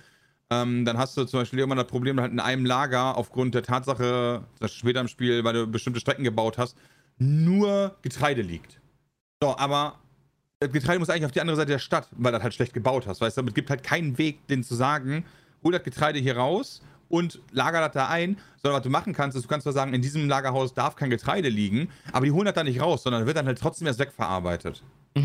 ähm, 0.49 0.85
dann 0.85 0.97
hast 0.97 1.17
du 1.17 1.25
zum 1.25 1.41
Beispiel 1.41 1.59
irgendwann 1.59 1.77
das 1.79 1.87
Problem 1.87 2.19
halt 2.21 2.31
in 2.31 2.39
einem 2.39 2.65
Lager 2.65 3.17
aufgrund 3.17 3.53
der 3.53 3.63
Tatsache, 3.63 4.45
dass 4.59 4.73
später 4.73 5.01
im 5.01 5.09
Spiel, 5.09 5.43
weil 5.43 5.53
du 5.53 5.67
bestimmte 5.67 5.99
Strecken 5.99 6.23
gebaut 6.23 6.57
hast, 6.57 6.77
nur 7.17 7.97
Getreide 8.01 8.41
liegt. 8.41 8.79
So, 9.43 9.57
aber 9.57 9.99
das 10.59 10.71
Getreide 10.71 10.99
muss 10.99 11.09
eigentlich 11.09 11.25
auf 11.25 11.31
die 11.31 11.41
andere 11.41 11.55
Seite 11.55 11.71
der 11.71 11.79
Stadt, 11.79 12.07
weil 12.11 12.31
du 12.31 12.37
das 12.37 12.43
halt 12.43 12.53
schlecht 12.53 12.73
gebaut 12.73 13.05
hast. 13.07 13.21
Weißt 13.21 13.37
du, 13.37 13.41
damit 13.41 13.53
gibt 13.55 13.69
halt 13.69 13.83
keinen 13.83 14.17
Weg, 14.17 14.47
den 14.47 14.63
zu 14.63 14.75
sagen, 14.75 15.25
hol 15.63 15.71
das 15.71 15.83
Getreide 15.83 16.19
hier 16.19 16.37
raus 16.37 16.81
und 17.09 17.39
lager 17.51 17.79
das 17.79 17.91
da 17.91 18.07
ein, 18.07 18.37
sondern 18.61 18.79
was 18.79 18.83
du 18.83 18.89
machen 18.89 19.13
kannst, 19.13 19.37
ist, 19.37 19.43
du 19.43 19.47
kannst 19.47 19.63
zwar 19.63 19.73
sagen, 19.73 19.93
in 19.93 20.01
diesem 20.01 20.27
Lagerhaus 20.27 20.73
darf 20.73 20.95
kein 20.95 21.09
Getreide 21.09 21.49
liegen, 21.49 21.89
aber 22.11 22.25
die 22.25 22.31
holen 22.31 22.45
das 22.45 22.55
da 22.55 22.63
nicht 22.63 22.81
raus, 22.81 23.03
sondern 23.03 23.25
wird 23.25 23.37
dann 23.37 23.45
halt 23.45 23.59
trotzdem 23.59 23.87
erst 23.87 23.99
wegverarbeitet. 23.99 24.83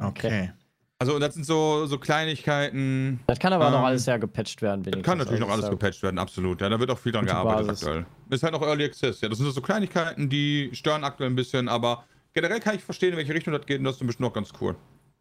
Okay. 0.00 0.52
Also 0.98 1.18
das 1.18 1.34
sind 1.34 1.44
so, 1.44 1.84
so 1.86 1.98
Kleinigkeiten. 1.98 3.20
Das 3.26 3.38
kann 3.38 3.52
aber 3.52 3.66
Ähm, 3.66 3.72
noch 3.72 3.82
alles 3.84 4.06
ja 4.06 4.16
gepatcht 4.16 4.62
werden. 4.62 4.84
Das 4.84 5.02
kann 5.02 5.18
natürlich 5.18 5.40
noch 5.40 5.48
Also, 5.50 5.62
alles 5.64 5.70
gepatcht 5.70 6.02
werden, 6.02 6.18
absolut. 6.18 6.60
Ja, 6.60 6.68
da 6.68 6.78
wird 6.80 6.90
auch 6.90 6.98
viel 6.98 7.12
dran 7.12 7.26
gearbeitet 7.26 7.66
Basis. 7.66 7.86
aktuell. 7.86 8.06
Ist 8.30 8.42
halt 8.42 8.52
noch 8.54 8.62
Early 8.62 8.84
Access. 8.84 9.20
Ja, 9.20 9.28
das 9.28 9.38
sind 9.38 9.50
so 9.52 9.60
Kleinigkeiten, 9.60 10.28
die 10.30 10.70
stören 10.72 11.04
aktuell 11.04 11.28
ein 11.30 11.34
bisschen, 11.36 11.68
aber 11.68 12.04
generell 12.34 12.60
kann 12.60 12.74
ich 12.74 12.82
verstehen, 12.84 13.12
in 13.12 13.16
welche 13.16 13.32
Richtung 13.34 13.52
das 13.54 13.64
geht 13.64 13.78
und 13.78 13.84
das 13.84 13.96
ist 13.96 14.06
bestimmt 14.06 14.28
auch 14.28 14.34
ganz 14.34 14.50
cool. 14.60 14.76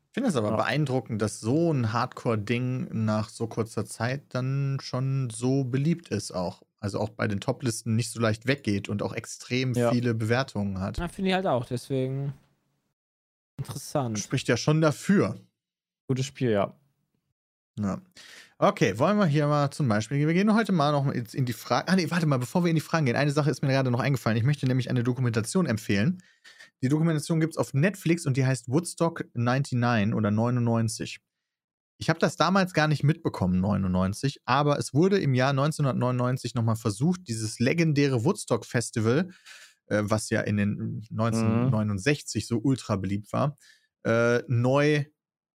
Ich 0.09 0.15
finde 0.15 0.29
es 0.29 0.35
aber 0.35 0.49
Ja. 0.49 0.55
beeindruckend, 0.57 1.21
dass 1.21 1.39
so 1.39 1.71
ein 1.71 1.91
Hardcore-Ding 1.93 2.89
nach 3.05 3.29
so 3.29 3.47
kurzer 3.47 3.85
Zeit 3.85 4.21
dann 4.29 4.77
schon 4.81 5.29
so 5.31 5.63
beliebt 5.63 6.09
ist 6.09 6.31
auch. 6.31 6.61
Also 6.79 6.99
auch 6.99 7.09
bei 7.09 7.27
den 7.27 7.39
Top-Listen 7.39 7.95
nicht 7.95 8.11
so 8.11 8.19
leicht 8.19 8.45
weggeht 8.45 8.89
und 8.89 9.01
auch 9.01 9.13
extrem 9.13 9.73
Ja. 9.73 9.91
viele 9.91 10.13
Bewertungen 10.13 10.79
hat. 10.81 10.97
Ja, 10.97 11.07
finde 11.07 11.29
ich 11.29 11.35
halt 11.35 11.47
auch, 11.47 11.65
deswegen 11.65 12.33
interessant. 13.57 14.19
Spricht 14.19 14.47
ja 14.47 14.57
schon 14.57 14.81
dafür. 14.81 15.39
Gutes 16.07 16.25
Spiel, 16.25 16.51
ja. 16.51 16.75
Ja. 17.79 17.99
Okay, 18.59 18.99
wollen 18.99 19.17
wir 19.17 19.25
hier 19.25 19.47
mal 19.47 19.71
zum 19.71 19.87
Beispiel, 19.87 20.27
wir 20.27 20.33
gehen 20.33 20.53
heute 20.53 20.71
mal 20.71 20.91
noch 20.91 21.11
in 21.11 21.45
die 21.45 21.53
Frage. 21.53 21.87
Ah, 21.87 21.95
nee, 21.95 22.09
warte 22.11 22.27
mal, 22.27 22.37
bevor 22.37 22.63
wir 22.63 22.69
in 22.69 22.75
die 22.75 22.81
Fragen 22.81 23.05
gehen, 23.05 23.15
eine 23.15 23.31
Sache 23.31 23.49
ist 23.49 23.63
mir 23.63 23.69
gerade 23.69 23.89
noch 23.89 23.99
eingefallen. 23.99 24.37
Ich 24.37 24.43
möchte 24.43 24.67
nämlich 24.67 24.89
eine 24.91 25.03
Dokumentation 25.03 25.65
empfehlen. 25.65 26.21
Die 26.83 26.89
Dokumentation 26.89 27.39
gibt 27.39 27.53
es 27.53 27.57
auf 27.57 27.73
Netflix 27.73 28.25
und 28.25 28.35
die 28.35 28.45
heißt 28.45 28.67
Woodstock 28.67 29.23
99 29.33 30.13
oder 30.13 30.31
99. 30.31 31.21
Ich 31.97 32.09
habe 32.09 32.19
das 32.19 32.35
damals 32.35 32.73
gar 32.73 32.89
nicht 32.89 33.03
mitbekommen, 33.03 33.61
99, 33.61 34.41
aber 34.43 34.77
es 34.77 34.93
wurde 34.93 35.17
im 35.17 35.33
Jahr 35.33 35.51
1999 35.51 36.55
nochmal 36.55 36.75
versucht, 36.75 37.21
dieses 37.29 37.59
legendäre 37.59 38.25
Woodstock 38.25 38.65
Festival, 38.65 39.29
äh, 39.85 40.01
was 40.03 40.29
ja 40.29 40.41
in 40.41 40.57
den 40.57 41.07
1969 41.09 42.47
so 42.47 42.59
ultra 42.61 42.97
beliebt 42.97 43.31
war, 43.31 43.57
äh, 44.03 44.43
neu 44.47 45.05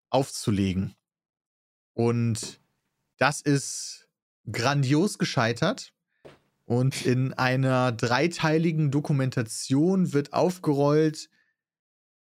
aufzulegen. 0.08 0.94
Und 1.92 2.58
das 3.18 3.42
ist 3.42 4.08
grandios 4.50 5.18
gescheitert. 5.18 5.92
Und 6.68 7.06
in 7.06 7.32
einer 7.32 7.92
dreiteiligen 7.92 8.90
Dokumentation 8.90 10.12
wird 10.12 10.34
aufgerollt, 10.34 11.30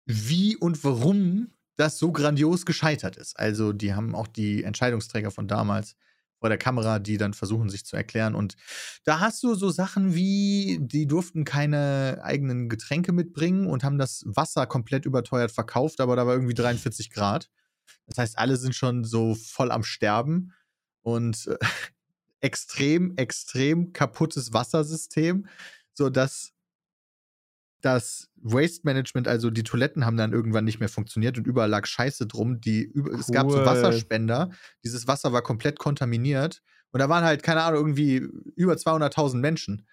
wie 0.07 0.57
und 0.57 0.82
warum 0.82 1.53
das 1.76 1.99
so 1.99 2.11
grandios 2.11 2.66
gescheitert 2.66 3.16
ist. 3.16 3.39
Also, 3.39 3.72
die 3.72 3.95
haben 3.95 4.16
auch 4.16 4.26
die 4.26 4.64
Entscheidungsträger 4.64 5.30
von 5.30 5.47
damals 5.47 5.95
vor 6.41 6.49
der 6.49 6.59
Kamera, 6.59 6.99
die 6.99 7.16
dann 7.16 7.32
versuchen, 7.32 7.70
sich 7.70 7.87
zu 7.87 7.95
erklären. 7.95 8.35
Und 8.35 8.57
da 9.05 9.20
hast 9.20 9.41
du 9.45 9.55
so 9.55 9.70
Sachen 9.70 10.16
wie, 10.16 10.80
die 10.80 11.07
durften 11.07 11.45
keine 11.45 12.18
eigenen 12.24 12.68
Getränke 12.68 13.12
mitbringen 13.12 13.68
und 13.68 13.85
haben 13.85 13.99
das 13.99 14.24
Wasser 14.26 14.66
komplett 14.66 15.07
überteuert 15.07 15.53
verkauft, 15.53 16.01
aber 16.01 16.16
da 16.16 16.26
war 16.26 16.35
irgendwie 16.35 16.55
43 16.55 17.11
Grad. 17.11 17.51
Das 18.07 18.18
heißt, 18.18 18.37
alle 18.37 18.57
sind 18.57 18.74
schon 18.74 19.05
so 19.05 19.37
voll 19.37 19.70
am 19.70 19.85
Sterben 19.85 20.53
und 21.03 21.47
äh, 21.47 21.57
extrem, 22.45 23.16
extrem 23.16 23.95
kaputtes 23.95 24.53
Wassersystem, 24.53 25.47
sodass 25.95 26.53
das 27.80 28.28
Waste 28.36 28.82
Management, 28.84 29.28
also 29.28 29.51
die 29.51 29.62
Toiletten 29.62 30.05
haben 30.05 30.16
dann 30.16 30.32
irgendwann 30.32 30.64
nicht 30.64 30.78
mehr 30.78 30.90
funktioniert 30.90 31.38
und 31.38 31.47
überall 31.47 31.70
lag 31.70 31.86
Scheiße 31.86 32.26
drum. 32.26 32.61
Die, 32.61 32.82
über, 32.82 33.12
Es 33.18 33.28
gab 33.28 33.51
so 33.51 33.59
Cool. 33.59 33.66
Wasserspender. 33.66 34.51
Dieses 34.84 35.07
Wasser 35.07 35.32
war 35.32 35.42
komplett 35.42 35.78
kontaminiert. 35.78 36.62
Und 36.92 37.01
da 37.01 37.09
waren 37.09 37.24
halt, 37.24 37.42
keine 37.42 37.62
Ahnung, 37.62 37.80
irgendwie 37.80 38.16
über 38.57 38.74
200.000 38.74 39.36
Menschen. 39.36 39.86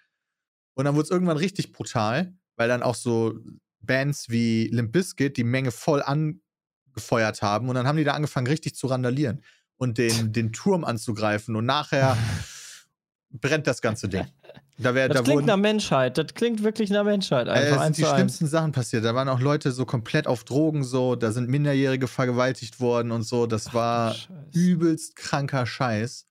Und 0.74 0.84
dann 0.84 0.94
wurde 0.94 1.04
es 1.04 1.10
irgendwann 1.10 1.36
richtig 1.38 1.72
brutal, 1.72 2.34
weil 2.56 2.68
dann 2.68 2.82
auch 2.82 2.94
so 2.94 3.38
Bands 3.80 4.28
wie 4.28 4.68
Limp 4.68 4.92
Bizkit 4.92 5.36
die 5.36 5.44
Menge 5.44 5.70
voll 5.70 6.02
angefeuert 6.02 7.42
haben. 7.42 7.68
Und 7.68 7.74
dann 7.74 7.86
haben 7.86 7.96
die 7.96 8.04
da 8.04 8.12
angefangen, 8.12 8.46
richtig 8.46 8.74
zu 8.74 8.86
randalieren 8.88 9.42
und 9.82 9.98
den, 9.98 10.32
den 10.32 10.52
Turm 10.52 10.84
anzugreifen. 10.84 11.56
Und 11.56 11.66
nachher 11.66 12.16
brennt 13.32 13.66
das 13.66 13.82
ganze 13.82 14.08
Ding. 14.08 14.24
Da, 14.78 14.94
wär, 14.94 15.08
Das 15.08 15.16
da 15.16 15.22
klingt 15.24 15.38
wurden, 15.38 15.46
nach 15.46 15.56
Menschheit. 15.56 16.16
Das 16.18 16.34
klingt 16.34 16.62
wirklich 16.62 16.88
nach 16.90 17.02
Menschheit. 17.02 17.48
äh, 17.48 17.50
Einfach 17.50 17.76
es 17.76 17.82
eins 17.82 17.96
sind 17.96 18.06
die 18.06 18.14
schlimmsten 18.14 18.46
Sachen 18.46 18.70
passiert. 18.70 19.04
Da 19.04 19.16
waren 19.16 19.28
auch 19.28 19.40
Leute 19.40 19.72
so 19.72 19.84
komplett 19.84 20.28
auf 20.28 20.44
Drogen 20.44 20.84
so, 20.84 21.16
da 21.16 21.32
sind 21.32 21.48
Minderjährige 21.48 22.06
vergewaltigt 22.06 22.78
worden 22.78 23.10
und 23.10 23.24
so. 23.24 23.46
Das 23.46 23.74
war 23.74 24.14
Scheiße. 24.14 24.28
übelst 24.52 25.16
kranker 25.16 25.66
Scheiß. 25.66 26.28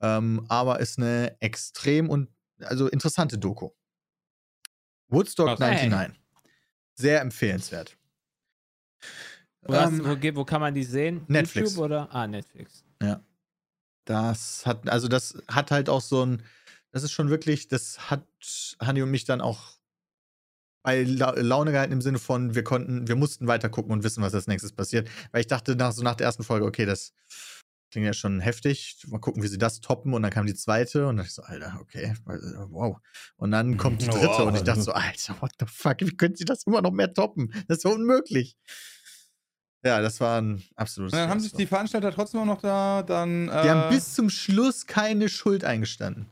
Ähm, 0.00 0.44
aber 0.48 0.80
ist 0.80 0.98
eine 0.98 1.36
extrem 1.40 2.10
und 2.10 2.28
also 2.58 2.88
interessante 2.88 3.38
Doku. 3.38 3.70
Woodstock 5.08 5.46
Krass. 5.46 5.60
99. 5.60 6.20
Sehr 6.96 7.20
empfehlenswert. 7.20 7.96
Was, 9.66 9.90
Ähm, 9.92 10.04
wo, 10.04 10.16
geht- 10.16 10.36
wo 10.36 10.44
kann 10.44 10.60
man 10.60 10.74
die 10.74 10.84
sehen? 10.84 11.22
Netflix. 11.28 11.70
YouTube 11.70 11.84
oder? 11.84 12.08
Ah, 12.14 12.26
Netflix. 12.26 12.84
Das 14.06 14.66
hat, 14.66 14.86
also 14.90 15.08
das 15.08 15.42
hat 15.48 15.70
halt 15.70 15.88
auch 15.88 16.02
so 16.02 16.26
ein, 16.26 16.42
das 16.92 17.04
ist 17.04 17.12
schon 17.12 17.30
wirklich, 17.30 17.68
das 17.68 18.10
hat 18.10 18.26
Hanni 18.78 19.00
und 19.00 19.10
mich 19.10 19.24
dann 19.24 19.40
auch 19.40 19.78
bei 20.82 21.04
La 21.04 21.30
Laune 21.30 21.72
gehalten 21.72 21.94
im 21.94 22.02
Sinne 22.02 22.18
von, 22.18 22.54
wir 22.54 22.64
konnten, 22.64 23.08
wir 23.08 23.16
mussten 23.16 23.46
weiter 23.46 23.70
gucken 23.70 23.92
und 23.92 24.04
wissen, 24.04 24.22
was 24.22 24.34
als 24.34 24.46
nächstes 24.46 24.72
passiert. 24.72 25.08
Weil 25.32 25.40
ich 25.40 25.46
dachte 25.46 25.74
nach, 25.74 25.92
so 25.92 26.02
nach 26.02 26.16
der 26.16 26.26
ersten 26.26 26.44
Folge, 26.44 26.66
okay, 26.66 26.84
das 26.84 27.14
klingt 27.90 28.04
ja 28.06 28.12
schon 28.12 28.40
heftig. 28.40 28.98
Mal 29.06 29.20
gucken, 29.20 29.42
wie 29.42 29.48
sie 29.48 29.56
das 29.56 29.80
toppen. 29.80 30.12
Und 30.12 30.20
dann 30.20 30.30
kam 30.30 30.44
die 30.44 30.54
zweite 30.54 31.06
und 31.06 31.16
dann 31.16 31.24
dachte 31.24 31.28
ich 31.28 31.34
so, 31.34 31.42
Alter, 31.42 31.78
okay, 31.80 32.12
wow. 32.26 32.98
Und 33.36 33.52
dann 33.52 33.78
kommt 33.78 34.02
die 34.02 34.06
dritte 34.08 34.26
Wow. 34.26 34.48
und 34.48 34.56
ich 34.56 34.62
dachte 34.64 34.82
so, 34.82 34.92
Alter, 34.92 35.40
what 35.40 35.52
the 35.58 35.64
fuck, 35.66 35.96
wie 36.00 36.14
können 36.14 36.34
sie 36.36 36.44
das 36.44 36.64
immer 36.64 36.82
noch 36.82 36.92
mehr 36.92 37.14
toppen? 37.14 37.50
Das 37.68 37.78
ist 37.78 37.86
unmöglich. 37.86 38.58
Ja, 39.84 40.00
das 40.00 40.18
war 40.20 40.40
ein 40.40 40.62
absolutes. 40.76 41.12
Und 41.12 41.18
dann 41.18 41.28
haben 41.28 41.40
sich 41.40 41.52
die 41.52 41.66
Veranstalter 41.66 42.10
trotzdem 42.10 42.40
auch 42.40 42.46
noch 42.46 42.62
da 42.62 43.02
dann. 43.02 43.48
Äh, 43.48 43.62
Die 43.62 43.70
haben 43.70 43.94
bis 43.94 44.14
zum 44.14 44.30
Schluss 44.30 44.86
keine 44.86 45.28
Schuld 45.28 45.64
eingestanden. 45.64 46.26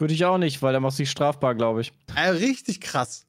Würde 0.00 0.14
ich 0.14 0.24
auch 0.24 0.38
nicht, 0.38 0.62
weil 0.62 0.72
der 0.72 0.80
macht 0.80 0.96
sich 0.96 1.10
strafbar, 1.10 1.54
glaube 1.54 1.82
ich. 1.82 1.92
Äh, 2.16 2.30
richtig 2.30 2.80
krass. 2.80 3.26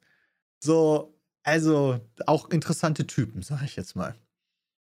So, 0.58 1.14
also 1.44 2.00
auch 2.26 2.48
interessante 2.50 3.06
Typen, 3.06 3.42
sag 3.42 3.62
ich 3.62 3.76
jetzt 3.76 3.94
mal. 3.94 4.14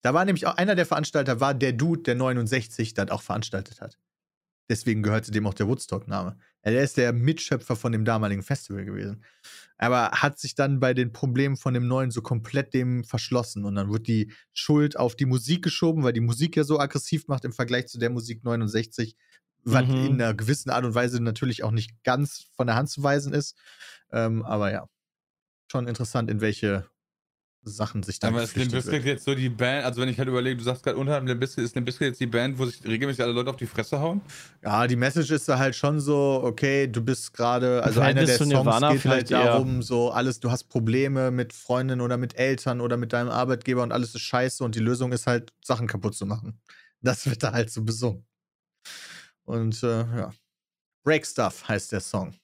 Da 0.02 0.12
war 0.12 0.24
nämlich 0.24 0.46
auch 0.46 0.56
einer 0.56 0.74
der 0.74 0.86
Veranstalter, 0.86 1.40
war 1.40 1.54
der 1.54 1.72
Dude, 1.72 2.02
der 2.02 2.14
69 2.14 2.94
das 2.94 3.10
auch 3.10 3.22
veranstaltet 3.22 3.80
hat. 3.80 3.98
Deswegen 4.68 5.02
gehörte 5.02 5.30
dem 5.30 5.46
auch 5.46 5.54
der 5.54 5.68
Woodstock-Name. 5.68 6.36
Er 6.62 6.82
ist 6.82 6.96
der 6.96 7.12
Mitschöpfer 7.12 7.76
von 7.76 7.92
dem 7.92 8.04
damaligen 8.04 8.42
Festival 8.42 8.84
gewesen. 8.84 9.22
Aber 9.78 10.10
hat 10.10 10.38
sich 10.38 10.54
dann 10.54 10.80
bei 10.80 10.94
den 10.94 11.12
Problemen 11.12 11.56
von 11.56 11.74
dem 11.74 11.86
neuen 11.86 12.10
so 12.10 12.22
komplett 12.22 12.74
dem 12.74 13.04
verschlossen. 13.04 13.64
Und 13.64 13.76
dann 13.76 13.92
wird 13.92 14.08
die 14.08 14.32
Schuld 14.52 14.98
auf 14.98 15.14
die 15.14 15.26
Musik 15.26 15.62
geschoben, 15.62 16.02
weil 16.02 16.12
die 16.12 16.20
Musik 16.20 16.56
ja 16.56 16.64
so 16.64 16.80
aggressiv 16.80 17.28
macht 17.28 17.44
im 17.44 17.52
Vergleich 17.52 17.86
zu 17.86 17.98
der 17.98 18.10
Musik 18.10 18.42
69, 18.42 19.16
was 19.62 19.86
Mhm. 19.86 20.06
in 20.06 20.12
einer 20.14 20.34
gewissen 20.34 20.70
Art 20.70 20.84
und 20.84 20.94
Weise 20.94 21.22
natürlich 21.22 21.62
auch 21.62 21.70
nicht 21.70 22.02
ganz 22.02 22.46
von 22.56 22.66
der 22.66 22.76
Hand 22.76 22.88
zu 22.90 23.02
weisen 23.02 23.32
ist. 23.32 23.56
Ähm, 24.10 24.42
aber 24.44 24.72
ja, 24.72 24.88
schon 25.70 25.86
interessant, 25.88 26.30
in 26.30 26.40
welche 26.40 26.86
Sachen 27.68 28.02
sich 28.02 28.20
dann 28.20 28.32
Aber 28.32 28.42
ist 28.42 28.56
Limp 28.56 28.70
Bizkit 28.70 29.04
jetzt 29.04 29.24
so 29.24 29.34
die 29.34 29.48
Band, 29.48 29.84
also 29.84 30.00
wenn 30.00 30.08
ich 30.08 30.18
halt 30.18 30.28
überlege, 30.28 30.56
du 30.56 30.62
sagst 30.62 30.84
gerade 30.84 30.96
unter 30.96 31.20
Limp 31.20 31.40
Bizkit, 31.40 31.64
ist 31.64 31.74
Limp 31.74 31.86
Bizkit 31.86 32.08
jetzt 32.08 32.20
die 32.20 32.26
Band, 32.26 32.58
wo 32.58 32.66
sich 32.66 32.82
regelmäßig 32.84 33.22
alle 33.22 33.32
Leute 33.32 33.50
auf 33.50 33.56
die 33.56 33.66
Fresse 33.66 33.98
hauen? 33.98 34.20
Ja, 34.62 34.86
die 34.86 34.96
Message 34.96 35.30
ist 35.30 35.48
da 35.48 35.58
halt 35.58 35.74
schon 35.74 36.00
so, 36.00 36.40
okay, 36.44 36.86
du 36.86 37.02
bist 37.02 37.32
gerade, 37.32 37.82
also 37.82 38.00
einer 38.00 38.24
der 38.24 38.36
Songs 38.36 38.50
Nirvana 38.50 38.92
geht 38.92 39.04
halt 39.04 39.28
vielleicht 39.28 39.30
eher. 39.32 39.44
darum, 39.44 39.82
so 39.82 40.10
alles, 40.10 40.38
du 40.40 40.50
hast 40.50 40.64
Probleme 40.64 41.30
mit 41.30 41.52
Freundinnen 41.52 42.00
oder 42.00 42.16
mit 42.16 42.36
Eltern 42.36 42.80
oder 42.80 42.96
mit 42.96 43.12
deinem 43.12 43.30
Arbeitgeber 43.30 43.82
und 43.82 43.92
alles 43.92 44.14
ist 44.14 44.22
scheiße 44.22 44.62
und 44.62 44.74
die 44.74 44.80
Lösung 44.80 45.12
ist 45.12 45.26
halt, 45.26 45.52
Sachen 45.62 45.88
kaputt 45.88 46.14
zu 46.14 46.26
machen. 46.26 46.60
Das 47.00 47.26
wird 47.26 47.42
da 47.42 47.52
halt 47.52 47.70
so 47.70 47.82
besungen. 47.82 48.24
Und 49.44 49.82
äh, 49.82 50.00
ja. 50.16 50.32
Break 51.04 51.26
Stuff 51.26 51.68
heißt 51.68 51.92
der 51.92 52.00
Song. 52.00 52.34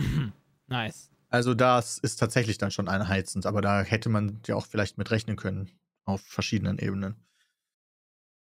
Nice. 0.68 1.11
Also 1.32 1.54
das 1.54 1.96
ist 1.98 2.16
tatsächlich 2.16 2.58
dann 2.58 2.70
schon 2.70 2.88
einheizend, 2.88 3.46
aber 3.46 3.62
da 3.62 3.82
hätte 3.82 4.10
man 4.10 4.40
ja 4.46 4.54
auch 4.54 4.66
vielleicht 4.66 4.98
mit 4.98 5.10
rechnen 5.10 5.36
können 5.36 5.70
auf 6.04 6.20
verschiedenen 6.20 6.78
Ebenen. 6.78 7.16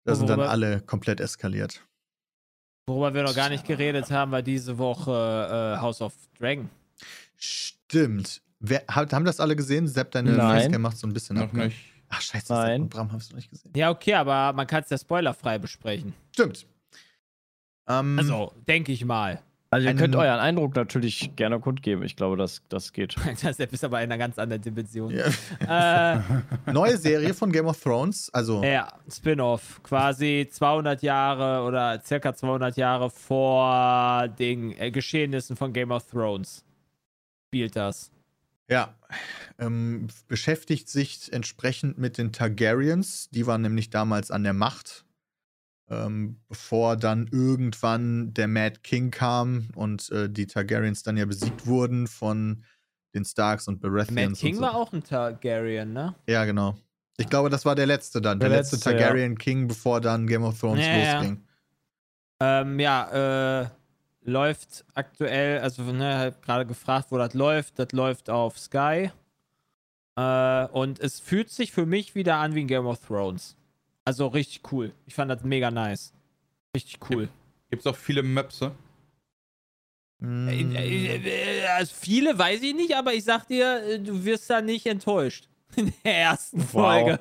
Da 0.05 0.15
sind 0.15 0.29
dann 0.29 0.39
alle 0.39 0.79
komplett 0.79 1.19
eskaliert. 1.19 1.85
Worüber 2.88 3.13
wir 3.13 3.23
noch 3.23 3.35
gar 3.35 3.49
nicht 3.49 3.65
geredet 3.65 4.09
haben, 4.09 4.31
war 4.31 4.41
diese 4.41 4.77
Woche 4.77 5.11
äh, 5.11 5.81
House 5.81 6.01
of 6.01 6.13
Dragon. 6.39 6.69
Stimmt. 7.35 8.41
Wer, 8.59 8.85
hat, 8.88 9.11
haben 9.11 9.25
das 9.25 9.41
alle 9.41 9.57
gesehen? 9.57 9.89
Sepp, 9.89 10.11
deine 10.11 10.31
Nein. 10.31 10.61
Facecam 10.61 10.81
macht 10.81 10.97
so 10.97 11.07
ein 11.07 11.13
bisschen 11.13 11.35
nicht. 11.51 11.75
Ach, 12.07 12.21
scheiße, 12.21 12.53
Nein. 12.53 12.83
und 12.83 12.89
Bram 12.89 13.11
hast 13.11 13.33
du 13.33 13.35
nicht 13.35 13.49
gesehen. 13.49 13.73
Ja, 13.75 13.89
okay, 13.89 14.13
aber 14.13 14.53
man 14.53 14.65
kann 14.65 14.81
es 14.83 14.89
ja 14.89 14.97
spoilerfrei 14.97 15.57
besprechen. 15.57 16.13
Stimmt. 16.31 16.65
Ähm, 17.89 18.17
Also, 18.17 18.53
denke 18.65 18.93
ich 18.93 19.03
mal. 19.03 19.41
Also 19.78 19.89
ihr 19.89 19.95
könnt 19.95 20.15
euren 20.15 20.39
Eindruck 20.39 20.75
natürlich 20.75 21.36
gerne 21.36 21.59
kundgeben. 21.59 22.03
Ich 22.03 22.15
glaube, 22.15 22.36
das, 22.36 22.63
das 22.69 22.93
geht. 22.93 23.15
Das 23.43 23.59
ist 23.59 23.84
aber 23.84 23.99
in 24.01 24.11
einer 24.11 24.17
ganz 24.17 24.39
anderen 24.39 24.61
Dimension. 24.61 25.11
ja. 25.11 26.15
Äh, 26.15 26.19
Neue 26.71 26.97
Serie 26.97 27.34
von 27.36 27.51
Game 27.51 27.67
of 27.67 27.80
Thrones. 27.80 28.30
Also, 28.34 28.63
ja, 28.63 28.91
Spin-off. 29.07 29.82
Quasi 29.84 30.47
200 30.51 31.03
Jahre 31.03 31.63
oder 31.63 32.01
circa 32.03 32.34
200 32.34 32.75
Jahre 32.75 33.11
vor 33.11 34.28
den 34.28 34.71
äh, 34.80 34.89
Geschehnissen 34.89 35.55
von 35.55 35.71
Game 35.73 35.91
of 35.91 36.09
Thrones. 36.09 36.63
Spielt 37.49 37.75
das. 37.75 38.11
ja, 38.67 38.95
ähm, 39.59 40.07
beschäftigt 40.28 40.89
sich 40.89 41.32
entsprechend 41.32 41.97
mit 41.97 42.17
den 42.17 42.32
Targaryens. 42.34 43.30
Die 43.30 43.45
waren 43.45 43.61
nämlich 43.61 43.89
damals 43.91 44.32
an 44.32 44.43
der 44.43 44.53
Macht. 44.53 45.05
Ähm, 45.89 46.41
bevor 46.49 46.97
dann 46.97 47.27
irgendwann 47.31 48.33
der 48.33 48.49
Mad 48.49 48.79
King 48.83 49.09
kam 49.09 49.69
und 49.75 50.09
äh, 50.11 50.29
die 50.29 50.45
Targaryens 50.45 51.03
dann 51.03 51.15
ja 51.15 51.25
besiegt 51.25 51.65
wurden 51.65 52.07
von 52.07 52.63
den 53.15 53.23
Starks 53.23 53.67
und 53.67 53.79
Baratheons. 53.79 54.13
Mad 54.15 54.33
King 54.35 54.55
so. 54.55 54.61
war 54.61 54.75
auch 54.75 54.91
ein 54.91 55.03
Targaryen, 55.03 55.93
ne? 55.93 56.13
Ja, 56.27 56.45
genau. 56.45 56.75
Ich 57.17 57.29
glaube, 57.29 57.49
das 57.49 57.65
war 57.65 57.75
der 57.75 57.88
letzte 57.88 58.21
dann. 58.21 58.39
Der, 58.39 58.49
Der 58.49 58.59
letzte, 58.59 58.75
letzte, 58.75 58.91
ja. 58.91 58.97
Targaryen 58.97 59.38
King, 59.38 59.67
bevor 59.67 59.99
dann 60.01 60.27
Game 60.27 60.43
of 60.43 60.59
Thrones 60.59 60.85
Ja, 60.85 60.97
ja. 60.97 61.13
losging. 61.15 61.43
Ähm, 62.39 62.79
ja, 62.79 63.61
äh, 63.61 63.67
läuft 64.21 64.85
aktuell, 64.93 65.59
also 65.59 65.81
ne, 65.83 66.17
hab 66.19 66.41
gerade 66.43 66.65
gefragt, 66.65 67.07
wo 67.09 67.17
das 67.17 67.33
läuft. 67.33 67.79
Das 67.79 67.91
läuft 67.91 68.29
auf 68.29 68.59
Sky. 68.59 69.11
Äh, 70.15 70.65
und 70.67 70.99
es 70.99 71.19
fühlt 71.19 71.49
sich 71.49 71.71
für 71.71 71.85
mich 71.85 72.13
wieder 72.13 72.35
an 72.35 72.53
wie 72.53 72.61
ein 72.61 72.67
Game 72.67 72.85
of 72.85 72.99
Thrones. 72.99 73.57
Also 74.08 74.28
richtig 74.28 74.62
cool. 74.72 74.93
Ich 75.05 75.16
fand 75.16 75.30
das 75.30 75.43
mega 75.43 75.70
nice. 75.70 76.14
Richtig 76.74 76.97
cool. 77.10 77.28
Gibt's 77.70 77.86
auch 77.86 77.97
viele 77.97 78.24
Möpse. 78.24 78.74
Mm. 80.20 80.47
Äh, 80.47 80.62
äh, 80.62 81.60
äh, 81.60 81.68
also 81.68 81.93
viele 81.93 82.39
weiß 82.39 82.62
ich 82.62 82.74
nicht, 82.74 82.95
aber 82.95 83.14
ich 83.14 83.26
sag 83.26 83.49
dir, 83.49 83.99
du 83.99 84.24
wirst 84.24 84.49
da 84.49 84.62
nicht 84.62 84.86
enttäuscht. 84.86 85.49
In 85.76 85.93
der 86.03 86.18
ersten 86.18 86.59
Wow. 86.61 86.70
Folge. 86.72 87.20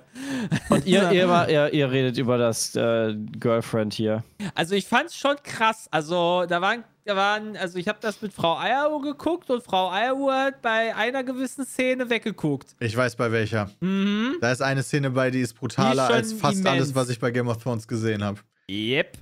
Und 0.71 0.87
ihr, 0.87 1.11
ihr, 1.13 1.29
war- 1.29 1.49
ihr, 1.51 1.73
ihr 1.75 1.91
redet 1.91 2.17
über 2.17 2.39
das 2.39 2.75
äh, 2.75 3.15
Girlfriend 3.39 3.93
hier. 3.93 4.25
Also 4.55 4.75
ich 4.75 4.87
fand's 4.87 5.17
schon 5.17 5.37
krass. 5.43 5.89
Also 5.91 6.47
da 6.49 6.61
waren, 6.63 6.85
da 7.05 7.17
waren, 7.17 7.57
also 7.59 7.79
ich 7.79 7.87
habe 7.89 7.99
das 8.01 8.23
mit 8.23 8.33
Frau 8.33 8.57
Eieruhr 8.59 9.03
geguckt 9.03 9.51
und 9.51 9.63
Frau 9.63 9.91
Eieruhr 9.91 10.35
hat 10.35 10.63
bei 10.63 10.95
einer 10.97 11.23
gewissen 11.23 11.67
Szene 11.67 12.09
weggeguckt. 12.09 12.75
Ich 12.81 12.97
weiß 12.97 13.17
bei 13.17 13.31
welcher. 13.31 13.71
Mhm. 13.81 14.37
Da 14.41 14.53
ist 14.53 14.63
eine 14.63 14.83
Szene 14.83 15.11
bei, 15.11 15.31
die 15.31 15.41
ist 15.41 15.53
brutaler 15.55 16.07
Die 16.07 16.13
ist 16.13 16.17
als 16.17 16.33
fast 16.33 16.55
immens. 16.61 16.71
alles, 16.71 16.95
was 16.95 17.11
ich 17.11 17.19
bei 17.19 17.31
Game 17.31 17.49
of 17.49 17.63
Thrones 17.63 17.87
gesehen 17.87 18.25
habe. 18.25 18.41
Yep. 18.71 19.19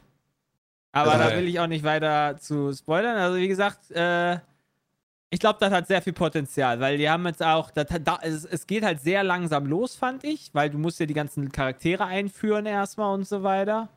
Aber 0.92 1.12
Also- 1.12 1.30
da 1.30 1.36
will 1.36 1.48
ich 1.48 1.58
auch 1.58 1.66
nicht 1.66 1.82
weiter 1.84 2.36
zu 2.38 2.72
spoilern. 2.72 3.16
Also 3.16 3.38
wie 3.38 3.48
gesagt, 3.48 3.90
äh, 3.90 4.38
ich 5.34 5.40
glaube, 5.40 5.58
das 5.60 5.72
hat 5.72 5.88
sehr 5.88 6.00
viel 6.00 6.12
Potenzial, 6.12 6.78
weil 6.78 6.96
die 6.96 7.10
haben 7.10 7.26
jetzt 7.26 7.42
auch, 7.42 7.72
das, 7.72 7.86
da, 8.04 8.20
es, 8.22 8.44
es 8.44 8.68
geht 8.68 8.84
halt 8.84 9.00
sehr 9.00 9.24
langsam 9.24 9.66
los, 9.66 9.96
fand 9.96 10.22
ich, 10.22 10.50
weil 10.54 10.70
du 10.70 10.78
musst 10.78 11.00
ja 11.00 11.06
die 11.06 11.14
ganzen 11.14 11.50
Charaktere 11.50 12.06
einführen 12.06 12.66
erstmal 12.66 13.12
und 13.12 13.26
so 13.26 13.42
weiter. 13.42 13.88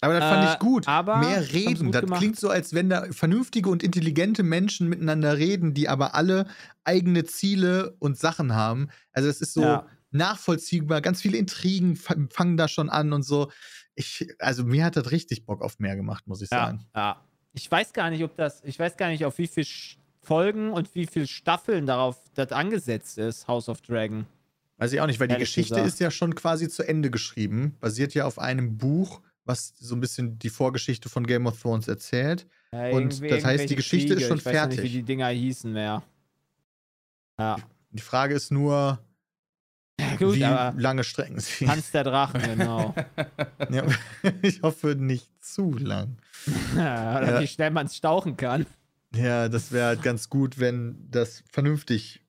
Aber 0.00 0.14
das 0.20 0.24
fand 0.28 0.44
Äh, 0.44 0.52
ich 0.52 0.58
gut. 0.60 0.86
aber 0.86 1.16
Mehr 1.16 1.52
reden. 1.52 1.90
Das 1.90 2.02
gemacht. 2.02 2.20
klingt 2.20 2.36
so, 2.38 2.50
als 2.50 2.72
wenn 2.72 2.88
da 2.88 3.06
vernünftige 3.10 3.68
und 3.68 3.82
intelligente 3.82 4.44
Menschen 4.44 4.88
miteinander 4.88 5.36
reden, 5.38 5.74
die 5.74 5.88
aber 5.88 6.14
alle 6.14 6.46
eigene 6.84 7.24
Ziele 7.24 7.96
und 7.98 8.16
Sachen 8.16 8.54
haben. 8.54 8.88
Also 9.12 9.28
es 9.28 9.40
ist 9.40 9.54
so 9.54 9.62
Ja. 9.62 9.86
nachvollziehbar. 10.12 11.00
Ganz 11.00 11.20
viele 11.20 11.36
Intrigen 11.38 11.96
fa- 11.96 12.14
fangen 12.30 12.56
da 12.56 12.68
schon 12.68 12.90
an 12.90 13.12
und 13.12 13.22
so. 13.24 13.50
Ich, 13.96 14.28
also 14.38 14.62
mir 14.64 14.84
hat 14.84 14.94
das 14.96 15.10
richtig 15.10 15.46
Bock 15.46 15.62
auf 15.62 15.80
mehr 15.80 15.96
gemacht, 15.96 16.28
muss 16.28 16.42
ich 16.42 16.50
Ja, 16.50 16.66
sagen. 16.66 16.86
ja. 16.94 17.16
Ich 17.54 17.68
weiß 17.70 17.92
gar 17.94 18.10
nicht, 18.10 18.22
ob 18.22 18.36
das, 18.36 18.62
ich 18.64 18.78
weiß 18.78 18.96
gar 18.98 19.08
nicht, 19.08 19.24
auf 19.24 19.38
wie 19.38 19.46
viele 19.48 19.66
Folgen 20.26 20.72
und 20.72 20.94
wie 20.94 21.06
viele 21.06 21.26
Staffeln 21.26 21.86
darauf 21.86 22.16
das 22.34 22.52
angesetzt 22.52 23.16
ist, 23.18 23.46
House 23.48 23.68
of 23.68 23.80
Dragon. 23.82 24.26
Weiß 24.78 24.92
ich 24.92 25.00
auch 25.00 25.06
nicht, 25.06 25.20
weil 25.20 25.28
die 25.28 25.36
Geschichte 25.36 25.74
gesagt. 25.74 25.88
ist 25.88 26.00
ja 26.00 26.10
schon 26.10 26.34
quasi 26.34 26.68
zu 26.68 26.82
Ende 26.86 27.10
geschrieben. 27.10 27.76
Basiert 27.80 28.12
ja 28.14 28.26
auf 28.26 28.38
einem 28.38 28.76
Buch, 28.76 29.22
was 29.44 29.72
so 29.78 29.94
ein 29.94 30.00
bisschen 30.00 30.38
die 30.38 30.50
Vorgeschichte 30.50 31.08
von 31.08 31.26
Game 31.26 31.46
of 31.46 31.60
Thrones 31.62 31.88
erzählt. 31.88 32.46
Ja, 32.72 32.88
Und 32.90 33.22
das 33.30 33.44
heißt, 33.44 33.70
die 33.70 33.76
Geschichte 33.76 34.12
ist 34.14 34.18
Kriege. 34.18 34.28
schon 34.28 34.38
ich 34.38 34.44
weiß 34.44 34.54
ja 34.54 34.66
nicht, 34.66 34.74
fertig. 34.76 34.92
wie 34.92 34.96
die 34.98 35.02
Dinger 35.04 35.28
hießen 35.28 35.72
mehr. 35.72 36.02
Ja, 37.38 37.56
Die 37.90 38.02
Frage 38.02 38.34
ist 38.34 38.50
nur, 38.50 38.98
gut, 40.18 40.34
wie 40.34 40.40
lange 40.40 41.04
strecken 41.04 41.38
sie? 41.40 41.64
Tanz 41.66 41.90
der 41.92 42.04
Drachen, 42.04 42.42
genau. 42.42 42.94
Ja, 43.70 43.84
ich 44.42 44.62
hoffe 44.62 44.94
nicht 44.94 45.28
zu 45.42 45.72
lang. 45.78 46.18
Oder 46.74 47.34
Ja. 47.34 47.40
wie 47.40 47.46
schnell 47.46 47.70
man 47.70 47.86
es 47.86 47.96
stauchen 47.96 48.36
kann. 48.36 48.66
Ja, 49.16 49.48
das 49.48 49.72
wäre 49.72 49.86
halt 49.86 50.02
ganz 50.02 50.28
gut, 50.28 50.58
wenn 50.58 51.08
das 51.10 51.42
vernünftig 51.50 52.20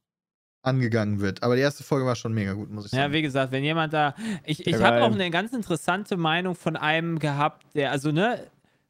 angegangen 0.63 1.19
wird. 1.21 1.43
Aber 1.43 1.55
die 1.55 1.61
erste 1.61 1.83
Folge 1.83 2.05
war 2.05 2.15
schon 2.15 2.33
mega 2.33 2.53
gut, 2.53 2.69
muss 2.69 2.87
ich 2.87 2.91
Ja, 2.91 3.03
sagen. 3.03 3.13
wie 3.13 3.21
gesagt, 3.21 3.51
wenn 3.51 3.63
jemand 3.63 3.93
da. 3.93 4.15
Ich, 4.45 4.65
ich 4.67 4.73
Ja, 4.73 4.79
habe 4.81 5.03
auch 5.03 5.11
eine 5.11 5.29
ganz 5.31 5.53
interessante 5.53 6.17
Meinung 6.17 6.55
von 6.55 6.75
einem 6.75 7.19
gehabt, 7.19 7.65
der, 7.75 7.91
also, 7.91 8.11
ne, 8.11 8.47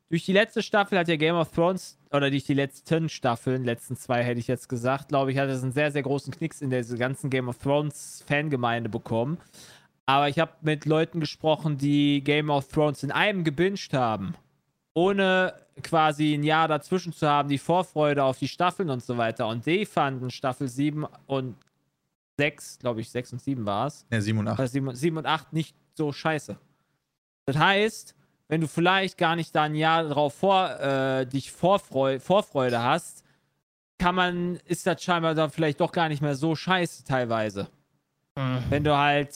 durch 0.09 0.25
die 0.25 0.33
letzte 0.33 0.63
Staffel 0.63 0.97
hat 0.97 1.07
ja 1.07 1.17
Game 1.17 1.35
of 1.35 1.51
Thrones, 1.51 1.97
oder 2.11 2.29
durch 2.31 2.45
die 2.45 2.53
letzten 2.53 3.09
Staffeln, 3.09 3.63
letzten 3.65 3.95
zwei 3.97 4.23
hätte 4.23 4.39
ich 4.39 4.47
jetzt 4.47 4.69
gesagt, 4.69 5.09
glaube 5.09 5.31
ich, 5.31 5.37
hat 5.37 5.49
es 5.49 5.61
einen 5.61 5.73
sehr, 5.73 5.91
sehr 5.91 6.03
großen 6.03 6.33
Knicks 6.33 6.61
in 6.61 6.69
der 6.69 6.83
ganzen 6.83 7.29
Game 7.29 7.49
of 7.49 7.57
Thrones 7.57 8.23
Fangemeinde 8.25 8.89
bekommen. 8.89 9.37
Aber 10.05 10.29
ich 10.29 10.39
habe 10.39 10.53
mit 10.61 10.85
Leuten 10.85 11.19
gesprochen, 11.19 11.77
die 11.77 12.23
Game 12.23 12.49
of 12.49 12.69
Thrones 12.69 13.03
in 13.03 13.11
einem 13.11 13.43
gebinged 13.43 13.93
haben. 13.93 14.35
Ohne 14.93 15.53
quasi 15.83 16.33
ein 16.33 16.43
Jahr 16.43 16.67
dazwischen 16.67 17.13
zu 17.13 17.27
haben, 17.27 17.49
die 17.49 17.57
Vorfreude 17.57 18.23
auf 18.23 18.39
die 18.39 18.47
Staffeln 18.47 18.89
und 18.89 19.03
so 19.03 19.17
weiter. 19.17 19.47
Und 19.47 19.65
die 19.65 19.85
fanden 19.85 20.29
Staffel 20.29 20.67
7 20.67 21.05
und 21.25 21.55
6, 22.37 22.79
glaube 22.79 23.01
ich, 23.01 23.09
6 23.09 23.33
und 23.33 23.41
7 23.41 23.65
war 23.65 23.87
es. 23.87 24.05
Ja, 24.11 24.21
7 24.21 24.37
und 24.39 24.47
8. 24.47 24.59
Also 24.59 24.71
7, 24.73 24.95
7 24.95 25.17
und 25.17 25.25
8 25.25 25.53
nicht 25.53 25.75
so 25.95 26.11
scheiße. 26.11 26.57
Das 27.45 27.57
heißt, 27.57 28.15
wenn 28.47 28.61
du 28.61 28.67
vielleicht 28.67 29.17
gar 29.17 29.35
nicht 29.35 29.55
da 29.55 29.63
ein 29.63 29.75
Jahr 29.75 30.03
drauf 30.03 30.33
vor, 30.33 30.69
äh, 30.79 31.25
dich 31.25 31.51
Vorfreu 31.51 32.19
Vorfreude 32.19 32.81
hast, 32.81 33.23
kann 33.97 34.15
man, 34.15 34.57
ist 34.65 34.85
das 34.85 35.01
scheinbar 35.01 35.33
dann 35.33 35.49
vielleicht 35.49 35.79
doch 35.79 35.91
gar 35.91 36.07
nicht 36.07 36.21
mehr 36.21 36.35
so 36.35 36.55
scheiße 36.55 37.03
teilweise. 37.03 37.67
Wenn 38.69 38.83
du 38.83 38.95
halt 38.95 39.33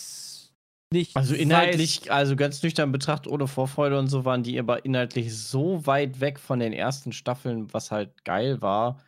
nicht. 0.92 1.16
Also 1.16 1.36
inhaltlich, 1.36 2.12
also 2.12 2.36
ganz 2.36 2.62
nüchtern 2.64 2.92
betrachtet, 2.92 3.32
ohne 3.32 3.48
Vorfreude 3.48 3.98
und 3.98 4.08
so, 4.08 4.26
waren 4.26 4.44
die 4.44 4.60
aber 4.60 4.86
inhaltlich 4.86 5.36
so 5.36 5.86
weit 5.86 6.20
weg 6.20 6.40
von 6.40 6.60
den 6.60 6.74
ersten 6.74 7.12
Staffeln, 7.14 7.74
was 7.74 7.92
halt 7.92 8.24
geil 8.26 8.62
war, 8.62 9.00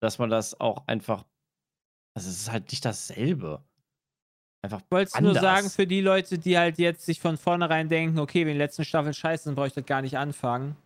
dass 0.00 0.18
man 0.18 0.30
das 0.30 0.58
auch 0.60 0.86
einfach. 0.86 1.24
Also 2.14 2.28
es 2.30 2.40
ist 2.42 2.52
halt 2.52 2.70
nicht 2.70 2.84
dasselbe. 2.84 3.62
Einfach. 4.62 4.80
Ich 4.80 4.90
wollte 4.90 5.10
es 5.14 5.20
nur 5.20 5.34
sagen 5.34 5.70
für 5.70 5.86
die 5.86 6.00
Leute, 6.00 6.36
die 6.38 6.58
halt 6.58 6.78
jetzt 6.78 7.06
sich 7.06 7.20
von 7.20 7.36
vornherein 7.36 7.88
denken, 7.88 8.18
okay, 8.18 8.44
wenn 8.44 8.54
die 8.54 8.58
letzten 8.58 8.84
Staffeln 8.84 9.14
scheiße 9.14 9.44
sind, 9.44 9.54
brauche 9.54 9.68
ich 9.68 9.72
das 9.74 9.86
gar 9.86 10.02
nicht 10.02 10.18
anfangen. 10.18 10.76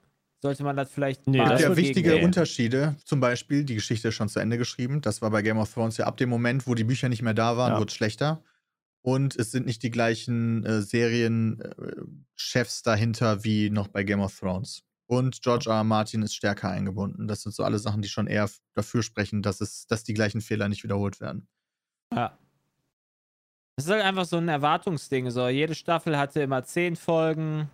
Sollte 0.42 0.64
man 0.64 0.76
das 0.76 0.90
vielleicht 0.90 1.26
Nee, 1.28 1.38
das 1.38 1.50
gibt 1.50 1.60
ja 1.60 1.76
wichtige 1.76 2.10
gegen- 2.14 2.24
Unterschiede. 2.26 2.96
Zum 3.04 3.20
Beispiel, 3.20 3.64
die 3.64 3.76
Geschichte 3.76 4.08
ist 4.08 4.14
schon 4.16 4.28
zu 4.28 4.40
Ende 4.40 4.58
geschrieben. 4.58 5.00
Das 5.00 5.22
war 5.22 5.30
bei 5.30 5.40
Game 5.40 5.56
of 5.56 5.72
Thrones 5.72 5.96
ja 5.96 6.06
ab 6.06 6.16
dem 6.16 6.28
Moment, 6.28 6.66
wo 6.66 6.74
die 6.74 6.84
Bücher 6.84 7.08
nicht 7.08 7.22
mehr 7.22 7.32
da 7.32 7.56
waren, 7.56 7.72
Ja. 7.74 7.78
wurde 7.78 7.88
es 7.90 7.94
schlechter. 7.94 8.42
Und 9.02 9.36
es 9.36 9.50
sind 9.50 9.66
nicht 9.66 9.82
die 9.82 9.90
gleichen 9.90 10.64
äh, 10.64 10.80
Serienchefs 10.80 12.82
dahinter 12.82 13.44
wie 13.44 13.68
noch 13.68 13.88
bei 13.88 14.04
Game 14.04 14.20
of 14.20 14.38
Thrones. 14.38 14.84
Und 15.06 15.42
George 15.42 15.68
R. 15.68 15.76
R. 15.76 15.84
Martin 15.84 16.22
ist 16.22 16.34
stärker 16.34 16.70
eingebunden. 16.70 17.26
Das 17.26 17.42
sind 17.42 17.54
so 17.54 17.64
alle 17.64 17.78
Sachen, 17.78 18.00
die 18.00 18.08
schon 18.08 18.28
eher 18.28 18.48
dafür 18.74 19.02
sprechen, 19.02 19.42
dass, 19.42 19.60
es, 19.60 19.86
dass 19.86 20.04
die 20.04 20.14
gleichen 20.14 20.40
Fehler 20.40 20.68
nicht 20.68 20.84
wiederholt 20.84 21.20
werden. 21.20 21.48
Ja. 22.14 22.38
Es 23.76 23.84
ist 23.84 23.90
halt 23.90 24.04
einfach 24.04 24.24
so 24.24 24.36
ein 24.36 24.48
Erwartungsding. 24.48 25.30
So, 25.30 25.48
jede 25.48 25.74
Staffel 25.74 26.16
hatte 26.16 26.40
immer 26.40 26.62
zehn 26.62 26.96
Folgen. 26.96 27.68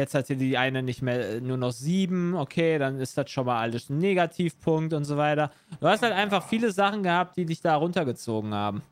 Jetzt 0.00 0.14
hatte 0.14 0.36
die 0.36 0.56
eine 0.56 0.82
nicht 0.82 1.02
mehr 1.02 1.36
äh, 1.36 1.40
nur 1.40 1.56
noch 1.56 1.72
sieben. 1.72 2.34
Okay, 2.34 2.78
dann 2.78 3.00
ist 3.00 3.18
das 3.18 3.30
schon 3.30 3.46
mal 3.46 3.60
alles 3.60 3.90
ein 3.90 3.98
Negativpunkt 3.98 4.94
und 4.94 5.04
so 5.04 5.16
weiter. 5.16 5.50
Du 5.80 5.88
hast 5.88 6.02
halt 6.02 6.12
einfach 6.12 6.48
viele 6.48 6.72
Sachen 6.72 7.02
gehabt, 7.02 7.36
die 7.36 7.44
dich 7.44 7.60
da 7.60 7.76
runtergezogen 7.76 8.54
haben. 8.54 8.82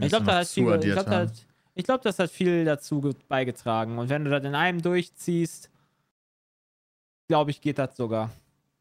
Ich 0.00 0.08
glaube, 0.08 0.26
da 0.26 0.44
viel, 0.44 0.64
ich 0.74 0.80
glaube, 0.92 1.10
da 1.10 1.18
hat, 1.20 1.32
ich 1.74 1.84
glaub, 1.84 2.02
das 2.02 2.18
hat 2.18 2.30
viel 2.30 2.64
dazu 2.64 3.00
ge- 3.00 3.14
beigetragen. 3.28 3.98
Und 3.98 4.08
wenn 4.08 4.24
du 4.24 4.30
das 4.30 4.44
in 4.44 4.54
einem 4.54 4.80
durchziehst, 4.82 5.70
glaube 7.28 7.50
ich, 7.50 7.60
geht 7.60 7.78
das 7.78 7.96
sogar. 7.96 8.30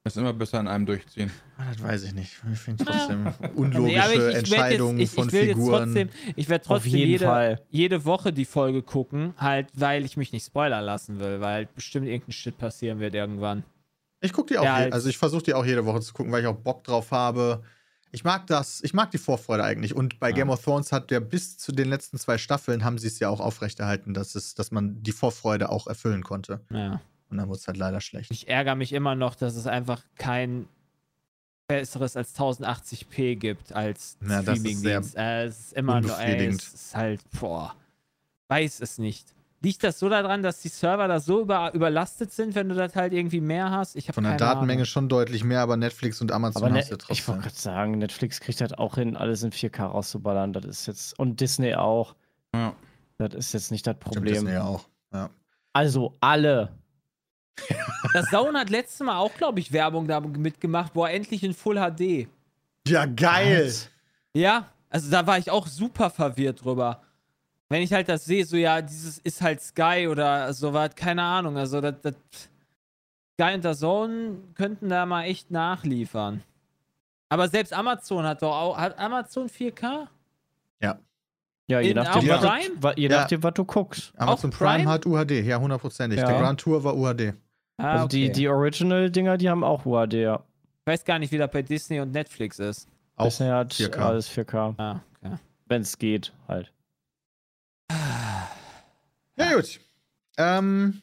Ist 0.03 0.17
immer 0.17 0.33
besser 0.33 0.59
in 0.59 0.67
einem 0.67 0.85
durchziehen. 0.87 1.31
Ah, 1.57 1.65
Das 1.69 1.81
weiß 1.83 2.03
ich 2.05 2.13
nicht. 2.13 2.41
Ich 2.51 2.59
finde 2.59 2.83
trotzdem 2.85 3.23
Nee, 3.41 3.45
aber 3.45 3.55
unlogische 3.55 4.01
ich- 4.01 4.13
ich 4.15 4.17
werd 4.17 4.35
Entscheidungen 4.35 4.99
jetzt, 4.99 5.09
ich, 5.11 5.15
von 5.15 5.27
ich 5.27 5.33
will 5.33 5.47
Figuren. 5.49 5.95
Jetzt 5.95 6.09
trotzdem, 6.11 6.33
ich 6.35 6.49
werde 6.49 6.65
trotzdem 6.65 6.91
jeden 6.91 7.11
jede, 7.11 7.25
Fall. 7.25 7.61
jede 7.69 8.05
Woche 8.05 8.33
die 8.33 8.45
Folge 8.45 8.81
gucken, 8.81 9.33
halt, 9.37 9.67
weil 9.75 10.03
ich 10.03 10.17
mich 10.17 10.31
nicht 10.31 10.45
spoilern 10.45 10.83
lassen 10.85 11.19
will, 11.19 11.39
weil 11.39 11.53
halt 11.53 11.75
bestimmt 11.75 12.07
irgendein 12.07 12.31
Shit 12.31 12.57
passieren 12.57 12.99
wird 12.99 13.13
irgendwann. 13.13 13.63
Ich 14.21 14.33
gucke 14.33 14.53
die 14.53 14.57
auch, 14.57 14.63
Ja, 14.63 14.85
je- 14.85 14.91
also 14.91 15.07
ich 15.07 15.19
versuche 15.19 15.43
die 15.43 15.53
auch 15.53 15.65
jede 15.65 15.85
Woche 15.85 16.01
zu 16.01 16.13
gucken, 16.13 16.31
weil 16.31 16.41
ich 16.41 16.47
auch 16.47 16.55
Bock 16.57 16.83
drauf 16.83 17.11
habe. 17.11 17.63
Ich 18.13 18.23
mag 18.23 18.45
das, 18.47 18.81
ich 18.83 18.93
mag 18.93 19.09
die 19.11 19.17
Vorfreude 19.17 19.63
eigentlich. 19.63 19.95
Und 19.95 20.19
bei 20.19 20.29
Ja. 20.29 20.35
Game 20.35 20.49
of 20.49 20.61
Thrones 20.63 20.91
hat 20.91 21.11
der 21.11 21.19
bis 21.21 21.57
zu 21.57 21.71
den 21.71 21.87
letzten 21.89 22.17
zwei 22.17 22.37
Staffeln 22.37 22.83
haben 22.83 22.97
sie 22.97 23.07
es 23.07 23.19
ja 23.19 23.29
auch 23.29 23.39
aufrechterhalten, 23.39 24.13
dass 24.13 24.35
es, 24.35 24.53
dass 24.53 24.71
man 24.71 25.01
die 25.01 25.11
Vorfreude 25.13 25.69
auch 25.69 25.87
erfüllen 25.87 26.23
konnte. 26.23 26.61
Ja. 26.69 27.01
Und 27.29 27.37
dann 27.37 27.47
wurde 27.47 27.59
es 27.59 27.67
halt 27.67 27.77
leider 27.77 28.01
schlecht. 28.01 28.29
Ich 28.31 28.49
ärgere 28.49 28.75
mich 28.75 28.91
immer 28.91 29.15
noch, 29.15 29.35
dass 29.35 29.55
es 29.55 29.65
einfach 29.65 30.03
kein 30.17 30.67
besseres 31.69 32.17
als 32.17 32.35
1080p 32.35 33.35
gibt 33.37 33.71
als 33.71 34.17
Ja, 34.27 34.41
Streaming-Dienst. 34.41 35.15
Äh, 35.15 35.45
es 35.45 35.59
ist 35.59 35.73
immer 35.73 36.01
noch, 36.01 36.19
ey, 36.19 36.47
es 36.47 36.73
ist 36.73 36.95
halt, 36.95 37.21
boah, 37.39 37.73
weiß 38.49 38.81
es 38.81 38.97
nicht. 38.97 39.25
Liegt 39.63 39.83
das 39.83 39.99
so 39.99 40.09
daran, 40.09 40.41
dass 40.41 40.59
die 40.59 40.69
Server 40.69 41.07
da 41.07 41.19
so 41.19 41.41
über, 41.41 41.71
überlastet 41.75 42.33
sind, 42.33 42.55
wenn 42.55 42.67
du 42.67 42.73
das 42.75 42.95
halt 42.95 43.13
irgendwie 43.13 43.41
mehr 43.41 43.69
hast? 43.69 43.95
Ich 43.95 44.07
habe 44.07 44.15
Von 44.15 44.23
der 44.23 44.35
Datenmenge 44.37 44.79
Ahnung. 44.79 44.85
schon 44.85 45.07
deutlich 45.07 45.43
mehr, 45.43 45.61
aber 45.61 45.77
Netflix 45.77 46.19
und 46.19 46.31
Amazon 46.31 46.63
Aber 46.63 46.73
hast 46.75 46.89
ne, 46.89 46.97
du 46.97 47.03
ich 47.09 47.19
trotzdem. 47.19 47.27
wollte 47.27 47.41
gerade 47.43 47.55
sagen, 47.55 47.97
Netflix 47.99 48.39
kriegt 48.39 48.59
halt 48.59 48.79
auch 48.79 48.95
hin, 48.95 49.15
alles 49.15 49.43
in 49.43 49.51
4K 49.51 49.83
rauszuballern. 49.85 50.51
Das 50.53 50.65
ist 50.65 50.87
jetzt. 50.87 51.19
Und 51.19 51.39
Disney 51.41 51.75
auch. 51.75 52.15
Ja. 52.55 52.73
Das 53.19 53.35
ist 53.35 53.53
jetzt 53.53 53.69
nicht 53.71 53.85
das 53.85 53.93
Stimmt, 53.97 54.13
Problem. 54.15 54.33
Disney 54.33 54.57
auch. 54.57 54.87
Ja. 55.13 55.29
Also 55.73 56.17
alle. 56.21 56.69
Das 58.13 58.25
Zone 58.29 58.59
hat 58.59 58.69
letztes 58.71 59.05
Mal 59.05 59.17
auch, 59.17 59.33
glaube 59.35 59.59
ich, 59.59 59.71
Werbung 59.71 60.07
da 60.07 60.19
mitgemacht. 60.19 60.93
Boah, 60.93 61.09
endlich 61.11 61.43
in 61.43 61.53
Full 61.53 61.75
HD. 61.75 62.27
ja, 62.87 63.05
geil! 63.05 63.71
Ja, 64.33 64.65
also 64.89 65.11
da 65.11 65.27
war 65.27 65.37
ich 65.37 65.51
auch 65.51 65.67
super 65.67 66.09
verwirrt 66.09 66.65
drüber. 66.65 67.03
Wenn 67.71 67.81
ich 67.83 67.93
halt 67.93 68.09
das 68.09 68.25
sehe, 68.25 68.45
so 68.45 68.57
ja, 68.57 68.81
dieses 68.81 69.17
ist 69.19 69.41
halt 69.41 69.61
Sky 69.61 70.07
oder 70.09 70.51
sowas, 70.53 70.91
keine 70.95 71.23
Ahnung. 71.23 71.57
Also 71.57 71.79
das, 71.81 71.95
das 72.01 72.15
Sky 73.39 73.55
und 73.55 73.63
der 73.63 73.75
Zone 73.75 74.37
könnten 74.55 74.89
da 74.89 75.05
mal 75.05 75.23
echt 75.23 75.49
nachliefern. 75.51 76.43
Aber 77.29 77.47
selbst 77.47 77.71
Amazon 77.73 78.25
hat 78.25 78.41
doch 78.41 78.53
auch, 78.55 78.77
hat 78.77 78.99
Amazon 78.99 79.47
4K? 79.47 80.07
Ja, 81.67 81.79
je 81.79 81.91
In- 81.91 81.95
nachdem, 81.95 82.29
auch 82.29 82.35
was, 82.35 82.41
Prime? 82.41 82.75
du, 82.75 82.83
wa- 82.83 82.93
je 82.97 83.07
Ja. 83.07 83.21
nachdem, 83.21 83.43
was 83.43 83.53
du 83.53 83.63
guckst. 83.63 84.11
Amazon 84.17 84.51
Auch 84.51 84.57
Prime? 84.57 84.77
Prime? 84.83 84.89
hat 84.91 85.05
UHD, 85.05 85.31
ja, 85.45 85.57
hundertprozentig. 85.57 86.19
Ja. 86.19 86.27
Der 86.27 86.37
Grand 86.39 86.59
Tour 86.59 86.83
war 86.83 86.97
UHD. 86.97 87.33
Ah, 87.77 87.93
Also 87.93 88.07
die, 88.09 88.25
okay. 88.25 88.33
die 88.33 88.49
Original-Dinger, 88.49 89.37
die 89.37 89.49
haben 89.49 89.63
auch 89.63 89.85
UAD, 89.85 90.13
ja. 90.15 90.43
Ich 90.81 90.87
weiß 90.91 91.05
gar 91.05 91.17
nicht, 91.19 91.31
wie 91.31 91.37
das 91.37 91.49
bei 91.49 91.61
Disney 91.61 92.01
und 92.01 92.11
Netflix 92.11 92.59
ist. 92.59 92.89
Auch 93.15 93.25
Disney 93.25 93.47
hat 93.47 93.73
4K. 93.73 93.99
alles 93.99 94.27
4K. 94.29 94.73
Ah, 94.77 94.99
okay. 95.23 95.35
Wenn 95.67 95.81
es 95.83 95.97
geht, 95.97 96.33
halt. 96.49 96.73
Ja, 99.41 99.55
gut. 99.55 99.79
Ähm, 100.37 101.01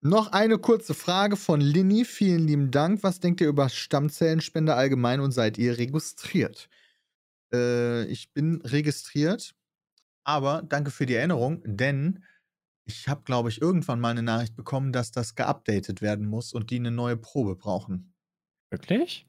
noch 0.00 0.32
eine 0.32 0.58
kurze 0.58 0.94
Frage 0.94 1.36
von 1.36 1.60
Linny. 1.60 2.04
Vielen 2.04 2.46
lieben 2.46 2.70
Dank. 2.70 3.02
Was 3.02 3.20
denkt 3.20 3.40
ihr 3.40 3.48
über 3.48 3.68
Stammzellenspende 3.68 4.74
allgemein 4.74 5.20
und 5.20 5.32
seid 5.32 5.58
ihr 5.58 5.76
registriert? 5.76 6.68
Äh, 7.52 8.04
ich 8.04 8.32
bin 8.32 8.60
registriert, 8.62 9.54
aber 10.24 10.62
danke 10.62 10.90
für 10.90 11.06
die 11.06 11.14
Erinnerung, 11.14 11.62
denn 11.64 12.24
ich 12.84 13.08
habe, 13.08 13.22
glaube 13.24 13.48
ich, 13.48 13.60
irgendwann 13.60 14.00
mal 14.00 14.10
eine 14.10 14.22
Nachricht 14.22 14.56
bekommen, 14.56 14.92
dass 14.92 15.10
das 15.10 15.34
geupdatet 15.34 16.00
werden 16.00 16.26
muss 16.26 16.52
und 16.52 16.70
die 16.70 16.76
eine 16.76 16.90
neue 16.90 17.16
Probe 17.16 17.56
brauchen. 17.56 18.14
Wirklich? 18.70 19.26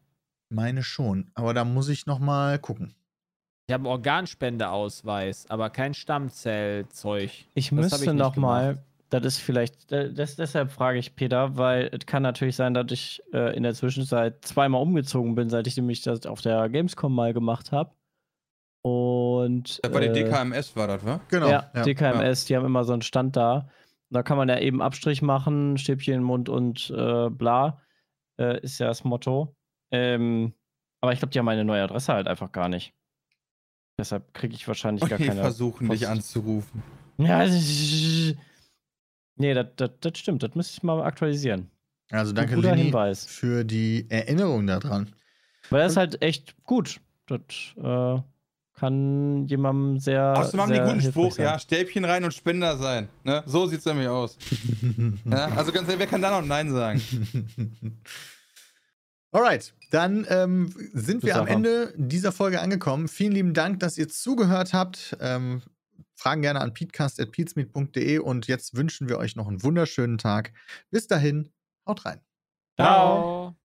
Meine 0.49 0.84
schon, 0.84 1.30
aber 1.34 1.53
da 1.53 1.65
muss 1.65 1.89
ich 1.89 2.05
noch 2.05 2.20
mal 2.20 2.59
gucken. 2.59 2.95
Ich 3.70 3.74
habe 3.74 3.84
einen 3.84 3.91
Organspendeausweis, 3.91 5.45
aber 5.47 5.70
kein 5.70 5.93
Stammzellzeug. 5.93 7.30
Ich 7.53 7.65
Das 7.67 7.72
müsste 7.72 7.95
ich 7.97 8.01
nicht 8.07 8.15
noch 8.15 8.36
mal, 8.36 8.70
gemacht. 8.70 8.86
das 9.11 9.26
ist 9.26 9.38
vielleicht, 9.38 9.91
äh, 9.91 10.11
das, 10.11 10.38
deshalb 10.38 10.72
frage 10.72 10.97
ich 10.97 11.15
Peter, 11.15 11.55
weil 11.55 11.91
es 11.93 12.07
kann 12.07 12.24
natürlich 12.24 12.55
sein, 12.55 12.74
dass 12.74 12.91
ich 12.91 13.22
äh, 13.32 13.55
in 13.55 13.61
der 13.61 13.76
Zwischenzeit 13.76 14.43
zweimal 14.43 14.82
umgezogen 14.82 15.36
bin, 15.36 15.51
seit 15.51 15.67
ich 15.67 15.78
nämlich 15.78 16.01
das 16.01 16.26
auf 16.26 16.41
der 16.41 16.67
Gamescom 16.67 17.13
mal 17.13 17.32
gemacht 17.32 17.72
habe. 17.72 17.91
Und 18.82 19.80
Bei 19.84 19.99
der 19.99 20.15
äh, 20.15 20.24
DKMS 20.24 20.76
war 20.76 20.88
das, 20.88 21.05
wa? 21.05 21.22
Genau. 21.28 21.49
ja, 21.49 21.61
DKMS, 21.76 22.45
die 22.45 22.55
haben 22.55 22.65
immer 22.65 22.86
so 22.86 22.93
einen 22.93 23.03
Stand 23.03 23.36
da. 23.36 23.70
Da 24.09 24.24
kann 24.24 24.38
man 24.38 24.49
ja 24.49 24.57
eben 24.57 24.82
Abstrich 24.82 25.22
machen, 25.22 25.78
Stäbchen 25.78 26.15
im 26.15 26.24
Mund 26.24 26.49
und 26.49 26.89
äh, 26.89 27.30
bla. 27.30 27.84
Äh, 28.41 28.61
ist 28.61 28.80
ja 28.80 28.88
das 28.88 29.03
Motto. 29.03 29.55
Ähm, 29.91 30.55
aber 31.01 31.13
ich 31.13 31.20
glaube, 31.20 31.34
die 31.34 31.38
haben 31.38 31.45
meine 31.45 31.65
neue 31.65 31.84
Adresse 31.84 32.13
halt 32.13 32.28
einfach 32.28 32.51
gar 32.51 32.67
nicht. 32.67 32.95
Deshalb 34.00 34.34
kriege 34.34 34.56
ich 34.56 34.68
wahrscheinlich 34.68 35.08
gar 35.08 35.20
Die 35.20 35.28
keine. 35.28 35.41
versuchen 35.41 35.89
dich 35.89 36.02
Post. 36.02 36.12
anzurufen. 36.12 36.82
Ja, 37.18 37.45
nee, 39.36 39.54
das, 39.54 40.18
stimmt. 40.18 40.41
Das 40.41 40.56
müsste 40.56 40.74
ich 40.78 40.84
mal 40.84 41.02
aktualisieren. 41.04 41.70
Also 42.10 42.32
danke, 42.34 42.56
Linny, 42.56 42.84
Hinweis. 42.86 43.26
für 43.26 43.64
die 43.64 44.06
Erinnerung 44.10 44.66
daran. 44.66 45.14
Weil 45.70 45.82
das 45.84 45.91
ist 45.91 45.97
halt 45.97 46.22
echt 46.22 46.56
gut. 46.64 47.02
Das 47.28 47.41
äh, 47.78 48.22
kann 48.74 49.45
jemandem 49.47 50.00
sehr. 50.00 50.34
Außerdem 50.38 50.62
haben 50.62 50.74
die 50.74 50.80
guten 50.80 51.02
Spruch, 51.02 51.34
sein. 51.34 51.43
ja, 51.45 51.60
Stäbchen 51.60 52.06
rein 52.06 52.24
und 52.24 52.34
Spender 52.34 52.78
sein. 52.78 53.10
Ne? 53.24 53.43
So 53.45 53.68
sieht's 53.68 53.86
nämlich 53.86 54.08
aus. 54.08 54.38
ja? 55.26 55.50
Also 55.56 55.72
ganz 55.72 55.88
ehrlich, 55.88 56.00
wer 56.00 56.08
kann 56.08 56.22
da 56.22 56.39
noch 56.39 56.47
Nein 56.47 56.72
sagen? 56.72 57.02
Alright, 59.32 59.74
dann 59.92 60.26
ähm, 60.30 60.74
sind 60.94 61.24
wir 61.24 61.36
am. 61.36 61.48
Ende 61.48 61.94
dieser 61.98 62.32
Folge 62.32 62.62
angekommen. 62.62 63.08
Vielen 63.08 63.32
lieben 63.32 63.54
Dank, 63.54 63.80
dass 63.80 63.98
ihr 63.98 64.10
zugehört 64.10 64.74
habt. 64.74 65.16
Ähm, 65.20 65.62
Fragen 66.16 66.42
gerne 66.42 66.62
an 66.62 66.74
peatcast.peatsmeet.de 66.74 68.20
und 68.20 68.48
jetzt 68.48 68.76
wünschen 68.76 69.08
wir 69.08 69.18
euch 69.18 69.36
noch 69.36 69.48
einen 69.48 69.64
wunderschönen 69.64 70.18
Tag. 70.18 70.52
Bis 70.90 71.08
dahin, 71.08 71.50
haut 71.88 72.06
rein. 72.06 72.22
Ciao. 72.76 73.56